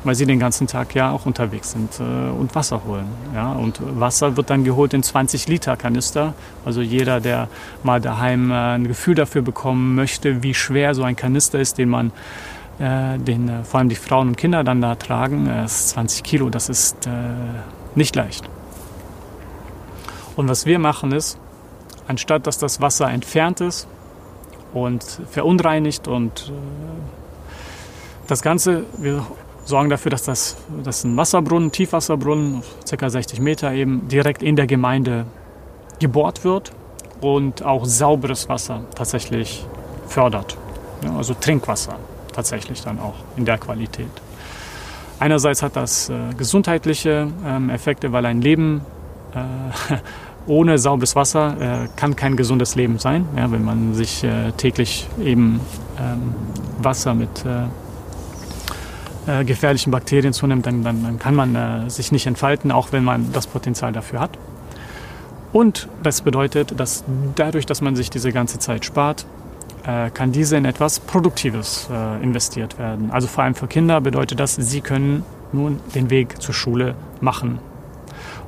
Weil 0.03 0.16
sie 0.16 0.26
den 0.26 0.39
ganzen 0.39 0.66
Tag 0.66 0.95
ja 0.95 1.12
auch 1.12 1.28
unterwegs 1.28 1.72
sind 1.72 1.99
äh, 1.99 2.32
und 2.32 2.55
Wasser 2.55 2.82
holen. 2.86 3.05
Ja? 3.36 3.51
Und 3.51 3.80
Wasser 3.99 4.36
wird 4.36 4.49
dann 4.49 4.64
geholt 4.64 4.95
in 4.95 5.03
20 5.03 5.47
Liter 5.47 5.78
Kanister. 5.78 6.34
Also 6.66 6.82
jeder, 6.82 7.20
der 7.20 7.49
mal 7.84 8.01
daheim 8.01 8.49
äh, 8.49 8.55
ein 8.55 8.88
Gefühl 8.88 9.14
dafür 9.14 9.43
bekommen 9.43 9.93
möchte, 9.93 10.41
wie 10.41 10.55
schwer 10.55 10.95
so 10.95 11.03
ein 11.03 11.16
Kanister 11.16 11.59
ist, 11.59 11.78
den 11.78 11.89
man, 11.89 12.12
äh, 12.80 13.20
den 13.20 13.47
äh, 13.47 13.64
vor 13.64 13.80
allem 13.80 13.89
die 13.89 13.95
Frauen 13.95 14.30
und 14.30 14.38
Kinder 14.38 14.64
dann 14.64 14.82
da 14.82 14.95
tragen, 14.95 15.47
äh, 15.47 15.66
ist 15.66 15.89
20 15.89 16.24
Kilo. 16.24 16.49
Das 16.49 16.68
ist 16.68 17.05
äh, 17.05 17.09
nicht 17.93 18.16
leicht. 18.16 18.49
Und 20.36 20.48
was 20.48 20.66
wir 20.66 20.80
machen 20.80 21.12
ist, 21.12 21.38
anstatt 22.08 22.48
dass 22.48 22.58
das 22.58 22.82
Wasser 22.82 23.10
entfernt 23.10 23.62
ist 23.62 23.88
und 24.74 25.04
verunreinigt 25.30 26.08
und 26.08 26.50
äh, 26.50 26.52
das 28.28 28.42
Ganze, 28.42 28.86
wir 28.98 29.26
sorgen 29.66 29.90
dafür, 29.90 30.12
dass 30.12 30.24
das 30.24 30.58
dass 30.84 31.04
ein 31.04 31.18
Wasserbrunnen, 31.18 31.72
Tiefwasserbrunnen, 31.72 32.64
ca. 32.90 33.10
60 33.10 33.40
Meter 33.40 33.74
eben 33.74 34.08
direkt 34.08 34.42
in 34.42 34.56
der 34.56 34.68
Gemeinde 34.68 35.26
gebohrt 36.00 36.44
wird 36.44 36.72
und 37.20 37.64
auch 37.64 37.86
sauberes 37.86 38.50
Wasser 38.50 38.86
tatsächlich 38.96 39.66
fördert. 40.08 40.58
Ja, 41.04 41.16
also 41.16 41.34
Trinkwasser 41.34 41.96
tatsächlich 42.34 42.82
dann 42.84 43.00
auch 43.00 43.16
in 43.36 43.46
der 43.46 43.58
Qualität. 43.58 44.12
Einerseits 45.20 45.62
hat 45.62 45.76
das 45.76 46.10
äh, 46.10 46.34
gesundheitliche 46.36 47.28
ähm, 47.46 47.70
Effekte, 47.70 48.12
weil 48.12 48.26
ein 48.26 48.42
Leben 48.42 48.82
ohne 50.48 50.78
sauberes 50.78 51.16
Wasser 51.16 51.84
äh, 51.84 51.88
kann 51.96 52.16
kein 52.16 52.36
gesundes 52.36 52.76
Leben 52.76 53.00
sein. 53.00 53.28
Ja, 53.36 53.52
wenn 53.52 53.64
man 53.64 53.94
sich 53.94 54.24
äh, 54.24 54.52
täglich 54.58 55.08
eben 55.24 55.60
ähm, 56.00 56.34
Wasser 56.80 57.14
mit 57.14 57.46
äh, 57.46 59.42
äh, 59.42 59.46
gefährlichen 59.46 59.92
Bakterien 59.92 60.34
zunimmt, 60.34 60.66
dann, 60.66 60.84
dann, 60.84 61.04
dann 61.04 61.20
kann 61.20 61.36
man 61.36 61.56
äh, 61.56 61.90
sich 61.90 62.12
nicht 62.12 62.26
entfalten, 62.26 62.72
auch 62.72 62.92
wenn 62.92 63.04
man 63.04 63.32
das 63.34 63.48
Potenzial 63.48 63.94
dafür 63.94 64.20
hat. 64.20 64.38
Und 65.54 65.90
das 66.02 66.22
bedeutet, 66.22 66.80
dass 66.80 67.04
dadurch, 67.36 67.66
dass 67.66 67.82
man 67.82 67.96
sich 67.96 68.10
diese 68.10 68.32
ganze 68.32 68.58
Zeit 68.58 68.86
spart, 68.86 69.26
äh, 69.86 70.10
kann 70.10 70.32
diese 70.32 70.56
in 70.58 70.66
etwas 70.66 71.00
Produktives 71.00 71.90
investiert 72.22 72.80
werden. 72.80 73.12
Also 73.12 73.28
vor 73.28 73.44
allem 73.44 73.56
für 73.56 73.68
Kinder 73.68 74.00
bedeutet 74.02 74.40
das, 74.40 74.56
sie 74.56 74.82
können 74.82 75.24
nun 75.52 75.80
den 75.94 76.10
Weg 76.10 76.42
zur 76.42 76.54
Schule 76.54 76.96
machen 77.20 77.60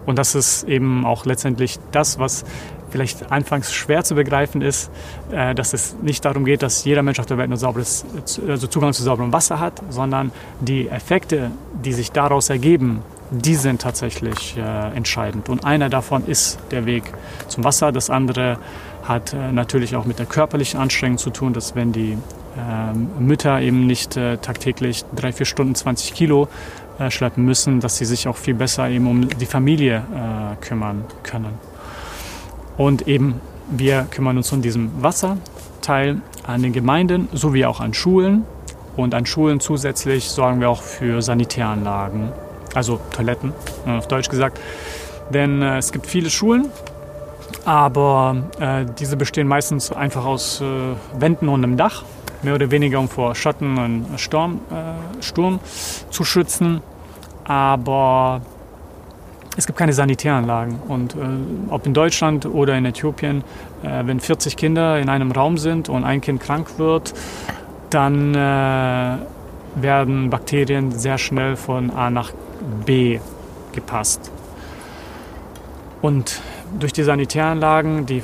und 0.06 0.18
das 0.18 0.36
ist 0.36 0.64
eben 0.64 1.06
auch 1.06 1.26
letztendlich 1.26 1.80
das, 1.92 2.20
was 2.20 2.46
vielleicht 2.94 3.32
anfangs 3.32 3.74
schwer 3.74 4.04
zu 4.04 4.14
begreifen 4.14 4.62
ist, 4.62 4.92
äh, 5.32 5.56
dass 5.56 5.74
es 5.74 5.96
nicht 6.04 6.24
darum 6.26 6.46
geht, 6.46 6.62
dass 6.62 6.86
jeder 6.86 7.02
Mensch 7.02 7.20
auf 7.20 7.26
der 7.26 7.40
Welt 7.40 7.50
nur 7.50 7.58
sauberes, 7.58 8.06
also 8.48 8.68
Zugang 8.68 8.94
zu 8.94 9.02
sauberem 9.02 9.34
Wasser 9.34 9.60
hat, 9.60 9.82
sondern 9.90 10.32
die 10.62 10.88
Effekte, 10.88 11.50
die 11.84 11.92
sich 11.92 12.12
daraus 12.12 12.52
ergeben, 12.52 13.02
die 13.32 13.56
sind 13.56 13.82
tatsächlich 13.82 14.56
äh, 14.58 14.96
entscheidend. 14.96 15.50
Und 15.50 15.66
einer 15.66 15.90
davon 15.90 16.28
ist 16.28 16.60
der 16.70 16.86
Weg 16.86 17.04
zum 17.48 17.64
Wasser. 17.64 17.92
Das 17.92 18.12
andere 18.12 18.60
hat 19.04 19.34
äh, 19.34 19.52
natürlich 19.52 19.96
auch 19.96 20.06
mit 20.06 20.20
der 20.20 20.28
körperlichen 20.28 20.80
Anstrengung 20.80 21.18
zu 21.18 21.32
tun, 21.32 21.52
dass 21.54 21.74
wenn 21.76 21.94
die 21.94 22.16
ähm, 22.56 23.10
Mütter 23.18 23.60
eben 23.60 23.88
nicht 23.88 24.12
tagtäglich 24.14 25.04
drei, 25.16 25.34
vier 25.34 25.48
Stunden 25.48 25.74
20 25.74 26.14
Kilo 26.14 26.48
schleppen 27.10 27.44
müssen, 27.46 27.80
dass 27.80 27.98
sie 27.98 28.06
sich 28.06 28.28
auch 28.28 28.38
viel 28.38 28.54
besser 28.54 28.90
eben 28.90 29.08
um 29.08 29.28
die 29.28 29.46
Familie 29.46 30.04
äh, 30.14 30.64
kümmern 30.64 31.06
können. 31.24 31.58
Und 32.78 33.08
eben 33.08 33.42
wir 33.70 34.08
kümmern 34.12 34.38
uns 34.38 34.52
um 34.52 34.62
diesem 34.62 35.02
Wasser 35.02 35.38
teil 35.82 36.22
an 36.46 36.62
den 36.62 36.74
Gemeinden 36.74 37.30
sowie 37.32 37.66
auch 37.66 37.80
an 37.80 37.94
Schulen. 37.94 38.46
Und 38.96 39.16
an 39.16 39.26
Schulen 39.26 39.60
zusätzlich 39.60 40.30
sorgen 40.30 40.60
wir 40.60 40.70
auch 40.70 40.82
für 40.82 41.22
Sanitäranlagen, 41.22 42.32
also 42.76 43.00
Toiletten, 43.12 43.54
auf 43.88 44.08
Deutsch 44.08 44.30
gesagt. 44.30 44.60
Denn 45.32 45.62
äh, 45.62 45.78
es 45.78 45.92
gibt 45.92 46.06
viele 46.06 46.30
Schulen, 46.30 46.70
aber 47.66 48.36
äh, 48.60 48.86
diese 49.00 49.18
bestehen 49.18 49.48
meistens 49.48 49.92
einfach 49.92 50.26
aus 50.26 50.62
äh, 50.62 50.66
Wänden 51.20 51.50
und 51.50 51.64
einem 51.64 51.78
Dach, 51.78 52.04
mehr 52.44 52.56
oder 52.56 52.72
weniger 52.72 53.00
um 53.00 53.10
vor 53.10 53.36
Schatten 53.36 53.78
und 53.78 54.20
Sturm, 54.20 54.60
äh, 54.72 55.24
Sturm 55.24 55.60
zu 56.10 56.24
schützen. 56.24 56.82
Aber 57.46 58.42
es 59.56 59.68
gibt 59.68 59.78
keine 59.78 59.94
Sanitäranlagen. 59.94 60.80
Und 60.88 61.16
äh, 61.16 61.18
ob 61.70 61.86
in 61.86 61.94
Deutschland 61.94 62.46
oder 62.46 62.78
in 62.78 62.86
Äthiopien, 62.86 63.44
äh, 63.84 64.06
wenn 64.06 64.20
40 64.20 64.58
Kinder 64.58 65.00
in 65.00 65.10
einem 65.10 65.32
Raum 65.32 65.58
sind 65.58 65.90
und 65.90 66.04
ein 66.04 66.22
Kind 66.22 66.42
krank 66.42 66.78
wird, 66.78 67.14
dann 67.90 68.34
äh, 68.34 69.18
werden 69.76 70.30
Bakterien 70.30 70.92
sehr 70.92 71.18
schnell 71.18 71.56
von 71.56 71.92
A 71.92 72.10
nach 72.10 72.32
B 72.86 73.20
gepasst. 73.74 74.32
Und 76.02 76.42
durch 76.80 76.94
die 76.94 77.04
Sanitäranlagen, 77.04 78.06
die 78.06 78.24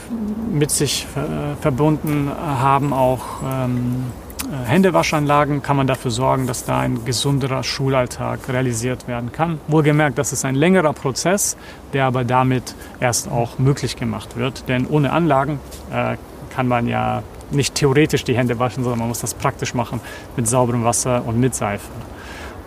mit 0.51 0.71
sich 0.71 1.07
äh, 1.15 1.61
verbunden 1.61 2.29
haben, 2.29 2.93
auch 2.93 3.41
ähm, 3.43 4.05
äh, 4.49 4.67
Händewaschanlagen 4.67 5.61
kann 5.61 5.77
man 5.77 5.87
dafür 5.87 6.11
sorgen, 6.11 6.47
dass 6.47 6.65
da 6.65 6.79
ein 6.79 7.05
gesunderer 7.05 7.63
Schulalltag 7.63 8.49
realisiert 8.49 9.07
werden 9.07 9.31
kann. 9.31 9.59
Wohlgemerkt, 9.67 10.17
das 10.17 10.33
ist 10.33 10.45
ein 10.45 10.55
längerer 10.55 10.93
Prozess, 10.93 11.57
der 11.93 12.05
aber 12.05 12.23
damit 12.23 12.75
erst 12.99 13.29
auch 13.29 13.59
möglich 13.59 13.95
gemacht 13.95 14.37
wird. 14.37 14.67
Denn 14.67 14.87
ohne 14.87 15.11
Anlagen 15.11 15.59
äh, 15.91 16.17
kann 16.55 16.67
man 16.67 16.87
ja 16.87 17.23
nicht 17.51 17.75
theoretisch 17.75 18.23
die 18.23 18.35
Hände 18.35 18.59
waschen, 18.59 18.83
sondern 18.83 18.99
man 18.99 19.07
muss 19.07 19.19
das 19.19 19.33
praktisch 19.33 19.73
machen 19.73 19.99
mit 20.35 20.47
sauberem 20.47 20.83
Wasser 20.83 21.23
und 21.25 21.39
mit 21.39 21.55
Seife. 21.55 21.89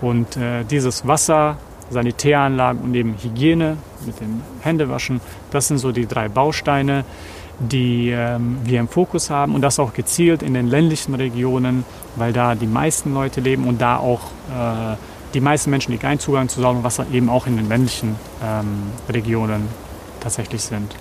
Und 0.00 0.36
äh, 0.36 0.64
dieses 0.64 1.06
Wasser, 1.06 1.56
Sanitäranlagen 1.92 2.82
und 2.82 2.94
eben 2.94 3.16
Hygiene 3.22 3.76
mit 4.04 4.20
dem 4.20 4.42
Händewaschen, 4.60 5.20
das 5.50 5.68
sind 5.68 5.78
so 5.78 5.92
die 5.92 6.06
drei 6.06 6.28
Bausteine, 6.28 7.04
die 7.58 8.10
ähm, 8.10 8.58
wir 8.64 8.80
im 8.80 8.88
Fokus 8.88 9.30
haben 9.30 9.54
und 9.54 9.62
das 9.62 9.78
auch 9.78 9.92
gezielt 9.92 10.42
in 10.42 10.54
den 10.54 10.66
ländlichen 10.66 11.14
Regionen, 11.14 11.84
weil 12.16 12.32
da 12.32 12.54
die 12.54 12.66
meisten 12.66 13.14
Leute 13.14 13.40
leben 13.40 13.68
und 13.68 13.80
da 13.80 13.98
auch 13.98 14.20
äh, 14.50 14.96
die 15.34 15.40
meisten 15.40 15.70
Menschen, 15.70 15.92
die 15.92 15.98
keinen 15.98 16.18
Zugang 16.18 16.48
zu 16.48 16.60
sauberem 16.60 16.84
Wasser 16.84 17.06
eben 17.12 17.28
auch 17.28 17.46
in 17.46 17.56
den 17.56 17.68
ländlichen 17.68 18.16
ähm, 18.44 18.90
Regionen 19.08 19.68
tatsächlich 20.20 20.62
sind. 20.62 20.94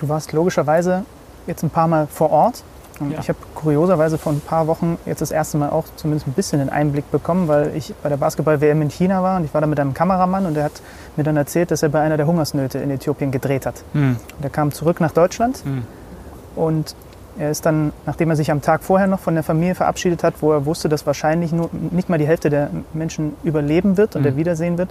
Du 0.00 0.08
warst 0.08 0.32
logischerweise 0.32 1.04
jetzt 1.46 1.62
ein 1.62 1.70
paar 1.70 1.88
Mal 1.88 2.06
vor 2.06 2.30
Ort 2.30 2.64
ja. 3.00 3.18
Ich 3.20 3.28
habe 3.28 3.38
kurioserweise 3.54 4.18
vor 4.18 4.32
ein 4.32 4.40
paar 4.40 4.66
Wochen 4.66 4.98
jetzt 5.06 5.22
das 5.22 5.30
erste 5.30 5.58
Mal 5.58 5.70
auch 5.70 5.84
zumindest 5.96 6.26
ein 6.26 6.32
bisschen 6.32 6.58
den 6.58 6.68
Einblick 6.68 7.10
bekommen, 7.10 7.48
weil 7.48 7.74
ich 7.76 7.94
bei 8.02 8.08
der 8.08 8.16
Basketball-WM 8.16 8.82
in 8.82 8.90
China 8.90 9.22
war 9.22 9.36
und 9.36 9.44
ich 9.44 9.54
war 9.54 9.60
da 9.60 9.66
mit 9.66 9.78
einem 9.78 9.94
Kameramann 9.94 10.46
und 10.46 10.54
der 10.54 10.64
hat 10.64 10.82
mir 11.16 11.24
dann 11.24 11.36
erzählt, 11.36 11.70
dass 11.70 11.82
er 11.82 11.88
bei 11.88 12.00
einer 12.00 12.16
der 12.16 12.26
Hungersnöte 12.26 12.78
in 12.78 12.90
Äthiopien 12.90 13.30
gedreht 13.30 13.66
hat. 13.66 13.82
Mhm. 13.92 14.16
Der 14.42 14.50
kam 14.50 14.72
zurück 14.72 15.00
nach 15.00 15.12
Deutschland 15.12 15.64
mhm. 15.64 15.84
und 16.56 16.94
er 17.38 17.50
ist 17.50 17.64
dann, 17.66 17.92
nachdem 18.04 18.30
er 18.30 18.36
sich 18.36 18.50
am 18.50 18.62
Tag 18.62 18.82
vorher 18.82 19.06
noch 19.06 19.20
von 19.20 19.34
der 19.34 19.44
Familie 19.44 19.76
verabschiedet 19.76 20.24
hat, 20.24 20.34
wo 20.40 20.52
er 20.52 20.66
wusste, 20.66 20.88
dass 20.88 21.06
wahrscheinlich 21.06 21.52
nur, 21.52 21.70
nicht 21.72 22.08
mal 22.08 22.18
die 22.18 22.26
Hälfte 22.26 22.50
der 22.50 22.70
Menschen 22.92 23.34
überleben 23.44 23.96
wird 23.96 24.16
und 24.16 24.22
mhm. 24.22 24.28
er 24.28 24.36
wiedersehen 24.36 24.76
wird, 24.76 24.90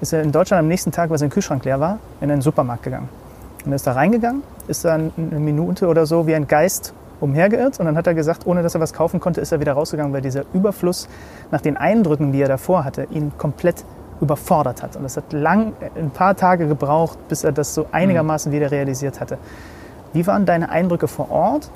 ist 0.00 0.12
er 0.12 0.22
in 0.22 0.32
Deutschland 0.32 0.60
am 0.60 0.68
nächsten 0.68 0.92
Tag, 0.92 1.10
weil 1.10 1.18
sein 1.18 1.30
Kühlschrank 1.30 1.64
leer 1.64 1.80
war, 1.80 1.98
in 2.20 2.30
einen 2.30 2.42
Supermarkt 2.42 2.84
gegangen. 2.84 3.08
Und 3.64 3.72
er 3.72 3.76
ist 3.76 3.86
da 3.86 3.92
reingegangen, 3.92 4.42
ist 4.68 4.84
dann 4.84 5.12
eine 5.16 5.40
Minute 5.40 5.88
oder 5.88 6.06
so 6.06 6.26
wie 6.26 6.34
ein 6.34 6.46
Geist 6.46 6.94
umhergeirrt 7.20 7.78
und 7.78 7.86
dann 7.86 7.96
hat 7.96 8.06
er 8.06 8.14
gesagt, 8.14 8.46
ohne 8.46 8.62
dass 8.62 8.74
er 8.74 8.80
was 8.80 8.92
kaufen 8.92 9.20
konnte, 9.20 9.40
ist 9.40 9.52
er 9.52 9.60
wieder 9.60 9.72
rausgegangen, 9.72 10.12
weil 10.12 10.22
dieser 10.22 10.44
Überfluss 10.52 11.08
nach 11.50 11.60
den 11.60 11.76
Eindrücken, 11.76 12.32
die 12.32 12.40
er 12.40 12.48
davor 12.48 12.84
hatte, 12.84 13.06
ihn 13.10 13.32
komplett 13.36 13.84
überfordert 14.20 14.82
hat. 14.82 14.96
Und 14.96 15.04
es 15.04 15.16
hat 15.16 15.32
lang, 15.32 15.72
ein 15.96 16.10
paar 16.10 16.36
Tage 16.36 16.66
gebraucht, 16.66 17.18
bis 17.28 17.44
er 17.44 17.52
das 17.52 17.74
so 17.74 17.86
einigermaßen 17.92 18.52
wieder 18.52 18.70
realisiert 18.70 19.20
hatte. 19.20 19.38
Wie 20.12 20.26
waren 20.26 20.44
deine 20.44 20.70
Eindrücke 20.70 21.08
vor 21.08 21.30
Ort 21.30 21.70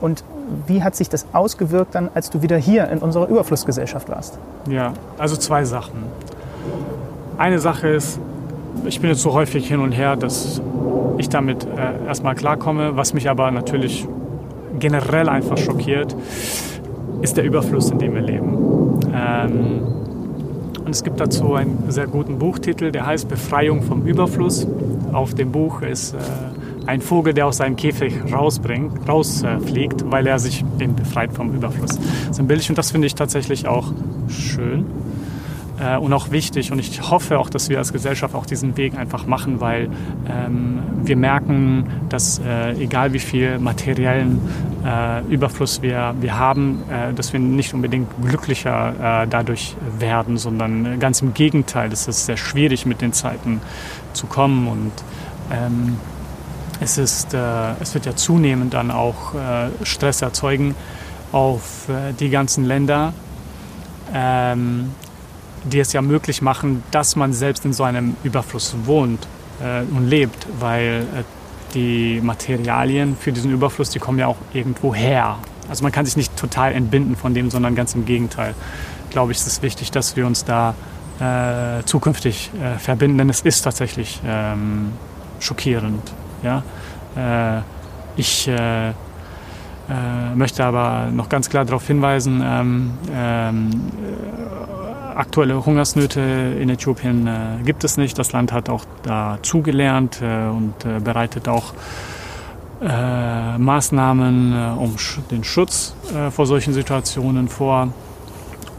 und 0.00 0.24
wie 0.66 0.82
hat 0.82 0.94
sich 0.94 1.08
das 1.08 1.26
ausgewirkt 1.32 1.94
dann, 1.94 2.10
als 2.14 2.30
du 2.30 2.42
wieder 2.42 2.56
hier 2.56 2.88
in 2.88 2.98
unserer 2.98 3.28
Überflussgesellschaft 3.28 4.08
warst? 4.08 4.38
Ja, 4.68 4.92
also 5.18 5.36
zwei 5.36 5.64
Sachen. 5.64 6.04
Eine 7.38 7.58
Sache 7.58 7.88
ist, 7.88 8.18
ich 8.84 9.00
bin 9.00 9.10
jetzt 9.10 9.22
so 9.22 9.32
häufig 9.32 9.66
hin 9.66 9.80
und 9.80 9.92
her, 9.92 10.16
dass 10.16 10.60
ich 11.18 11.28
damit 11.28 11.64
äh, 11.64 12.06
erstmal 12.06 12.34
klarkomme, 12.34 12.96
was 12.96 13.14
mich 13.14 13.28
aber 13.28 13.50
natürlich 13.50 14.06
generell 14.78 15.28
einfach 15.28 15.58
schockiert, 15.58 16.14
ist 17.22 17.36
der 17.36 17.44
Überfluss, 17.44 17.90
in 17.90 17.98
dem 17.98 18.14
wir 18.14 18.22
leben. 18.22 19.00
Ähm, 19.14 19.82
und 20.84 20.90
es 20.90 21.02
gibt 21.02 21.18
dazu 21.18 21.54
einen 21.54 21.84
sehr 21.88 22.06
guten 22.06 22.38
Buchtitel, 22.38 22.92
der 22.92 23.06
heißt 23.06 23.28
Befreiung 23.28 23.82
vom 23.82 24.06
Überfluss. 24.06 24.66
Auf 25.12 25.34
dem 25.34 25.50
Buch 25.50 25.82
ist 25.82 26.14
äh, 26.14 26.18
ein 26.86 27.00
Vogel, 27.00 27.34
der 27.34 27.46
aus 27.46 27.56
seinem 27.56 27.76
Käfig 27.76 28.14
rausbringt, 28.32 29.08
rausfliegt, 29.08 30.02
äh, 30.02 30.12
weil 30.12 30.26
er 30.26 30.38
sich 30.38 30.64
eben 30.78 30.94
befreit 30.94 31.32
vom 31.32 31.52
Überfluss. 31.54 31.98
Das 31.98 32.30
ist 32.30 32.38
ein 32.38 32.46
Bild 32.46 32.68
und 32.68 32.78
das 32.78 32.92
finde 32.92 33.06
ich 33.06 33.14
tatsächlich 33.14 33.66
auch 33.66 33.92
schön 34.28 34.86
äh, 35.78 35.96
und 35.96 36.12
auch 36.12 36.30
wichtig. 36.30 36.72
Und 36.72 36.78
ich 36.78 37.10
hoffe 37.10 37.38
auch, 37.38 37.50
dass 37.50 37.68
wir 37.68 37.78
als 37.78 37.92
Gesellschaft 37.92 38.34
auch 38.34 38.46
diesen 38.46 38.76
Weg 38.76 38.96
einfach 38.96 39.26
machen, 39.26 39.60
weil 39.60 39.88
ähm, 40.28 40.78
wir 41.02 41.16
merken, 41.16 41.86
dass 42.08 42.38
äh, 42.38 42.72
egal 42.72 43.12
wie 43.12 43.18
viel 43.18 43.58
materiellen 43.58 44.40
äh, 44.84 45.22
Überfluss 45.26 45.82
wir, 45.82 46.14
wir 46.20 46.38
haben, 46.38 46.82
äh, 46.90 47.12
dass 47.12 47.32
wir 47.32 47.40
nicht 47.40 47.74
unbedingt 47.74 48.08
glücklicher 48.22 49.22
äh, 49.22 49.26
dadurch 49.28 49.76
werden, 49.98 50.38
sondern 50.38 50.98
ganz 50.98 51.20
im 51.22 51.34
Gegenteil. 51.34 51.92
Es 51.92 52.08
ist 52.08 52.26
sehr 52.26 52.36
schwierig, 52.36 52.86
mit 52.86 53.00
den 53.00 53.12
Zeiten 53.12 53.60
zu 54.12 54.26
kommen 54.26 54.68
und 54.68 54.92
ähm, 55.50 55.96
es, 56.80 56.98
ist, 56.98 57.34
äh, 57.34 57.72
es 57.80 57.94
wird 57.94 58.06
ja 58.06 58.16
zunehmend 58.16 58.74
dann 58.74 58.90
auch 58.90 59.34
Stress 59.82 60.22
erzeugen 60.22 60.74
auf 61.32 61.88
die 62.20 62.30
ganzen 62.30 62.64
Länder. 62.64 63.12
Ähm, 64.14 64.90
die 65.66 65.80
es 65.80 65.92
ja 65.92 66.02
möglich 66.02 66.42
machen, 66.42 66.82
dass 66.90 67.16
man 67.16 67.32
selbst 67.32 67.64
in 67.64 67.72
so 67.72 67.84
einem 67.84 68.16
Überfluss 68.24 68.74
wohnt 68.84 69.26
äh, 69.60 69.82
und 69.94 70.08
lebt, 70.08 70.46
weil 70.58 71.06
äh, 71.14 71.22
die 71.74 72.20
Materialien 72.22 73.16
für 73.18 73.32
diesen 73.32 73.50
Überfluss, 73.50 73.90
die 73.90 73.98
kommen 73.98 74.18
ja 74.18 74.26
auch 74.26 74.36
irgendwo 74.52 74.94
her. 74.94 75.38
Also 75.68 75.82
man 75.82 75.92
kann 75.92 76.06
sich 76.06 76.16
nicht 76.16 76.36
total 76.36 76.72
entbinden 76.72 77.16
von 77.16 77.34
dem, 77.34 77.50
sondern 77.50 77.74
ganz 77.74 77.94
im 77.94 78.04
Gegenteil. 78.04 78.54
Glaube 79.10 79.32
ich, 79.32 79.38
ist 79.38 79.46
es 79.46 79.62
wichtig, 79.62 79.90
dass 79.90 80.16
wir 80.16 80.26
uns 80.26 80.44
da 80.44 80.74
äh, 81.18 81.82
zukünftig 81.84 82.50
äh, 82.60 82.78
verbinden, 82.78 83.18
denn 83.18 83.30
es 83.30 83.40
ist 83.40 83.62
tatsächlich 83.62 84.20
ähm, 84.26 84.92
schockierend. 85.40 86.02
Ja? 86.42 86.62
Äh, 87.16 87.62
ich 88.16 88.48
äh, 88.48 88.92
möchte 90.34 90.64
aber 90.64 91.10
noch 91.12 91.28
ganz 91.28 91.48
klar 91.48 91.64
darauf 91.64 91.86
hinweisen, 91.86 92.42
ähm, 92.44 92.90
ähm, 93.12 93.70
aktuelle 95.16 95.64
Hungersnöte 95.64 96.20
in 96.60 96.68
Äthiopien 96.68 97.26
äh, 97.26 97.62
gibt 97.64 97.84
es 97.84 97.96
nicht. 97.96 98.18
Das 98.18 98.32
Land 98.32 98.52
hat 98.52 98.68
auch 98.68 98.84
dazugelernt 99.02 100.20
äh, 100.22 100.48
und 100.48 100.84
äh, 100.84 101.00
bereitet 101.00 101.48
auch 101.48 101.72
äh, 102.82 103.58
Maßnahmen 103.58 104.52
äh, 104.52 104.78
um 104.78 104.98
sch 104.98 105.20
den 105.30 105.44
Schutz 105.44 105.94
äh, 106.14 106.30
vor 106.30 106.46
solchen 106.46 106.74
Situationen 106.74 107.48
vor 107.48 107.88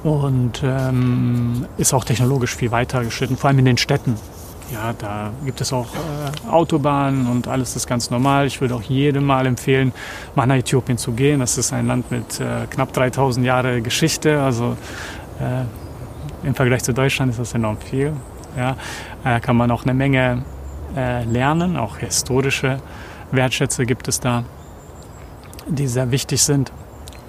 und 0.03 0.61
ähm, 0.63 1.65
ist 1.77 1.93
auch 1.93 2.05
technologisch 2.05 2.55
viel 2.55 2.69
weiter 2.71 3.03
geschritten, 3.03 3.37
vor 3.37 3.49
allem 3.49 3.59
in 3.59 3.65
den 3.65 3.77
Städten. 3.77 4.15
Ja, 4.71 4.93
da 4.97 5.31
gibt 5.45 5.61
es 5.61 5.71
auch 5.71 5.87
Autobahnen 6.51 7.25
und 7.27 7.47
alles 7.47 7.75
ist 7.77 7.87
ganz 7.87 8.09
normal. 8.09 8.47
Ich 8.47 8.59
würde 8.59 8.75
auch 8.75 8.81
jedem 8.81 9.23
mal 9.23 9.45
empfehlen, 9.47 9.93
mal 10.35 10.45
nach 10.45 10.57
Äthiopien 10.57 10.97
zu 10.97 11.13
gehen. 11.13 11.39
Das 11.39 11.57
ist 11.57 11.71
ein 11.71 11.87
Land 11.87 12.11
mit 12.11 12.41
knapp 12.69 12.91
3000 12.91 13.45
Jahre 13.45 13.81
Geschichte. 13.81 14.41
Also 14.41 14.75
im 16.47 16.55
Vergleich 16.55 16.83
zu 16.83 16.93
Deutschland 16.93 17.31
ist 17.31 17.39
das 17.39 17.53
enorm 17.53 17.77
viel. 17.77 18.13
Ja, 18.55 18.75
äh, 19.23 19.39
kann 19.39 19.57
man 19.57 19.69
auch 19.69 19.83
eine 19.83 19.93
Menge 19.93 20.43
äh, 20.95 21.23
lernen, 21.25 21.77
auch 21.77 21.97
historische 21.97 22.79
Wertschätze 23.31 23.85
gibt 23.85 24.07
es 24.07 24.19
da, 24.21 24.45
die 25.67 25.87
sehr 25.87 26.09
wichtig 26.11 26.41
sind, 26.41 26.71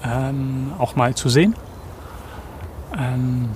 ähm, 0.05 0.73
auch 0.79 0.95
mal 0.95 1.15
zu 1.15 1.29
sehen. 1.29 1.55
Ähm, 2.97 3.51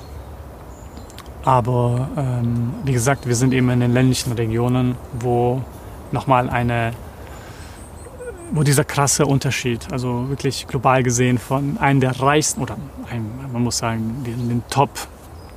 aber 1.45 2.09
ähm, 2.17 2.75
wie 2.85 2.93
gesagt, 2.93 3.27
wir 3.27 3.37
sind 3.37 3.55
eben 3.55 3.71
in 3.71 3.81
den 3.81 3.93
ländlichen 3.93 4.33
Regionen, 4.33 4.97
wo 5.19 5.63
nochmal 6.11 6.51
eine, 6.51 6.93
wo 8.51 8.65
dieser 8.65 8.85
krasse 8.85 9.27
Unterschied, 9.27 9.93
also 9.93 10.29
wirklich 10.29 10.67
global 10.67 11.05
gesehen 11.05 11.39
von 11.39 11.79
einem 11.79 12.01
der 12.01 12.21
reichsten 12.21 12.61
oder 12.61 12.77
einem, 13.11 13.31
man 13.53 13.63
muss 13.63 13.79
sagen, 13.79 14.25
den, 14.27 14.49
den 14.49 14.63
Top 14.69 14.91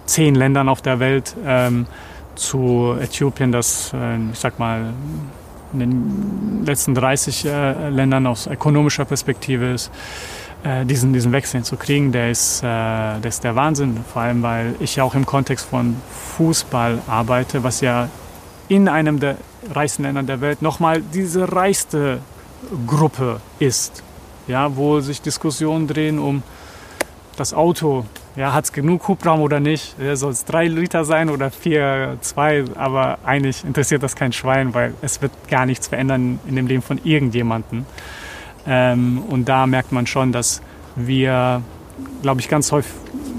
zehn 0.06 0.36
Ländern 0.36 0.69
auf 0.69 0.82
der 0.82 0.99
Welt 0.99 1.36
ähm, 1.45 1.88
zu 2.36 2.95
Äthiopien, 2.99 3.52
das, 3.52 3.91
äh, 3.94 4.18
ich 4.32 4.40
sag 4.40 4.60
mal, 4.60 4.94
in 5.73 5.80
den 5.80 6.65
letzten 6.65 6.95
30 6.95 7.45
äh, 7.45 7.90
Ländern 7.90 8.27
aus 8.27 8.48
ökonomischer 8.48 9.06
Perspektive 9.06 9.73
ist, 9.73 9.91
äh, 10.64 10.86
diesen, 10.86 11.14
diesen 11.14 11.32
Wechsel 11.32 11.57
hinzukriegen, 11.57 12.11
der 12.11 12.32
ist, 12.32 12.61
äh, 12.61 12.65
der 12.65 13.26
ist 13.26 13.44
der 13.44 13.56
Wahnsinn. 13.56 13.99
Vor 14.11 14.22
allem, 14.22 14.41
weil 14.41 14.76
ich 14.80 14.95
ja 14.95 15.03
auch 15.03 15.15
im 15.15 15.26
Kontext 15.26 15.65
von 15.68 15.95
Fußball 16.38 16.99
arbeite, 17.07 17.64
was 17.64 17.82
ja 17.82 18.10
in 18.68 18.88
einem 18.88 19.19
der 19.19 19.38
reichsten 19.72 20.03
Länder 20.03 20.23
der 20.23 20.41
Welt 20.41 20.61
nochmal 20.61 21.02
diese 21.02 21.52
reichste 21.52 22.19
Gruppe 22.88 23.41
ist. 23.60 24.03
Ja, 24.48 24.76
wo 24.76 24.99
sich 25.02 25.22
Diskussionen 25.22 25.88
drehen 25.88 26.19
um 26.19 26.44
das 27.36 27.53
Auto. 27.53 28.06
Ja, 28.36 28.52
hat 28.52 28.66
es 28.66 28.74
genug 28.74 29.07
Hubraum 29.07 29.40
oder 29.40 29.62
nicht? 29.62 29.95
Soll 30.16 30.32
es 30.32 30.44
drei 30.44 30.68
Liter 30.68 31.06
sein 31.06 31.30
oder 31.30 31.52
vier, 31.52 32.18
zwei? 32.20 32.66
Aber 32.76 33.20
eigentlich 33.24 33.64
interessiert 33.64 34.03
das 34.03 34.16
kein 34.16 34.34
Schwein, 34.34 34.74
weil 34.74 34.94
es 35.02 35.22
wird 35.22 35.32
gar 35.49 35.66
nichts 35.66 35.88
verändern 35.88 36.40
in 36.45 36.57
dem 36.57 36.68
Leben 36.68 36.82
von 36.82 36.99
irgendjemandem. 37.02 37.86
Ähm, 38.68 39.24
und 39.30 39.48
da 39.48 39.66
merkt 39.68 39.94
man 39.94 40.06
schon, 40.06 40.34
dass 40.34 40.62
wir, 40.98 41.62
glaube 42.24 42.41
ich, 42.41 42.49
ganz 42.49 42.74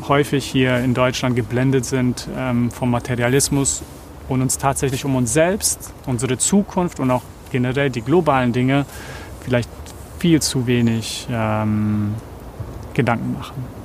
häufig 0.09 0.47
hier 0.47 0.79
in 0.79 0.95
Deutschland 0.95 1.37
geblendet 1.37 1.85
sind 1.85 2.27
ähm, 2.35 2.71
vom 2.71 2.91
Materialismus 2.91 3.83
und 4.29 4.41
uns 4.41 4.57
tatsächlich 4.57 5.05
um 5.05 5.15
uns 5.15 5.31
selbst, 5.33 5.93
unsere 6.07 6.39
Zukunft 6.39 7.01
und 7.01 7.11
auch 7.11 7.23
generell 7.53 7.91
die 7.91 8.03
globalen 8.03 8.55
Dinge 8.55 8.87
vielleicht 9.43 9.69
viel 10.19 10.41
zu 10.41 10.67
wenig 10.67 11.27
ähm, 11.31 12.15
Gedanken 12.95 13.35
machen. 13.35 13.76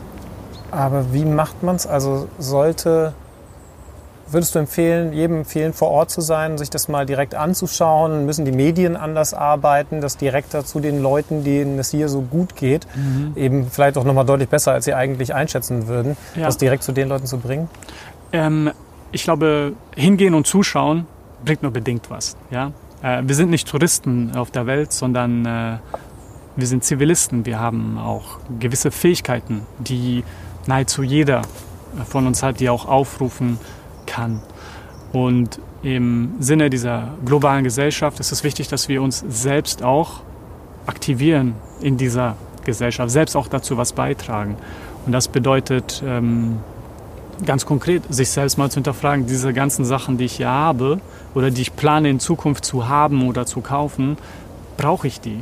Aber 0.71 1.13
wie 1.13 1.25
macht 1.25 1.63
man 1.63 1.75
es? 1.75 1.85
Also 1.85 2.27
sollte, 2.39 3.13
würdest 4.27 4.55
du 4.55 4.59
empfehlen, 4.59 5.11
jedem 5.11 5.39
empfehlen, 5.39 5.73
vor 5.73 5.89
Ort 5.89 6.09
zu 6.09 6.21
sein, 6.21 6.57
sich 6.57 6.69
das 6.69 6.87
mal 6.87 7.05
direkt 7.05 7.35
anzuschauen? 7.35 8.25
Müssen 8.25 8.45
die 8.45 8.53
Medien 8.53 8.95
anders 8.95 9.33
arbeiten, 9.33 9.99
das 9.99 10.17
direkter 10.17 10.63
zu 10.63 10.79
den 10.79 11.01
Leuten, 11.01 11.43
denen 11.43 11.77
es 11.77 11.91
hier 11.91 12.07
so 12.07 12.21
gut 12.21 12.55
geht, 12.55 12.87
mhm. 12.95 13.33
eben 13.35 13.67
vielleicht 13.69 13.97
auch 13.97 14.05
nochmal 14.05 14.25
deutlich 14.25 14.49
besser, 14.49 14.71
als 14.71 14.85
sie 14.85 14.93
eigentlich 14.93 15.33
einschätzen 15.33 15.87
würden, 15.87 16.15
ja. 16.35 16.45
das 16.45 16.57
direkt 16.57 16.83
zu 16.83 16.93
den 16.93 17.09
Leuten 17.09 17.25
zu 17.25 17.37
bringen? 17.37 17.69
Ähm, 18.31 18.71
ich 19.11 19.23
glaube, 19.23 19.73
hingehen 19.93 20.33
und 20.33 20.47
zuschauen 20.47 21.05
bringt 21.43 21.63
nur 21.63 21.71
bedingt 21.71 22.09
was. 22.09 22.37
Ja? 22.49 22.71
Äh, 23.01 23.23
wir 23.25 23.35
sind 23.35 23.49
nicht 23.49 23.67
Touristen 23.67 24.35
auf 24.35 24.51
der 24.51 24.67
Welt, 24.67 24.93
sondern 24.93 25.45
äh, 25.45 25.77
wir 26.55 26.67
sind 26.67 26.83
Zivilisten. 26.83 27.45
Wir 27.45 27.59
haben 27.59 27.97
auch 27.97 28.39
gewisse 28.59 28.91
Fähigkeiten, 28.91 29.65
die 29.79 30.23
nahezu 30.67 31.03
jeder 31.03 31.41
von 32.07 32.27
uns 32.27 32.43
hat, 32.43 32.59
die 32.59 32.69
auch 32.69 32.85
aufrufen 32.85 33.59
kann. 34.05 34.41
Und 35.13 35.59
im 35.83 36.35
Sinne 36.39 36.69
dieser 36.69 37.09
globalen 37.25 37.63
Gesellschaft 37.63 38.19
ist 38.19 38.31
es 38.31 38.43
wichtig, 38.43 38.67
dass 38.67 38.87
wir 38.87 39.01
uns 39.01 39.23
selbst 39.27 39.83
auch 39.83 40.21
aktivieren 40.85 41.55
in 41.81 41.97
dieser 41.97 42.35
Gesellschaft, 42.63 43.11
selbst 43.11 43.35
auch 43.35 43.47
dazu 43.47 43.77
was 43.77 43.93
beitragen. 43.93 44.55
Und 45.05 45.11
das 45.11 45.27
bedeutet 45.27 46.03
ähm, 46.05 46.59
ganz 47.45 47.65
konkret, 47.65 48.03
sich 48.13 48.29
selbst 48.29 48.57
mal 48.57 48.69
zu 48.69 48.75
hinterfragen, 48.75 49.25
diese 49.25 49.53
ganzen 49.53 49.85
Sachen, 49.85 50.17
die 50.17 50.25
ich 50.25 50.33
hier 50.33 50.49
habe 50.49 50.99
oder 51.33 51.49
die 51.49 51.61
ich 51.61 51.75
plane 51.75 52.09
in 52.09 52.19
Zukunft 52.19 52.65
zu 52.65 52.87
haben 52.87 53.27
oder 53.27 53.45
zu 53.45 53.61
kaufen, 53.61 54.17
brauche 54.77 55.07
ich 55.07 55.19
die? 55.19 55.39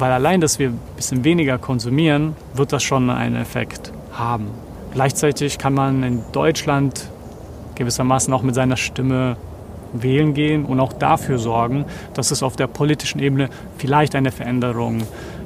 Weil 0.00 0.12
allein, 0.12 0.40
dass 0.40 0.58
wir 0.58 0.70
ein 0.70 0.80
bisschen 0.96 1.24
weniger 1.24 1.58
konsumieren, 1.58 2.34
wird 2.54 2.72
das 2.72 2.82
schon 2.82 3.10
einen 3.10 3.36
Effekt 3.36 3.92
haben. 4.14 4.48
Gleichzeitig 4.94 5.58
kann 5.58 5.74
man 5.74 6.02
in 6.02 6.22
Deutschland 6.32 7.10
gewissermaßen 7.74 8.32
auch 8.32 8.42
mit 8.42 8.54
seiner 8.54 8.78
Stimme 8.78 9.36
wählen 9.92 10.32
gehen 10.32 10.64
und 10.64 10.80
auch 10.80 10.94
dafür 10.94 11.38
sorgen, 11.38 11.84
dass 12.14 12.30
es 12.30 12.42
auf 12.42 12.56
der 12.56 12.66
politischen 12.66 13.20
Ebene 13.20 13.50
vielleicht 13.76 14.14
eine 14.14 14.32
Veränderung 14.32 15.02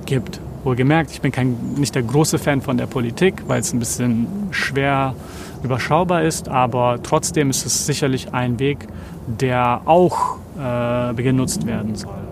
gibt. 0.07 0.39
Wohlgemerkt, 0.63 1.11
ich 1.11 1.21
bin 1.21 1.33
kein, 1.33 1.57
nicht 1.77 1.97
der 1.97 2.05
große 2.05 2.39
Fan 2.39 2.63
von 2.63 2.77
der 2.77 2.87
Politik, 2.87 3.43
weil 3.49 3.61
es 3.61 3.73
ein 3.73 3.81
bisschen 3.81 4.29
schwer 4.53 5.17
überschaubar 5.65 6.23
ist, 6.23 6.49
aber 6.49 7.01
trotzdem 7.03 7.51
ist 7.51 7.67
es 7.67 7.87
sicherlich 7.87 8.33
ein 8.33 8.61
Weg, 8.61 8.87
der 9.27 9.81
auch 9.85 10.37
äh, 10.57 11.15
genutzt 11.15 11.67
werden 11.67 11.97
soll 11.97 12.24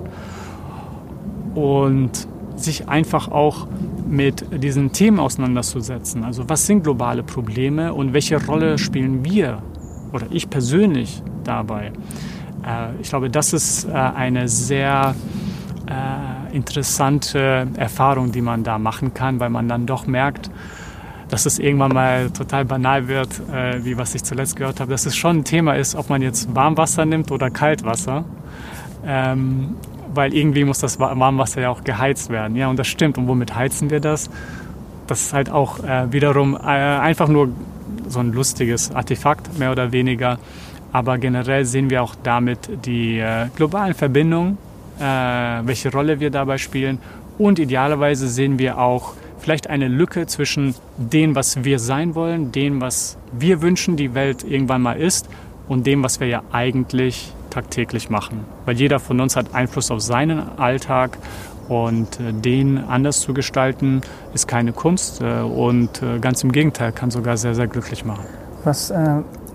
und 1.54 2.26
sich 2.56 2.88
einfach 2.88 3.30
auch 3.30 3.66
mit 4.08 4.62
diesen 4.62 4.92
Themen 4.92 5.18
auseinanderzusetzen. 5.18 6.24
Also 6.24 6.48
was 6.48 6.66
sind 6.66 6.84
globale 6.84 7.22
Probleme 7.22 7.94
und 7.94 8.12
welche 8.12 8.44
Rolle 8.44 8.78
spielen 8.78 9.24
wir 9.24 9.62
oder 10.12 10.26
ich 10.30 10.50
persönlich 10.50 11.22
dabei? 11.44 11.92
Äh, 12.64 13.00
ich 13.00 13.08
glaube, 13.08 13.30
das 13.30 13.52
ist 13.52 13.84
äh, 13.84 13.92
eine 13.92 14.48
sehr 14.48 15.14
äh, 15.86 16.54
interessante 16.54 17.66
Erfahrung, 17.76 18.32
die 18.32 18.42
man 18.42 18.64
da 18.64 18.78
machen 18.78 19.14
kann, 19.14 19.40
weil 19.40 19.50
man 19.50 19.68
dann 19.68 19.86
doch 19.86 20.06
merkt, 20.06 20.50
dass 21.28 21.46
es 21.46 21.58
irgendwann 21.58 21.92
mal 21.92 22.28
total 22.28 22.66
banal 22.66 23.08
wird, 23.08 23.40
wie 23.82 23.96
was 23.96 24.14
ich 24.14 24.22
zuletzt 24.22 24.54
gehört 24.54 24.80
habe, 24.80 24.90
dass 24.90 25.06
es 25.06 25.16
schon 25.16 25.38
ein 25.38 25.44
Thema 25.44 25.72
ist, 25.72 25.94
ob 25.94 26.10
man 26.10 26.20
jetzt 26.20 26.54
Warmwasser 26.54 27.06
nimmt 27.06 27.30
oder 27.30 27.48
Kaltwasser. 27.48 28.26
Ähm, 29.06 29.76
weil 30.14 30.34
irgendwie 30.34 30.64
muss 30.64 30.78
das 30.78 30.98
Warmwasser 30.98 31.60
ja 31.60 31.70
auch 31.70 31.84
geheizt 31.84 32.30
werden. 32.30 32.56
Ja, 32.56 32.68
und 32.68 32.78
das 32.78 32.88
stimmt. 32.88 33.18
Und 33.18 33.28
womit 33.28 33.54
heizen 33.54 33.90
wir 33.90 34.00
das? 34.00 34.30
Das 35.06 35.22
ist 35.22 35.32
halt 35.32 35.50
auch 35.50 35.82
äh, 35.84 36.12
wiederum 36.12 36.54
äh, 36.54 36.58
einfach 36.58 37.28
nur 37.28 37.48
so 38.08 38.20
ein 38.20 38.32
lustiges 38.32 38.94
Artefakt, 38.94 39.58
mehr 39.58 39.72
oder 39.72 39.92
weniger. 39.92 40.38
Aber 40.92 41.18
generell 41.18 41.64
sehen 41.64 41.90
wir 41.90 42.02
auch 42.02 42.14
damit 42.22 42.68
die 42.84 43.18
äh, 43.18 43.46
globalen 43.56 43.94
Verbindungen, 43.94 44.58
äh, 44.98 45.02
welche 45.02 45.90
Rolle 45.90 46.20
wir 46.20 46.30
dabei 46.30 46.58
spielen. 46.58 46.98
Und 47.38 47.58
idealerweise 47.58 48.28
sehen 48.28 48.58
wir 48.58 48.78
auch 48.78 49.14
vielleicht 49.38 49.68
eine 49.68 49.88
Lücke 49.88 50.26
zwischen 50.26 50.74
dem, 50.96 51.34
was 51.34 51.64
wir 51.64 51.78
sein 51.78 52.14
wollen, 52.14 52.52
dem, 52.52 52.80
was 52.80 53.16
wir 53.32 53.62
wünschen, 53.62 53.96
die 53.96 54.14
Welt 54.14 54.44
irgendwann 54.44 54.82
mal 54.82 55.00
ist, 55.00 55.28
und 55.68 55.86
dem, 55.86 56.02
was 56.02 56.20
wir 56.20 56.26
ja 56.26 56.42
eigentlich 56.52 57.32
tagtäglich 57.52 58.10
machen. 58.10 58.44
Weil 58.64 58.76
jeder 58.76 58.98
von 58.98 59.20
uns 59.20 59.36
hat 59.36 59.54
Einfluss 59.54 59.90
auf 59.90 60.00
seinen 60.00 60.58
Alltag 60.58 61.18
und 61.68 62.18
äh, 62.20 62.32
den 62.32 62.78
anders 62.78 63.20
zu 63.20 63.34
gestalten, 63.34 64.00
ist 64.34 64.48
keine 64.48 64.72
Kunst 64.72 65.20
äh, 65.20 65.40
und 65.40 66.02
äh, 66.02 66.18
ganz 66.18 66.42
im 66.42 66.52
Gegenteil, 66.52 66.92
kann 66.92 67.10
sogar 67.10 67.36
sehr, 67.36 67.54
sehr 67.54 67.66
glücklich 67.66 68.04
machen. 68.04 68.24
Was, 68.64 68.90
äh, 68.90 68.96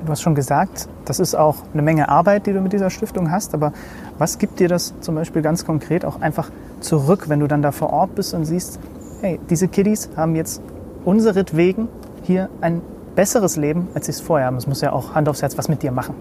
du 0.06 0.12
hast 0.12 0.22
schon 0.22 0.36
gesagt, 0.36 0.88
das 1.06 1.20
ist 1.20 1.36
auch 1.36 1.58
eine 1.74 1.82
Menge 1.82 2.10
Arbeit, 2.10 2.46
die 2.46 2.54
du 2.54 2.62
mit 2.62 2.74
dieser 2.74 2.90
Stiftung 2.90 3.32
hast, 3.32 3.54
aber 3.54 3.74
was 4.18 4.38
gibt 4.38 4.60
dir 4.60 4.68
das 4.68 4.94
zum 5.02 5.16
Beispiel 5.16 5.42
ganz 5.42 5.66
konkret 5.66 6.06
auch 6.06 6.22
einfach 6.22 6.50
zurück, 6.80 7.30
wenn 7.30 7.40
du 7.40 7.48
dann 7.48 7.62
da 7.62 7.72
vor 7.72 7.92
Ort 7.92 8.16
bist 8.16 8.34
und 8.34 8.46
siehst, 8.46 8.80
hey, 9.22 9.40
diese 9.50 9.68
Kiddies 9.68 10.10
haben 10.16 10.36
jetzt 10.36 10.62
unseretwegen 11.04 11.88
hier 12.24 12.50
ein 12.62 12.82
besseres 13.16 13.56
Leben, 13.56 13.88
als 13.96 14.06
sie 14.06 14.12
es 14.12 14.22
vorher 14.22 14.48
haben. 14.48 14.56
Das 14.56 14.68
muss 14.68 14.82
ja 14.82 14.92
auch 14.92 15.16
Hand 15.16 15.28
aufs 15.30 15.42
Herz 15.42 15.58
was 15.58 15.70
mit 15.70 15.82
dir 15.82 15.92
machen 15.92 16.14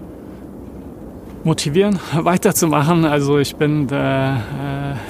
motivieren, 1.43 1.99
weiterzumachen. 2.13 3.05
Also 3.05 3.37
ich 3.37 3.55
bin 3.55 3.87
äh, 3.89 4.35
äh, 4.35 4.37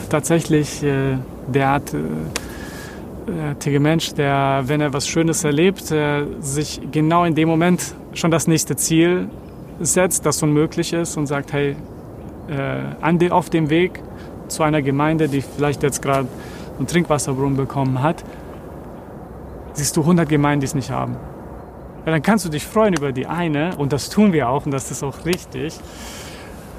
tatsächlich 0.10 0.84
äh, 0.84 1.18
derartige 1.48 2.06
äh, 3.66 3.80
Mensch, 3.80 4.14
der, 4.14 4.64
wenn 4.66 4.82
er 4.82 4.94
was 4.94 5.08
Schönes 5.08 5.44
erlebt, 5.44 5.92
äh, 5.92 6.26
sich 6.40 6.82
genau 6.92 7.24
in 7.26 7.36
dem 7.36 7.48
Moment 7.48 7.96
schon 8.14 8.32
das 8.32 8.48
nächste 8.48 8.76
Ziel 8.76 9.30
setzt, 9.80 10.26
das 10.26 10.42
unmöglich 10.42 10.94
ist 10.94 11.18
und 11.18 11.28
sagt, 11.28 11.54
hey, 11.54 11.76
äh, 12.50 13.30
auf 13.30 13.50
dem 13.50 13.70
Weg 13.70 14.02
zu 14.48 14.64
einer 14.64 14.82
Gemeinde, 14.82 15.28
die 15.28 15.42
vielleicht 15.42 15.84
jetzt 15.84 16.02
gerade 16.02 16.28
einen 16.78 16.88
Trinkwasserbrunnen 16.88 17.58
bekommen 17.58 18.02
hat, 18.02 18.24
siehst 19.74 19.96
du 19.98 20.02
100 20.02 20.28
Gemeinden, 20.28 20.62
die 20.62 20.66
es 20.66 20.76
nicht 20.76 20.90
haben. 20.90 21.18
Ja, 22.08 22.14
dann 22.14 22.22
kannst 22.22 22.46
du 22.46 22.50
dich 22.50 22.66
freuen 22.66 22.94
über 22.94 23.12
die 23.12 23.28
eine 23.28 23.76
und 23.76 23.92
das 23.92 24.10
tun 24.10 24.32
wir 24.32 24.48
auch 24.48 24.66
und 24.66 24.72
das 24.72 24.92
ist 24.92 25.04
auch 25.04 25.26
richtig 25.26 25.78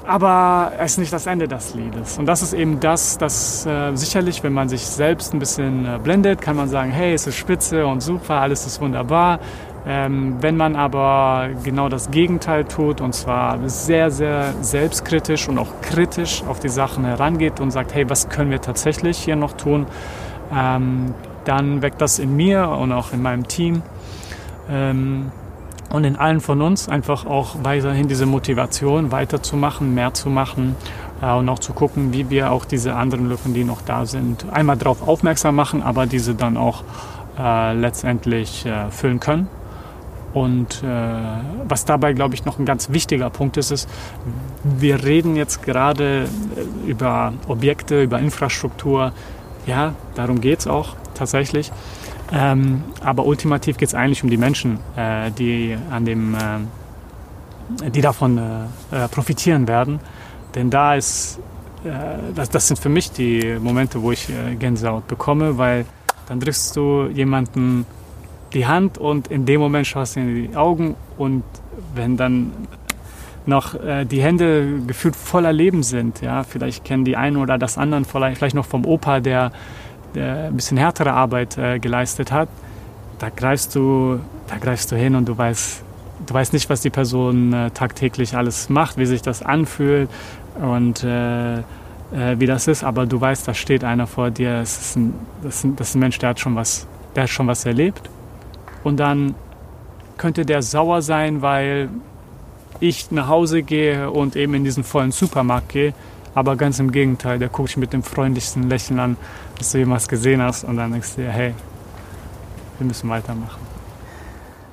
aber 0.09 0.71
es 0.79 0.93
ist 0.93 0.97
nicht 0.97 1.13
das 1.13 1.27
Ende 1.27 1.47
des 1.47 1.75
Liedes. 1.75 2.17
Und 2.17 2.25
das 2.25 2.41
ist 2.41 2.53
eben 2.53 2.79
das, 2.79 3.19
dass 3.19 3.63
äh, 3.67 3.95
sicherlich, 3.95 4.41
wenn 4.41 4.53
man 4.53 4.67
sich 4.67 4.81
selbst 4.81 5.35
ein 5.35 5.39
bisschen 5.39 5.85
äh, 5.85 5.99
blendet, 6.01 6.41
kann 6.41 6.55
man 6.55 6.67
sagen, 6.67 6.89
hey, 6.89 7.13
es 7.13 7.27
ist 7.27 7.35
spitze 7.35 7.85
und 7.85 8.01
super, 8.01 8.41
alles 8.41 8.65
ist 8.65 8.81
wunderbar. 8.81 9.39
Ähm, 9.85 10.37
wenn 10.41 10.57
man 10.57 10.75
aber 10.75 11.49
genau 11.63 11.89
das 11.89 12.09
Gegenteil 12.09 12.65
tut 12.65 13.01
und 13.01 13.13
zwar 13.13 13.59
sehr, 13.69 14.09
sehr 14.09 14.55
selbstkritisch 14.61 15.47
und 15.47 15.59
auch 15.59 15.79
kritisch 15.83 16.41
auf 16.47 16.59
die 16.59 16.69
Sachen 16.69 17.05
herangeht 17.05 17.59
und 17.59 17.69
sagt, 17.69 17.93
hey, 17.93 18.09
was 18.09 18.29
können 18.29 18.49
wir 18.49 18.61
tatsächlich 18.61 19.19
hier 19.19 19.35
noch 19.35 19.53
tun, 19.53 19.85
ähm, 20.51 21.13
dann 21.45 21.83
weckt 21.83 22.01
das 22.01 22.17
in 22.17 22.35
mir 22.35 22.67
und 22.69 22.91
auch 22.93 23.13
in 23.13 23.21
meinem 23.21 23.47
Team 23.47 23.83
ähm, 24.69 25.31
und 25.89 26.03
in 26.03 26.15
allen 26.15 26.39
von 26.39 26.61
uns 26.61 26.87
einfach 26.87 27.25
auch 27.25 27.57
weiterhin 27.63 28.07
diese 28.07 28.25
Motivation 28.25 29.11
weiterzumachen, 29.11 29.93
mehr 29.95 30.13
zu 30.13 30.29
machen 30.29 30.75
äh, 31.21 31.31
und 31.31 31.49
auch 31.49 31.59
zu 31.59 31.73
gucken, 31.73 32.13
wie 32.13 32.29
wir 32.29 32.51
auch 32.51 32.65
diese 32.65 32.95
anderen 32.95 33.27
Lücken, 33.27 33.53
die 33.53 33.63
noch 33.63 33.81
da 33.81 34.05
sind, 34.05 34.45
einmal 34.51 34.77
darauf 34.77 35.07
aufmerksam 35.07 35.55
machen, 35.55 35.81
aber 35.81 36.05
diese 36.05 36.35
dann 36.35 36.57
auch 36.57 36.83
äh, 37.39 37.73
letztendlich 37.73 38.65
äh, 38.65 38.91
füllen 38.91 39.19
können. 39.19 39.47
Und 40.33 40.83
äh, 40.83 40.87
was 41.67 41.85
dabei, 41.85 42.13
glaube 42.13 42.35
ich, 42.35 42.45
noch 42.45 42.59
ein 42.59 42.65
ganz 42.65 42.91
wichtiger 42.91 43.31
Punkt 43.31 43.57
ist, 43.57 43.71
ist, 43.71 43.89
wir 44.63 45.03
reden 45.03 45.35
jetzt 45.35 45.63
gerade 45.63 46.25
äh, 46.25 46.89
über 46.89 47.33
Objekte, 47.47 48.03
über 48.03 48.19
Infrastruktur. 48.19 49.11
Ja, 49.65 49.93
darum 50.15 50.39
geht 50.39 50.59
es 50.59 50.67
auch 50.67 50.95
tatsächlich. 51.15 51.71
Ähm, 52.31 52.83
aber 53.01 53.25
ultimativ 53.25 53.77
geht 53.77 53.87
es 53.87 53.95
eigentlich 53.95 54.23
um 54.23 54.29
die 54.29 54.37
Menschen, 54.37 54.79
äh, 54.95 55.31
die, 55.31 55.75
an 55.89 56.05
dem, 56.05 56.35
äh, 56.35 57.89
die 57.89 58.01
davon 58.01 58.37
äh, 58.37 58.61
äh, 58.91 59.07
profitieren 59.07 59.67
werden. 59.67 59.99
Denn 60.55 60.69
da 60.69 60.95
ist, 60.95 61.39
das, 62.35 62.49
das, 62.49 62.67
sind 62.67 62.77
für 62.77 62.89
mich 62.89 63.11
die 63.11 63.57
Momente, 63.61 64.01
wo 64.01 64.11
ich 64.11 64.27
Gänsehaut 64.57 65.07
bekomme, 65.07 65.57
weil 65.57 65.85
dann 66.27 66.41
triffst 66.41 66.75
du 66.75 67.07
jemanden 67.07 67.85
die 68.53 68.67
Hand 68.67 68.97
und 68.97 69.29
in 69.29 69.45
dem 69.45 69.61
Moment 69.61 69.87
schaust 69.87 70.15
du 70.15 70.19
in 70.19 70.49
die 70.49 70.55
Augen 70.57 70.95
und 71.17 71.43
wenn 71.95 72.17
dann 72.17 72.51
noch 73.45 73.75
äh, 73.75 74.05
die 74.05 74.21
Hände 74.21 74.81
gefühlt 74.85 75.15
voller 75.15 75.53
Leben 75.53 75.83
sind, 75.83 76.21
ja, 76.21 76.43
vielleicht 76.43 76.83
kennen 76.83 77.05
die 77.05 77.17
einen 77.17 77.37
oder 77.37 77.57
das 77.57 77.77
anderen 77.77 78.05
vielleicht 78.05 78.55
noch 78.55 78.65
vom 78.65 78.85
Opa, 78.85 79.19
der 79.19 79.51
ein 80.15 80.55
bisschen 80.55 80.77
härtere 80.77 81.13
Arbeit 81.13 81.57
äh, 81.57 81.79
geleistet 81.79 82.31
hat, 82.31 82.49
da 83.19 83.29
greifst 83.29 83.75
du, 83.75 84.19
da 84.47 84.57
greifst 84.57 84.91
du 84.91 84.95
hin 84.95 85.15
und 85.15 85.27
du 85.27 85.37
weißt, 85.37 85.83
du 86.25 86.33
weißt 86.33 86.53
nicht, 86.53 86.69
was 86.69 86.81
die 86.81 86.89
Person 86.89 87.53
äh, 87.53 87.71
tagtäglich 87.71 88.35
alles 88.35 88.69
macht, 88.69 88.97
wie 88.97 89.05
sich 89.05 89.21
das 89.21 89.43
anfühlt 89.43 90.09
und 90.61 91.03
äh, 91.03 91.59
äh, 91.59 91.63
wie 92.37 92.45
das 92.45 92.67
ist, 92.67 92.83
aber 92.83 93.05
du 93.05 93.19
weißt, 93.19 93.47
da 93.47 93.53
steht 93.53 93.83
einer 93.83 94.07
vor 94.07 94.31
dir, 94.31 94.59
das 94.59 94.79
ist 94.79 94.95
ein, 94.95 95.13
das 95.43 95.55
ist 95.55 95.63
ein, 95.63 95.75
das 95.75 95.89
ist 95.89 95.95
ein 95.95 95.99
Mensch, 95.99 96.17
der 96.19 96.29
hat 96.29 96.39
schon 96.39 96.55
was, 96.55 96.87
der 97.15 97.23
hat 97.23 97.29
schon 97.29 97.47
was 97.47 97.65
erlebt 97.65 98.09
und 98.83 98.97
dann 98.97 99.35
könnte 100.17 100.45
der 100.45 100.61
sauer 100.61 101.01
sein, 101.01 101.41
weil 101.41 101.89
ich 102.79 103.11
nach 103.11 103.27
Hause 103.27 103.63
gehe 103.63 104.09
und 104.09 104.35
eben 104.35 104.53
in 104.53 104.63
diesen 104.63 104.83
vollen 104.83 105.11
Supermarkt 105.11 105.69
gehe. 105.69 105.93
Aber 106.35 106.55
ganz 106.55 106.79
im 106.79 106.91
Gegenteil, 106.91 107.39
der 107.39 107.49
guckt 107.49 107.69
mich 107.69 107.77
mit 107.77 107.93
dem 107.93 108.03
freundlichsten 108.03 108.69
Lächeln 108.69 108.99
an, 108.99 109.17
dass 109.57 109.71
du 109.71 109.79
jemals 109.79 110.07
gesehen 110.07 110.41
hast. 110.41 110.63
Und 110.63 110.77
dann 110.77 110.91
denkst 110.91 111.15
du 111.15 111.21
dir, 111.23 111.29
hey, 111.29 111.53
wir 112.77 112.87
müssen 112.87 113.09
weitermachen. 113.09 113.59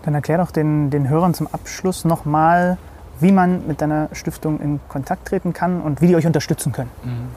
Dann 0.05 0.15
erklär 0.15 0.39
doch 0.39 0.51
den, 0.51 0.91
den 0.91 1.09
Hörern 1.09 1.35
zum 1.35 1.49
Abschluss 1.49 2.05
nochmal, 2.05 2.79
wie 3.21 3.33
man 3.33 3.67
mit 3.67 3.81
deiner 3.81 4.09
Stiftung 4.13 4.61
in 4.61 4.81
Kontakt 4.89 5.27
treten 5.29 5.53
kann 5.53 5.81
und 5.81 6.01
wie 6.01 6.09
die 6.09 6.17
euch 6.17 6.27
unterstützen 6.27 6.73
können. 6.73 6.91
Mhm. 7.05 7.29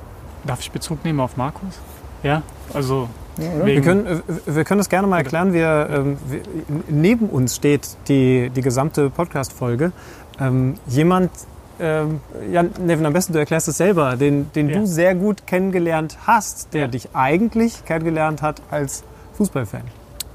Darf 0.45 0.59
ich 0.59 0.71
Bezug 0.71 1.03
nehmen 1.03 1.19
auf 1.19 1.37
Markus? 1.37 1.79
Ja, 2.21 2.41
also 2.73 3.09
wir 3.37 3.81
können, 3.81 4.21
wir 4.45 4.63
können 4.65 4.79
das 4.79 4.89
gerne 4.89 5.07
mal 5.07 5.19
erklären. 5.19 5.53
Wir, 5.53 5.89
ähm, 5.91 6.17
wir, 6.27 6.41
neben 6.89 7.29
uns 7.29 7.55
steht 7.55 7.95
die, 8.07 8.49
die 8.49 8.61
gesamte 8.61 9.09
Podcast-Folge. 9.09 9.91
Ähm, 10.39 10.75
jemand, 10.87 11.31
ähm, 11.79 12.19
ja, 12.51 12.63
Nevin, 12.63 13.05
am 13.05 13.13
besten 13.13 13.33
du 13.33 13.39
erklärst 13.39 13.67
es 13.67 13.77
selber, 13.77 14.15
den, 14.15 14.51
den 14.53 14.69
ja. 14.69 14.79
du 14.79 14.85
sehr 14.85 15.15
gut 15.15 15.47
kennengelernt 15.47 16.17
hast, 16.25 16.73
der 16.73 16.81
ja. 16.81 16.87
dich 16.87 17.09
eigentlich 17.13 17.85
kennengelernt 17.85 18.41
hat 18.41 18.61
als 18.69 19.03
Fußballfan. 19.33 19.83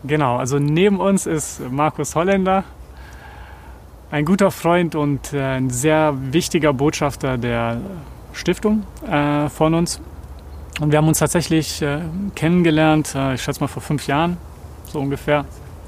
Genau, 0.05 0.37
also 0.37 0.59
neben 0.59 1.01
uns 1.01 1.27
ist 1.27 1.61
Markus 1.71 2.15
Holländer, 2.15 2.65
ein 4.11 4.25
guter 4.25 4.51
Freund 4.51 4.95
und 4.95 5.33
äh, 5.33 5.41
ein 5.41 5.71
sehr 5.71 6.15
wichtiger 6.33 6.73
Botschafter 6.73 7.39
der 7.39 7.81
Stiftung 8.33 8.85
äh, 9.11 9.49
von 9.49 9.75
uns. 9.75 10.01
Und 10.81 10.91
wir 10.91 10.99
haben 10.99 11.09
uns 11.09 11.19
tatsächlich 11.19 11.83
äh, 11.83 12.01
kennengelernt, 12.35 13.15
äh, 13.15 13.35
ich 13.35 13.43
schätze 13.43 13.61
mal 13.61 13.69
vor 13.69 13.83
fünf 13.83 14.07
Jahren, 14.07 14.37
so 14.87 15.01
ungefähr. 15.01 15.45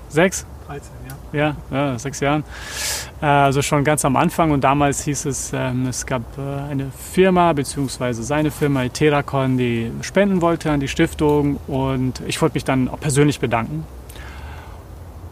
Sechs? 0.09 0.47
13, 0.66 0.91
ja. 1.37 1.57
Ja, 1.71 1.99
sechs 1.99 2.21
Jahren. 2.21 2.45
Äh, 3.21 3.27
also 3.27 3.63
schon 3.63 3.85
ganz 3.85 4.05
am 4.05 4.17
Anfang. 4.17 4.51
Und 4.51 4.65
damals 4.65 5.05
hieß 5.05 5.27
es, 5.27 5.53
ähm, 5.55 5.87
es 5.87 6.07
gab 6.07 6.23
äh, 6.39 6.71
eine 6.71 6.91
Firma, 7.13 7.53
beziehungsweise 7.53 8.23
seine 8.23 8.51
Firma, 8.51 8.89
Teracon, 8.89 9.59
die 9.59 9.93
spenden 10.01 10.41
wollte 10.41 10.71
an 10.71 10.81
die 10.81 10.89
Stiftung. 10.89 11.59
Und 11.67 12.23
ich 12.27 12.41
wollte 12.41 12.55
mich 12.55 12.65
dann 12.65 12.89
auch 12.89 13.01
persönlich 13.01 13.41
bedanken. 13.41 13.85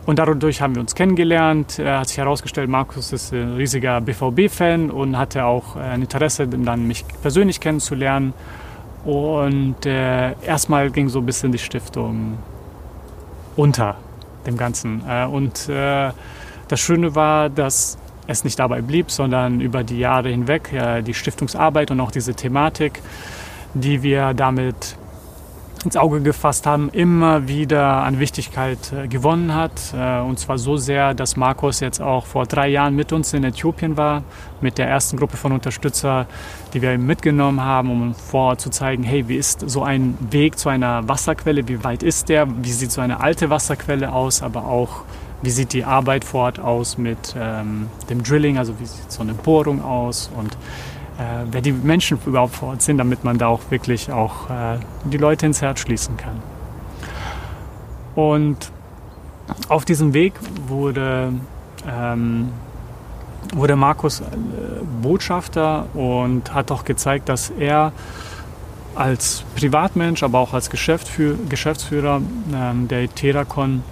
Und 0.06 0.18
dadurch 0.18 0.60
haben 0.60 0.74
wir 0.74 0.82
uns 0.82 0.94
kennengelernt. 0.94 1.78
Er 1.78 2.01
hat 2.01 2.09
sich 2.09 2.18
herausgestellt, 2.18 2.68
Markus 2.68 3.12
ist 3.12 3.32
ein 3.32 3.55
riesiger 3.55 4.02
BVB-Fan 4.02 4.90
und 4.90 5.16
hatte 5.16 5.47
auch 5.47 5.76
ein 5.76 6.02
Interesse, 6.02 6.47
dann 6.47 6.86
mich 6.86 7.06
persönlich 7.22 7.59
kennenzulernen. 7.59 8.35
Und 9.06 9.86
äh, 9.86 10.32
erstmal 10.43 10.90
ging 10.90 11.09
so 11.09 11.20
ein 11.20 11.26
bisschen 11.26 11.52
die 11.52 11.59
Stiftung 11.59 12.39
unter 13.56 13.97
dem 14.46 14.56
Ganzen. 14.56 15.02
Äh, 15.08 15.26
und 15.26 15.68
äh, 15.68 16.10
das 16.68 16.80
Schöne 16.80 17.14
war, 17.14 17.50
dass 17.50 17.98
es 18.26 18.44
nicht 18.44 18.58
dabei 18.58 18.80
blieb, 18.80 19.10
sondern 19.10 19.60
über 19.60 19.84
die 19.84 19.98
Jahre 19.98 20.30
hinweg 20.30 20.70
die 21.06 21.12
Stiftungsarbeit 21.12 21.90
und 21.90 22.00
auch 22.00 22.10
diese 22.10 22.34
Thematik, 22.34 23.02
die 23.74 24.02
wir 24.02 24.32
damit 24.32 24.96
ins 25.85 25.97
Auge 25.97 26.20
gefasst 26.20 26.66
haben, 26.66 26.89
immer 26.90 27.48
wieder 27.48 28.02
an 28.02 28.19
Wichtigkeit 28.19 28.78
äh, 28.93 29.09
gewonnen 29.09 29.55
hat. 29.55 29.94
Äh, 29.97 30.20
und 30.20 30.39
zwar 30.39 30.59
so 30.59 30.77
sehr, 30.77 31.15
dass 31.15 31.36
Markus 31.36 31.81
jetzt 31.81 32.01
auch 32.01 32.27
vor 32.27 32.47
drei 32.47 32.69
Jahren 32.69 32.94
mit 32.94 33.12
uns 33.12 33.32
in 33.32 33.44
Äthiopien 33.44 33.97
war, 33.97 34.23
mit 34.61 34.78
der 34.78 34.89
ersten 34.89 35.16
Gruppe 35.16 35.36
von 35.36 35.52
Unterstützer, 35.52 36.27
die 36.73 36.82
wir 36.82 36.97
mitgenommen 36.98 37.61
haben, 37.61 37.90
um 37.90 38.15
vorzuzeigen, 38.15 39.05
hey, 39.05 39.28
wie 39.28 39.36
ist 39.36 39.69
so 39.69 39.82
ein 39.82 40.16
Weg 40.31 40.59
zu 40.59 40.69
einer 40.69 41.06
Wasserquelle, 41.09 41.69
wie 41.69 41.85
weit 41.85 42.02
ist 42.02 42.28
der, 42.28 42.47
wie 42.62 42.73
sieht 42.73 42.93
so 42.93 43.01
eine 43.01 43.20
alte 43.20 43.51
Wasserquelle 43.51 44.12
aus, 44.12 44.43
aber 44.43 44.66
auch 44.66 45.05
wie 45.43 45.51
sieht 45.51 45.73
die 45.74 45.85
Arbeit 45.85 46.24
vor 46.24 46.44
Ort 46.44 46.59
aus 46.59 46.97
mit 46.97 47.35
ähm, 47.39 47.89
dem 48.09 48.23
Drilling, 48.23 48.56
also 48.56 48.81
wie 48.81 48.86
sieht 48.86 49.12
so 49.12 49.23
eine 49.23 49.35
Bohrung 49.35 49.82
aus? 49.82 50.31
Und 50.36 50.56
äh, 51.18 51.44
wer 51.50 51.60
die 51.60 51.72
Menschen 51.72 52.18
überhaupt 52.26 52.56
vor 52.56 52.70
Ort 52.70 52.82
sind, 52.82 52.98
damit 52.98 53.24
man 53.24 53.38
da 53.38 53.46
auch 53.48 53.70
wirklich 53.70 54.10
auch 54.10 54.50
äh, 54.50 54.78
die 55.04 55.16
Leute 55.16 55.46
ins 55.46 55.62
Herz 55.62 55.80
schließen 55.80 56.16
kann. 56.16 56.42
Und 58.14 58.70
auf 59.68 59.84
diesem 59.84 60.14
Weg 60.14 60.34
wurde, 60.66 61.32
ähm, 61.86 62.50
wurde 63.54 63.76
Markus 63.76 64.20
äh, 64.20 64.24
Botschafter 65.02 65.86
und 65.94 66.54
hat 66.54 66.70
auch 66.70 66.84
gezeigt, 66.84 67.28
dass 67.28 67.50
er 67.50 67.92
als 68.94 69.44
Privatmensch, 69.56 70.22
aber 70.22 70.38
auch 70.38 70.54
als 70.54 70.70
Geschäftsführer 70.70 72.20
ähm, 72.54 72.88
der 72.88 73.12
Teracon 73.12 73.82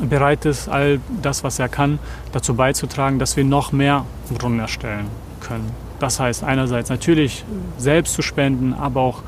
bereit 0.00 0.44
ist, 0.44 0.68
all 0.68 1.00
das, 1.22 1.44
was 1.44 1.58
er 1.58 1.68
kann, 1.68 1.98
dazu 2.32 2.54
beizutragen, 2.54 3.18
dass 3.18 3.36
wir 3.36 3.44
noch 3.44 3.72
mehr 3.72 4.04
Brunnen 4.30 4.60
erstellen 4.60 5.06
können. 5.40 5.70
Das 6.02 6.18
heißt 6.18 6.42
einerseits 6.42 6.90
natürlich 6.90 7.44
selbst 7.78 8.14
zu 8.14 8.22
spenden, 8.22 8.74
aber 8.74 9.00
auch 9.00 9.22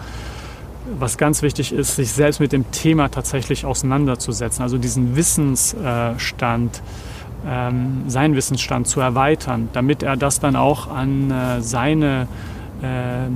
was 0.99 1.17
ganz 1.19 1.41
wichtig 1.43 1.73
ist, 1.73 1.95
sich 1.95 2.11
selbst 2.11 2.41
mit 2.41 2.51
dem 2.51 2.69
Thema 2.73 3.09
tatsächlich 3.11 3.65
auseinanderzusetzen, 3.65 4.61
also 4.61 4.77
diesen 4.77 5.15
Wissensstand, 5.15 6.83
ähm, 7.47 8.03
seinen 8.09 8.35
Wissensstand 8.35 8.89
zu 8.89 8.99
erweitern, 8.99 9.69
damit 9.73 10.03
er 10.03 10.17
das 10.17 10.41
dann 10.41 10.57
auch 10.57 10.89
an 10.89 11.31
äh, 11.31 11.61
seine, 11.61 12.27
äh, 12.83 13.29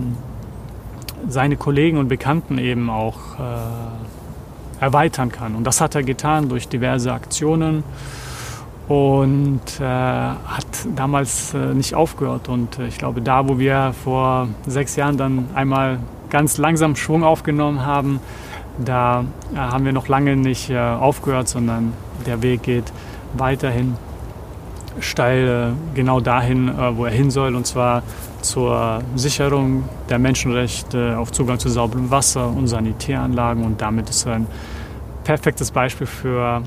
seine 1.28 1.56
Kollegen 1.56 1.98
und 1.98 2.08
Bekannten 2.08 2.58
eben 2.58 2.90
auch 2.90 3.38
äh, 3.38 4.82
erweitern 4.84 5.30
kann. 5.30 5.54
Und 5.54 5.62
das 5.62 5.80
hat 5.80 5.94
er 5.94 6.02
getan 6.02 6.48
durch 6.48 6.66
diverse 6.66 7.12
Aktionen 7.12 7.84
und 8.88 9.60
äh, 9.80 9.84
hat 9.84 10.66
damals 10.96 11.52
äh, 11.52 11.74
nicht 11.74 11.94
aufgehört. 11.94 12.48
Und 12.48 12.78
äh, 12.78 12.86
ich 12.86 12.98
glaube, 12.98 13.20
da, 13.20 13.46
wo 13.46 13.58
wir 13.58 13.92
vor 14.02 14.48
sechs 14.66 14.96
Jahren 14.96 15.18
dann 15.18 15.48
einmal 15.54 15.98
ganz 16.30 16.56
langsam 16.56 16.96
Schwung 16.96 17.22
aufgenommen 17.22 17.84
haben, 17.84 18.20
da 18.82 19.24
äh, 19.54 19.58
haben 19.58 19.84
wir 19.84 19.92
noch 19.92 20.08
lange 20.08 20.36
nicht 20.36 20.70
äh, 20.70 20.78
aufgehört, 20.78 21.48
sondern 21.48 21.92
der 22.26 22.42
Weg 22.42 22.62
geht 22.62 22.90
weiterhin 23.36 23.96
steil 25.00 25.74
äh, 25.74 25.94
genau 25.94 26.20
dahin, 26.20 26.72
wo 26.96 27.04
er 27.04 27.12
hin 27.12 27.30
soll, 27.30 27.54
und 27.54 27.66
zwar 27.66 28.02
zur 28.40 29.02
Sicherung 29.16 29.84
der 30.08 30.18
Menschenrechte 30.18 31.18
auf 31.18 31.30
Zugang 31.30 31.58
zu 31.58 31.68
sauberem 31.68 32.10
Wasser 32.10 32.48
und 32.48 32.68
Sanitäranlagen. 32.68 33.64
Und 33.64 33.82
damit 33.82 34.08
ist 34.08 34.26
er 34.26 34.34
ein 34.34 34.46
perfektes 35.24 35.70
Beispiel 35.72 36.06
für 36.06 36.62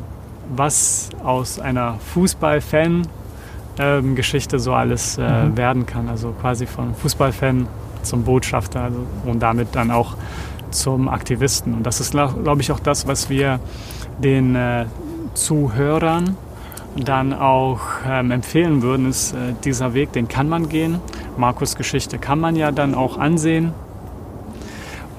was 0.55 1.09
aus 1.23 1.59
einer 1.59 1.95
Fußballfan-Geschichte 2.13 4.59
so 4.59 4.73
alles 4.73 5.17
äh, 5.17 5.45
mhm. 5.45 5.57
werden 5.57 5.85
kann. 5.85 6.09
Also 6.09 6.33
quasi 6.39 6.67
von 6.67 6.93
Fußballfan 6.95 7.67
zum 8.03 8.23
Botschafter 8.23 8.81
also, 8.81 8.99
und 9.25 9.39
damit 9.39 9.69
dann 9.73 9.91
auch 9.91 10.15
zum 10.71 11.09
Aktivisten. 11.09 11.73
Und 11.73 11.83
das 11.83 11.99
ist, 11.99 12.11
glaube 12.11 12.61
ich, 12.61 12.71
auch 12.71 12.79
das, 12.79 13.07
was 13.07 13.29
wir 13.29 13.59
den 14.19 14.55
äh, 14.55 14.85
Zuhörern 15.33 16.37
dann 16.95 17.33
auch 17.33 17.79
ähm, 18.07 18.31
empfehlen 18.31 18.81
würden, 18.81 19.09
ist 19.09 19.33
äh, 19.33 19.53
dieser 19.63 19.93
Weg, 19.93 20.11
den 20.11 20.27
kann 20.27 20.49
man 20.49 20.69
gehen. 20.69 20.99
Markus 21.37 21.75
Geschichte 21.75 22.17
kann 22.17 22.39
man 22.39 22.55
ja 22.55 22.71
dann 22.71 22.95
auch 22.95 23.17
ansehen. 23.17 23.73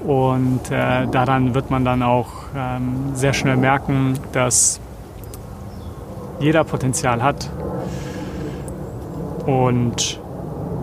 Und 0.03 0.69
äh, 0.69 1.07
daran 1.07 1.55
wird 1.55 1.71
man 1.71 1.85
dann 1.85 2.03
auch 2.03 2.27
ähm, 2.55 3.11
sehr 3.13 3.33
schnell 3.33 3.55
merken, 3.55 4.19
dass 4.33 4.81
jeder 6.43 6.63
Potenzial 6.63 7.23
hat. 7.23 7.49
Und 9.45 10.19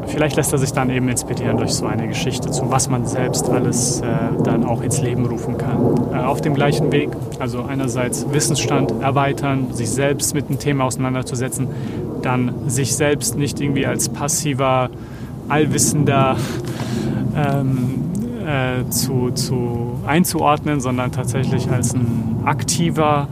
vielleicht 0.06 0.36
lässt 0.36 0.52
er 0.52 0.58
sich 0.58 0.72
dann 0.72 0.90
eben 0.90 1.08
inspirieren 1.08 1.56
durch 1.56 1.72
so 1.72 1.86
eine 1.86 2.08
Geschichte, 2.08 2.50
zu 2.50 2.70
was 2.70 2.88
man 2.88 3.06
selbst 3.06 3.48
alles 3.48 4.00
äh, 4.00 4.04
dann 4.42 4.64
auch 4.64 4.82
ins 4.82 5.00
Leben 5.00 5.26
rufen 5.26 5.56
kann. 5.58 6.12
Äh, 6.12 6.18
auf 6.18 6.40
dem 6.40 6.54
gleichen 6.54 6.90
Weg, 6.92 7.10
also 7.38 7.62
einerseits 7.62 8.26
Wissensstand 8.32 8.92
erweitern, 9.02 9.72
sich 9.72 9.90
selbst 9.90 10.34
mit 10.34 10.48
dem 10.48 10.58
Thema 10.58 10.84
auseinanderzusetzen, 10.84 11.68
dann 12.22 12.52
sich 12.66 12.96
selbst 12.96 13.36
nicht 13.36 13.60
irgendwie 13.60 13.86
als 13.86 14.08
passiver, 14.08 14.90
allwissender 15.48 16.36
ähm, 17.36 18.00
äh, 18.46 18.88
zu, 18.90 19.30
zu 19.30 20.00
einzuordnen, 20.06 20.80
sondern 20.80 21.12
tatsächlich 21.12 21.70
als 21.70 21.94
ein 21.94 22.40
aktiver 22.44 23.28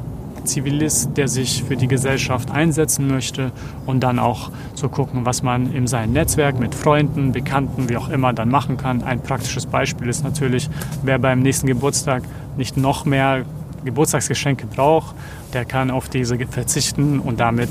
Zivilist, 0.49 1.17
der 1.17 1.29
sich 1.29 1.65
für 1.65 1.77
die 1.77 1.89
Gesellschaft 1.89 2.51
einsetzen 2.51 3.09
möchte 3.09 3.53
und 3.87 4.01
dann 4.01 4.19
auch 4.19 4.51
zu 4.75 4.89
gucken, 4.89 5.25
was 5.25 5.43
man 5.43 5.73
in 5.73 5.87
seinem 5.87 6.15
Netzwerk 6.15 6.59
mit 6.59 6.75
Freunden, 6.75 7.33
Bekannten, 7.33 7.89
wie 7.89 7.97
auch 7.97 8.09
immer 8.09 8.33
dann 8.33 8.49
machen 8.49 8.77
kann. 8.77 9.03
Ein 9.03 9.23
praktisches 9.23 9.67
Beispiel 9.67 10.09
ist 10.09 10.25
natürlich, 10.25 10.69
wer 11.03 11.19
beim 11.19 11.41
nächsten 11.41 11.67
Geburtstag 11.67 12.23
nicht 12.57 12.77
noch 12.77 13.05
mehr 13.05 13.45
Geburtstagsgeschenke 13.85 14.67
braucht, 14.67 15.15
der 15.53 15.65
kann 15.65 15.91
auf 15.91 16.09
diese 16.09 16.39
verzichten 16.39 17.21
und 17.21 17.41
damit 17.41 17.71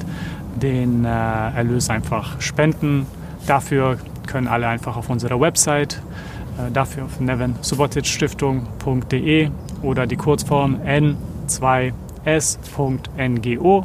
den 0.62 1.06
äh, 1.06 1.10
Erlös 1.10 1.90
einfach 1.90 2.42
spenden. 2.42 3.06
Dafür 3.46 3.98
können 4.26 4.48
alle 4.48 4.68
einfach 4.68 4.98
auf 4.98 5.10
unserer 5.10 5.40
Website, 5.40 6.02
äh, 6.58 6.72
dafür 6.72 7.06
auf 7.06 7.20
nevensuboticstiftung.de 7.20 9.52
oder 9.82 10.08
die 10.08 10.16
Kurzform 10.16 10.78
N2 10.86 11.92
s.ngo. 12.28 13.84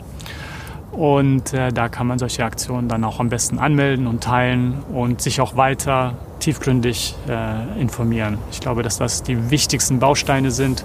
Und 0.92 1.54
äh, 1.54 1.72
da 1.72 1.88
kann 1.88 2.06
man 2.06 2.18
solche 2.18 2.44
Aktionen 2.44 2.88
dann 2.88 3.02
auch 3.04 3.18
am 3.18 3.30
besten 3.30 3.58
anmelden 3.58 4.06
und 4.06 4.22
teilen 4.22 4.74
und 4.92 5.22
sich 5.22 5.40
auch 5.40 5.56
weiter 5.56 6.14
tiefgründig 6.40 7.14
äh, 7.28 7.80
informieren. 7.80 8.36
Ich 8.50 8.60
glaube, 8.60 8.82
dass 8.82 8.98
das 8.98 9.22
die 9.22 9.50
wichtigsten 9.50 10.00
Bausteine 10.00 10.50
sind. 10.50 10.84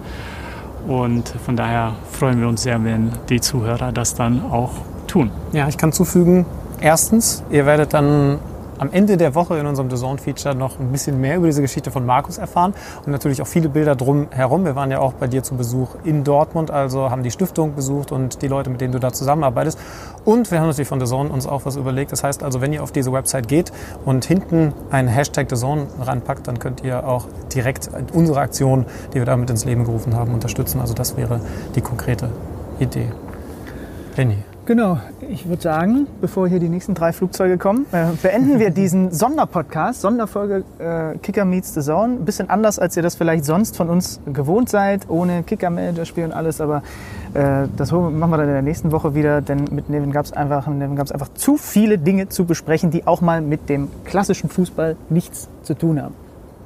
Und 0.87 1.27
von 1.27 1.57
daher 1.57 1.95
freuen 2.11 2.39
wir 2.39 2.47
uns 2.47 2.63
sehr, 2.63 2.81
wenn 2.85 3.11
die 3.27 3.41
Zuhörer 3.41 3.91
das 3.91 4.15
dann 4.15 4.49
auch 4.49 4.71
tun. 5.07 5.31
Ja, 5.51 5.67
ich 5.67 5.77
kann 5.77 5.91
zufügen, 5.91 6.45
erstens, 6.79 7.43
ihr 7.49 7.65
werdet 7.65 7.93
dann 7.93 8.39
am 8.77 8.91
Ende 8.91 9.17
der 9.17 9.35
Woche 9.35 9.57
in 9.57 9.65
unserem 9.65 9.89
The 9.89 9.97
Zone 9.97 10.17
Feature 10.17 10.55
noch 10.55 10.79
ein 10.79 10.91
bisschen 10.91 11.19
mehr 11.19 11.37
über 11.37 11.47
diese 11.47 11.61
Geschichte 11.61 11.91
von 11.91 12.05
Markus 12.05 12.37
erfahren 12.37 12.73
und 13.05 13.11
natürlich 13.11 13.41
auch 13.41 13.47
viele 13.47 13.69
Bilder 13.69 13.95
drum 13.95 14.27
herum. 14.31 14.65
Wir 14.65 14.75
waren 14.75 14.91
ja 14.91 14.99
auch 14.99 15.13
bei 15.13 15.27
dir 15.27 15.43
zu 15.43 15.55
Besuch 15.55 15.89
in 16.03 16.23
Dortmund, 16.23 16.71
also 16.71 17.09
haben 17.09 17.23
die 17.23 17.31
Stiftung 17.31 17.75
besucht 17.75 18.11
und 18.11 18.41
die 18.41 18.47
Leute, 18.47 18.69
mit 18.69 18.81
denen 18.81 18.93
du 18.93 18.99
da 18.99 19.11
zusammenarbeitest. 19.11 19.79
Und 20.25 20.51
wir 20.51 20.59
haben 20.59 20.67
natürlich 20.67 20.87
von 20.87 21.05
Zone 21.05 21.29
uns 21.29 21.47
auch 21.47 21.65
was 21.65 21.75
überlegt. 21.75 22.11
Das 22.11 22.23
heißt 22.23 22.43
also, 22.43 22.61
wenn 22.61 22.73
ihr 22.73 22.83
auf 22.83 22.91
diese 22.91 23.11
Website 23.11 23.47
geht 23.47 23.71
und 24.05 24.25
hinten 24.25 24.73
einen 24.91 25.07
Hashtag 25.07 25.47
Zone 25.55 25.87
ranpackt, 26.01 26.47
dann 26.47 26.59
könnt 26.59 26.83
ihr 26.83 27.07
auch 27.07 27.25
direkt 27.53 27.89
unsere 28.13 28.39
Aktion, 28.39 28.85
die 29.13 29.15
wir 29.15 29.25
damit 29.25 29.49
ins 29.49 29.65
Leben 29.65 29.85
gerufen 29.85 30.15
haben, 30.15 30.33
unterstützen. 30.33 30.81
Also 30.81 30.93
das 30.93 31.17
wäre 31.17 31.39
die 31.75 31.81
konkrete 31.81 32.29
Idee. 32.79 33.11
Benny. 34.15 34.56
Genau, 34.67 34.99
ich 35.29 35.47
würde 35.47 35.61
sagen, 35.61 36.07
bevor 36.19 36.49
hier 36.49 36.59
die 36.59 36.67
nächsten 36.67 36.93
drei 36.93 37.13
Flugzeuge 37.13 37.57
kommen, 37.57 37.85
äh, 37.93 38.07
beenden 38.21 38.59
wir 38.59 38.69
diesen 38.69 39.11
Sonderpodcast, 39.13 40.01
Sonderfolge 40.01 40.65
äh, 40.77 41.17
Kicker 41.19 41.45
Meets 41.45 41.73
the 41.73 41.79
Zone. 41.79 42.15
Ein 42.15 42.25
bisschen 42.25 42.49
anders, 42.49 42.77
als 42.77 42.97
ihr 42.97 43.01
das 43.01 43.15
vielleicht 43.15 43.45
sonst 43.45 43.77
von 43.77 43.89
uns 43.89 44.19
gewohnt 44.25 44.67
seid, 44.67 45.09
ohne 45.09 45.43
Kicker-Manager-Spiel 45.43 46.25
und 46.25 46.33
alles, 46.33 46.59
aber 46.59 46.83
äh, 47.33 47.69
das 47.77 47.93
machen 47.93 48.29
wir 48.29 48.35
dann 48.35 48.47
in 48.47 48.53
der 48.55 48.61
nächsten 48.61 48.91
Woche 48.91 49.15
wieder, 49.15 49.39
denn 49.41 49.69
mit 49.71 49.89
Nevin 49.89 50.11
gab 50.11 50.25
es 50.25 50.33
einfach, 50.33 50.67
einfach 50.67 51.33
zu 51.33 51.55
viele 51.55 51.97
Dinge 51.97 52.27
zu 52.27 52.43
besprechen, 52.43 52.91
die 52.91 53.07
auch 53.07 53.21
mal 53.21 53.39
mit 53.39 53.69
dem 53.69 53.87
klassischen 54.03 54.49
Fußball 54.49 54.97
nichts 55.07 55.47
zu 55.63 55.75
tun 55.75 56.01
haben. 56.01 56.13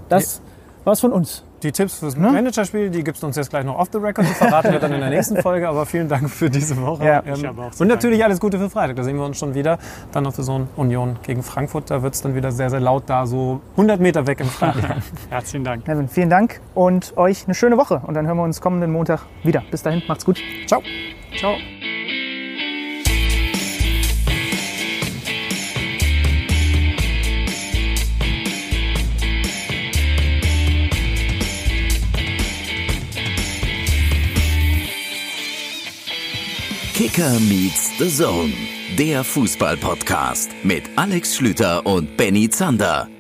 Das 0.10 0.42
war's 0.86 1.02
von 1.02 1.12
uns. 1.12 1.44
Die 1.64 1.72
Tipps 1.72 2.00
fürs 2.00 2.16
ne? 2.16 2.32
Managerspiel, 2.32 2.90
die 2.90 3.04
gibst 3.04 3.22
du 3.22 3.28
uns 3.28 3.36
jetzt 3.36 3.50
gleich 3.50 3.64
noch 3.64 3.78
off 3.78 3.90
the 3.92 4.00
record. 4.00 4.28
Die 4.28 4.34
verraten 4.34 4.72
wir 4.72 4.80
dann 4.80 4.94
in 4.94 5.00
der 5.00 5.10
nächsten 5.10 5.38
Folge. 5.42 5.68
Aber 5.68 5.86
vielen 5.86 6.08
Dank 6.08 6.30
für 6.30 6.50
diese 6.50 6.82
Woche. 6.82 7.06
Ja, 7.06 7.24
ähm, 7.26 7.58
und 7.80 7.88
natürlich 7.88 8.24
alles 8.24 8.40
Gute 8.40 8.58
für 8.58 8.70
Freitag. 8.70 8.96
Da 8.96 9.04
sehen 9.04 9.18
wir 9.18 9.26
uns 9.26 9.38
schon 9.38 9.54
wieder. 9.54 9.78
Dann 10.12 10.24
noch 10.24 10.34
für 10.34 10.44
so 10.44 10.56
eine 10.56 10.68
Union 10.76 11.18
gegen 11.24 11.44
Frankfurt. 11.44 11.92
Da 11.92 12.02
wird 12.02 12.16
es 12.16 12.22
dann 12.22 12.36
wieder 12.36 12.52
sehr, 12.52 12.70
sehr 12.70 12.80
laut 12.80 13.04
da, 13.08 13.26
so 13.26 13.62
100 13.72 14.00
Meter 14.00 14.28
weg 14.28 14.40
im 14.40 14.50
Stadion. 14.50 15.04
Herzlichen 15.30 15.64
Dank. 15.64 15.86
Kevin, 15.86 16.08
vielen 16.08 16.30
Dank 16.30 16.60
und 16.74 17.16
euch 17.18 17.46
eine 17.46 17.54
schöne 17.54 17.78
Woche. 17.78 18.02
Und 18.06 18.16
dann 18.16 18.26
hören 18.28 18.38
wir 18.38 18.44
uns 18.44 18.62
kommenden 18.62 18.92
Montag 18.92 19.22
wieder. 19.44 19.64
Bis 19.70 19.84
dahin, 19.84 20.02
macht's 20.08 20.26
gut. 20.26 20.40
Ciao. 20.68 20.82
Ciao. 21.38 21.56
Kicker 37.02 37.40
meets 37.40 37.90
the 37.98 38.08
Zone, 38.08 38.54
der 38.96 39.24
Fußball-Podcast 39.24 40.52
mit 40.62 40.84
Alex 40.98 41.36
Schlüter 41.36 41.84
und 41.84 42.16
Benny 42.16 42.48
Zander. 42.48 43.11